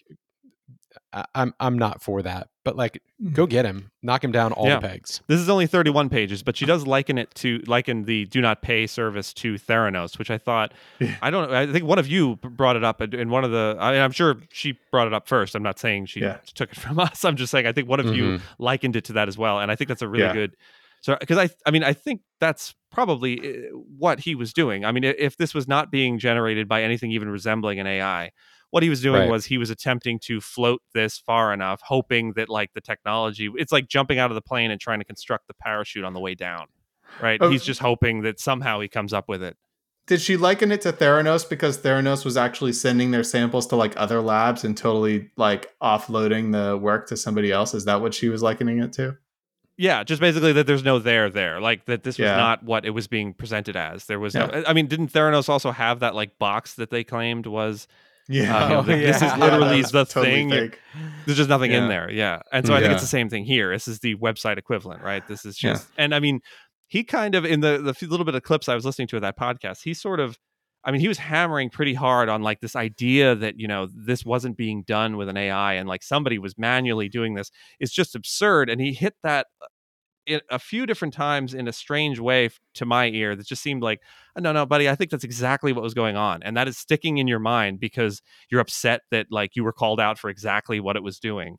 I- 1.14 1.26
I'm 1.36 1.54
I'm 1.60 1.78
not 1.80 2.02
for 2.02 2.22
that. 2.22 2.50
But 2.66 2.76
like 2.76 3.02
go 3.32 3.48
get 3.48 3.64
him, 3.66 3.92
knock 4.04 4.24
him 4.24 4.32
down 4.34 4.52
all 4.52 4.68
Yeah. 4.68 4.80
the 4.80 4.88
pegs. 4.90 5.22
This 5.28 5.40
is 5.40 5.48
only 5.48 5.68
31 5.68 6.10
pages, 6.10 6.44
but 6.44 6.58
she 6.58 6.66
does 6.66 6.86
liken 6.86 7.18
it 7.18 7.34
to 7.36 7.60
liken 7.66 8.04
the 8.04 8.26
do 8.26 8.42
not 8.42 8.62
pay 8.62 8.88
service 8.88 9.34
to 9.36 9.54
Theranos, 9.56 10.20
which 10.20 10.30
I 10.30 10.38
thought 10.38 10.74
I 11.22 11.30
don't 11.30 11.50
I 11.52 11.66
think 11.72 11.86
one 11.86 11.98
of 11.98 12.08
you 12.08 12.36
brought 12.36 12.76
it 12.76 12.84
up 12.84 13.02
in- 13.02 13.30
one 13.30 13.46
of 13.46 13.52
the 13.52 13.78
I 13.80 13.94
mean, 13.94 14.02
I'm 14.02 14.12
sure 14.12 14.38
she 14.52 14.78
brought 14.92 15.08
it 15.08 15.14
up 15.14 15.28
first. 15.30 15.56
I'm 15.56 15.64
not 15.64 15.80
saying 15.80 16.08
she 16.08 16.20
Yeah. 16.20 16.38
took 16.56 16.72
it 16.72 16.76
from 16.80 17.00
us. 17.00 17.24
I'm 17.24 17.38
just 17.38 17.52
saying 17.52 17.66
I 17.68 17.72
think 17.72 17.88
one 17.88 18.02
of 18.02 18.14
you 18.16 18.24
Mhm. 18.24 18.42
likened 18.60 18.96
it 18.98 19.06
to 19.06 19.14
that 19.14 19.28
as 19.30 19.38
well, 19.38 19.60
and 19.60 19.72
I 19.72 19.76
think 19.76 19.88
that's 19.88 20.02
a 20.02 20.08
really 20.08 20.26
Yeah. 20.26 20.34
good. 20.34 20.56
So 21.02 21.16
because 21.18 21.38
I 21.38 21.50
I 21.66 21.72
mean 21.72 21.84
I 21.86 21.94
think 21.94 22.22
that's 22.42 22.76
probably 22.92 23.40
uh, 23.40 23.70
what 23.98 24.20
he 24.22 24.36
was 24.36 24.52
doing. 24.52 24.84
I 24.84 24.92
mean 24.92 25.06
if 25.06 25.38
this 25.38 25.54
was 25.54 25.68
not 25.70 25.90
being 25.90 26.20
generated 26.20 26.68
by 26.68 26.84
anything 26.84 27.12
even 27.12 27.30
resembling 27.30 27.80
an 27.80 27.88
AI, 27.88 28.32
what 28.70 28.84
he 28.84 28.90
was 28.90 29.02
doing 29.02 29.22
Right. 29.22 29.30
was 29.30 29.46
he 29.46 29.58
was 29.58 29.70
attempting 29.70 30.20
to 30.20 30.42
float 30.42 30.82
this 30.94 31.18
far 31.18 31.54
enough, 31.54 31.82
hoping 31.84 32.34
that 32.34 32.50
like 32.50 32.74
the 32.74 32.82
technology, 32.82 33.50
it's 33.56 33.72
like 33.72 33.88
jumping 33.88 34.20
out 34.20 34.30
of 34.32 34.36
the 34.36 34.42
plane 34.42 34.72
and 34.72 34.80
trying 34.82 35.00
to 35.00 35.06
construct 35.06 35.48
the 35.48 35.54
parachute 35.54 36.04
on 36.04 36.14
the 36.14 36.20
way 36.20 36.36
down. 36.36 36.68
Right? 37.22 37.40
Oh. 37.42 37.50
He's 37.50 37.64
just 37.64 37.80
hoping 37.80 38.22
that 38.24 38.40
somehow 38.40 38.80
he 38.82 38.88
comes 38.90 39.14
up 39.14 39.30
with 39.30 39.42
it. 39.42 39.56
Did 40.08 40.22
she 40.22 40.38
liken 40.38 40.72
it 40.72 40.82
to 40.82 40.94
Theranos 40.94 41.48
because 41.50 41.80
Theranos 41.80 42.24
was 42.24 42.38
actually 42.38 42.72
sending 42.74 43.12
their 43.12 43.24
samples 43.24 43.68
to 43.68 43.76
like 43.76 43.94
other 43.98 44.22
labs 44.22 44.64
and 44.64 44.76
totally 44.78 45.32
like 45.36 45.74
offloading 45.82 46.52
the 46.54 46.78
work 46.78 47.08
to 47.08 47.18
somebody 47.18 47.52
else? 47.52 47.74
Is 47.74 47.86
that 47.86 48.02
what 48.02 48.14
she 48.14 48.30
was 48.30 48.42
likening 48.42 48.80
it 48.80 48.94
to? 48.94 49.18
Yeah, 49.76 50.04
just 50.04 50.22
basically 50.22 50.54
that 50.54 50.66
there's 50.66 50.84
no 50.84 50.98
there 50.98 51.30
there. 51.30 51.60
Like 51.62 51.86
that 51.86 52.04
this 52.04 52.18
was 52.18 52.26
not 52.28 52.64
what 52.64 52.86
it 52.86 52.92
was 52.92 53.08
being 53.08 53.34
presented 53.34 53.76
as. 53.76 54.06
There 54.06 54.20
was 54.20 54.34
Yeah. 54.34 54.46
no 54.48 54.64
I 54.66 54.74
mean, 54.74 54.88
didn't 54.88 55.12
Theranos 55.12 55.50
also 55.50 55.72
have 55.72 56.00
that 56.00 56.16
like 56.16 56.40
box 56.40 56.76
that 56.76 56.90
they 56.90 57.04
claimed 57.04 57.46
was 57.46 57.88
Yeah, 58.30 58.56
Uh, 58.56 58.80
Oh, 58.80 58.82
this 58.84 59.22
is 59.22 59.38
literally 59.38 59.82
the 59.92 60.06
totally 60.06 60.26
thing. 60.32 60.50
fake. 60.50 60.80
there's 61.26 61.38
just 61.38 61.50
nothing 61.50 61.72
in 61.72 61.88
there. 61.88 62.10
Yeah. 62.12 62.42
And 62.52 62.66
so 62.66 62.74
i 62.74 62.80
think 62.82 62.92
it's 62.94 63.02
the 63.02 63.08
same 63.08 63.30
thing 63.30 63.46
here. 63.46 63.72
This 63.72 63.88
is 63.88 64.00
the 64.00 64.16
website 64.16 64.58
equivalent 64.58 65.02
right? 65.02 65.26
This 65.28 65.46
is 65.46 65.62
Yeah. 65.64 65.74
just 65.74 65.88
and 65.98 66.14
i 66.16 66.20
mean 66.20 66.42
he 66.88 67.04
kind 67.04 67.36
of 67.36 67.44
in 67.46 67.60
the 67.62 67.78
the 67.80 67.94
few 67.94 68.08
little 68.08 68.26
bit 68.26 68.36
of 68.36 68.44
clips 68.44 68.70
i 68.70 68.76
was 68.76 68.86
listening 68.86 69.08
to 69.10 69.16
of 69.18 69.22
that 69.22 69.38
podcast 69.38 69.80
he 69.84 69.94
sort 69.94 70.20
of 70.22 70.38
i 70.86 70.92
mean 70.92 71.02
he 71.02 71.08
was 71.10 71.18
hammering 71.18 71.70
pretty 71.70 71.94
hard 71.94 72.30
on 72.30 72.42
like 72.42 72.60
this 72.62 72.76
idea 72.78 73.36
that 73.36 73.56
you 73.60 73.68
know 73.68 73.88
this 73.94 74.24
wasn't 74.26 74.56
being 74.56 74.84
done 74.84 75.18
with 75.18 75.28
an 75.28 75.36
ai 75.38 75.74
and 75.74 75.88
like 75.90 76.02
somebody 76.04 76.38
was 76.40 76.58
manually 76.58 77.10
doing 77.10 77.34
this. 77.34 77.52
It's 77.80 77.92
just 77.92 78.16
absurd. 78.16 78.70
And 78.70 78.80
he 78.80 78.94
hit 78.94 79.16
that 79.24 79.48
uh, 79.62 80.40
a 80.52 80.60
few 80.60 80.86
different 80.86 81.14
times 81.14 81.54
in 81.54 81.68
a 81.70 81.74
strange 81.74 82.20
way 82.20 82.50
to 82.76 82.86
my 82.86 83.08
ear 83.08 83.34
that 83.36 83.48
just 83.48 83.64
seemed 83.64 83.82
like 83.82 84.00
"Oh, 84.02 84.27
Uh, 84.38 84.42
no 84.42 84.52
no 84.54 84.66
buddy 84.66 84.88
i 84.88 84.96
think 84.96 85.10
that's 85.12 85.24
exactly 85.24 85.74
what 85.74 85.82
was 85.84 85.94
going 85.94 86.16
on 86.16 86.44
and 86.44 86.56
that 86.56 86.68
is 86.68 86.78
sticking 86.78 87.18
in 87.18 87.28
your 87.28 87.40
mind 87.40 87.80
because 87.80 88.22
you're 88.50 88.62
upset 88.62 89.02
that 89.12 89.26
like 89.32 89.56
you 89.56 89.64
were 89.64 89.74
called 89.74 90.00
out 90.00 90.20
for 90.20 90.30
exactly 90.30 90.80
what 90.80 90.96
it 90.96 91.04
was 91.04 91.18
doing 91.20 91.58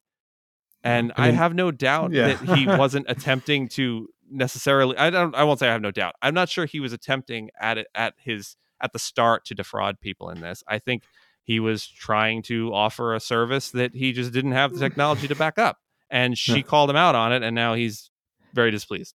and 0.84 1.12
I 1.16 1.28
i, 1.28 1.30
have 1.32 1.54
no 1.54 1.70
doubt 1.70 2.12
Yeah. 2.12 2.28
that 2.28 2.40
he 2.56 2.66
wasn't 2.82 3.06
attempting 3.08 3.68
to 3.70 4.08
necessarily 4.30 4.96
i 4.96 5.10
don't 5.10 5.34
i 5.34 5.42
won't 5.44 5.58
say 5.58 5.68
i 5.68 5.72
have 5.72 5.82
no 5.82 5.90
doubt 5.90 6.14
i'm 6.22 6.34
not 6.34 6.48
sure 6.48 6.66
he 6.66 6.80
was 6.80 6.92
attempting 6.92 7.50
at 7.60 7.78
it 7.78 7.86
at 7.94 8.14
his 8.18 8.56
at 8.80 8.92
the 8.92 8.98
start 8.98 9.44
to 9.46 9.54
defraud 9.54 10.00
people 10.00 10.30
in 10.30 10.40
this 10.40 10.62
i 10.68 10.78
think 10.78 11.02
he 11.42 11.58
was 11.60 11.86
trying 11.86 12.42
to 12.42 12.72
offer 12.74 13.14
a 13.14 13.20
service 13.20 13.70
that 13.70 13.94
he 13.94 14.12
just 14.12 14.32
didn't 14.32 14.52
have 14.52 14.72
the 14.74 14.78
technology 14.78 15.26
to 15.26 15.34
back 15.34 15.58
up 15.58 15.78
and 16.10 16.36
she 16.38 16.56
Yeah. 16.56 16.62
called 16.62 16.90
him 16.90 16.96
out 16.96 17.14
on 17.14 17.32
it 17.32 17.42
and 17.42 17.54
now 17.54 17.74
he's 17.74 18.10
very 18.54 18.70
displeased 18.70 19.14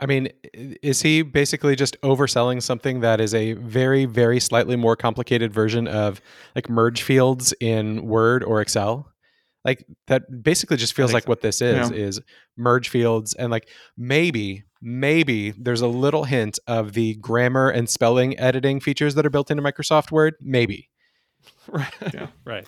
I 0.00 0.06
mean, 0.06 0.28
is 0.52 1.02
he 1.02 1.22
basically 1.22 1.76
just 1.76 2.00
overselling 2.02 2.60
something 2.62 3.00
that 3.00 3.20
is 3.20 3.32
a 3.32 3.52
very, 3.54 4.06
very 4.06 4.40
slightly 4.40 4.74
more 4.76 4.96
complicated 4.96 5.52
version 5.52 5.86
of 5.86 6.20
like 6.56 6.68
merge 6.68 7.02
fields 7.02 7.54
in 7.60 8.04
Word 8.06 8.42
or 8.42 8.60
Excel? 8.60 9.08
Like 9.64 9.86
that 10.08 10.42
basically 10.42 10.76
just 10.76 10.94
feels 10.94 11.12
like 11.14 11.22
so. 11.24 11.28
what 11.28 11.40
this 11.42 11.62
is 11.62 11.90
Yeah. 11.90 11.96
is 11.96 12.20
merge 12.56 12.88
fields 12.88 13.34
and 13.34 13.50
like 13.50 13.68
maybe 13.96 14.64
maybe 14.82 15.52
there's 15.52 15.80
a 15.80 15.86
little 15.86 16.24
hint 16.24 16.58
of 16.66 16.92
the 16.92 17.14
grammar 17.14 17.70
and 17.70 17.88
spelling 17.88 18.38
editing 18.38 18.80
features 18.80 19.14
that 19.14 19.24
are 19.24 19.30
built 19.30 19.50
into 19.50 19.62
Microsoft 19.62 20.10
Word, 20.10 20.34
maybe. 20.40 20.90
right 21.68 21.92
Yeah. 22.12 22.26
right 22.44 22.66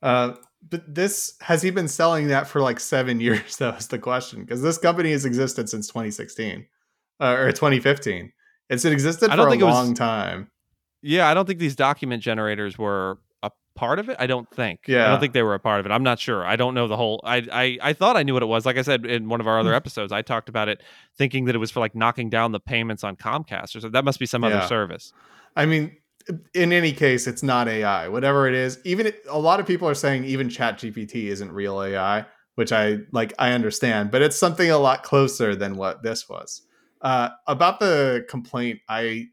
Uh, 0.00 0.34
but 0.66 0.82
this 0.94 1.34
has 1.42 1.62
he 1.62 1.70
been 1.70 1.88
selling 1.88 2.28
that 2.28 2.46
for 2.48 2.60
like 2.60 2.80
seven 2.80 3.20
years? 3.26 3.56
That 3.56 3.76
was 3.76 3.88
the 3.88 3.98
question. 3.98 4.40
Because 4.40 4.62
this 4.62 4.78
company 4.78 5.12
has 5.12 5.24
existed 5.24 5.68
since 5.68 5.86
2016 5.88 6.66
uh, 7.20 7.24
or 7.38 7.52
2015. 7.52 8.32
It's 8.70 8.84
existed 8.84 9.30
I 9.30 9.36
don't 9.36 9.46
for 9.46 9.50
a 9.54 9.58
it 9.58 9.62
was- 9.62 9.74
long 9.74 9.94
time. 9.94 10.50
yeah 11.02 11.28
i 11.28 11.32
don't 11.34 11.46
think 11.46 11.58
these 11.60 11.76
document 11.76 12.22
generators 12.22 12.76
were 12.76 13.18
a 13.42 13.50
part 13.76 13.98
of 14.00 14.08
it 14.08 14.16
i 14.18 14.26
don't 14.26 14.50
think. 14.50 14.80
Yeah, 14.88 15.06
i 15.06 15.08
don't 15.10 15.20
think 15.20 15.32
they 15.32 15.42
were 15.44 15.54
a 15.54 15.60
part 15.60 15.78
of 15.80 15.86
it. 15.86 15.92
I'm 15.92 16.02
not 16.02 16.18
sure. 16.18 16.44
I 16.44 16.56
don't 16.56 16.74
know 16.74 16.86
the 16.88 16.96
whole 16.96 17.20
i 17.24 17.36
i, 17.52 17.78
I 17.90 17.92
thought 17.92 18.16
i 18.16 18.22
knew 18.24 18.34
what 18.34 18.42
it 18.42 18.46
was. 18.46 18.66
Like 18.66 18.76
i 18.76 18.82
said 18.82 19.06
in 19.06 19.28
one 19.28 19.40
of 19.40 19.46
our 19.46 19.58
other 19.60 19.72
episodes 19.74 20.10
i 20.12 20.22
talked 20.22 20.48
about 20.48 20.68
it 20.68 20.82
thinking 21.16 21.44
that 21.46 21.54
it 21.54 21.58
was 21.58 21.70
for 21.70 21.80
like 21.80 21.94
knocking 21.94 22.28
down 22.28 22.52
the 22.52 22.60
payments 22.60 23.04
on 23.04 23.14
comcast 23.16 23.76
or 23.76 23.80
so 23.80 23.88
that 23.88 24.04
must 24.04 24.18
be 24.18 24.26
some 24.26 24.42
other 24.44 24.60
service. 24.66 25.12
I 25.56 25.64
mean, 25.66 25.96
in 26.54 26.72
any 26.72 26.92
case, 26.92 27.26
it's 27.26 27.42
not 27.42 27.68
AI. 27.68 28.08
Whatever 28.08 28.48
it 28.48 28.54
is, 28.54 28.78
even 28.84 29.12
a 29.28 29.38
lot 29.38 29.60
of 29.60 29.66
people 29.66 29.88
are 29.88 29.94
saying 29.94 30.24
even 30.24 30.48
ChatGPT 30.48 31.26
isn't 31.26 31.52
real 31.52 31.82
AI, 31.82 32.26
which 32.54 32.72
I 32.72 32.98
like. 33.12 33.32
I 33.38 33.52
understand, 33.52 34.10
but 34.10 34.22
it's 34.22 34.38
something 34.38 34.70
a 34.70 34.78
lot 34.78 35.02
closer 35.02 35.54
than 35.54 35.76
what 35.76 36.02
this 36.02 36.28
was. 36.28 36.62
Uh, 37.00 37.30
about 37.46 37.80
the 37.80 38.26
complaint, 38.28 38.80
I, 38.88 39.26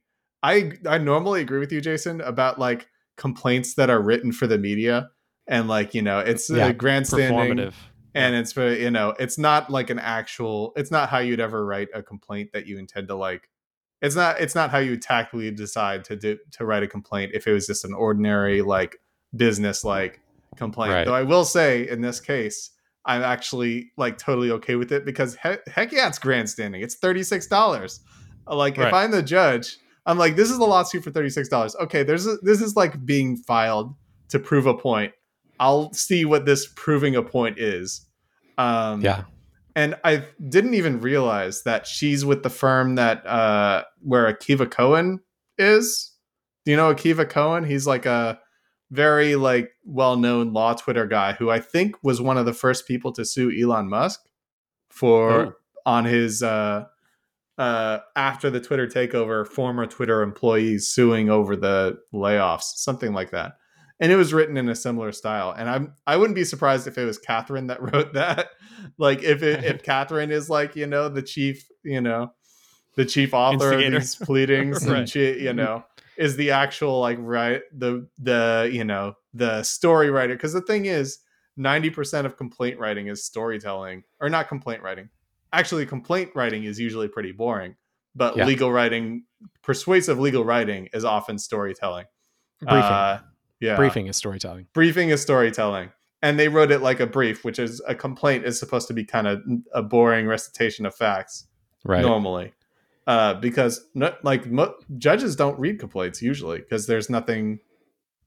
I, 0.43 0.74
I 0.88 1.00
normally 1.00 1.41
agree 1.41 1.60
with 1.60 1.72
you, 1.72 1.82
Jason, 1.82 2.22
about 2.22 2.60
like 2.60 2.88
complaints 3.18 3.76
that 3.76 3.89
are 3.89 4.02
written 4.02 4.32
for 4.32 4.46
the 4.46 4.58
media 4.58 5.10
and 5.48 5.68
like 5.68 5.93
you 5.93 6.02
know 6.02 6.20
it's 6.20 6.50
Yeah, 6.50 6.70
a 6.70 6.74
grandstanding 6.74 7.72
and 8.14 8.36
it's 8.36 8.52
for 8.52 8.72
you 8.74 8.91
know 8.91 9.14
it's 9.20 9.38
not 9.38 9.70
like 9.70 9.89
an 9.89 10.00
actual 10.00 10.74
it's 10.76 10.91
not 10.91 11.10
how 11.10 11.20
you'd 11.20 11.39
ever 11.39 11.66
write 11.66 11.89
a 11.93 12.02
complaint 12.02 12.52
that 12.54 12.66
you 12.66 12.78
intend 12.78 13.08
to 13.08 13.16
like 13.16 13.50
it's 14.02 14.16
not 14.16 14.39
it's 14.39 14.56
not 14.56 14.70
how 14.72 14.78
you 14.78 14.98
tactfully 14.98 15.50
decide 15.52 16.04
to 16.06 16.16
do 16.16 16.38
to 16.52 16.66
write 16.66 16.84
a 16.84 16.88
complaint 16.88 17.32
if 17.34 17.48
it 17.48 17.54
was 17.54 17.66
just 17.68 17.86
an 17.86 17.93
ordinary 17.93 18.62
like 18.62 18.98
business 19.36 19.84
like 19.84 20.20
complaint 20.58 20.93
Right. 20.93 21.06
though 21.06 21.14
i 21.16 21.24
will 21.24 21.46
say 21.46 21.88
in 21.89 22.02
this 22.02 22.20
case 22.20 22.72
i'm 23.06 23.22
actually 23.22 23.91
like 23.98 24.18
totally 24.18 24.52
okay 24.52 24.76
with 24.76 24.91
it 24.91 25.06
because 25.06 25.36
he- 25.43 25.58
heck 25.72 25.91
yeah 25.91 26.08
it's 26.08 26.20
grandstanding 26.20 26.82
it's 26.82 26.96
$36 26.98 28.00
like 28.48 28.78
Right. 28.78 28.88
if 28.88 28.93
i'm 28.93 29.12
the 29.12 29.24
judge 29.24 29.78
i'm 30.06 30.18
like 30.18 30.36
this 30.36 30.50
is 30.52 30.58
a 30.58 30.64
lawsuit 30.64 31.04
for 31.04 31.12
$36 31.12 31.76
okay 31.82 32.04
there's 32.04 32.28
a, 32.28 32.38
this 32.41 32.62
is 32.62 32.76
like 32.76 33.06
being 33.06 33.36
filed 33.38 33.96
to 34.30 34.39
prove 34.39 34.66
a 34.66 34.74
point 34.74 35.12
i'll 35.60 35.91
see 35.93 36.26
what 36.26 36.46
this 36.46 36.68
proving 36.76 37.16
a 37.16 37.22
point 37.24 37.58
is 37.60 38.06
um 38.58 39.02
Yeah. 39.02 39.24
And 39.76 39.95
I 40.03 40.26
didn't 40.47 40.73
even 40.76 41.01
realize 41.01 41.63
that 41.63 41.86
she's 41.88 42.23
with 42.26 42.43
the 42.43 42.49
firm 42.49 42.95
that 42.95 43.26
uh 43.28 43.84
where 44.01 44.32
Akiva 44.32 44.69
Cohen 44.69 45.19
is. 45.57 46.13
Do 46.65 46.71
you 46.71 46.78
know 46.78 46.93
Akiva 46.93 47.30
Cohen? 47.30 47.63
He's 47.65 47.86
like 47.86 48.05
a 48.05 48.39
very 48.91 49.36
like 49.36 49.71
well-known 49.84 50.53
law 50.53 50.73
Twitter 50.73 51.05
guy 51.05 51.34
who 51.34 51.49
I 51.49 51.59
think 51.59 51.95
was 52.03 52.21
one 52.21 52.38
of 52.38 52.45
the 52.45 52.53
first 52.53 52.88
people 52.88 53.11
to 53.13 53.26
sue 53.26 53.51
Elon 53.51 53.89
Musk 53.89 54.21
for 54.89 55.32
Oh. 55.32 55.53
on 55.86 56.05
his 56.05 56.41
uh 56.41 56.86
uh 57.57 57.99
after 58.15 58.49
the 58.49 58.59
Twitter 58.61 58.88
takeover, 58.88 59.45
former 59.47 59.86
Twitter 59.86 60.21
employees 60.21 60.88
suing 60.88 61.30
over 61.30 61.55
the 61.55 61.97
layoffs, 62.13 62.76
something 62.76 63.13
like 63.13 63.32
that. 63.32 63.53
And 64.00 64.12
it 64.12 64.18
was 64.18 64.34
written 64.34 64.58
in 64.58 64.68
a 64.68 64.76
similar 64.76 65.12
style. 65.12 65.52
And 65.58 65.70
I'm 65.70 65.93
I 66.06 66.18
wouldn't 66.18 66.36
be 66.36 66.43
surprised 66.43 66.88
if 66.88 66.98
it 66.98 67.06
was 67.06 67.20
Kathryn 67.20 67.68
that 67.70 67.82
wrote 67.93 68.14
that. 68.14 68.50
like 68.98 69.24
if 69.24 69.41
it 69.43 69.64
if 69.64 69.84
Kathryn 69.86 70.32
is 70.32 70.50
like, 70.50 70.76
you 70.76 70.88
know, 70.88 71.10
the 71.10 71.22
chief, 71.22 71.68
you 71.84 72.02
know, 72.02 72.34
the 72.96 73.06
chief 73.06 73.34
author 73.34 73.74
of 73.74 73.91
these 73.91 74.16
pleadings 74.16 74.86
Right. 74.88 75.00
and 75.00 75.10
she, 75.10 75.39
you 75.39 75.54
know, 75.54 75.84
is 76.18 76.36
the 76.36 76.52
actual 76.52 77.00
like 77.00 77.18
right 77.20 77.62
the 77.74 78.08
the 78.20 78.70
you 78.72 78.84
know 78.84 79.14
the 79.34 79.64
story 79.64 80.10
writer 80.10 80.34
because 80.34 80.54
the 80.54 80.62
thing 80.62 80.86
is 80.86 81.20
90% 81.60 82.26
of 82.26 82.38
complaint 82.38 82.80
writing 82.80 83.08
is 83.08 83.24
storytelling 83.26 84.04
or 84.22 84.30
not 84.30 84.48
complaint 84.48 84.82
writing 84.82 85.10
actually 85.54 85.86
complaint 85.86 86.32
writing 86.36 86.66
is 86.66 86.80
usually 86.80 87.08
pretty 87.08 87.32
boring, 87.32 87.76
but 88.14 88.36
Yeah. 88.36 88.46
legal 88.46 88.72
writing, 88.72 89.24
persuasive 89.62 90.20
legal 90.20 90.43
writing, 90.43 90.89
is 90.93 91.06
often 91.06 91.38
storytelling. 91.38 92.06
Briefing. 92.60 92.78
Uh, 92.82 93.22
yeah, 93.66 93.76
Briefing 93.76 94.07
is 94.07 94.16
storytelling. 94.18 94.68
briefing 94.74 95.09
is 95.09 95.22
storytelling 95.22 95.89
and 96.22 96.39
they 96.39 96.47
wrote 96.47 96.72
it 96.72 96.82
like 96.82 96.99
a 96.99 97.07
brief 97.07 97.43
which 97.45 97.59
is 97.59 97.82
a 97.88 97.95
complaint 97.95 98.45
is 98.45 98.57
supposed 98.59 98.88
to 98.88 98.93
be 98.93 99.03
kind 99.03 99.28
of 99.28 99.41
a 99.74 99.82
boring 99.82 100.28
recitation 100.28 100.86
of 100.86 100.93
facts 100.95 101.47
Right. 101.84 102.01
normally 102.01 102.53
uh, 103.07 103.36
because 103.36 103.74
no, 103.93 104.16
like 104.24 104.47
mo- 104.47 104.74
judges 104.97 105.36
don't 105.36 105.59
read 105.59 105.80
complaints 105.80 106.22
usually 106.22 106.59
because 106.59 106.88
there's 106.88 107.09
nothing 107.09 107.59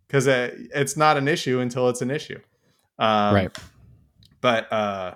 because 0.07 0.27
it, 0.29 0.55
it's 0.75 0.97
not 0.97 1.17
an 1.17 1.27
issue 1.29 1.59
until 1.61 1.89
it's 1.89 2.01
an 2.03 2.11
issue 2.11 2.39
um, 3.01 3.35
Right. 3.35 3.59
but 4.41 4.73
uh, 4.73 5.15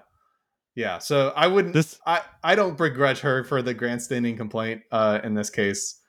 yeah 0.75 0.99
so 0.99 1.33
i 1.37 1.47
wouldn't 1.47 1.75
This 1.75 1.99
I, 2.07 2.23
I 2.43 2.55
don't 2.57 2.77
begrudge 2.77 3.21
her 3.21 3.45
for 3.45 3.63
the 3.63 3.75
grandstanding 3.75 4.37
complaint 4.37 4.83
uh, 4.91 5.21
in 5.23 5.35
this 5.35 5.51
case 5.51 6.01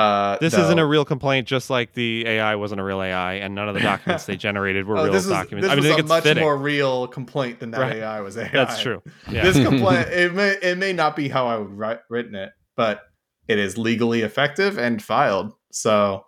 uh, 0.00 0.38
this 0.40 0.54
though. 0.54 0.62
isn't 0.64 0.78
a 0.78 0.86
real 0.86 1.04
complaint, 1.04 1.46
just 1.46 1.70
like 1.70 1.92
the 1.94 2.26
AI 2.26 2.56
wasn't 2.56 2.80
a 2.80 2.84
real 2.84 3.02
AI, 3.02 3.34
and 3.34 3.54
none 3.54 3.68
of 3.68 3.74
the 3.74 3.80
documents 3.92 4.24
they 4.26 4.36
generated 4.36 4.86
were 4.86 4.96
Oh, 4.98 5.04
real 5.04 5.12
this 5.12 5.24
is, 5.24 5.30
documents. 5.30 5.64
This 5.66 5.72
I 5.72 5.74
mean, 5.76 5.84
was 5.84 5.86
I 5.86 5.88
think 5.88 5.98
a 5.98 6.00
it's 6.02 6.08
much 6.08 6.22
fitting. 6.24 6.42
more 6.42 6.56
real 6.56 7.06
complaint 7.08 7.60
than 7.60 7.70
that 7.72 7.80
Right. 7.80 7.96
AI 7.96 8.20
was 8.20 8.36
AI. 8.36 8.48
That's 8.52 8.80
true. 8.80 9.02
Yeah. 9.30 9.42
This 9.42 9.56
complaint 9.66 10.08
it 10.08 10.34
may 10.34 10.56
it 10.62 10.78
may 10.78 10.92
not 10.92 11.16
be 11.16 11.28
how 11.28 11.46
I 11.46 11.56
would 11.58 11.70
write 11.76 12.00
written 12.08 12.34
it, 12.34 12.50
but 12.76 13.02
it 13.48 13.58
is 13.58 13.76
legally 13.76 14.22
effective 14.22 14.78
and 14.78 15.02
filed. 15.02 15.52
So, 15.72 16.24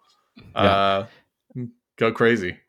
uh, 0.54 1.06
go 1.96 2.12
crazy. 2.12 2.56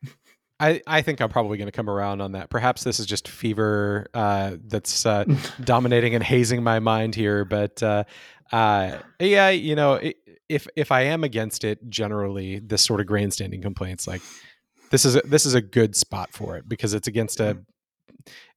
I, 0.60 0.80
I 0.86 1.02
think 1.02 1.20
I'm 1.20 1.28
probably 1.28 1.58
going 1.58 1.66
to 1.66 1.72
come 1.72 1.90
around 1.90 2.20
on 2.20 2.32
that. 2.32 2.48
Perhaps 2.48 2.84
this 2.84 3.00
is 3.00 3.06
just 3.06 3.26
fever 3.26 4.06
uh, 4.14 4.56
that's 4.66 5.04
uh, 5.04 5.24
dominating 5.64 6.14
and 6.14 6.22
hazing 6.22 6.62
my 6.62 6.78
mind 6.78 7.16
here. 7.16 7.44
But 7.44 7.82
uh, 7.82 8.04
uh, 8.52 8.98
yeah, 9.20 9.50
you 9.50 9.74
know, 9.74 9.94
i 9.94 10.14
if 10.48 10.68
if 10.76 10.92
I 10.92 11.02
am 11.02 11.24
against 11.24 11.64
it, 11.64 11.88
generally, 11.88 12.58
this 12.58 12.82
sort 12.82 13.00
of 13.00 13.06
grandstanding 13.06 13.62
complaints, 13.62 14.06
like 14.06 14.20
this 14.90 15.04
is 15.04 15.16
a, 15.16 15.22
this 15.22 15.46
is 15.46 15.54
a 15.54 15.62
good 15.62 15.96
spot 15.96 16.32
for 16.32 16.56
it 16.56 16.68
because 16.68 16.92
it's 16.92 17.08
against 17.08 17.40
a 17.40 17.58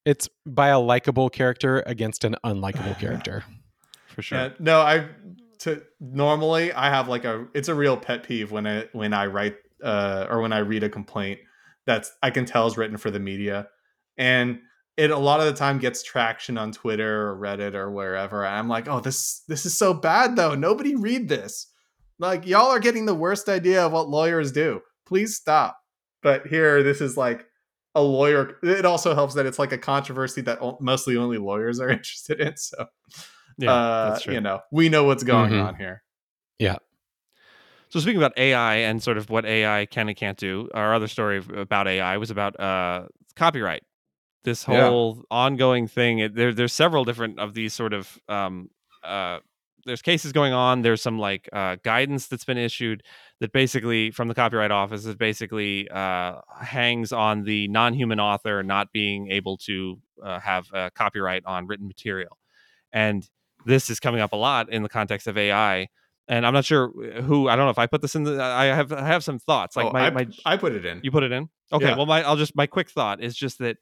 it's 0.06 0.30
by 0.46 0.68
a 0.68 0.80
likable 0.80 1.30
character 1.30 1.84
against 1.86 2.24
an 2.24 2.36
unlikable 2.46 2.98
character. 3.00 3.44
for 4.08 4.22
sure. 4.22 4.38
Yeah, 4.38 4.50
no, 4.60 4.82
I 4.82 5.08
to 5.60 5.82
normally 6.00 6.74
I 6.74 6.90
have 6.90 7.08
like 7.08 7.26
a 7.26 7.48
it's 7.54 7.70
a 7.70 7.76
real 7.76 7.98
pet 7.98 8.24
peeve 8.24 8.52
when 8.52 8.68
I 8.68 8.86
when 8.92 9.14
I 9.14 9.28
write 9.28 9.56
uh 9.84 10.28
or 10.30 10.42
when 10.42 10.54
I 10.54 10.60
read 10.60 10.84
a 10.84 10.90
complaint 10.90 11.40
that's 11.86 12.12
I 12.22 12.32
can 12.32 12.46
tell 12.46 12.68
is 12.68 12.78
written 12.78 12.98
for 12.98 13.10
the 13.10 13.20
media 13.20 13.68
and 14.18 14.60
it 14.98 15.12
a 15.12 15.18
lot 15.18 15.39
of 15.39 15.45
the 15.45 15.54
time 15.54 15.78
gets 15.78 16.04
traction 16.04 16.58
on 16.58 16.72
Twitter 16.72 17.30
or 17.30 17.38
Reddit 17.38 17.76
or 17.76 17.91
wherever 17.91 18.45
I'm 18.45 18.68
like, 18.68 18.88
"Oh, 18.88 19.00
this 19.00 19.43
this 19.48 19.66
is 19.66 19.78
so 19.78 19.93
bad 19.93 20.36
though. 20.36 20.56
Nobody 20.56 20.95
read 20.95 21.30
this." 21.30 21.68
Like 22.20 22.45
y'all 22.48 22.72
are 22.72 22.80
getting 22.80 23.06
the 23.06 23.14
worst 23.16 23.48
idea 23.48 23.86
of 23.86 23.91
what 23.91 24.10
lawyers 24.10 24.52
do. 24.52 24.82
Please 25.06 25.36
stop. 25.36 25.78
But 26.24 26.48
here 26.48 26.82
this 26.84 27.00
is 27.00 27.16
like 27.16 27.45
a 27.95 28.02
lawyer 28.02 28.58
it 28.64 28.86
also 28.86 29.14
helps 29.16 29.34
that 29.36 29.45
it's 29.45 29.60
like 29.60 29.72
a 29.72 29.78
controversy 29.78 30.41
that 30.41 30.62
o- 30.62 30.78
mostly 30.82 31.16
only 31.18 31.38
lawyers 31.38 31.80
are 31.80 31.89
interested 31.98 32.39
in 32.41 32.58
so 32.58 32.88
Yeah, 33.60 33.72
uh, 33.74 34.20
you 34.28 34.41
know, 34.41 34.62
we 34.72 34.89
know 34.89 35.04
what's 35.06 35.24
going 35.24 35.54
Mhm. 35.54 35.64
on 35.64 35.76
here. 35.76 36.04
Yeah. 36.60 36.78
So 37.89 38.00
speaking 38.00 38.18
about 38.18 38.38
AI 38.38 38.76
and 38.78 39.02
sort 39.02 39.18
of 39.18 39.30
what 39.30 39.45
AI 39.45 39.86
can 39.86 40.10
and 40.10 40.18
can't 40.18 40.38
do, 40.38 40.70
our 40.74 40.93
other 40.93 41.08
story 41.08 41.41
about 41.56 41.88
AI 41.88 42.18
was 42.18 42.30
about 42.32 42.60
uh, 42.60 43.08
copyright. 43.36 43.84
This 44.44 44.68
Yeah. 44.68 44.90
whole 44.90 45.24
ongoing 45.30 45.88
thing. 45.88 46.20
It, 46.20 46.36
there, 46.36 46.54
there's 46.54 46.74
several 46.74 47.04
different 47.06 47.40
of 47.40 47.54
these 47.54 47.74
sort 47.74 47.94
of. 47.94 48.18
Um, 48.28 48.70
uh, 49.04 49.40
there's 49.86 50.02
cases 50.02 50.34
going 50.34 50.52
on. 50.52 50.82
There's 50.82 51.02
some 51.02 51.18
like 51.18 51.48
uh, 51.54 51.78
guidance 51.82 52.28
that's 52.28 52.44
been 52.44 52.58
issued 52.58 53.04
that 53.40 53.54
basically 53.54 54.12
from 54.12 54.28
the 54.28 54.34
Copyright 54.34 54.72
Office 54.72 55.06
that 55.06 55.18
basically 55.18 55.88
uh, 55.90 56.42
hangs 56.62 57.14
on 57.14 57.44
the 57.44 57.70
non-human 57.70 58.20
author 58.20 58.64
not 58.64 58.92
being 58.92 59.32
able 59.32 59.58
to 59.60 59.98
uh, 60.22 60.40
have 60.42 60.68
uh, 60.74 60.90
copyright 60.94 61.44
on 61.46 61.68
written 61.68 61.88
material, 61.88 62.38
and 62.92 63.30
this 63.66 63.90
is 63.90 64.00
coming 64.02 64.20
up 64.20 64.34
a 64.34 64.36
lot 64.36 64.70
in 64.70 64.84
the 64.84 64.90
context 64.90 65.26
of 65.26 65.38
AI 65.38 65.88
and 66.28 66.46
I'm 66.46 66.54
not 66.54 66.66
sure 66.66 66.90
who. 67.22 67.48
I 67.48 67.56
don't 67.56 67.66
know 67.66 67.72
if 67.72 67.80
I 67.80 67.88
put 67.88 68.02
this 68.02 68.16
in 68.16 68.24
the. 68.24 68.42
I 68.42 68.66
have 68.66 68.92
I 68.92 69.08
have 69.08 69.24
some 69.24 69.40
thoughts. 69.40 69.76
Like 69.76 69.88
oh, 69.88 69.92
my, 69.92 70.08
I, 70.08 70.10
my 70.10 70.28
I 70.46 70.58
put 70.58 70.74
it 70.74 70.86
in. 70.86 71.00
you 71.04 71.12
put 71.12 71.24
it 71.24 71.32
in. 71.32 71.50
Okay. 71.72 71.86
Yeah. 71.86 71.96
Well, 71.96 72.06
my 72.06 72.24
I'll 72.24 72.36
just 72.36 72.56
my 72.56 72.68
quick 72.68 72.90
thought 72.90 73.24
is 73.24 73.36
just 73.36 73.60
that 73.60 73.78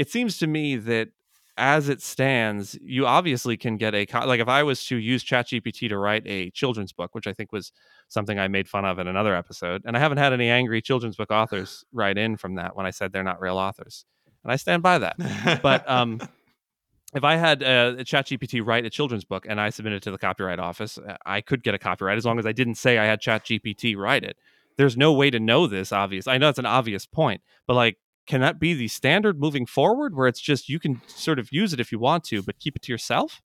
it 0.00 0.10
seems 0.10 0.38
to 0.38 0.46
me 0.46 0.76
that 0.76 1.10
as 1.58 1.90
it 1.90 2.00
stands, 2.00 2.78
you 2.80 3.06
obviously 3.06 3.58
can 3.58 3.76
get 3.76 3.94
a 3.94 4.06
like 4.24 4.40
if 4.40 4.48
I 4.48 4.62
was 4.62 4.82
to 4.86 4.96
use 4.96 5.22
ChatGPT 5.22 5.90
to 5.90 5.98
write 5.98 6.22
a 6.24 6.48
children's 6.52 6.90
book, 6.90 7.14
which 7.14 7.26
I 7.26 7.34
think 7.34 7.52
was 7.52 7.70
something 8.08 8.38
I 8.38 8.48
made 8.48 8.66
fun 8.66 8.86
of 8.86 8.98
in 8.98 9.06
another 9.06 9.36
episode, 9.36 9.82
and 9.84 9.98
I 9.98 10.00
haven't 10.00 10.16
had 10.16 10.32
any 10.32 10.48
angry 10.48 10.80
children's 10.80 11.16
book 11.16 11.30
authors 11.30 11.84
write 11.92 12.16
in 12.16 12.38
from 12.38 12.54
that 12.54 12.74
when 12.74 12.86
I 12.86 12.90
said 12.90 13.12
they're 13.12 13.22
not 13.22 13.42
real 13.42 13.58
authors, 13.58 14.06
and 14.42 14.50
I 14.50 14.56
stand 14.56 14.82
by 14.82 14.98
that 15.00 15.60
but 15.62 15.88
um 15.88 16.18
if 17.14 17.24
I 17.24 17.36
had 17.36 17.62
uh, 17.62 17.96
ChatGPT 17.96 18.64
write 18.64 18.86
a 18.86 18.90
children's 18.90 19.24
book 19.24 19.44
and 19.46 19.60
I 19.60 19.68
submitted 19.68 19.96
it 19.96 20.02
to 20.04 20.12
the 20.12 20.18
copyright 20.18 20.60
office, 20.60 20.96
uh, 20.96 21.16
I 21.26 21.42
could 21.42 21.62
get 21.62 21.74
a 21.74 21.78
copyright 21.78 22.16
as 22.16 22.24
long 22.24 22.38
as 22.38 22.46
I 22.46 22.52
didn't 22.52 22.76
say 22.76 22.96
I 22.98 23.04
had 23.04 23.20
ChatGPT 23.20 23.96
write 23.96 24.24
it. 24.24 24.36
There's 24.78 24.96
no 24.96 25.12
way 25.12 25.28
to 25.30 25.40
know 25.40 25.66
this. 25.66 25.92
Obvious. 25.92 26.26
I 26.26 26.38
know 26.38 26.48
it's 26.48 26.58
an 26.58 26.66
obvious 26.66 27.06
point, 27.06 27.42
but 27.66 27.74
like, 27.74 27.98
can 28.30 28.40
that 28.42 28.60
be 28.60 28.74
the 28.74 28.86
standard 28.86 29.40
moving 29.40 29.66
forward, 29.66 30.14
where 30.14 30.28
it's 30.28 30.40
just 30.40 30.68
you 30.68 30.78
can 30.78 31.00
sort 31.08 31.40
of 31.40 31.48
use 31.50 31.72
it 31.72 31.80
if 31.80 31.90
you 31.90 31.98
want 31.98 32.22
to, 32.22 32.42
but 32.44 32.60
keep 32.60 32.76
it 32.76 32.82
to 32.82 32.92
yourself? 32.92 33.42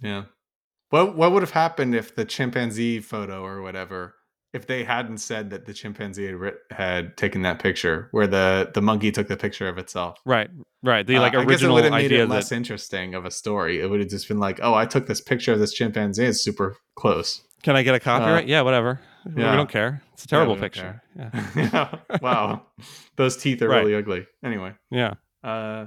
yeah. 0.00 0.24
What 0.88 1.14
what 1.14 1.32
would 1.32 1.42
have 1.42 1.52
happened 1.52 1.94
if 1.94 2.14
the 2.16 2.24
chimpanzee 2.24 3.00
photo 3.00 3.44
or 3.44 3.60
whatever, 3.62 4.14
if 4.54 4.66
they 4.66 4.84
hadn't 4.84 5.18
said 5.18 5.50
that 5.50 5.66
the 5.66 5.74
chimpanzee 5.74 6.26
had, 6.26 6.34
writ- 6.36 6.58
had 6.70 7.16
taken 7.18 7.42
that 7.42 7.58
picture, 7.58 8.08
where 8.12 8.26
the 8.26 8.70
the 8.72 8.80
monkey 8.82 9.10
took 9.12 9.28
the 9.28 9.36
picture 9.36 9.68
of 9.68 9.76
itself? 9.76 10.18
Right. 10.24 10.48
Right. 10.82 11.06
The 11.06 11.16
Uh, 11.16 11.20
like 11.20 11.34
I 11.34 11.36
guess 11.36 11.44
it 11.44 11.50
original 11.50 11.74
would 11.74 11.84
have 11.84 11.92
made 11.92 12.12
it 12.12 12.28
less 12.28 12.48
that 12.48 12.56
interesting 12.56 13.14
of 13.14 13.26
a 13.26 13.30
story. 13.30 13.80
It 13.80 13.88
would 13.90 14.00
have 14.00 14.08
just 14.08 14.26
been 14.26 14.40
like, 14.40 14.58
oh, 14.62 14.74
I 14.74 14.86
took 14.86 15.06
this 15.06 15.20
picture 15.20 15.52
of 15.52 15.60
this 15.60 15.72
chimpanzee. 15.72 16.24
It's 16.24 16.40
super 16.40 16.76
close. 16.94 17.42
can 17.62 17.76
I 17.76 17.82
get 17.82 17.94
a 17.94 18.00
copyright? 18.00 18.48
yeah. 18.48 18.62
Whatever. 18.62 19.00
We 19.24 19.42
Uh, 19.42 19.54
don't 19.56 19.68
care. 19.70 20.02
It's 20.14 20.24
a 20.24 20.28
terrible 20.28 20.54
we 20.54 20.60
don't 20.60 20.70
picture. 20.70 21.02
Yeah. 21.16 21.46
yeah. 22.10 22.18
Wow. 22.20 22.66
Those 23.16 23.36
teeth 23.36 23.62
are 23.62 23.68
Right. 23.68 23.80
really 23.80 23.94
ugly. 23.94 24.26
Anyway. 24.44 24.72
Yeah. 24.90 25.14
Uh, 25.44 25.86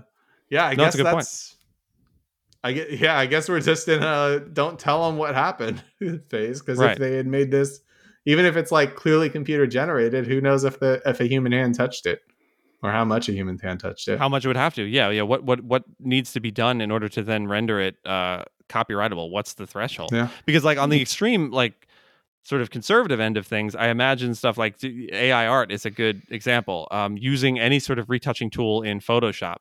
yeah, 0.50 0.66
I 0.66 0.72
No, 0.72 0.76
guess 0.76 0.78
that's 0.78 0.96
a 0.96 0.98
good 1.00 1.04
point. 1.06 1.18
that's. 1.18 1.56
I 2.64 2.72
get, 2.74 2.92
yeah, 2.94 3.18
I 3.18 3.28
guess 3.28 3.48
we're 3.48 3.60
just 3.60 3.88
in 3.88 4.02
a 4.02 4.40
don't 4.40 4.80
tell 4.80 5.06
them 5.08 5.18
what 5.18 5.36
happened 5.36 5.84
phase 6.30 6.62
because 6.62 6.80
Right. 6.80 6.94
if 6.94 6.98
they 6.98 7.16
had 7.16 7.28
made 7.28 7.52
this, 7.52 7.80
even 8.26 8.46
if 8.46 8.58
it's 8.58 8.72
like 8.72 8.96
clearly 8.96 9.30
computer 9.30 9.68
generated, 9.68 10.26
who 10.26 10.42
knows 10.42 10.64
if 10.64 10.80
the 10.80 11.02
if 11.06 11.20
a 11.20 11.26
human 11.28 11.52
hand 11.52 11.76
touched 11.76 12.06
it 12.08 12.22
or 12.82 12.92
how 12.92 13.06
much 13.06 13.30
a 13.30 13.34
human 13.34 13.60
hand 13.60 13.80
touched 13.82 14.08
it? 14.08 14.18
how 14.18 14.28
much 14.30 14.46
it 14.46 14.48
would 14.48 14.58
have 14.58 14.74
to 14.76 14.84
yeah 14.84 15.10
yeah 15.10 15.22
what 15.22 15.44
what 15.44 15.62
what 15.64 15.84
needs 16.00 16.34
to 16.34 16.40
be 16.40 16.50
done 16.52 16.82
in 16.82 16.90
order 16.92 17.08
to 17.08 17.22
then 17.24 17.48
render 17.48 17.80
it 17.80 17.96
uh 18.06 18.44
copyrightable 18.70 19.30
what's 19.32 19.54
the 19.54 19.66
threshold 19.68 20.10
Yeah. 20.12 20.28
because 20.46 20.64
like 20.64 20.78
on 20.80 20.90
the 20.90 21.00
extreme 21.02 21.52
like 21.52 21.85
sort 22.46 22.62
of 22.62 22.70
conservative 22.70 23.20
end 23.20 23.38
of 23.38 23.46
things 23.48 23.76
i 23.76 23.88
imagine 23.90 24.34
stuff 24.36 24.58
like 24.58 24.76
ai 24.84 25.48
art 25.48 25.72
is 25.72 25.86
a 25.86 25.90
good 25.92 26.22
example 26.30 26.88
um, 26.92 27.18
using 27.18 27.60
any 27.60 27.80
sort 27.80 28.00
of 28.00 28.10
retouching 28.10 28.50
tool 28.50 28.82
in 28.84 29.00
photoshop 29.00 29.58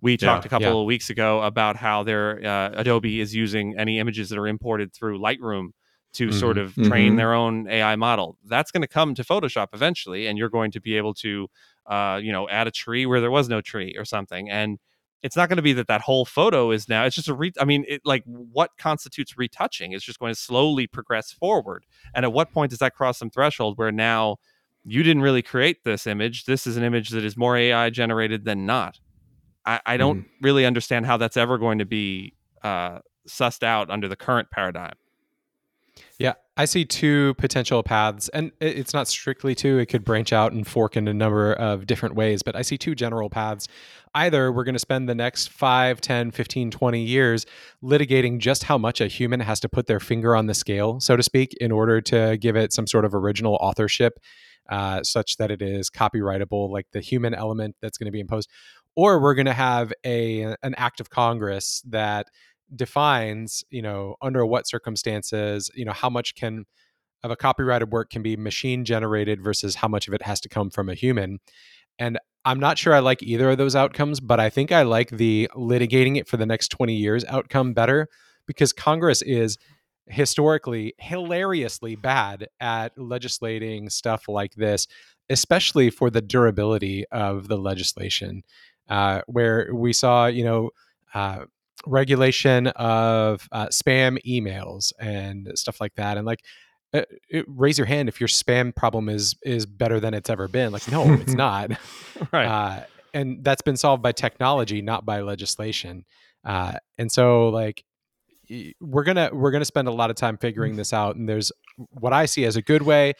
we 0.00 0.16
talked 0.16 0.44
a 0.44 0.48
couple 0.48 0.66
Yeah. 0.74 0.80
of 0.82 0.86
weeks 0.86 1.10
ago 1.10 1.42
about 1.42 1.74
how 1.76 2.04
their 2.04 2.44
uh, 2.46 2.70
adobe 2.76 3.20
is 3.20 3.34
using 3.34 3.76
any 3.78 3.98
images 3.98 4.28
that 4.28 4.38
are 4.38 4.46
imported 4.46 4.92
through 4.94 5.18
lightroom 5.18 5.70
to 6.14 6.30
sort 6.32 6.56
of 6.58 6.74
train 6.76 7.14
Mhm. 7.14 7.16
their 7.16 7.32
own 7.34 7.68
ai 7.68 7.96
model 7.96 8.36
that's 8.46 8.70
going 8.70 8.82
to 8.82 8.88
come 8.88 9.14
to 9.14 9.22
photoshop 9.24 9.68
eventually 9.72 10.26
and 10.26 10.38
you're 10.38 10.48
going 10.58 10.70
to 10.70 10.80
be 10.80 10.96
able 10.96 11.14
to 11.14 11.48
uh, 11.86 12.20
you 12.22 12.32
know 12.32 12.48
add 12.48 12.66
a 12.66 12.70
tree 12.70 13.06
where 13.06 13.20
there 13.20 13.30
was 13.30 13.48
no 13.48 13.60
tree 13.60 13.94
or 13.98 14.04
something 14.04 14.48
and 14.50 14.78
it's 15.22 15.36
not 15.36 15.48
going 15.48 15.56
to 15.56 15.62
be 15.62 15.72
that 15.72 15.88
that 15.88 16.00
whole 16.00 16.24
photo 16.24 16.70
is 16.70 16.88
now 16.88 17.04
it's 17.04 17.16
just 17.16 17.28
a 17.28 17.34
re 17.34 17.52
i 17.60 17.64
mean 17.64 17.84
it 17.88 18.00
like 18.04 18.22
what 18.26 18.70
constitutes 18.78 19.36
retouching 19.36 19.92
it's 19.92 20.04
just 20.04 20.18
going 20.18 20.32
to 20.32 20.40
slowly 20.40 20.86
progress 20.86 21.32
forward 21.32 21.84
and 22.14 22.24
at 22.24 22.32
what 22.32 22.52
point 22.52 22.70
does 22.70 22.78
that 22.78 22.94
cross 22.94 23.18
some 23.18 23.30
threshold 23.30 23.76
where 23.78 23.92
now 23.92 24.36
you 24.84 25.02
didn't 25.02 25.22
really 25.22 25.42
create 25.42 25.84
this 25.84 26.06
image 26.06 26.44
this 26.44 26.66
is 26.66 26.76
an 26.76 26.82
image 26.82 27.10
that 27.10 27.24
is 27.24 27.36
more 27.36 27.56
ai 27.56 27.90
generated 27.90 28.44
than 28.44 28.66
not? 28.66 28.98
I, 29.66 29.80
I 29.84 29.96
don't 29.98 30.24
really 30.40 30.64
understand 30.64 31.04
how 31.04 31.18
that's 31.18 31.36
ever 31.36 31.58
going 31.58 31.78
to 31.80 31.84
be 31.84 32.34
uh, 32.62 33.00
sussed 33.28 33.62
out 33.62 33.90
under 33.90 34.08
the 34.08 34.16
current 34.16 34.50
paradigm 34.50 34.94
Yeah, 36.18 36.34
I 36.56 36.64
see 36.64 36.84
two 36.84 37.34
potential 37.34 37.82
paths, 37.82 38.28
and 38.30 38.50
it's 38.60 38.92
not 38.92 39.06
strictly 39.06 39.54
two. 39.54 39.78
It 39.78 39.86
could 39.86 40.04
branch 40.04 40.32
out 40.32 40.52
and 40.52 40.66
fork 40.66 40.96
in 40.96 41.06
a 41.06 41.14
number 41.14 41.52
of 41.52 41.86
different 41.86 42.16
ways, 42.16 42.42
but 42.42 42.56
I 42.56 42.62
see 42.62 42.76
two 42.76 42.96
general 42.96 43.30
paths. 43.30 43.68
Either 44.14 44.50
we're 44.50 44.64
going 44.64 44.74
to 44.74 44.80
spend 44.80 45.08
the 45.08 45.14
next 45.14 45.50
5, 45.50 46.00
10, 46.00 46.32
15, 46.32 46.70
20 46.70 47.00
years 47.00 47.46
litigating 47.82 48.38
just 48.38 48.64
how 48.64 48.76
much 48.76 49.00
a 49.00 49.06
human 49.06 49.40
has 49.40 49.60
to 49.60 49.68
put 49.68 49.86
their 49.86 50.00
finger 50.00 50.34
on 50.34 50.46
the 50.46 50.54
scale, 50.54 50.98
so 50.98 51.16
to 51.16 51.22
speak, 51.22 51.54
in 51.60 51.70
order 51.70 52.00
to 52.00 52.36
give 52.38 52.56
it 52.56 52.72
some 52.72 52.86
sort 52.86 53.04
of 53.04 53.14
original 53.14 53.54
authorship, 53.60 54.18
uh, 54.68 55.02
such 55.02 55.36
that 55.36 55.50
it 55.50 55.62
is 55.62 55.90
copyrightable, 55.90 56.68
like 56.70 56.86
the 56.92 57.00
human 57.00 57.34
element 57.34 57.76
that's 57.80 57.98
going 57.98 58.06
to 58.06 58.12
be 58.12 58.20
imposed. 58.20 58.50
Or 58.96 59.20
we're 59.20 59.34
going 59.34 59.46
to 59.46 59.52
have 59.52 59.92
a 60.04 60.56
an 60.64 60.74
act 60.76 61.00
of 61.00 61.08
Congress 61.08 61.82
that 61.86 62.26
defines, 62.74 63.64
you 63.70 63.82
know, 63.82 64.16
under 64.20 64.44
what 64.44 64.68
circumstances, 64.68 65.70
you 65.74 65.84
know, 65.84 65.92
how 65.92 66.10
much 66.10 66.34
can 66.34 66.64
of 67.24 67.30
a 67.30 67.36
copyrighted 67.36 67.90
work 67.90 68.10
can 68.10 68.22
be 68.22 68.36
machine 68.36 68.84
generated 68.84 69.42
versus 69.42 69.76
how 69.76 69.88
much 69.88 70.06
of 70.08 70.14
it 70.14 70.22
has 70.22 70.40
to 70.40 70.48
come 70.48 70.70
from 70.70 70.88
a 70.88 70.94
human. 70.94 71.38
And 71.98 72.18
I'm 72.44 72.60
not 72.60 72.78
sure 72.78 72.94
I 72.94 73.00
like 73.00 73.22
either 73.22 73.50
of 73.50 73.58
those 73.58 73.74
outcomes, 73.74 74.20
but 74.20 74.38
I 74.38 74.50
think 74.50 74.70
I 74.70 74.82
like 74.82 75.10
the 75.10 75.50
litigating 75.54 76.16
it 76.16 76.28
for 76.28 76.36
the 76.36 76.46
next 76.46 76.68
20 76.68 76.94
years 76.94 77.24
outcome 77.24 77.74
better 77.74 78.08
because 78.46 78.72
Congress 78.72 79.20
is 79.22 79.58
historically 80.06 80.94
hilariously 80.98 81.96
bad 81.96 82.48
at 82.60 82.96
legislating 82.96 83.90
stuff 83.90 84.28
like 84.28 84.54
this, 84.54 84.86
especially 85.28 85.90
for 85.90 86.08
the 86.08 86.22
durability 86.22 87.04
of 87.08 87.48
the 87.48 87.58
legislation. 87.58 88.42
Uh, 88.88 89.20
where 89.26 89.68
we 89.74 89.92
saw, 89.92 90.24
you 90.26 90.42
know, 90.42 90.70
uh, 91.12 91.44
regulation 91.86 92.68
of 92.68 93.48
uh, 93.52 93.66
spam 93.66 94.18
emails 94.26 94.92
and 94.98 95.50
stuff 95.54 95.80
like 95.80 95.94
that, 95.96 96.16
and 96.16 96.26
like 96.26 96.40
uh, 96.94 97.02
it, 97.28 97.44
raise 97.48 97.78
your 97.78 97.86
hand 97.86 98.08
if 98.08 98.20
your 98.20 98.28
spam 98.28 98.74
problem 98.74 99.08
is 99.08 99.36
is 99.44 99.66
better 99.66 100.00
than 100.00 100.14
it's 100.14 100.30
ever 100.30 100.48
been. 100.48 100.72
Like, 100.72 100.90
no, 100.90 101.12
it's 101.12 101.34
not. 101.34 101.72
right. 102.32 102.46
Uh, 102.46 102.84
and 103.14 103.42
that's 103.44 103.62
been 103.62 103.76
solved 103.76 104.02
by 104.02 104.12
technology, 104.12 104.82
not 104.82 105.04
by 105.04 105.20
legislation. 105.20 106.04
Uh, 106.44 106.74
and 106.98 107.10
so, 107.10 107.48
like, 107.48 107.84
we're 108.80 109.04
gonna 109.04 109.30
we're 109.32 109.50
gonna 109.50 109.64
spend 109.64 109.88
a 109.88 109.92
lot 109.92 110.10
of 110.10 110.16
time 110.16 110.38
figuring 110.38 110.76
this 110.76 110.92
out. 110.92 111.16
And 111.16 111.28
there's 111.28 111.52
what 111.90 112.12
I 112.12 112.26
see 112.26 112.44
as 112.44 112.56
a 112.56 112.62
good 112.62 112.82
way. 112.82 113.14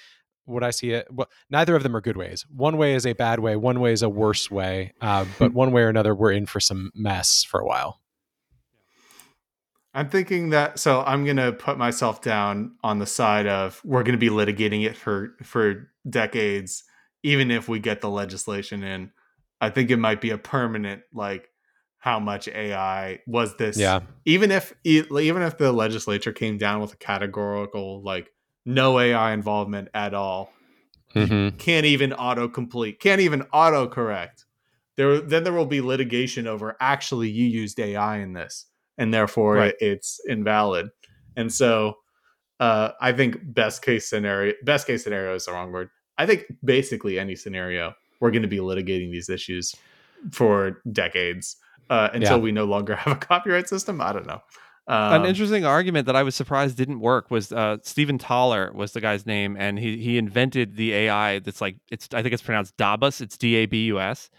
What 0.46 0.64
I 0.64 0.70
see 0.70 0.92
it. 0.92 1.06
Well, 1.11 1.28
neither 1.50 1.76
of 1.76 1.82
them 1.82 1.94
are 1.94 2.00
good 2.00 2.16
ways. 2.16 2.46
One 2.48 2.78
way 2.78 2.94
is 2.94 3.04
a 3.06 3.12
bad 3.12 3.38
way. 3.38 3.54
One 3.56 3.80
way 3.80 3.92
is 3.92 4.02
a 4.02 4.09
worse 4.09 4.50
way. 4.50 4.94
Uh, 5.02 5.26
but 5.38 5.52
one 5.52 5.72
way 5.72 5.82
or 5.82 5.90
another, 5.90 6.14
we're 6.14 6.32
in 6.32 6.46
for 6.46 6.59
some 6.59 6.90
mess 6.94 7.44
for 7.44 7.61
a 7.61 7.66
while. 7.66 8.00
I'm 9.99 10.09
thinking 10.09 10.51
that 10.51 10.78
so 10.78 11.03
I'm 11.03 11.24
gonna 11.24 11.51
put 11.51 11.76
myself 11.76 12.22
down 12.22 12.76
on 12.84 13.01
the 13.01 13.07
side 13.07 13.49
of 13.49 13.80
we're 13.84 14.05
gonna 14.05 14.16
be 14.16 14.30
litigating 14.30 14.84
it 14.86 14.96
for 14.96 15.34
for 15.42 15.90
decades, 16.09 16.84
even 17.24 17.51
if 17.51 17.68
we 17.68 17.80
get 17.80 18.01
the 18.01 18.09
legislation 18.09 18.84
in. 18.84 19.11
I 19.61 19.70
think 19.70 19.90
it 19.90 19.96
might 19.96 20.20
be 20.20 20.30
a 20.30 20.38
permanent 20.38 21.03
like 21.12 21.49
how 21.99 22.20
much 22.20 22.46
AI 22.46 23.18
was 23.26 23.57
this. 23.57 23.76
Yeah. 23.76 24.03
Even 24.24 24.53
if 24.53 24.72
even 24.84 25.42
if 25.42 25.59
the 25.59 25.72
legislature 25.72 26.32
came 26.32 26.59
down 26.59 26.80
with 26.80 26.92
a 26.92 26.96
categorical 26.96 28.01
like 28.01 28.30
no 28.64 29.01
AI 29.01 29.32
involvement 29.32 29.88
at 29.94 30.14
all, 30.14 30.53
mm-hmm. 31.12 31.57
can't 31.57 31.86
even 31.86 32.12
auto 32.12 32.46
complete, 32.46 33.01
can't 33.01 33.20
even 33.20 33.42
auto 33.53 33.88
correct. 33.88 34.44
There 34.94 35.20
then 35.20 35.42
there 35.42 35.53
will 35.53 35.66
be 35.66 35.80
litigation 35.80 36.46
over 36.46 36.76
actually 36.78 37.30
you 37.30 37.46
used 37.46 37.80
AI 37.80 38.18
in 38.18 38.34
this 38.34 38.66
and 38.99 39.14
therefore 39.14 39.55
right. 39.55 39.74
it's 39.80 40.20
invalid. 40.28 40.88
And 41.36 41.53
so 41.53 41.94
uh, 42.61 42.90
I 43.01 43.12
think 43.12 43.38
best 43.42 43.82
case 43.82 44.09
scenario, 44.09 44.55
best 44.64 44.86
case 44.86 45.05
scenario 45.05 45.34
is 45.34 45.46
the 45.46 45.53
wrong 45.53 45.72
word. 45.72 45.88
I 46.18 46.26
think 46.26 46.44
basically 46.64 47.18
any 47.18 47.36
scenario, 47.36 47.94
we're 48.20 48.32
going 48.32 48.42
to 48.42 48.49
be 48.49 48.59
litigating 48.59 49.12
these 49.12 49.28
issues 49.28 49.74
for 50.32 50.82
decades 50.90 51.57
uh, 51.90 52.09
until 52.12 52.38
yeah. 52.38 52.42
we 52.42 52.53
no 52.53 52.64
longer 52.64 52.96
have 52.96 53.16
a 53.16 53.20
copyright 53.20 53.68
system. 53.68 54.01
I 54.01 54.12
don't 54.12 54.26
know. 54.26 54.40
Um, 54.88 55.20
An 55.22 55.26
interesting 55.26 55.66
argument 55.66 56.07
that 56.07 56.16
I 56.16 56.22
was 56.22 56.34
surprised 56.34 56.78
didn't 56.78 57.01
work 57.01 57.30
was 57.30 57.53
uh, 57.53 57.76
Stephen 57.82 58.18
Thaler 58.18 58.72
was 58.72 58.92
the 58.92 59.03
guy's 59.03 59.26
name, 59.26 59.55
and 59.59 59.78
he 59.78 59.99
he 59.99 60.16
invented 60.16 60.76
the 60.76 60.94
AI 60.94 61.40
that's 61.40 61.61
like 61.61 61.76
it's 61.90 62.09
I 62.14 62.22
think 62.22 62.32
it's 62.32 62.42
pronounced 62.42 62.74
Dabus. 62.78 63.20
It's 63.20 63.36
D 63.36 63.57
A 63.57 63.66
B 63.66 63.84
U 63.86 64.01
S. 64.01 64.30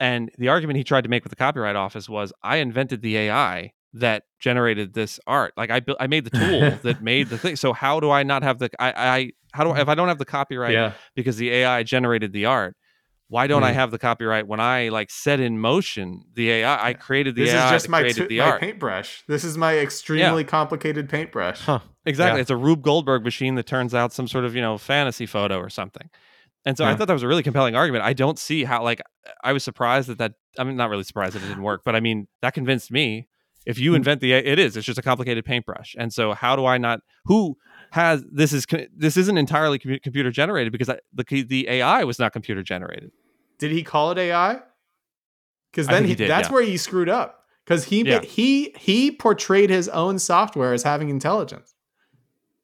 And 0.00 0.30
the 0.38 0.48
argument 0.48 0.76
he 0.76 0.84
tried 0.84 1.02
to 1.02 1.10
make 1.10 1.24
with 1.24 1.30
the 1.30 1.36
Copyright 1.36 1.74
Office 1.74 2.08
was, 2.08 2.32
I 2.44 2.58
invented 2.58 3.02
the 3.02 3.16
AI 3.16 3.72
that 3.94 4.24
generated 4.38 4.94
this 4.94 5.18
art. 5.26 5.52
Like 5.56 5.70
I 5.70 5.80
built, 5.80 5.98
I 6.00 6.06
made 6.06 6.24
the 6.24 6.30
tool 6.30 6.78
that 6.82 7.02
made 7.02 7.28
the 7.28 7.38
thing. 7.38 7.56
So 7.56 7.72
how 7.72 8.00
do 8.00 8.10
I 8.10 8.22
not 8.22 8.42
have 8.42 8.58
the? 8.58 8.70
I, 8.78 8.92
I 8.96 9.32
how 9.52 9.64
do 9.64 9.70
I, 9.70 9.80
if 9.80 9.88
I 9.88 9.94
don't 9.94 10.08
have 10.08 10.18
the 10.18 10.24
copyright 10.24 10.72
yeah. 10.72 10.92
because 11.14 11.36
the 11.36 11.50
AI 11.50 11.82
generated 11.82 12.32
the 12.32 12.46
art? 12.46 12.76
Why 13.30 13.46
don't 13.46 13.62
mm. 13.62 13.66
I 13.66 13.72
have 13.72 13.90
the 13.90 13.98
copyright 13.98 14.46
when 14.46 14.58
I 14.58 14.88
like 14.88 15.10
set 15.10 15.38
in 15.38 15.58
motion 15.58 16.24
the 16.32 16.50
AI? 16.50 16.88
I 16.88 16.94
created 16.94 17.34
the 17.34 17.44
this 17.44 17.52
AI. 17.52 17.56
This 17.56 17.64
is 17.64 17.70
just 17.70 17.88
my, 17.90 18.08
t- 18.08 18.38
my 18.38 18.58
paintbrush. 18.58 19.22
This 19.26 19.44
is 19.44 19.58
my 19.58 19.76
extremely 19.78 20.42
yeah. 20.42 20.48
complicated 20.48 21.10
paintbrush. 21.10 21.60
Huh. 21.60 21.80
Exactly. 22.06 22.38
Yeah. 22.38 22.42
It's 22.42 22.50
a 22.50 22.56
Rube 22.56 22.82
Goldberg 22.82 23.24
machine 23.24 23.54
that 23.56 23.66
turns 23.66 23.94
out 23.94 24.14
some 24.14 24.28
sort 24.28 24.46
of 24.46 24.54
you 24.54 24.62
know 24.62 24.78
fantasy 24.78 25.26
photo 25.26 25.58
or 25.58 25.68
something. 25.68 26.08
And 26.64 26.76
so 26.76 26.84
yeah. 26.84 26.90
I 26.90 26.96
thought 26.96 27.06
that 27.06 27.14
was 27.14 27.22
a 27.22 27.28
really 27.28 27.42
compelling 27.42 27.76
argument. 27.76 28.04
I 28.04 28.14
don't 28.14 28.38
see 28.38 28.64
how 28.64 28.82
like 28.82 29.02
I 29.44 29.52
was 29.52 29.62
surprised 29.62 30.08
that 30.08 30.18
that 30.18 30.34
I 30.58 30.64
mean 30.64 30.76
not 30.76 30.90
really 30.90 31.04
surprised 31.04 31.34
that 31.34 31.42
it 31.42 31.48
didn't 31.48 31.62
work, 31.62 31.82
but 31.84 31.94
I 31.94 32.00
mean 32.00 32.28
that 32.40 32.54
convinced 32.54 32.90
me 32.90 33.27
if 33.68 33.78
you 33.78 33.92
mm. 33.92 33.96
invent 33.96 34.20
the 34.20 34.32
it 34.32 34.58
is 34.58 34.76
it's 34.76 34.86
just 34.86 34.98
a 34.98 35.02
complicated 35.02 35.44
paintbrush. 35.44 35.94
And 35.98 36.12
so 36.12 36.32
how 36.32 36.56
do 36.56 36.66
i 36.66 36.78
not 36.78 37.00
who 37.26 37.56
has 37.90 38.24
this 38.32 38.52
is 38.52 38.66
this 38.96 39.16
isn't 39.16 39.38
entirely 39.38 39.78
computer 39.78 40.30
generated 40.30 40.72
because 40.72 40.88
I, 40.88 40.98
the 41.12 41.42
the 41.42 41.68
ai 41.68 42.02
was 42.02 42.18
not 42.18 42.32
computer 42.32 42.62
generated. 42.62 43.12
Did 43.58 43.70
he 43.70 43.82
call 43.84 44.10
it 44.10 44.18
ai 44.18 44.60
because 45.70 45.86
then 45.86 46.04
he, 46.04 46.10
he 46.10 46.14
did, 46.14 46.30
that's 46.30 46.48
yeah. 46.48 46.54
where 46.54 46.62
he 46.62 46.76
screwed 46.76 47.08
up. 47.08 47.44
Because 47.64 47.84
he 47.84 48.02
yeah. 48.02 48.22
he 48.22 48.74
he 48.78 49.10
portrayed 49.10 49.68
his 49.68 49.88
own 49.90 50.18
software 50.18 50.72
as 50.72 50.82
having 50.82 51.10
intelligence. 51.10 51.74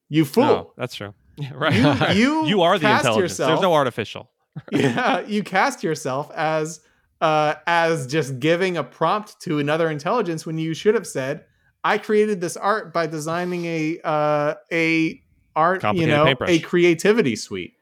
You 0.09 0.25
fool. 0.25 0.45
no, 0.45 0.73
that's 0.77 0.95
true. 0.95 1.15
Yeah, 1.37 1.51
right. 1.53 2.15
You 2.15 2.23
you, 2.43 2.47
you 2.47 2.63
are 2.63 2.79
the 2.79 2.89
intelligence. 2.89 3.33
Yourself, 3.33 3.49
there's 3.49 3.61
no 3.61 3.75
artificial. 3.75 4.31
Yeah 4.73 5.19
you 5.27 5.43
cast 5.43 5.83
yourself 5.83 6.31
as 6.33 6.79
uh, 7.21 7.55
as 7.67 8.07
just 8.07 8.41
giving 8.41 8.77
a 8.77 8.85
prompt 8.85 9.41
to 9.43 9.59
another 9.59 9.91
intelligence 9.91 10.45
when 10.45 10.59
you 10.59 10.75
should 10.75 10.95
have 10.95 11.07
said, 11.07 11.45
"I 11.83 11.99
created 11.99 12.41
this 12.41 12.57
art 12.57 12.93
by 12.93 13.07
designing 13.07 13.65
a 13.65 13.99
uh, 14.05 14.55
a 14.73 15.23
art, 15.57 15.83
you 15.95 16.07
know, 16.07 16.25
paintbrush. 16.25 16.51
a 16.51 16.59
creativity 16.61 17.37
suite, 17.37 17.75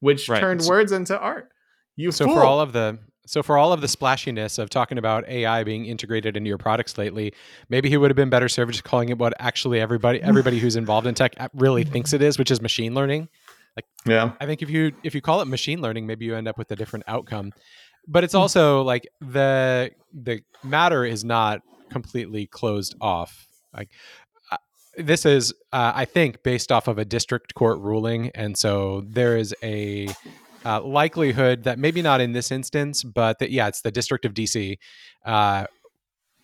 which 0.00 0.28
right. 0.28 0.40
turned 0.40 0.64
so, 0.64 0.70
words 0.70 0.92
into 0.92 1.18
art." 1.18 1.50
You 1.96 2.12
so 2.12 2.26
fool. 2.26 2.36
for 2.36 2.44
all 2.44 2.60
of 2.60 2.72
the 2.72 2.98
so 3.28 3.42
for 3.42 3.58
all 3.58 3.74
of 3.74 3.82
the 3.82 3.88
splashiness 3.88 4.56
of 4.56 4.70
talking 4.70 4.96
about 4.96 5.28
AI 5.28 5.62
being 5.62 5.84
integrated 5.84 6.34
into 6.34 6.48
your 6.48 6.56
products 6.56 6.96
lately, 6.96 7.34
maybe 7.68 7.90
he 7.90 7.98
would 7.98 8.10
have 8.10 8.16
been 8.16 8.30
better 8.30 8.48
served 8.48 8.72
just 8.72 8.84
calling 8.84 9.10
it 9.10 9.18
what 9.18 9.34
actually 9.38 9.80
everybody 9.80 10.22
everybody 10.22 10.58
who's 10.58 10.76
involved 10.76 11.06
in 11.06 11.14
tech 11.14 11.34
really 11.52 11.84
thinks 11.94 12.14
it 12.14 12.22
is, 12.22 12.38
which 12.38 12.50
is 12.50 12.62
machine 12.62 12.94
learning. 12.94 13.28
Like, 13.76 13.84
yeah, 14.06 14.32
I 14.40 14.46
think 14.46 14.62
if 14.62 14.70
you 14.70 14.92
if 15.02 15.14
you 15.14 15.20
call 15.20 15.42
it 15.42 15.44
machine 15.44 15.82
learning, 15.82 16.06
maybe 16.06 16.24
you 16.24 16.34
end 16.34 16.48
up 16.48 16.56
with 16.56 16.70
a 16.70 16.76
different 16.76 17.04
outcome 17.06 17.52
but 18.08 18.24
it's 18.24 18.32
hmm. 18.32 18.40
also 18.40 18.82
like 18.82 19.06
the 19.20 19.90
the 20.12 20.40
matter 20.64 21.04
is 21.04 21.24
not 21.24 21.60
completely 21.90 22.46
closed 22.46 22.96
off. 23.00 23.46
Like 23.74 23.90
uh, 24.50 24.56
this 24.96 25.24
is 25.26 25.52
uh, 25.72 25.92
i 25.94 26.04
think 26.04 26.42
based 26.42 26.72
off 26.72 26.88
of 26.88 26.98
a 26.98 27.04
district 27.04 27.54
court 27.54 27.78
ruling. 27.78 28.30
And 28.34 28.56
so 28.56 29.04
there 29.06 29.36
is 29.36 29.54
a 29.62 30.08
uh, 30.64 30.82
likelihood 30.82 31.64
that 31.64 31.78
maybe 31.78 32.02
not 32.02 32.20
in 32.20 32.32
this 32.32 32.50
instance 32.50 33.04
but 33.04 33.38
that 33.38 33.50
yeah 33.50 33.68
it's 33.68 33.82
the 33.82 33.92
district 33.92 34.24
of 34.24 34.34
dc 34.34 34.76
uh, 35.24 35.64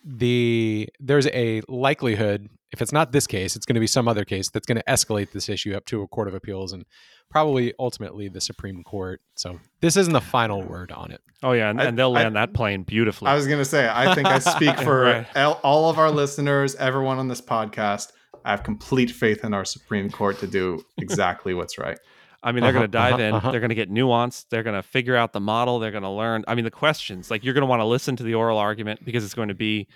the 0.05 0.87
there's 0.99 1.27
a 1.27 1.61
likelihood 1.67 2.47
if 2.71 2.81
it's 2.81 2.93
not 2.93 3.11
this 3.11 3.27
case 3.27 3.55
it's 3.55 3.65
going 3.65 3.73
to 3.75 3.79
be 3.79 3.87
some 3.87 4.07
other 4.07 4.23
case 4.23 4.49
that's 4.49 4.65
going 4.65 4.77
to 4.77 4.83
escalate 4.83 5.31
this 5.31 5.49
issue 5.49 5.75
up 5.75 5.85
to 5.85 6.01
a 6.01 6.07
court 6.07 6.27
of 6.27 6.33
appeals 6.33 6.71
and 6.71 6.85
probably 7.29 7.73
ultimately 7.79 8.27
the 8.27 8.41
Supreme 8.41 8.83
Court. 8.83 9.21
So 9.35 9.59
this 9.81 9.97
isn't 9.97 10.13
the 10.13 10.21
final 10.21 10.61
word 10.61 10.91
on 10.91 11.11
it. 11.11 11.21
Oh 11.43 11.51
yeah, 11.51 11.69
and, 11.69 11.81
I, 11.81 11.85
and 11.85 11.97
they'll 11.97 12.11
land 12.11 12.37
I, 12.37 12.45
that 12.45 12.53
plane 12.53 12.83
beautifully. 12.83 13.29
I 13.29 13.35
was 13.35 13.45
going 13.45 13.59
to 13.59 13.65
say, 13.65 13.89
I 13.91 14.15
think 14.15 14.27
I 14.27 14.39
speak 14.39 14.77
for 14.83 15.01
right. 15.01 15.57
all 15.63 15.89
of 15.89 15.99
our 15.99 16.11
listeners, 16.11 16.75
everyone 16.75 17.19
on 17.19 17.27
this 17.27 17.41
podcast. 17.41 18.11
I 18.43 18.51
have 18.51 18.63
complete 18.63 19.09
faith 19.09 19.43
in 19.43 19.53
our 19.53 19.65
Supreme 19.65 20.09
Court 20.09 20.39
to 20.39 20.47
do 20.47 20.83
exactly 20.97 21.53
what's 21.55 21.77
right. 21.77 21.97
I 22.45 22.51
mean, 22.51 22.61
they're 22.61 22.69
uh-huh, 22.69 22.79
going 22.79 22.91
to 22.91 22.97
dive 22.97 23.13
uh-huh, 23.15 23.23
in. 23.23 23.33
Uh-huh. 23.33 23.51
They're 23.51 23.59
going 23.59 23.69
to 23.69 23.75
get 23.75 23.89
nuanced. 23.89 24.45
They're 24.51 24.61
going 24.61 24.75
to 24.75 24.83
figure 24.83 25.15
out 25.15 25.33
the 25.33 25.39
model. 25.39 25.79
They're 25.79 25.89
going 25.89 26.03
to 26.03 26.09
learn. 26.09 26.43
I 26.47 26.53
mean, 26.53 26.63
the 26.63 26.71
questions. 26.71 27.31
Like 27.31 27.43
you're 27.43 27.55
going 27.55 27.63
to 27.63 27.67
want 27.67 27.79
to 27.79 27.85
listen 27.85 28.15
to 28.17 28.23
the 28.23 28.35
oral 28.35 28.59
argument 28.59 29.03
because 29.03 29.25
it's 29.25 29.33
going 29.33 29.47
to 29.47 29.55
be 29.55 29.87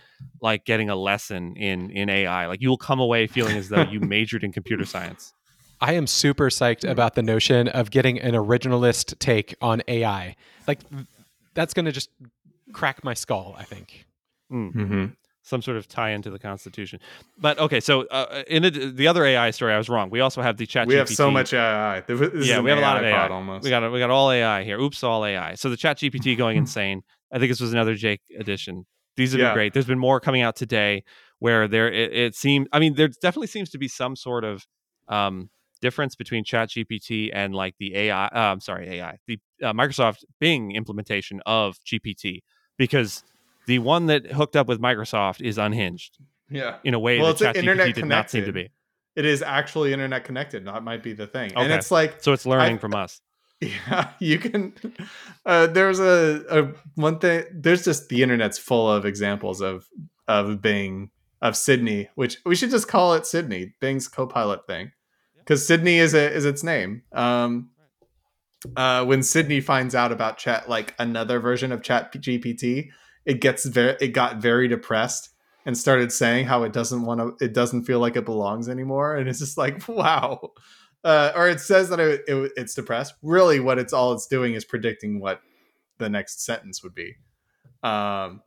like 0.41 0.65
getting 0.65 0.89
a 0.89 0.95
lesson 0.95 1.55
in 1.55 1.91
in 1.91 2.09
AI. 2.09 2.47
Like 2.47 2.59
you 2.59 2.69
will 2.69 2.77
come 2.77 2.99
away 2.99 3.27
feeling 3.27 3.55
as 3.55 3.69
though 3.69 3.83
you 3.83 3.99
majored 3.99 4.43
in 4.43 4.51
computer 4.51 4.83
science. 4.83 5.31
I 5.81 5.93
am 5.93 6.07
super 6.07 6.49
psyched 6.49 6.81
mm. 6.81 6.91
about 6.91 7.15
the 7.15 7.21
notion 7.21 7.67
of 7.69 7.91
getting 7.91 8.19
an 8.19 8.33
originalist 8.33 9.17
take 9.19 9.55
on 9.61 9.81
AI. 9.87 10.35
Like 10.67 10.79
that's 11.53 11.73
going 11.73 11.85
to 11.85 11.91
just 11.91 12.09
crack 12.73 13.03
my 13.03 13.13
skull. 13.13 13.55
I 13.57 13.63
think. 13.63 14.05
Mm. 14.51 14.73
Mm-hmm. 14.73 15.05
Some 15.41 15.61
sort 15.63 15.77
of 15.77 15.87
tie 15.87 16.11
into 16.11 16.29
the 16.29 16.37
Constitution, 16.37 16.99
but 17.39 17.57
okay. 17.57 17.79
So 17.79 18.01
uh, 18.07 18.43
in 18.47 18.65
a, 18.65 18.69
the 18.69 19.07
other 19.07 19.25
AI 19.25 19.49
story, 19.49 19.73
I 19.73 19.79
was 19.79 19.89
wrong. 19.89 20.11
We 20.11 20.19
also 20.19 20.43
have 20.43 20.57
the 20.57 20.67
chat. 20.67 20.85
We 20.85 20.93
have 20.95 21.09
so 21.09 21.31
much 21.31 21.53
AI. 21.53 22.01
This 22.01 22.47
yeah, 22.47 22.59
we 22.59 22.69
have 22.69 22.77
AI 22.77 22.81
a 22.81 22.85
lot 22.85 22.97
of 22.97 23.03
AI. 23.03 23.27
Almost. 23.29 23.63
We 23.63 23.71
got 23.71 23.91
we 23.91 23.97
got 23.97 24.11
all 24.11 24.29
AI 24.29 24.63
here. 24.63 24.79
Oops, 24.79 25.03
all 25.03 25.25
AI. 25.25 25.55
So 25.55 25.69
the 25.71 25.77
Chat 25.77 25.97
GPT 25.97 26.37
going 26.37 26.57
insane. 26.57 27.01
I 27.31 27.39
think 27.39 27.49
this 27.49 27.61
was 27.61 27.73
another 27.73 27.95
Jake 27.95 28.21
edition. 28.37 28.85
These 29.15 29.31
have 29.31 29.39
yeah. 29.39 29.47
been 29.47 29.55
great. 29.55 29.73
There's 29.73 29.87
been 29.87 29.99
more 29.99 30.19
coming 30.19 30.43
out 30.43 30.55
today 30.55 31.03
where 31.39 31.67
there 31.67 31.91
it, 31.91 32.13
it 32.13 32.35
seems. 32.35 32.67
I 32.71 32.79
mean, 32.79 32.93
there 32.93 33.07
definitely 33.07 33.47
seems 33.47 33.71
to 33.71 33.79
be 33.79 33.87
some 33.87 34.15
sort 34.15 34.43
of 34.43 34.67
um, 35.07 35.49
difference 35.81 36.15
between 36.15 36.43
ChatGPT 36.43 37.29
and 37.33 37.53
like 37.55 37.75
the 37.79 37.95
AI, 37.95 38.25
uh, 38.27 38.29
I'm 38.33 38.59
sorry, 38.59 38.89
AI, 38.89 39.17
the 39.27 39.39
uh, 39.63 39.73
Microsoft 39.73 40.23
Bing 40.39 40.71
implementation 40.73 41.41
of 41.45 41.77
GPT, 41.85 42.41
because 42.77 43.23
the 43.67 43.79
one 43.79 44.07
that 44.07 44.25
hooked 44.31 44.55
up 44.55 44.67
with 44.67 44.79
Microsoft 44.81 45.41
is 45.41 45.57
unhinged. 45.57 46.17
Yeah. 46.51 46.77
in 46.83 46.95
a 46.95 46.99
way 46.99 47.19
Well, 47.19 47.33
that 47.35 47.55
ChatGPT 47.55 47.93
did 47.93 48.05
not 48.05 48.29
seem 48.31 48.41
to 48.41 48.51
connected. 48.51 48.71
be. 49.15 49.19
It 49.21 49.25
is 49.25 49.43
actually 49.43 49.93
internet 49.93 50.23
connected. 50.23 50.65
That 50.65 50.83
might 50.83 51.03
be 51.03 51.13
the 51.13 51.27
thing. 51.27 51.51
And 51.55 51.65
Okay. 51.67 51.75
it's 51.75 51.91
like 51.91 52.23
So 52.23 52.33
it's 52.33 52.45
learning 52.45 52.75
I- 52.77 52.79
from 52.79 52.95
us. 52.95 53.21
Yeah, 53.61 54.11
you 54.19 54.39
can. 54.39 54.73
Uh, 55.45 55.67
there's 55.67 55.99
a, 55.99 56.43
a 56.49 56.73
one 56.95 57.19
thing. 57.19 57.43
There's 57.53 57.83
just 57.83 58.07
the 58.09 58.23
internet's 58.23 58.57
full 58.57 58.89
of 58.89 59.05
examples 59.05 59.61
of 59.61 59.85
of 60.27 60.61
Bing 60.61 61.09
of 61.41 61.55
Sydney, 61.57 62.07
which 62.15 62.37
we 62.45 62.55
should 62.55 62.69
just 62.71 62.87
call 62.87 63.13
it 63.15 63.25
Sydney, 63.25 63.73
Bing's 63.81 64.07
co-pilot 64.07 64.65
thing, 64.67 64.91
because 65.49 65.65
Sydney 65.65 65.97
is 65.97 66.13
a, 66.13 66.31
is 66.31 66.45
its 66.45 66.63
name. 66.63 67.01
Um, 67.11 67.71
uh, 68.75 69.03
when 69.03 69.23
Sydney 69.23 69.61
finds 69.61 69.95
out 69.95 70.11
about 70.11 70.37
chat, 70.37 70.69
like 70.69 70.93
another 70.99 71.39
version 71.39 71.71
of 71.71 71.81
Chat 71.81 72.13
GPT, 72.13 72.89
it 73.25 73.41
gets 73.41 73.65
very 73.65 73.97
it 73.99 74.09
got 74.09 74.37
very 74.37 74.67
depressed 74.67 75.29
and 75.65 75.75
started 75.75 76.11
saying 76.11 76.45
how 76.45 76.61
it 76.61 76.71
doesn't 76.71 77.01
want 77.01 77.19
to, 77.19 77.43
it 77.43 77.53
doesn't 77.53 77.85
feel 77.85 77.99
like 77.99 78.15
it 78.15 78.25
belongs 78.25 78.69
anymore, 78.69 79.15
and 79.15 79.27
it's 79.27 79.39
just 79.39 79.57
like 79.57 79.87
wow 79.87 80.51
uh, 81.03 81.31
or 81.35 81.47
it 81.47 81.59
says 81.59 81.89
that 81.89 81.99
it, 81.99 82.21
it, 82.27 82.51
it's 82.55 82.75
depressed. 82.75 83.15
Really, 83.21 83.59
what 83.59 83.79
it's 83.79 83.93
all 83.93 84.13
it's 84.13 84.27
doing 84.27 84.53
is 84.53 84.65
predicting 84.65 85.19
what 85.19 85.41
the 85.97 86.09
next 86.09 86.43
sentence 86.45 86.83
would 86.83 86.93
be. 86.93 87.15
Um, 87.83 88.41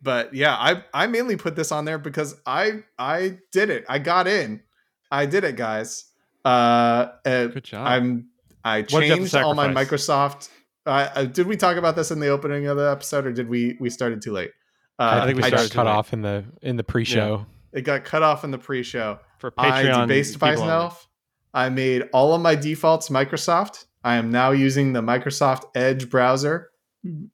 but 0.00 0.32
yeah, 0.34 0.54
I 0.54 0.84
I 0.94 1.06
mainly 1.06 1.36
put 1.36 1.56
this 1.56 1.72
on 1.72 1.84
there 1.84 1.98
because 1.98 2.40
I 2.46 2.84
I 2.98 3.38
did 3.52 3.70
it. 3.70 3.84
I 3.88 3.98
got 3.98 4.26
in. 4.26 4.62
I 5.10 5.26
did 5.26 5.44
it, 5.44 5.56
guys. 5.56 6.04
Uh, 6.46 7.12
uh, 7.24 7.46
Good 7.48 7.64
job. 7.64 7.86
I'm 7.86 8.28
I 8.64 8.80
What 8.82 8.88
did 9.00 9.04
you 9.06 9.10
have 9.10 9.10
to 9.10 9.16
changed 9.22 9.34
all 9.36 9.54
my? 9.54 9.68
Microsoft. 9.68 10.48
Uh, 10.86 11.08
uh, 11.14 11.24
did 11.24 11.46
we 11.48 11.56
talk 11.56 11.76
about 11.76 11.96
this 11.96 12.10
in 12.12 12.20
the 12.20 12.28
opening 12.28 12.66
of 12.68 12.76
the 12.76 12.88
episode, 12.90 13.26
or 13.26 13.32
did 13.32 13.48
we 13.48 13.76
we 13.80 13.90
started 13.90 14.22
too 14.22 14.32
late? 14.32 14.50
Uh, 14.98 15.20
I 15.22 15.26
think 15.26 15.36
we 15.38 15.42
I 15.42 15.48
started 15.48 15.64
just 15.64 15.72
too 15.72 15.76
cut 15.78 15.86
late. 15.86 15.92
off 15.92 16.12
in 16.12 16.22
the 16.22 16.44
in 16.62 16.76
the 16.76 16.84
pre-show. 16.84 17.44
It 17.72 17.82
got 17.82 18.04
cut 18.04 18.22
off 18.22 18.44
in 18.44 18.50
the 18.52 18.58
pre-show. 18.58 19.18
for 19.38 19.52
I 19.58 19.82
Patreon. 19.84 20.02
debased 20.02 20.34
people 20.34 20.48
myself. 20.48 21.08
I 21.52 21.68
made 21.68 22.08
all 22.12 22.34
of 22.34 22.40
my 22.40 22.54
defaults 22.54 23.08
Microsoft. 23.08 23.84
I 24.04 24.16
am 24.16 24.30
now 24.30 24.52
using 24.52 24.92
the 24.92 25.02
Microsoft 25.02 25.64
Edge 25.74 26.08
browser. 26.08 26.70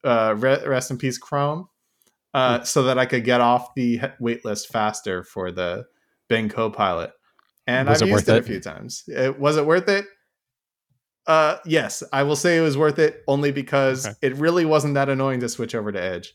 Uh, 0.03 0.33
re- 0.37 0.65
rest 0.65 0.91
in 0.91 0.97
peace, 0.97 1.17
Chrome. 1.17 1.67
Uh, 2.33 2.57
Hmm. 2.59 2.63
so 2.65 2.83
that 2.83 2.97
I 2.97 3.05
could 3.05 3.23
get 3.23 3.41
off 3.41 3.75
the 3.75 3.99
waitlist 4.19 4.67
faster 4.67 5.23
for 5.23 5.51
the 5.51 5.85
Bing 6.27 6.49
Copilot. 6.49 7.11
And 7.67 7.87
Was 7.87 8.01
I've 8.01 8.07
it 8.07 8.11
used 8.11 8.27
worth 8.27 8.35
it, 8.35 8.37
it? 8.37 8.39
a 8.39 8.43
few 8.43 8.59
times. 8.59 9.03
It, 9.07 9.39
was 9.39 9.57
it 9.57 9.65
worth 9.65 9.87
it? 9.87 10.05
Uh, 11.25 11.57
yes, 11.65 12.03
I 12.11 12.23
will 12.23 12.35
say 12.35 12.57
it 12.57 12.61
was 12.61 12.77
worth 12.77 12.99
it 12.99 13.23
only 13.27 13.51
because 13.51 14.05
Okay. 14.05 14.15
it 14.21 14.35
really 14.35 14.65
wasn't 14.65 14.95
that 14.95 15.07
annoying 15.09 15.39
to 15.39 15.47
switch 15.49 15.73
over 15.73 15.91
to 15.91 16.01
Edge. 16.01 16.33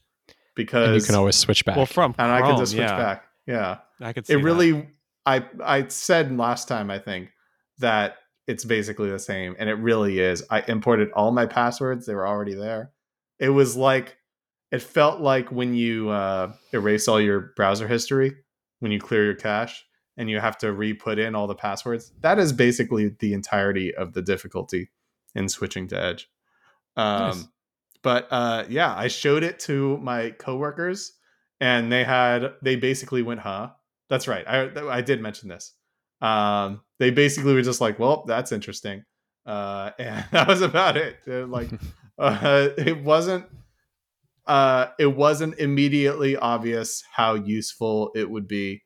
Because 0.54 0.88
And 0.88 0.96
you 0.96 1.02
can 1.02 1.14
always 1.14 1.36
switch 1.36 1.64
back. 1.64 1.76
Well, 1.76 1.86
from 1.86 2.14
and 2.18 2.32
I 2.32 2.40
can 2.40 2.56
just 2.58 2.72
switch 2.72 2.80
yeah, 2.82 2.96
back. 2.96 3.24
Yeah 3.46 3.78
I 4.00 4.12
could 4.12 4.26
see 4.26 4.34
it 4.34 4.36
that. 4.36 4.42
really 4.42 4.88
i 5.26 5.44
i 5.62 5.86
said 5.88 6.36
last 6.36 6.68
time 6.68 6.90
i 6.90 6.98
think 6.98 7.30
that 7.78 8.16
it's 8.46 8.64
basically 8.64 9.10
the 9.10 9.18
same 9.18 9.56
and 9.58 9.68
it 9.68 9.74
really 9.74 10.20
is 10.20 10.44
i 10.50 10.60
imported 10.68 11.10
all 11.12 11.32
my 11.32 11.46
passwords 11.46 12.06
they 12.06 12.14
were 12.14 12.26
already 12.26 12.54
there 12.54 12.92
it 13.38 13.48
was 13.50 13.76
like 13.76 14.16
it 14.70 14.82
felt 14.82 15.20
like 15.20 15.50
when 15.50 15.74
you 15.74 16.10
uh, 16.10 16.52
erase 16.72 17.08
all 17.08 17.20
your 17.20 17.52
browser 17.56 17.88
history 17.88 18.32
when 18.80 18.92
you 18.92 19.00
clear 19.00 19.24
your 19.24 19.34
cache 19.34 19.84
and 20.18 20.28
you 20.28 20.38
have 20.40 20.58
to 20.58 20.72
re-put 20.72 21.18
in 21.18 21.34
all 21.34 21.46
the 21.46 21.54
passwords 21.54 22.12
that 22.20 22.38
is 22.38 22.52
basically 22.52 23.16
the 23.20 23.32
entirety 23.32 23.94
of 23.94 24.12
the 24.12 24.20
difficulty 24.22 24.90
in 25.34 25.48
switching 25.48 25.88
to 25.88 25.98
edge. 26.02 26.28
Um, 26.96 27.20
Nice. 27.28 27.48
but 28.02 28.28
uh, 28.30 28.64
yeah 28.68 28.94
i 28.94 29.08
showed 29.08 29.42
it 29.44 29.58
to 29.60 29.96
my 29.98 30.30
coworkers 30.30 31.12
and 31.60 31.90
they 31.90 32.04
had 32.04 32.52
they 32.62 32.76
basically 32.76 33.22
went 33.22 33.40
huh? 33.40 33.70
That's 34.10 34.26
right 34.28 34.44
i 34.46 34.68
i 34.98 35.00
did 35.00 35.20
mention 35.22 35.48
this. 35.48 35.72
Um 36.20 36.80
they 36.98 37.10
basically 37.10 37.54
were 37.54 37.62
just 37.62 37.80
like 37.80 37.98
well 37.98 38.24
that's 38.26 38.50
interesting. 38.52 39.04
Uh 39.46 39.90
and 39.98 40.24
that 40.32 40.48
was 40.48 40.62
about 40.62 40.96
it. 40.96 41.16
They're 41.24 41.46
like 41.46 41.70
uh 42.18 42.68
it 42.76 43.02
wasn't 43.04 43.46
uh 44.46 44.86
it 44.98 45.14
wasn't 45.14 45.58
immediately 45.58 46.36
obvious 46.36 47.04
how 47.12 47.34
useful 47.34 48.10
it 48.16 48.28
would 48.30 48.48
be 48.48 48.82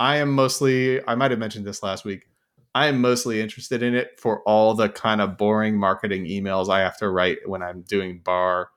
i 0.00 0.16
am 0.16 0.32
mostly 0.32 1.06
i 1.06 1.14
might 1.14 1.30
have 1.30 1.38
mentioned 1.38 1.64
this 1.64 1.84
last 1.84 2.04
week 2.04 2.26
i 2.74 2.86
am 2.86 3.00
mostly 3.00 3.40
interested 3.40 3.82
in 3.82 3.94
it 3.94 4.18
for 4.18 4.42
all 4.42 4.74
the 4.74 4.88
kind 4.88 5.20
of 5.20 5.38
boring 5.38 5.78
marketing 5.78 6.24
emails 6.24 6.68
i 6.68 6.80
have 6.80 6.98
to 6.98 7.08
write 7.08 7.38
when 7.46 7.62
i'm 7.62 7.82
doing 7.82 8.20
bar 8.24 8.70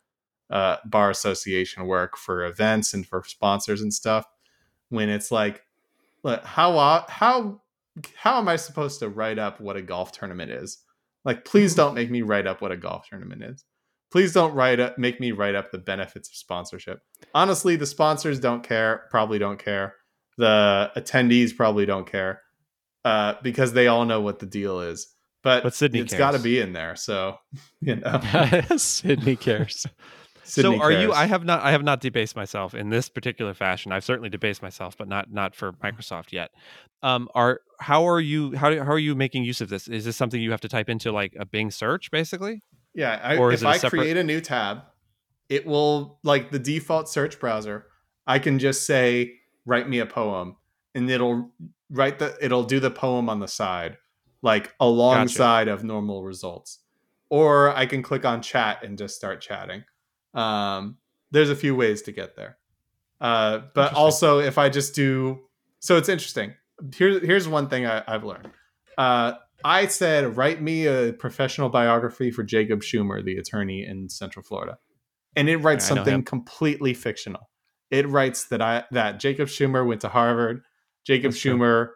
uh, 0.54 0.78
bar 0.86 1.10
association 1.10 1.88
work 1.88 2.16
for 2.16 2.46
events 2.46 2.94
and 2.94 3.08
for 3.08 3.24
sponsors 3.26 3.82
and 3.82 3.94
stuff. 3.94 4.26
When 4.90 5.10
it's 5.10 5.32
like 5.32 5.64
look, 6.22 6.46
how 6.46 7.06
how 7.10 7.62
how 8.16 8.38
am 8.38 8.48
i 8.48 8.56
supposed 8.56 9.00
to 9.00 9.10
write 9.10 9.40
up 9.40 9.60
what 9.60 9.76
a 9.76 9.82
golf 9.82 10.12
tournament 10.12 10.52
is? 10.52 10.78
Like 11.26 11.44
please 11.44 11.74
don't 11.74 11.96
make 11.96 12.12
me 12.12 12.22
write 12.22 12.46
up 12.46 12.62
what 12.62 12.72
a 12.72 12.78
golf 12.78 13.10
tournament 13.10 13.44
is. 13.44 13.66
Please 14.12 14.32
don't 14.32 14.54
write 14.54 14.80
up 14.80 14.98
make 15.00 15.20
me 15.20 15.32
write 15.32 15.56
up 15.56 15.72
the 15.72 15.80
benefits 15.80 16.30
of 16.30 16.36
sponsorship. 16.36 17.02
Honestly 17.34 17.76
the 17.76 17.88
sponsors 17.88 18.40
don't 18.40 18.64
care 18.64 19.08
probably 19.10 19.40
don't 19.40 19.58
care 19.58 19.96
the 20.38 20.92
attendees 20.96 21.56
probably 21.56 21.86
don't 21.86 22.10
care 22.10 22.42
uh, 23.06 23.36
because 23.42 23.74
they 23.74 23.88
all 23.88 24.06
know 24.06 24.22
what 24.22 24.40
the 24.40 24.46
deal 24.46 24.80
is. 24.82 25.08
But, 25.44 25.64
But 25.64 25.74
Sydney 25.74 26.00
it's 26.00 26.14
got 26.14 26.32
to 26.32 26.40
be 26.40 26.60
in 26.60 26.72
there 26.74 26.96
so 26.96 27.38
you 27.82 27.98
know. 27.98 28.20
Sydney 28.78 29.36
cares. 29.36 29.86
Sydney 30.46 30.78
so 30.78 30.84
are 30.84 30.92
you 30.92 31.14
i 31.14 31.26
have 31.26 31.46
not 31.46 31.62
i 31.64 31.72
have 31.72 31.84
not 31.84 32.02
debased 32.02 32.36
myself 32.36 32.74
in 32.74 32.90
this 32.90 33.08
particular 33.10 33.54
fashion. 33.54 33.92
I've 33.94 34.04
certainly 34.04 34.30
debased 34.30 34.62
myself 34.62 34.98
but 34.98 35.08
not 35.08 35.32
not 35.32 35.56
for 35.56 35.72
microsoft 35.74 36.32
yet. 36.34 36.52
Um 37.02 37.30
are 37.34 37.62
how 37.80 38.06
are 38.08 38.20
you 38.20 38.56
how, 38.56 38.70
do- 38.70 38.82
how 38.84 38.92
are 38.92 39.00
you 39.00 39.16
making 39.16 39.44
use 39.46 39.62
of 39.62 39.70
this? 39.70 39.88
Is 39.88 40.04
this 40.06 40.16
something 40.18 40.42
you 40.42 40.52
have 40.52 40.62
to 40.62 40.68
type 40.70 40.90
into 40.90 41.12
like 41.12 41.34
a 41.40 41.46
bing 41.46 41.72
search 41.72 42.12
basically? 42.12 42.62
Yeah, 42.94 43.20
I, 43.24 43.38
Or 43.38 43.52
is 43.52 43.62
if 43.64 43.68
I 43.68 43.78
separate- 43.78 44.00
create 44.02 44.18
a 44.18 44.24
new 44.24 44.40
tab, 44.42 44.84
it 45.50 45.66
will 45.66 46.20
like 46.24 46.52
the 46.52 46.60
default 46.60 47.10
search 47.10 47.40
browser. 47.40 47.86
I 48.28 48.40
can 48.40 48.60
just 48.60 48.86
say 48.86 49.34
write 49.66 49.88
me 49.88 50.00
a 50.00 50.06
poem, 50.06 50.56
and 50.96 51.10
it'll 51.10 51.52
write 51.90 52.20
the 52.20 52.36
it'll 52.42 52.64
do 52.64 52.80
the 52.80 52.92
poem 52.92 53.30
on 53.30 53.40
the 53.40 53.48
side, 53.48 53.98
like 54.42 54.74
alongside 54.80 55.68
of 55.68 55.84
normal 55.84 56.24
results. 56.24 56.80
Or 57.30 57.76
I 57.76 57.86
can 57.86 58.04
click 58.04 58.26
on 58.26 58.42
chat 58.42 58.84
and 58.84 58.98
just 58.98 59.16
start 59.16 59.42
chatting. 59.42 59.84
Um, 60.34 60.98
there's 61.32 61.50
a 61.50 61.56
few 61.56 61.76
ways 61.76 62.04
to 62.04 62.12
get 62.12 62.36
there. 62.36 62.58
Uh, 63.20 63.62
but 63.74 63.94
also, 63.94 64.40
if 64.40 64.58
I 64.58 64.70
just 64.70 64.94
do, 64.94 65.40
so 65.80 65.98
it's 65.98 66.10
interesting. 66.10 66.54
Here's 66.94 67.22
here's 67.24 67.48
one 67.48 67.70
thing 67.70 67.86
I, 67.86 68.04
I've 68.08 68.24
learned. 68.24 68.50
Uh, 68.98 69.34
I 69.64 69.88
said, 69.88 70.36
write 70.36 70.62
me 70.62 70.88
a 70.88 71.14
professional 71.14 71.70
biography 71.70 72.32
for 72.32 72.44
Jacob 72.44 72.82
Schumer, 72.82 73.24
the 73.24 73.38
attorney 73.38 73.86
in 73.86 74.10
Central 74.10 74.44
Florida, 74.44 74.78
and 75.36 75.48
it 75.48 75.58
writes 75.58 75.86
something 75.86 76.24
completely 76.24 76.94
fictional. 76.94 77.50
It 77.94 78.10
writes 78.10 78.46
that 78.46 78.60
I 78.60 78.86
that 78.90 79.20
Jacob 79.20 79.50
Schumer 79.50 79.86
went 79.86 80.02
to 80.02 80.10
Harvard, 80.10 80.64
Jacob 81.06 81.32
That's. 81.32 81.44
Schumer, 81.44 81.90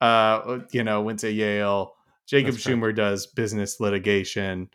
uh, 0.00 0.60
you 0.72 0.82
know, 0.82 1.02
went 1.02 1.18
to 1.18 1.30
Yale. 1.30 1.92
Jacob 2.26 2.54
That's. 2.54 2.64
Schumer 2.64 2.94
does 2.94 3.26
business 3.26 3.78
litigation, 3.78 4.70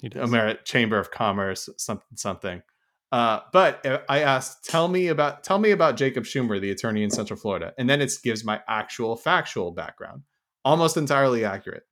does. 0.00 0.30
Ameri- 0.30 0.64
Chamber 0.64 0.98
of 0.98 1.10
Commerce, 1.10 1.68
something 1.76 2.16
something. 2.16 2.62
Uh, 3.10 3.40
but 3.52 3.84
uh, 3.84 3.98
I 4.08 4.20
asked, 4.20 4.64
tell 4.64 4.86
me 4.86 5.08
about 5.08 5.42
tell 5.42 5.58
me 5.58 5.72
about 5.72 5.96
Jacob 5.96 6.22
Schumer, 6.22 6.60
the 6.60 6.70
attorney 6.70 7.02
in 7.02 7.10
Central 7.10 7.36
Florida, 7.36 7.74
and 7.76 7.90
then 7.90 8.00
it 8.00 8.12
gives 8.22 8.44
my 8.44 8.60
actual 8.68 9.16
factual 9.16 9.72
background, 9.72 10.22
almost 10.64 10.96
entirely 10.96 11.44
accurate. 11.44 11.82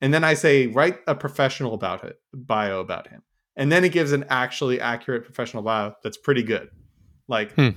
And 0.00 0.12
then 0.12 0.24
I 0.24 0.34
say, 0.34 0.66
write 0.66 0.98
a 1.06 1.14
professional 1.14 1.74
about 1.74 2.02
it, 2.02 2.16
bio 2.34 2.80
about 2.80 3.06
him, 3.06 3.22
and 3.54 3.70
then 3.70 3.84
it 3.84 3.92
gives 3.92 4.10
an 4.10 4.24
actually 4.28 4.80
accurate 4.80 5.24
professional 5.24 5.62
bio 5.62 5.94
that's 6.02 6.18
pretty 6.18 6.42
good. 6.42 6.70
Like, 7.28 7.52
Hmm. 7.54 7.68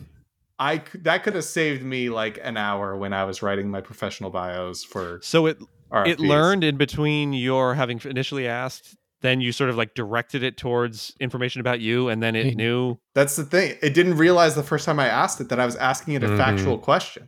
I 0.58 0.78
c- 0.78 1.00
that 1.02 1.24
could 1.24 1.36
have 1.36 1.44
saved 1.44 1.84
me 1.84 2.10
like 2.10 2.40
an 2.44 2.56
hour 2.58 2.96
when 2.96 3.14
I 3.14 3.24
was 3.26 3.42
writing 3.42 3.70
my 3.70 3.82
professional 3.82 4.30
bios 4.30 4.84
for 4.84 5.20
so 5.24 5.48
it 5.48 5.58
RFPs. 5.92 6.08
it 6.12 6.20
learned 6.20 6.64
in 6.64 6.78
between 6.78 7.34
your 7.34 7.74
having 7.76 8.00
initially 8.06 8.48
asked 8.48 8.96
then 9.22 9.40
you 9.42 9.52
sort 9.52 9.70
of 9.70 9.76
like 9.78 9.94
directed 9.94 10.42
it 10.42 10.58
towards 10.58 11.14
information 11.20 11.62
about 11.62 11.80
you 11.80 12.10
and 12.10 12.24
then 12.24 12.36
it 12.36 12.46
Hey. 12.46 12.56
knew 12.56 12.98
That's 13.14 13.36
the 13.36 13.44
thing. 13.44 13.78
It 13.82 13.94
didn't 13.94 14.18
realize 14.18 14.56
the 14.56 14.64
first 14.64 14.84
time 14.86 15.00
I 15.00 15.08
asked 15.08 15.40
it 15.42 15.50
that 15.50 15.60
I 15.60 15.66
was 15.66 15.76
asking 15.76 16.14
it 16.16 16.24
a 16.24 16.28
Mhm. 16.28 16.38
factual 16.38 16.78
question. 16.80 17.28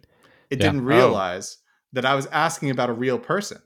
It 0.49 0.59
Yeah. 0.59 0.67
didn't 0.71 0.81
Oh. 0.81 0.95
realize 0.95 1.57
that 1.91 2.03
I 2.05 2.15
was 2.15 2.25
asking 2.27 2.69
about 2.71 2.89
a 2.89 2.93
real 2.93 3.19
person. 3.19 3.59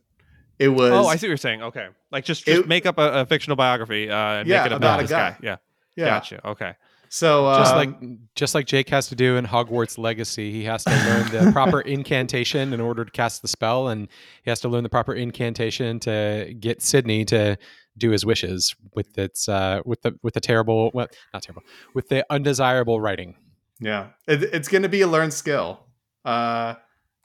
It 0.59 0.69
was 0.69 0.91
oh 0.91 1.07
i 1.07 1.15
see 1.17 1.27
what 1.27 1.29
you're 1.29 1.37
saying 1.37 1.61
okay 1.61 1.87
like 2.11 2.23
just, 2.25 2.43
just 2.45 2.61
It- 2.61 2.67
make 2.67 2.85
up 2.85 2.97
a, 2.97 3.21
a 3.21 3.25
fictional 3.25 3.55
biography 3.57 4.09
uh 4.09 4.15
and 4.15 4.47
Yeah, 4.47 4.63
make 4.63 4.71
it 4.71 4.75
about 4.75 4.77
about 4.77 4.99
a 4.99 5.03
this 5.03 5.11
guy. 5.11 5.29
guy, 5.31 5.37
yeah 5.43 5.55
yeah. 5.97 6.05
gotcha 6.05 6.47
okay 6.47 6.73
So 7.09 7.53
just 7.57 7.73
um, 7.73 7.77
like 7.77 8.19
just 8.35 8.55
like 8.55 8.65
Jake 8.65 8.89
has 8.89 9.07
to 9.09 9.15
do 9.15 9.37
in 9.37 9.45
Hogwarts 9.45 9.97
Legacy, 9.97 10.51
he 10.51 10.63
has 10.65 10.83
to 10.83 10.91
learn 10.91 11.31
the 11.31 11.51
proper 11.53 11.81
incantation 11.81 12.73
in 12.73 12.81
order 12.81 13.05
to 13.05 13.11
cast 13.11 13.41
the 13.41 13.47
spell, 13.47 13.87
and 13.87 14.07
he 14.43 14.49
has 14.49 14.59
to 14.61 14.69
learn 14.69 14.83
the 14.83 14.89
proper 14.89 15.13
incantation 15.13 15.99
to 16.01 16.53
get 16.59 16.81
Sydney 16.81 17.25
to 17.25 17.57
do 17.97 18.11
his 18.11 18.25
wishes 18.25 18.75
with 18.93 19.17
its 19.17 19.49
uh, 19.49 19.81
with 19.85 20.01
the 20.01 20.17
with 20.23 20.33
the 20.33 20.41
terrible 20.41 20.91
well 20.93 21.07
not 21.33 21.43
terrible 21.43 21.63
with 21.93 22.09
the 22.09 22.25
undesirable 22.29 22.99
writing. 22.99 23.35
yeah, 23.79 24.07
it, 24.27 24.43
it's 24.43 24.67
going 24.67 24.83
to 24.83 24.89
be 24.89 25.01
a 25.01 25.07
learned 25.07 25.33
skill. 25.33 25.79
Uh, 26.25 26.75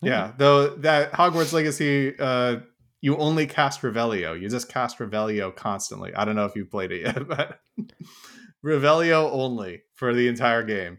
yeah, 0.00 0.32
though 0.36 0.68
that 0.76 1.12
Hogwarts 1.12 1.52
Legacy, 1.52 2.14
uh, 2.18 2.56
you 3.00 3.16
only 3.16 3.46
cast 3.46 3.82
Revelio. 3.82 4.40
You 4.40 4.48
just 4.48 4.68
cast 4.68 4.98
Revelio 4.98 5.54
constantly. 5.54 6.14
I 6.14 6.24
don't 6.24 6.36
know 6.36 6.46
if 6.46 6.56
you've 6.56 6.70
played 6.70 6.92
it 6.92 7.02
yet, 7.02 7.28
but 7.28 7.60
Revelio 8.64 9.30
only 9.32 9.82
for 9.94 10.14
the 10.14 10.28
entire 10.28 10.62
game. 10.62 10.98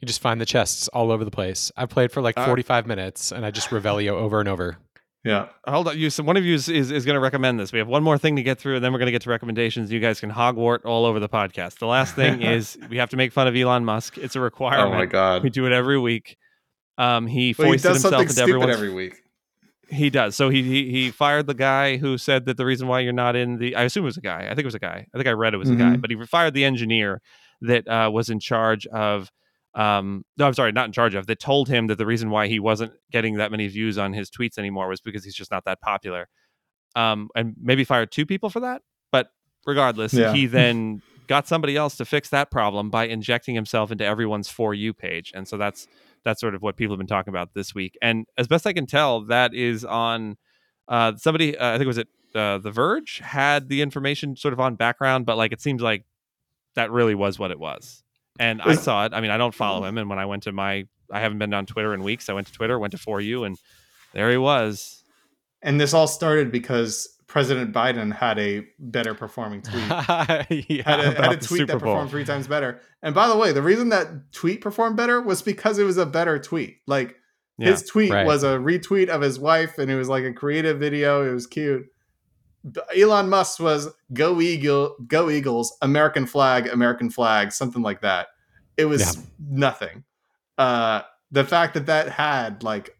You 0.00 0.06
just 0.06 0.20
find 0.20 0.40
the 0.40 0.46
chests 0.46 0.88
all 0.88 1.10
over 1.10 1.24
the 1.24 1.30
place. 1.30 1.72
I've 1.76 1.88
played 1.88 2.12
for 2.12 2.20
like 2.22 2.38
Uh, 2.38 2.46
45 2.46 2.86
minutes 2.86 3.32
and 3.32 3.44
I 3.44 3.50
just 3.50 3.70
Revelio 3.70 4.10
over 4.12 4.40
and 4.40 4.48
over. 4.48 4.76
Yeah. 5.24 5.48
Hold 5.66 5.88
on, 5.88 5.98
you. 5.98 6.10
So 6.10 6.22
one 6.22 6.36
of 6.36 6.44
you 6.44 6.54
is, 6.54 6.68
is, 6.68 6.92
is 6.92 7.04
going 7.04 7.14
to 7.14 7.20
recommend 7.20 7.58
this. 7.58 7.72
We 7.72 7.80
have 7.80 7.88
one 7.88 8.04
more 8.04 8.16
thing 8.16 8.36
to 8.36 8.42
get 8.42 8.58
through, 8.60 8.76
and 8.76 8.84
then 8.84 8.92
we're 8.92 9.00
going 9.00 9.06
to 9.08 9.12
get 9.12 9.22
to 9.22 9.30
recommendations. 9.30 9.90
You 9.90 9.98
guys 9.98 10.20
can 10.20 10.30
hogwart 10.30 10.84
all 10.84 11.04
over 11.04 11.18
the 11.18 11.28
podcast. 11.28 11.80
The 11.80 11.86
last 11.86 12.14
thing 12.14 12.40
is 12.54 12.78
we 12.88 12.98
have 12.98 13.10
to 13.10 13.16
make 13.16 13.32
fun 13.32 13.48
of 13.48 13.56
Elon 13.56 13.84
Musk. 13.84 14.16
It's 14.16 14.36
a 14.36 14.40
requirement. 14.40 14.94
Oh 14.94 14.96
my 14.98 15.06
god. 15.06 15.42
We 15.42 15.50
do 15.50 15.66
it 15.66 15.72
every 15.72 15.98
week. 15.98 16.36
Um, 16.96 17.26
he 17.26 17.54
Well, 17.58 17.66
he 17.66 17.72
foisted 17.72 17.88
does 17.88 17.96
himself 18.02 18.10
something 18.12 18.20
into 18.22 18.32
stupid 18.32 18.48
everyone's. 18.50 18.74
every 18.76 18.92
week. 18.94 19.14
He 19.90 20.10
does. 20.10 20.36
So 20.36 20.50
he, 20.50 20.62
he 20.62 20.90
he 20.90 21.10
fired 21.10 21.46
the 21.46 21.54
guy 21.54 21.96
who 21.96 22.18
said 22.18 22.44
that 22.46 22.56
the 22.56 22.66
reason 22.66 22.88
why 22.88 23.00
you're 23.00 23.12
not 23.12 23.36
in 23.36 23.56
the. 23.58 23.74
I 23.74 23.84
assume 23.84 24.04
it 24.04 24.06
was 24.06 24.16
a 24.18 24.20
guy. 24.22 24.42
I 24.44 24.48
think 24.48 24.60
it 24.60 24.64
was 24.66 24.74
a 24.74 24.78
guy. 24.78 25.06
I 25.14 25.16
think 25.16 25.26
I 25.26 25.32
read 25.32 25.54
it 25.54 25.58
was 25.58 25.70
a 25.70 25.76
guy. 25.76 25.96
Mhm. 25.96 26.00
But 26.02 26.10
he 26.10 26.26
fired 26.26 26.52
the 26.54 26.64
engineer 26.64 27.22
that 27.62 27.88
uh, 27.88 28.10
was 28.12 28.28
in 28.28 28.38
charge 28.40 28.86
of. 28.88 29.30
Um, 29.74 30.24
no, 30.36 30.46
I'm 30.46 30.54
sorry, 30.54 30.72
not 30.72 30.86
in 30.86 30.92
charge 30.92 31.14
of. 31.14 31.26
That 31.26 31.40
told 31.40 31.68
him 31.68 31.86
that 31.86 31.96
the 31.98 32.06
reason 32.06 32.30
why 32.30 32.48
he 32.48 32.58
wasn't 32.58 32.92
getting 33.12 33.36
that 33.36 33.50
many 33.50 33.66
views 33.68 33.96
on 33.96 34.12
his 34.12 34.28
tweets 34.30 34.58
anymore 34.58 34.88
was 34.88 35.00
because 35.00 35.24
he's 35.24 35.34
just 35.34 35.50
not 35.50 35.64
that 35.66 35.80
popular. 35.80 36.28
Um, 36.96 37.28
and 37.34 37.54
maybe 37.60 37.84
fired 37.84 38.10
two 38.10 38.26
people 38.26 38.50
for 38.50 38.60
that. 38.60 38.82
But 39.12 39.30
regardless, 39.66 40.12
Yeah. 40.14 40.32
he 40.32 40.46
then 40.58 41.00
got 41.28 41.46
somebody 41.46 41.76
else 41.76 41.96
to 41.98 42.04
fix 42.04 42.30
that 42.30 42.50
problem 42.50 42.90
by 42.90 43.06
injecting 43.06 43.54
himself 43.54 43.90
into 43.92 44.04
everyone's 44.04 44.48
for 44.48 44.74
you 44.74 44.92
page, 44.94 45.30
and 45.34 45.46
so 45.46 45.56
that's 45.58 45.86
that's 46.28 46.42
sort 46.42 46.54
of 46.54 46.60
what 46.60 46.76
people 46.76 46.92
have 46.92 46.98
been 46.98 47.06
talking 47.06 47.30
about 47.30 47.54
this 47.54 47.74
week. 47.74 47.96
And 48.02 48.26
as 48.36 48.46
best 48.46 48.66
I 48.66 48.74
can 48.74 48.84
tell, 48.84 49.22
that 49.26 49.54
is 49.54 49.82
on 49.82 50.36
uh, 50.86 51.14
somebody. 51.16 51.56
Uh, 51.56 51.70
I 51.70 51.72
think 51.72 51.84
it 51.84 51.86
was 51.86 51.98
it 51.98 52.08
uh, 52.34 52.58
The 52.58 52.70
Verge 52.70 53.20
had 53.24 53.70
the 53.70 53.80
information 53.80 54.36
sort 54.36 54.52
of 54.52 54.60
on 54.60 54.74
background, 54.74 55.24
but 55.24 55.38
like 55.38 55.52
it 55.52 55.62
seems 55.62 55.80
like 55.80 56.04
that 56.74 56.90
really 56.90 57.14
was 57.14 57.38
what 57.38 57.50
it 57.50 57.58
was. 57.58 58.02
And 58.38 58.60
I 58.60 58.74
saw 58.74 59.06
it. 59.06 59.14
I 59.14 59.20
mean, 59.20 59.30
I 59.30 59.38
don't 59.38 59.54
follow 59.54 59.84
him, 59.84 59.98
and 59.98 60.08
when 60.08 60.18
I 60.18 60.26
went 60.26 60.44
to 60.44 60.52
my, 60.52 60.84
I 61.10 61.20
haven't 61.20 61.38
been 61.38 61.52
on 61.54 61.66
Twitter 61.66 61.92
in 61.94 62.04
weeks. 62.04 62.28
I 62.28 62.34
went 62.34 62.46
to 62.46 62.52
Twitter, 62.52 62.78
went 62.78 62.92
to 62.92 62.98
for 62.98 63.20
you, 63.20 63.44
and 63.44 63.56
there 64.12 64.30
he 64.30 64.36
was. 64.36 65.02
And 65.62 65.80
this 65.80 65.92
all 65.92 66.06
started 66.06 66.52
because 66.52 67.08
President 67.28 67.72
Biden 67.74 68.12
had 68.12 68.38
a 68.38 68.66
better 68.78 69.14
performing 69.14 69.62
tweet. 69.62 69.84
yeah. 69.86 70.82
had 70.84 71.00
a, 71.00 71.22
had 71.22 71.32
a 71.32 71.36
tweet 71.36 71.66
that 71.68 71.78
performed 71.78 72.10
three 72.10 72.24
times 72.24 72.48
better. 72.48 72.80
And 73.02 73.14
by 73.14 73.28
the 73.28 73.36
way, 73.36 73.52
the 73.52 73.62
reason 73.62 73.90
that 73.90 74.32
tweet 74.32 74.60
performed 74.60 74.96
better 74.96 75.20
was 75.20 75.42
because 75.42 75.78
it 75.78 75.84
was 75.84 75.98
a 75.98 76.06
better 76.06 76.38
tweet. 76.38 76.78
Like 76.86 77.16
Yeah. 77.58 77.70
his 77.70 77.82
tweet 77.84 78.10
right. 78.10 78.26
was 78.26 78.42
a 78.44 78.56
retweet 78.56 79.08
of 79.08 79.20
his 79.20 79.38
wife, 79.38 79.78
and 79.78 79.90
it 79.90 79.96
was 79.96 80.08
like 80.08 80.24
a 80.24 80.32
creative 80.32 80.78
video. 80.80 81.28
It 81.28 81.32
was 81.34 81.46
cute. 81.46 81.86
Elon 82.96 83.28
Musk 83.28 83.60
was 83.60 83.88
"Go 84.12 84.40
Eagle, 84.40 84.96
Go 85.06 85.30
Eagles," 85.30 85.76
American 85.80 86.26
flag, 86.26 86.66
American 86.66 87.08
flag, 87.10 87.52
something 87.52 87.82
like 87.82 88.00
that. 88.00 88.28
It 88.76 88.86
was 88.86 89.16
Yeah. 89.16 89.22
nothing. 89.50 90.04
Uh, 90.56 91.02
the 91.30 91.44
fact 91.44 91.74
that 91.74 91.86
that 91.86 92.08
had 92.08 92.62
like 92.62 92.96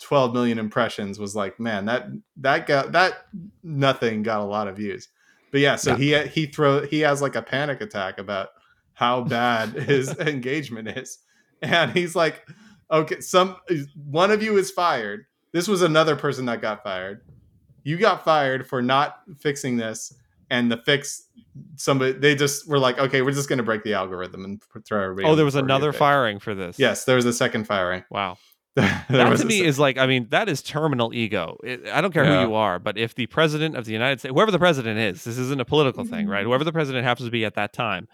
12 0.00 0.32
million 0.32 0.58
impressions 0.58 1.18
was 1.18 1.36
like, 1.36 1.60
man, 1.60 1.84
that 1.86 2.06
that 2.38 2.66
got 2.66 2.92
that 2.92 3.26
nothing 3.62 4.22
got 4.22 4.40
a 4.40 4.44
lot 4.44 4.68
of 4.68 4.76
views. 4.76 5.08
But 5.50 5.60
yeah, 5.60 5.76
so 5.76 5.94
he 5.94 6.18
he 6.26 6.46
throw 6.46 6.84
he 6.84 7.00
has 7.00 7.22
like 7.22 7.36
a 7.36 7.42
panic 7.42 7.80
attack 7.80 8.18
about 8.18 8.48
how 8.94 9.22
bad 9.22 9.70
his 9.74 10.10
engagement 10.18 10.88
is, 10.88 11.18
and 11.62 11.92
he's 11.92 12.16
like, 12.16 12.46
okay, 12.90 13.20
some 13.20 13.56
one 13.94 14.30
of 14.30 14.42
you 14.42 14.56
is 14.56 14.70
fired. 14.70 15.26
This 15.52 15.68
was 15.68 15.82
another 15.82 16.16
person 16.16 16.46
that 16.46 16.60
got 16.60 16.82
fired. 16.82 17.22
You 17.84 17.96
got 17.96 18.24
fired 18.24 18.66
for 18.66 18.82
not 18.82 19.20
fixing 19.38 19.76
this, 19.76 20.12
and 20.50 20.70
the 20.70 20.76
fix 20.76 21.28
somebody 21.76 22.12
they 22.12 22.34
just 22.34 22.68
were 22.68 22.78
like, 22.78 22.98
okay, 22.98 23.22
we're 23.22 23.32
just 23.32 23.48
gonna 23.48 23.62
break 23.62 23.84
the 23.84 23.94
algorithm 23.94 24.44
and 24.44 24.62
throw 24.86 25.02
everybody. 25.02 25.28
Oh, 25.28 25.36
there 25.36 25.44
was 25.44 25.54
another 25.54 25.92
firing 25.92 26.40
for 26.40 26.54
this. 26.54 26.78
Yes, 26.78 27.04
there 27.04 27.16
was 27.16 27.24
a 27.24 27.32
second 27.32 27.66
firing. 27.66 28.04
Wow. 28.10 28.36
There 29.08 29.28
that 29.28 29.38
to 29.38 29.44
me 29.44 29.62
is 29.62 29.78
like, 29.78 29.98
I 29.98 30.06
mean, 30.06 30.28
that 30.30 30.48
is 30.48 30.62
terminal 30.62 31.12
ego. 31.14 31.56
It, 31.64 31.86
I 31.88 32.00
don't 32.00 32.12
care 32.12 32.24
Yeah. 32.24 32.42
who 32.44 32.48
you 32.50 32.54
are, 32.54 32.78
but 32.78 32.96
if 32.96 33.14
the 33.14 33.26
president 33.26 33.76
of 33.76 33.84
the 33.86 33.92
United 33.92 34.20
States, 34.20 34.32
whoever 34.34 34.50
the 34.50 34.58
president 34.58 34.98
is, 35.00 35.24
this 35.24 35.38
isn't 35.38 35.60
a 35.60 35.64
political 35.64 36.04
thing, 36.04 36.28
right? 36.28 36.44
Whoever 36.44 36.62
the 36.64 36.72
president 36.72 37.04
happens 37.04 37.26
to 37.26 37.30
be 37.32 37.44
at 37.44 37.54
that 37.54 37.72
time, 37.72 38.06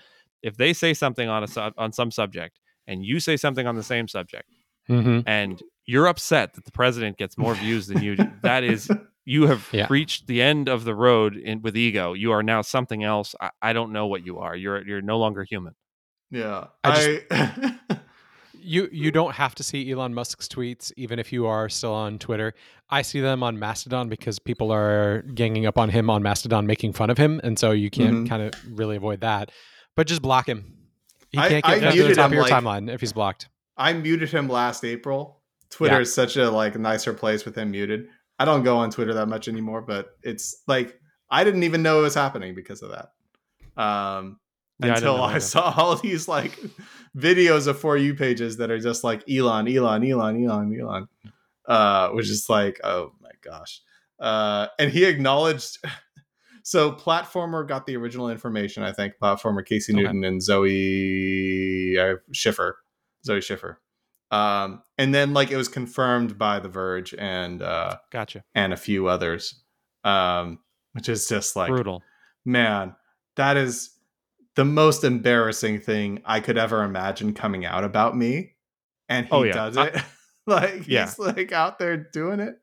if 0.42 0.56
they 0.56 0.72
say 0.72 0.94
something 0.94 1.28
on 1.28 1.42
a 1.42 1.48
su- 1.48 1.72
on 1.76 1.92
some 1.92 2.10
subject 2.10 2.60
and 2.86 3.04
you 3.04 3.20
say 3.20 3.36
something 3.36 3.66
on 3.66 3.74
the 3.76 3.82
same 3.82 4.08
subject, 4.08 4.48
hmm 4.86 5.20
and 5.26 5.62
you're 5.86 6.06
upset 6.06 6.54
that 6.54 6.64
the 6.64 6.72
president 6.72 7.18
gets 7.18 7.36
more 7.36 7.54
views 7.54 7.86
than 7.86 8.00
you 8.02 8.16
do, 8.16 8.30
that 8.42 8.64
is 8.64 8.90
you 9.26 9.46
have 9.46 9.68
Yeah. 9.72 9.86
reached 9.90 10.26
the 10.26 10.40
end 10.40 10.68
of 10.68 10.84
the 10.84 10.94
road 10.94 11.36
in, 11.36 11.60
with 11.62 11.76
ego. 11.76 12.12
You 12.14 12.32
are 12.32 12.42
now 12.42 12.62
something 12.62 13.02
else. 13.04 13.34
I, 13.40 13.50
I 13.60 13.72
don't 13.74 13.92
know 13.92 14.06
what 14.06 14.24
you 14.24 14.38
are. 14.38 14.54
You're 14.56 14.86
you're 14.86 15.02
no 15.02 15.18
longer 15.18 15.44
human. 15.44 15.74
yeah. 16.30 16.66
I 16.84 17.22
I, 17.30 17.74
You 18.64 18.88
you 18.90 19.10
don't 19.10 19.34
have 19.34 19.54
to 19.56 19.62
see 19.62 19.90
Elon 19.90 20.14
Musk's 20.14 20.48
tweets, 20.48 20.90
even 20.96 21.18
if 21.18 21.32
you 21.32 21.46
are 21.46 21.68
still 21.68 21.92
on 21.92 22.18
Twitter. 22.18 22.54
I 22.88 23.02
see 23.02 23.20
them 23.20 23.42
on 23.42 23.58
Mastodon 23.58 24.08
because 24.08 24.38
people 24.38 24.72
are 24.72 25.22
ganging 25.34 25.66
up 25.66 25.76
on 25.78 25.90
him 25.90 26.08
on 26.08 26.22
Mastodon, 26.22 26.66
making 26.66 26.94
fun 26.94 27.10
of 27.10 27.18
him, 27.18 27.40
and 27.44 27.58
so 27.58 27.72
you 27.72 27.90
can't 27.90 28.24
Mhm. 28.24 28.28
kind 28.28 28.42
of 28.42 28.54
really 28.78 28.96
avoid 28.96 29.20
that. 29.20 29.52
But 29.96 30.06
just 30.06 30.22
block 30.22 30.48
him. 30.48 30.64
He 31.30 31.38
I- 31.38 31.48
can't 31.48 31.66
I 31.68 31.78
get 31.78 31.92
to 31.94 32.02
the 32.08 32.14
top 32.14 32.26
of 32.26 32.32
your 32.32 32.42
like- 32.42 32.52
timeline 32.52 32.92
if 32.92 33.00
he's 33.00 33.12
blocked. 33.12 33.48
I 33.76 33.92
muted 33.92 34.30
him 34.30 34.48
last 34.48 34.84
April. 34.84 35.42
Twitter 35.70 35.96
Yeah. 35.96 36.00
is 36.02 36.14
such 36.14 36.36
a 36.36 36.50
like 36.50 36.78
nicer 36.78 37.12
place 37.12 37.44
with 37.44 37.56
him 37.58 37.70
muted. 37.72 38.08
I 38.38 38.44
don't 38.44 38.62
go 38.62 38.76
on 38.76 38.90
Twitter 38.90 39.14
that 39.14 39.26
much 39.28 39.46
anymore, 39.48 39.82
but 39.82 40.10
it's 40.22 40.62
like 40.66 40.98
I 41.30 41.42
didn't 41.44 41.64
even 41.64 41.82
know 41.82 41.98
it 41.98 42.02
was 42.02 42.14
happening 42.14 42.54
because 42.54 42.82
of 42.82 42.90
that. 42.92 43.82
Um 43.82 44.38
Yeah, 44.86 44.94
until 44.96 45.16
know 45.16 45.22
I, 45.22 45.38
saw 45.38 45.74
all 45.76 45.96
these 45.96 46.28
like 46.28 46.58
videos 47.16 47.66
of 47.66 47.78
for 47.78 47.96
you 47.96 48.14
pages 48.14 48.56
that 48.58 48.70
are 48.70 48.78
just 48.78 49.04
like 49.04 49.22
Elon, 49.30 49.68
Elon, 49.68 50.04
Elon, 50.10 50.44
Elon, 50.44 50.80
Elon. 50.80 51.08
Uh, 51.66 52.10
which 52.10 52.28
is 52.28 52.48
like, 52.50 52.78
oh 52.84 53.12
my 53.20 53.30
gosh. 53.42 53.80
Uh, 54.20 54.66
and 54.78 54.90
he 54.90 55.04
acknowledged 55.06 55.78
so 56.62 56.92
platformer 56.92 57.66
got 57.66 57.86
the 57.86 57.96
original 57.96 58.28
information, 58.30 58.82
I 58.82 58.92
think. 58.92 59.14
Platformer 59.22 59.64
Casey 59.64 59.92
Okay. 59.92 60.02
Newton 60.02 60.24
and 60.24 60.42
Zoe 60.42 61.96
uh, 61.98 62.16
Schiffer. 62.32 62.78
Zoe 63.24 63.40
Schiffer. 63.40 63.80
Um, 64.30 64.82
and 64.98 65.14
then 65.14 65.32
like 65.32 65.50
it 65.50 65.56
was 65.56 65.68
confirmed 65.68 66.36
by 66.38 66.58
The 66.58 66.68
Verge 66.68 67.14
and 67.16 67.62
uh 67.62 67.96
Gotcha. 68.10 68.42
and 68.54 68.72
a 68.72 68.76
few 68.76 69.06
others. 69.06 69.62
Um, 70.02 70.58
which 70.92 71.08
is 71.08 71.28
just 71.28 71.56
like 71.56 71.70
Brutal. 71.70 72.02
man, 72.44 72.94
that 73.36 73.56
is 73.56 73.90
the 74.56 74.64
most 74.64 75.04
embarrassing 75.04 75.80
thing 75.80 76.22
I 76.24 76.40
could 76.40 76.56
ever 76.58 76.82
imagine 76.84 77.34
coming 77.34 77.64
out 77.64 77.84
about 77.84 78.16
me. 78.16 78.52
And 79.08 79.26
he 79.26 79.32
Oh, 79.32 79.42
yeah. 79.42 79.52
does 79.52 79.76
I- 79.76 79.86
it. 79.88 80.02
like 80.46 80.86
Yeah. 80.86 81.06
he's 81.06 81.18
like 81.18 81.52
out 81.52 81.78
there 81.78 81.96
doing 81.96 82.40
it. 82.40 82.56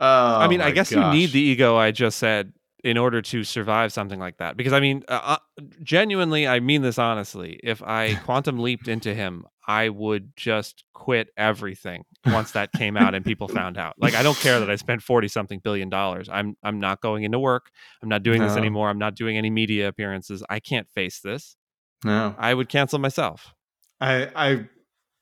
Oh, 0.00 0.38
I 0.40 0.48
mean, 0.48 0.60
I 0.60 0.70
guess 0.72 0.90
you 0.90 1.00
need 1.10 1.30
the 1.30 1.40
ego 1.40 1.76
I 1.76 1.90
just 1.92 2.18
said 2.18 2.52
in 2.82 2.98
order 2.98 3.22
to 3.22 3.44
survive 3.44 3.92
something 3.92 4.18
like 4.18 4.38
that. 4.38 4.56
Because 4.56 4.72
I 4.72 4.80
mean, 4.80 5.04
uh, 5.06 5.36
uh, 5.58 5.62
genuinely, 5.82 6.48
I 6.48 6.58
mean 6.58 6.82
this 6.82 6.98
honestly. 6.98 7.60
If 7.62 7.82
I 7.82 8.14
quantum 8.24 8.58
leaped 8.58 8.88
into 8.88 9.14
him, 9.14 9.44
I 9.66 9.88
would 9.88 10.32
just 10.36 10.84
quit 10.92 11.28
everything 11.36 12.04
once 12.26 12.52
that 12.52 12.72
came 12.72 12.96
out 12.96 13.14
and 13.14 13.24
people 13.24 13.48
found 13.48 13.78
out. 13.78 13.94
Like, 13.98 14.14
I 14.14 14.22
don't 14.22 14.36
care 14.38 14.58
that 14.60 14.70
I 14.70 14.76
spent 14.76 15.02
forty 15.02 15.28
something 15.28 15.60
billion 15.62 15.88
dollars. 15.88 16.28
I'm 16.28 16.56
I'm 16.62 16.80
not 16.80 17.00
going 17.00 17.24
into 17.24 17.38
work. 17.38 17.70
I'm 18.02 18.08
not 18.08 18.22
doing 18.22 18.42
this 18.42 18.56
anymore. 18.56 18.88
I'm 18.88 18.98
not 18.98 19.14
doing 19.14 19.36
any 19.36 19.50
media 19.50 19.88
appearances. 19.88 20.42
I 20.50 20.60
can't 20.60 20.88
face 20.94 21.20
this. 21.20 21.56
No. 22.04 22.34
I 22.38 22.54
would 22.54 22.68
cancel 22.68 22.98
myself. 22.98 23.54
I 24.00 24.30
I 24.34 24.68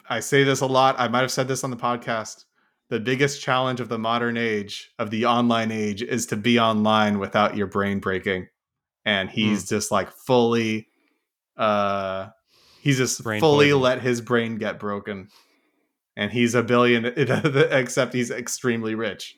I 0.08 0.20
say 0.20 0.44
this 0.44 0.60
a 0.60 0.66
lot. 0.66 0.96
I 0.98 1.08
might 1.08 1.20
have 1.20 1.30
said 1.30 1.48
this 1.48 1.62
on 1.62 1.70
the 1.70 1.76
podcast. 1.76 2.44
The 2.88 2.98
biggest 2.98 3.40
challenge 3.40 3.78
of 3.78 3.88
the 3.88 3.98
modern 3.98 4.36
age, 4.36 4.90
of 4.98 5.10
the 5.10 5.26
online 5.26 5.70
age, 5.70 6.02
is 6.02 6.26
to 6.26 6.36
be 6.36 6.58
online 6.58 7.18
without 7.18 7.56
your 7.56 7.68
brain 7.68 8.00
breaking. 8.00 8.48
And 9.04 9.30
he's 9.30 9.68
just 9.68 9.90
like 9.90 10.10
fully 10.10 10.88
uh 11.56 12.28
he's 12.80 12.96
just 12.96 13.22
Brain 13.22 13.40
fully 13.40 13.66
poison. 13.66 13.80
let 13.80 14.00
his 14.02 14.20
brain 14.20 14.56
get 14.56 14.78
broken. 14.78 15.28
And 16.16 16.30
he's 16.30 16.54
a 16.54 16.62
billion 16.62 17.04
except 17.16 18.12
he's 18.12 18.30
extremely 18.30 18.94
rich. 18.94 19.36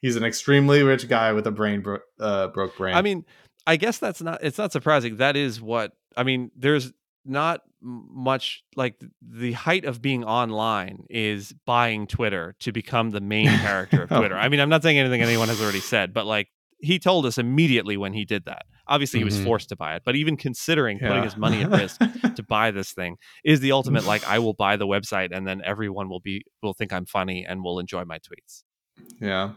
He's 0.00 0.16
an 0.16 0.24
extremely 0.24 0.82
rich 0.82 1.08
guy 1.08 1.32
with 1.32 1.46
a 1.46 1.50
brain 1.50 1.80
bro- 1.82 1.98
uh, 2.18 2.48
broke 2.48 2.76
brain. 2.76 2.94
I 2.94 3.02
mean, 3.02 3.24
I 3.66 3.76
guess 3.76 3.98
that's 3.98 4.22
not. 4.22 4.42
It's 4.42 4.58
not 4.58 4.72
surprising. 4.72 5.16
That 5.18 5.36
is 5.36 5.60
what 5.60 5.92
I 6.16 6.22
mean. 6.24 6.50
There's 6.56 6.92
not 7.24 7.60
much 7.80 8.64
like 8.76 9.00
the 9.20 9.52
height 9.52 9.84
of 9.84 10.00
being 10.00 10.24
online 10.24 11.04
is 11.10 11.52
buying 11.66 12.06
Twitter 12.06 12.54
to 12.60 12.72
become 12.72 13.10
the 13.10 13.20
main 13.20 13.46
character 13.48 14.02
of 14.04 14.12
Oh. 14.12 14.18
Twitter. 14.20 14.36
I 14.36 14.48
mean, 14.48 14.60
I'm 14.60 14.68
not 14.68 14.82
saying 14.82 14.98
anything 14.98 15.20
anyone 15.22 15.48
has 15.48 15.60
already 15.60 15.80
said, 15.80 16.12
but 16.14 16.24
like 16.26 16.48
he 16.82 16.98
told 16.98 17.24
us 17.24 17.38
immediately 17.38 17.96
when 17.96 18.12
he 18.12 18.24
did 18.24 18.44
that. 18.44 18.64
Obviously, 18.88 19.20
he 19.20 19.24
was 19.24 19.38
Mhm. 19.38 19.44
forced 19.44 19.68
to 19.70 19.76
buy 19.76 19.94
it, 19.94 20.02
but 20.04 20.16
even 20.16 20.36
considering 20.36 20.98
putting 20.98 21.22
his 21.22 21.36
money 21.36 21.62
at 21.62 21.70
risk 21.70 22.00
to 22.36 22.42
buy 22.42 22.70
this 22.72 22.92
thing 22.92 23.16
is 23.44 23.60
the 23.60 23.72
ultimate. 23.72 24.04
Like, 24.04 24.26
I 24.28 24.38
will 24.44 24.54
buy 24.54 24.76
the 24.76 24.86
website, 24.86 25.30
and 25.34 25.46
then 25.46 25.62
everyone 25.64 26.08
will 26.10 26.20
be 26.20 26.42
will 26.62 26.74
think 26.74 26.92
I'm 26.92 27.06
funny 27.06 27.46
and 27.48 27.62
will 27.62 27.78
enjoy 27.78 28.04
my 28.04 28.18
tweets. 28.18 28.64
yeah. 29.20 29.52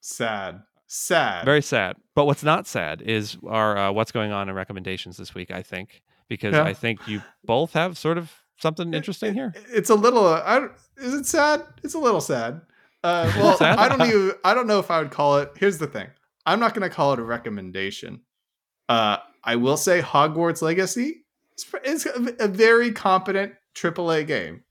Sad. 0.00 0.62
Sad. 0.86 1.44
Very 1.44 1.62
sad. 1.62 1.96
But 2.14 2.26
what's 2.26 2.42
not 2.44 2.66
sad 2.66 3.00
is 3.02 3.36
our 3.48 3.76
uh, 3.76 3.92
what's 3.92 4.12
going 4.12 4.32
on 4.32 4.48
in 4.48 4.54
recommendations 4.54 5.16
this 5.16 5.34
week. 5.34 5.50
I 5.50 5.62
think 5.62 6.02
because 6.28 6.54
Yeah. 6.54 6.64
I 6.64 6.74
think 6.74 7.08
you 7.08 7.22
both 7.44 7.72
have 7.72 7.96
sort 7.96 8.18
of 8.18 8.30
something 8.58 8.92
interesting 8.92 9.34
here. 9.34 9.54
It's 9.72 9.90
a 9.90 9.94
little. 9.94 10.26
Uh, 10.26 10.42
I, 10.44 10.58
don't- 10.60 10.72
is 10.98 11.14
it 11.14 11.26
sad? 11.26 11.62
It's 11.82 11.94
a 11.94 11.98
little 11.98 12.20
sad. 12.20 12.60
Uh, 13.04 13.30
well, 13.36 13.56
I 13.60 13.88
don't 13.88 14.02
even. 14.08 14.32
I 14.44 14.54
don't 14.54 14.66
know 14.66 14.78
if 14.80 14.90
I 14.90 14.98
would 14.98 15.10
call 15.10 15.38
it. 15.38 15.52
Here's 15.56 15.78
the 15.78 15.86
thing. 15.86 16.08
I'm 16.46 16.58
not 16.58 16.74
going 16.74 16.88
to 16.88 16.94
call 16.94 17.12
it 17.12 17.18
a 17.20 17.22
recommendation. 17.22 18.22
Uh, 18.88 19.18
I 19.44 19.56
will 19.56 19.76
say 19.76 20.00
Hogwarts 20.00 20.60
Legacy 20.62 21.24
is, 21.56 21.66
is 21.84 22.06
a, 22.38 22.48
very 22.48 22.90
competent 22.92 23.52
AAA 23.74 24.26
game. 24.26 24.64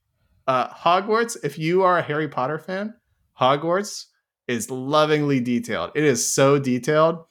Uh, 0.46 0.68
Hogwarts. 0.68 1.36
If 1.42 1.58
you 1.58 1.82
are 1.84 1.98
a 1.98 2.02
Harry 2.02 2.28
Potter 2.28 2.58
fan, 2.58 2.94
Hogwarts 3.40 4.06
is 4.46 4.70
lovingly 4.70 5.40
detailed. 5.40 5.92
It 5.94 6.04
is 6.04 6.32
so 6.32 6.58
detailed 6.58 7.24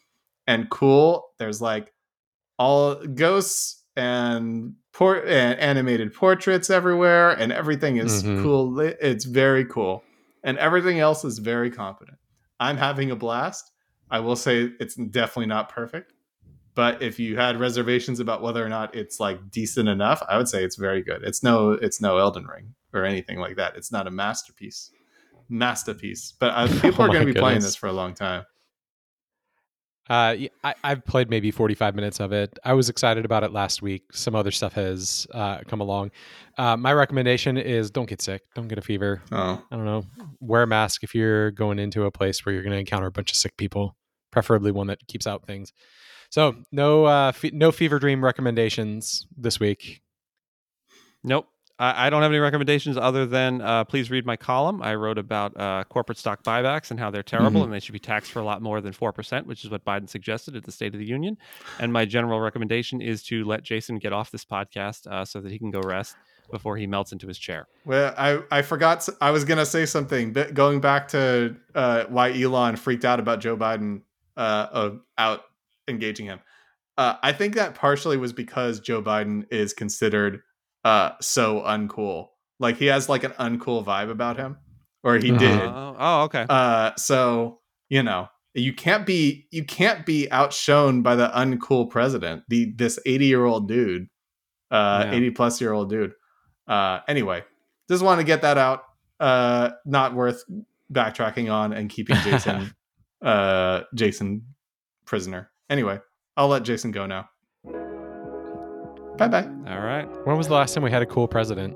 and 0.47 0.69
cool. 0.69 1.25
There's 1.37 1.61
like 1.61 1.93
all 2.57 2.95
ghosts 2.95 3.83
and 3.95 4.73
por- 4.93 5.25
and 5.25 5.59
animated 5.59 6.13
portraits 6.13 6.69
everywhere, 6.69 7.31
and 7.31 7.51
everything 7.51 7.97
is 7.97 8.23
Mhm. 8.23 8.41
cool. 8.41 8.79
It's 8.79 9.25
very 9.25 9.65
cool, 9.65 10.03
and 10.43 10.57
everything 10.57 10.99
else 10.99 11.23
is 11.23 11.39
very 11.39 11.71
competent. 11.71 12.17
I'm 12.59 12.77
having 12.77 13.11
a 13.11 13.15
blast. 13.15 13.71
I 14.09 14.19
will 14.19 14.35
say 14.35 14.71
it's 14.79 14.95
definitely 14.95 15.47
not 15.47 15.69
perfect, 15.69 16.13
but 16.75 17.01
if 17.01 17.19
you 17.19 17.37
had 17.37 17.59
reservations 17.59 18.19
about 18.19 18.41
whether 18.41 18.63
or 18.63 18.69
not 18.69 18.95
it's 18.95 19.19
like 19.19 19.51
decent 19.51 19.89
enough, 19.89 20.21
I 20.27 20.37
would 20.37 20.47
say 20.47 20.63
it's 20.63 20.75
very 20.75 21.01
good. 21.01 21.23
It's 21.23 21.43
no, 21.43 21.71
it's 21.71 22.01
no 22.01 22.17
Elden 22.17 22.45
Ring 22.45 22.73
or 22.93 23.05
anything 23.05 23.39
like 23.39 23.55
that. 23.55 23.75
It's 23.75 23.91
not 23.91 24.07
a 24.07 24.11
masterpiece, 24.11 24.91
masterpiece. 25.49 26.33
But 26.39 26.53
uh, 26.55 26.67
people 26.81 27.03
Oh 27.03 27.05
are 27.05 27.13
going 27.13 27.25
to 27.25 27.33
be 27.33 27.39
playing 27.39 27.61
this 27.61 27.75
for 27.75 27.87
a 27.87 27.93
long 27.93 28.13
time. 28.13 28.45
Uh, 30.09 30.35
y- 30.37 30.49
I, 30.63 30.73
have 30.83 31.05
played 31.05 31.29
maybe 31.29 31.49
45 31.49 31.95
minutes 31.95 32.19
of 32.19 32.33
it. 32.33 32.59
I 32.65 32.73
was 32.73 32.89
excited 32.89 33.23
about 33.23 33.43
it 33.43 33.53
last 33.53 33.81
week. 33.81 34.03
Some 34.11 34.35
other 34.35 34.51
stuff 34.51 34.73
has 34.73 35.25
uh, 35.33 35.59
come 35.67 35.79
along. 35.79 36.11
Uh, 36.57 36.75
my 36.75 36.91
recommendation 36.93 37.57
is 37.57 37.89
don't 37.89 38.07
get 38.09 38.21
sick. 38.21 38.41
Don't 38.53 38.67
get 38.67 38.77
a 38.77 38.81
fever. 38.81 39.21
Oh, 39.31 39.63
I 39.71 39.75
don't 39.75 39.85
know. 39.85 40.05
Wear 40.41 40.63
a 40.63 40.67
mask 40.67 41.03
if 41.03 41.15
you're 41.15 41.51
going 41.51 41.79
into 41.79 42.03
a 42.03 42.11
place 42.11 42.45
where 42.45 42.53
you're 42.53 42.63
going 42.63 42.73
to 42.73 42.79
encounter 42.79 43.07
a 43.07 43.11
bunch 43.11 43.31
of 43.31 43.37
sick 43.37 43.55
people, 43.55 43.95
preferably 44.31 44.71
one 44.71 44.87
that 44.87 44.99
keeps 45.07 45.25
out 45.25 45.45
things. 45.47 45.71
So 46.29 46.55
no, 46.71 47.05
uh, 47.05 47.31
fe- 47.31 47.51
no 47.53 47.71
fever 47.71 47.97
dream 47.97 48.23
recommendations 48.23 49.25
this 49.37 49.59
week. 49.59 50.01
Nope. 51.23 51.47
I, 51.83 52.07
I 52.07 52.09
don't 52.09 52.21
have 52.21 52.31
any 52.31 52.39
recommendations 52.39 52.95
other 52.97 53.25
than 53.25 53.61
uh, 53.61 53.83
please 53.83 54.09
read 54.09 54.25
my 54.25 54.37
column. 54.37 54.81
I 54.81 54.95
wrote 54.95 55.17
about 55.17 55.59
uh, 55.59 55.83
corporate 55.89 56.17
stock 56.17 56.43
buybacks 56.43 56.91
and 56.91 56.99
how 56.99 57.11
they're 57.11 57.23
terrible 57.23 57.61
Mhm. 57.61 57.65
and 57.65 57.73
they 57.73 57.79
should 57.79 57.93
be 57.93 57.99
taxed 57.99 58.31
for 58.31 58.39
a 58.39 58.43
lot 58.43 58.61
more 58.61 58.79
than 58.81 58.93
4%, 58.93 59.45
which 59.45 59.63
is 59.65 59.69
what 59.69 59.83
Biden 59.83 60.07
suggested 60.09 60.55
at 60.55 60.63
the 60.63 60.71
State 60.71 60.93
of 60.93 60.99
the 60.99 61.05
Union. 61.05 61.37
And 61.79 61.91
my 61.91 62.05
general 62.05 62.39
recommendation 62.39 63.01
is 63.01 63.21
to 63.23 63.43
let 63.43 63.63
Jason 63.63 63.97
get 63.97 64.13
off 64.13 64.31
this 64.31 64.45
podcast 64.45 65.07
uh, 65.07 65.25
so 65.25 65.41
that 65.41 65.51
he 65.51 65.59
can 65.59 65.71
go 65.71 65.81
rest 65.81 66.15
before 66.51 66.77
he 66.77 66.87
melts 66.87 67.11
into 67.11 67.27
his 67.27 67.37
chair. 67.37 67.67
Well, 67.85 68.13
I, 68.17 68.39
I 68.51 68.61
forgot. 68.61 69.07
I 69.21 69.31
was 69.31 69.43
gonna 69.43 69.65
say 69.65 69.85
something. 69.85 70.33
But 70.33 70.53
going 70.53 70.79
back 70.81 71.07
to 71.09 71.55
uh, 71.73 72.05
why 72.09 72.31
Elon 72.39 72.75
freaked 72.75 73.05
out 73.05 73.19
about 73.19 73.39
Joe 73.39 73.57
Biden 73.57 74.01
uh, 74.37 74.67
of 74.71 74.99
out 75.17 75.41
engaging 75.87 76.27
him, 76.27 76.39
uh, 76.97 77.15
I 77.23 77.31
think 77.33 77.55
that 77.55 77.75
partially 77.75 78.17
was 78.17 78.33
because 78.33 78.79
Joe 78.79 79.01
Biden 79.01 79.45
is 79.51 79.73
considered 79.73 80.41
uh, 80.83 81.11
so 81.21 81.61
uncool. 81.61 82.27
Like 82.59 82.77
he 82.77 82.85
has 82.87 83.09
like 83.09 83.23
an 83.23 83.31
uncool 83.31 83.83
vibe 83.85 84.09
about 84.09 84.37
him, 84.37 84.57
or 85.03 85.17
he 85.17 85.29
Uh-huh. 85.31 85.39
did. 85.39 85.61
Oh, 85.61 85.95
oh, 85.99 86.21
okay. 86.23 86.45
Uh, 86.49 86.91
so 86.97 87.59
you 87.89 88.03
know 88.03 88.29
you 88.53 88.71
can't 88.73 89.05
be 89.05 89.47
you 89.51 89.63
can't 89.65 90.05
be 90.05 90.29
outshone 90.31 91.01
by 91.01 91.15
the 91.15 91.27
uncool 91.29 91.89
president. 91.89 92.43
The 92.49 92.73
this 92.75 92.99
eighty 93.05 93.25
year 93.25 93.43
old 93.45 93.67
dude, 93.67 94.07
uh, 94.71 95.05
Yeah. 95.05 95.11
eighty 95.13 95.31
plus 95.31 95.59
year 95.59 95.73
old 95.73 95.89
dude. 95.89 96.13
Uh, 96.67 96.99
anyway, 97.07 97.43
just 97.89 98.03
want 98.03 98.19
to 98.21 98.23
get 98.25 98.41
that 98.43 98.57
out. 98.57 98.83
Uh, 99.19 99.71
not 99.85 100.13
worth 100.13 100.43
backtracking 100.91 101.51
on 101.51 101.73
and 101.73 101.89
keeping 101.89 102.15
Jason, 102.23 102.73
uh, 103.21 103.81
Jason 103.95 104.43
prisoner. 105.05 105.49
Anyway, 105.69 105.99
I'll 106.37 106.47
let 106.49 106.63
Jason 106.63 106.91
go 106.91 107.05
now. 107.05 107.29
Bye 109.17 109.27
bye. 109.27 109.47
All 109.67 109.79
right. 109.81 110.05
When 110.25 110.37
was 110.37 110.47
the 110.47 110.53
last 110.53 110.73
time 110.73 110.83
we 110.83 110.91
had 110.91 111.01
a 111.01 111.05
cool 111.05 111.27
president? 111.27 111.75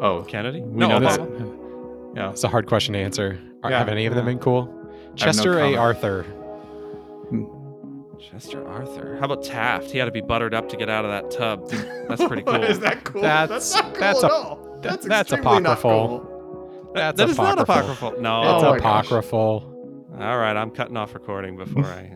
Oh, 0.00 0.24
Kennedy? 0.28 0.60
We 0.62 0.78
no, 0.80 0.88
know 0.88 1.00
that. 1.00 1.20
Obama. 1.20 2.12
yeah. 2.16 2.30
It's 2.30 2.42
a 2.44 2.48
hard 2.48 2.66
question 2.66 2.94
to 2.94 2.98
answer. 3.00 3.38
Are, 3.62 3.70
Yeah, 3.70 3.78
have 3.78 3.88
any 3.88 4.06
of 4.06 4.14
them 4.14 4.24
been 4.26 4.38
cool? 4.38 4.66
no 4.66 5.14
Chester 5.14 5.58
A. 5.60 5.76
Arthur. 5.76 6.22
Hmm. 7.28 7.44
Chester 8.18 8.66
Arthur. 8.66 9.16
How 9.18 9.26
about 9.26 9.44
Taft? 9.44 9.90
He 9.90 9.98
had 9.98 10.06
to 10.06 10.10
be 10.10 10.20
buttered 10.22 10.54
up 10.54 10.68
to 10.70 10.76
get 10.76 10.88
out 10.88 11.04
of 11.04 11.10
that 11.10 11.30
tub. 11.30 11.68
That's 12.08 12.24
pretty 12.24 12.42
cool. 12.46 12.62
Is 12.64 12.80
that 12.80 13.04
cool? 13.04 13.22
That's- 13.22 13.74
not 13.74 13.84
cool 13.92 14.00
that's 14.00 14.24
at 14.24 14.30
a- 14.30 14.34
all. 14.34 14.78
That's, 14.82 15.06
that's 15.06 15.32
extremely 15.32 15.60
not 15.60 15.78
apocryphal. 15.78 16.18
cool. 16.20 16.90
That's 16.94 17.16
that 17.18 17.28
is 17.28 17.36
not 17.38 17.58
apocryphal. 17.60 18.08
apocryphal. 18.08 18.20
No. 18.22 18.40
It's 18.56 18.64
Oh 18.64 18.70
my 18.72 18.78
gosh. 18.78 19.06
apocryphal. 19.06 19.68
All 20.18 20.38
right, 20.38 20.56
I'm 20.56 20.70
cutting 20.72 20.96
off 20.96 21.14
recording 21.14 21.56
before 21.56 21.84
I 21.84 22.12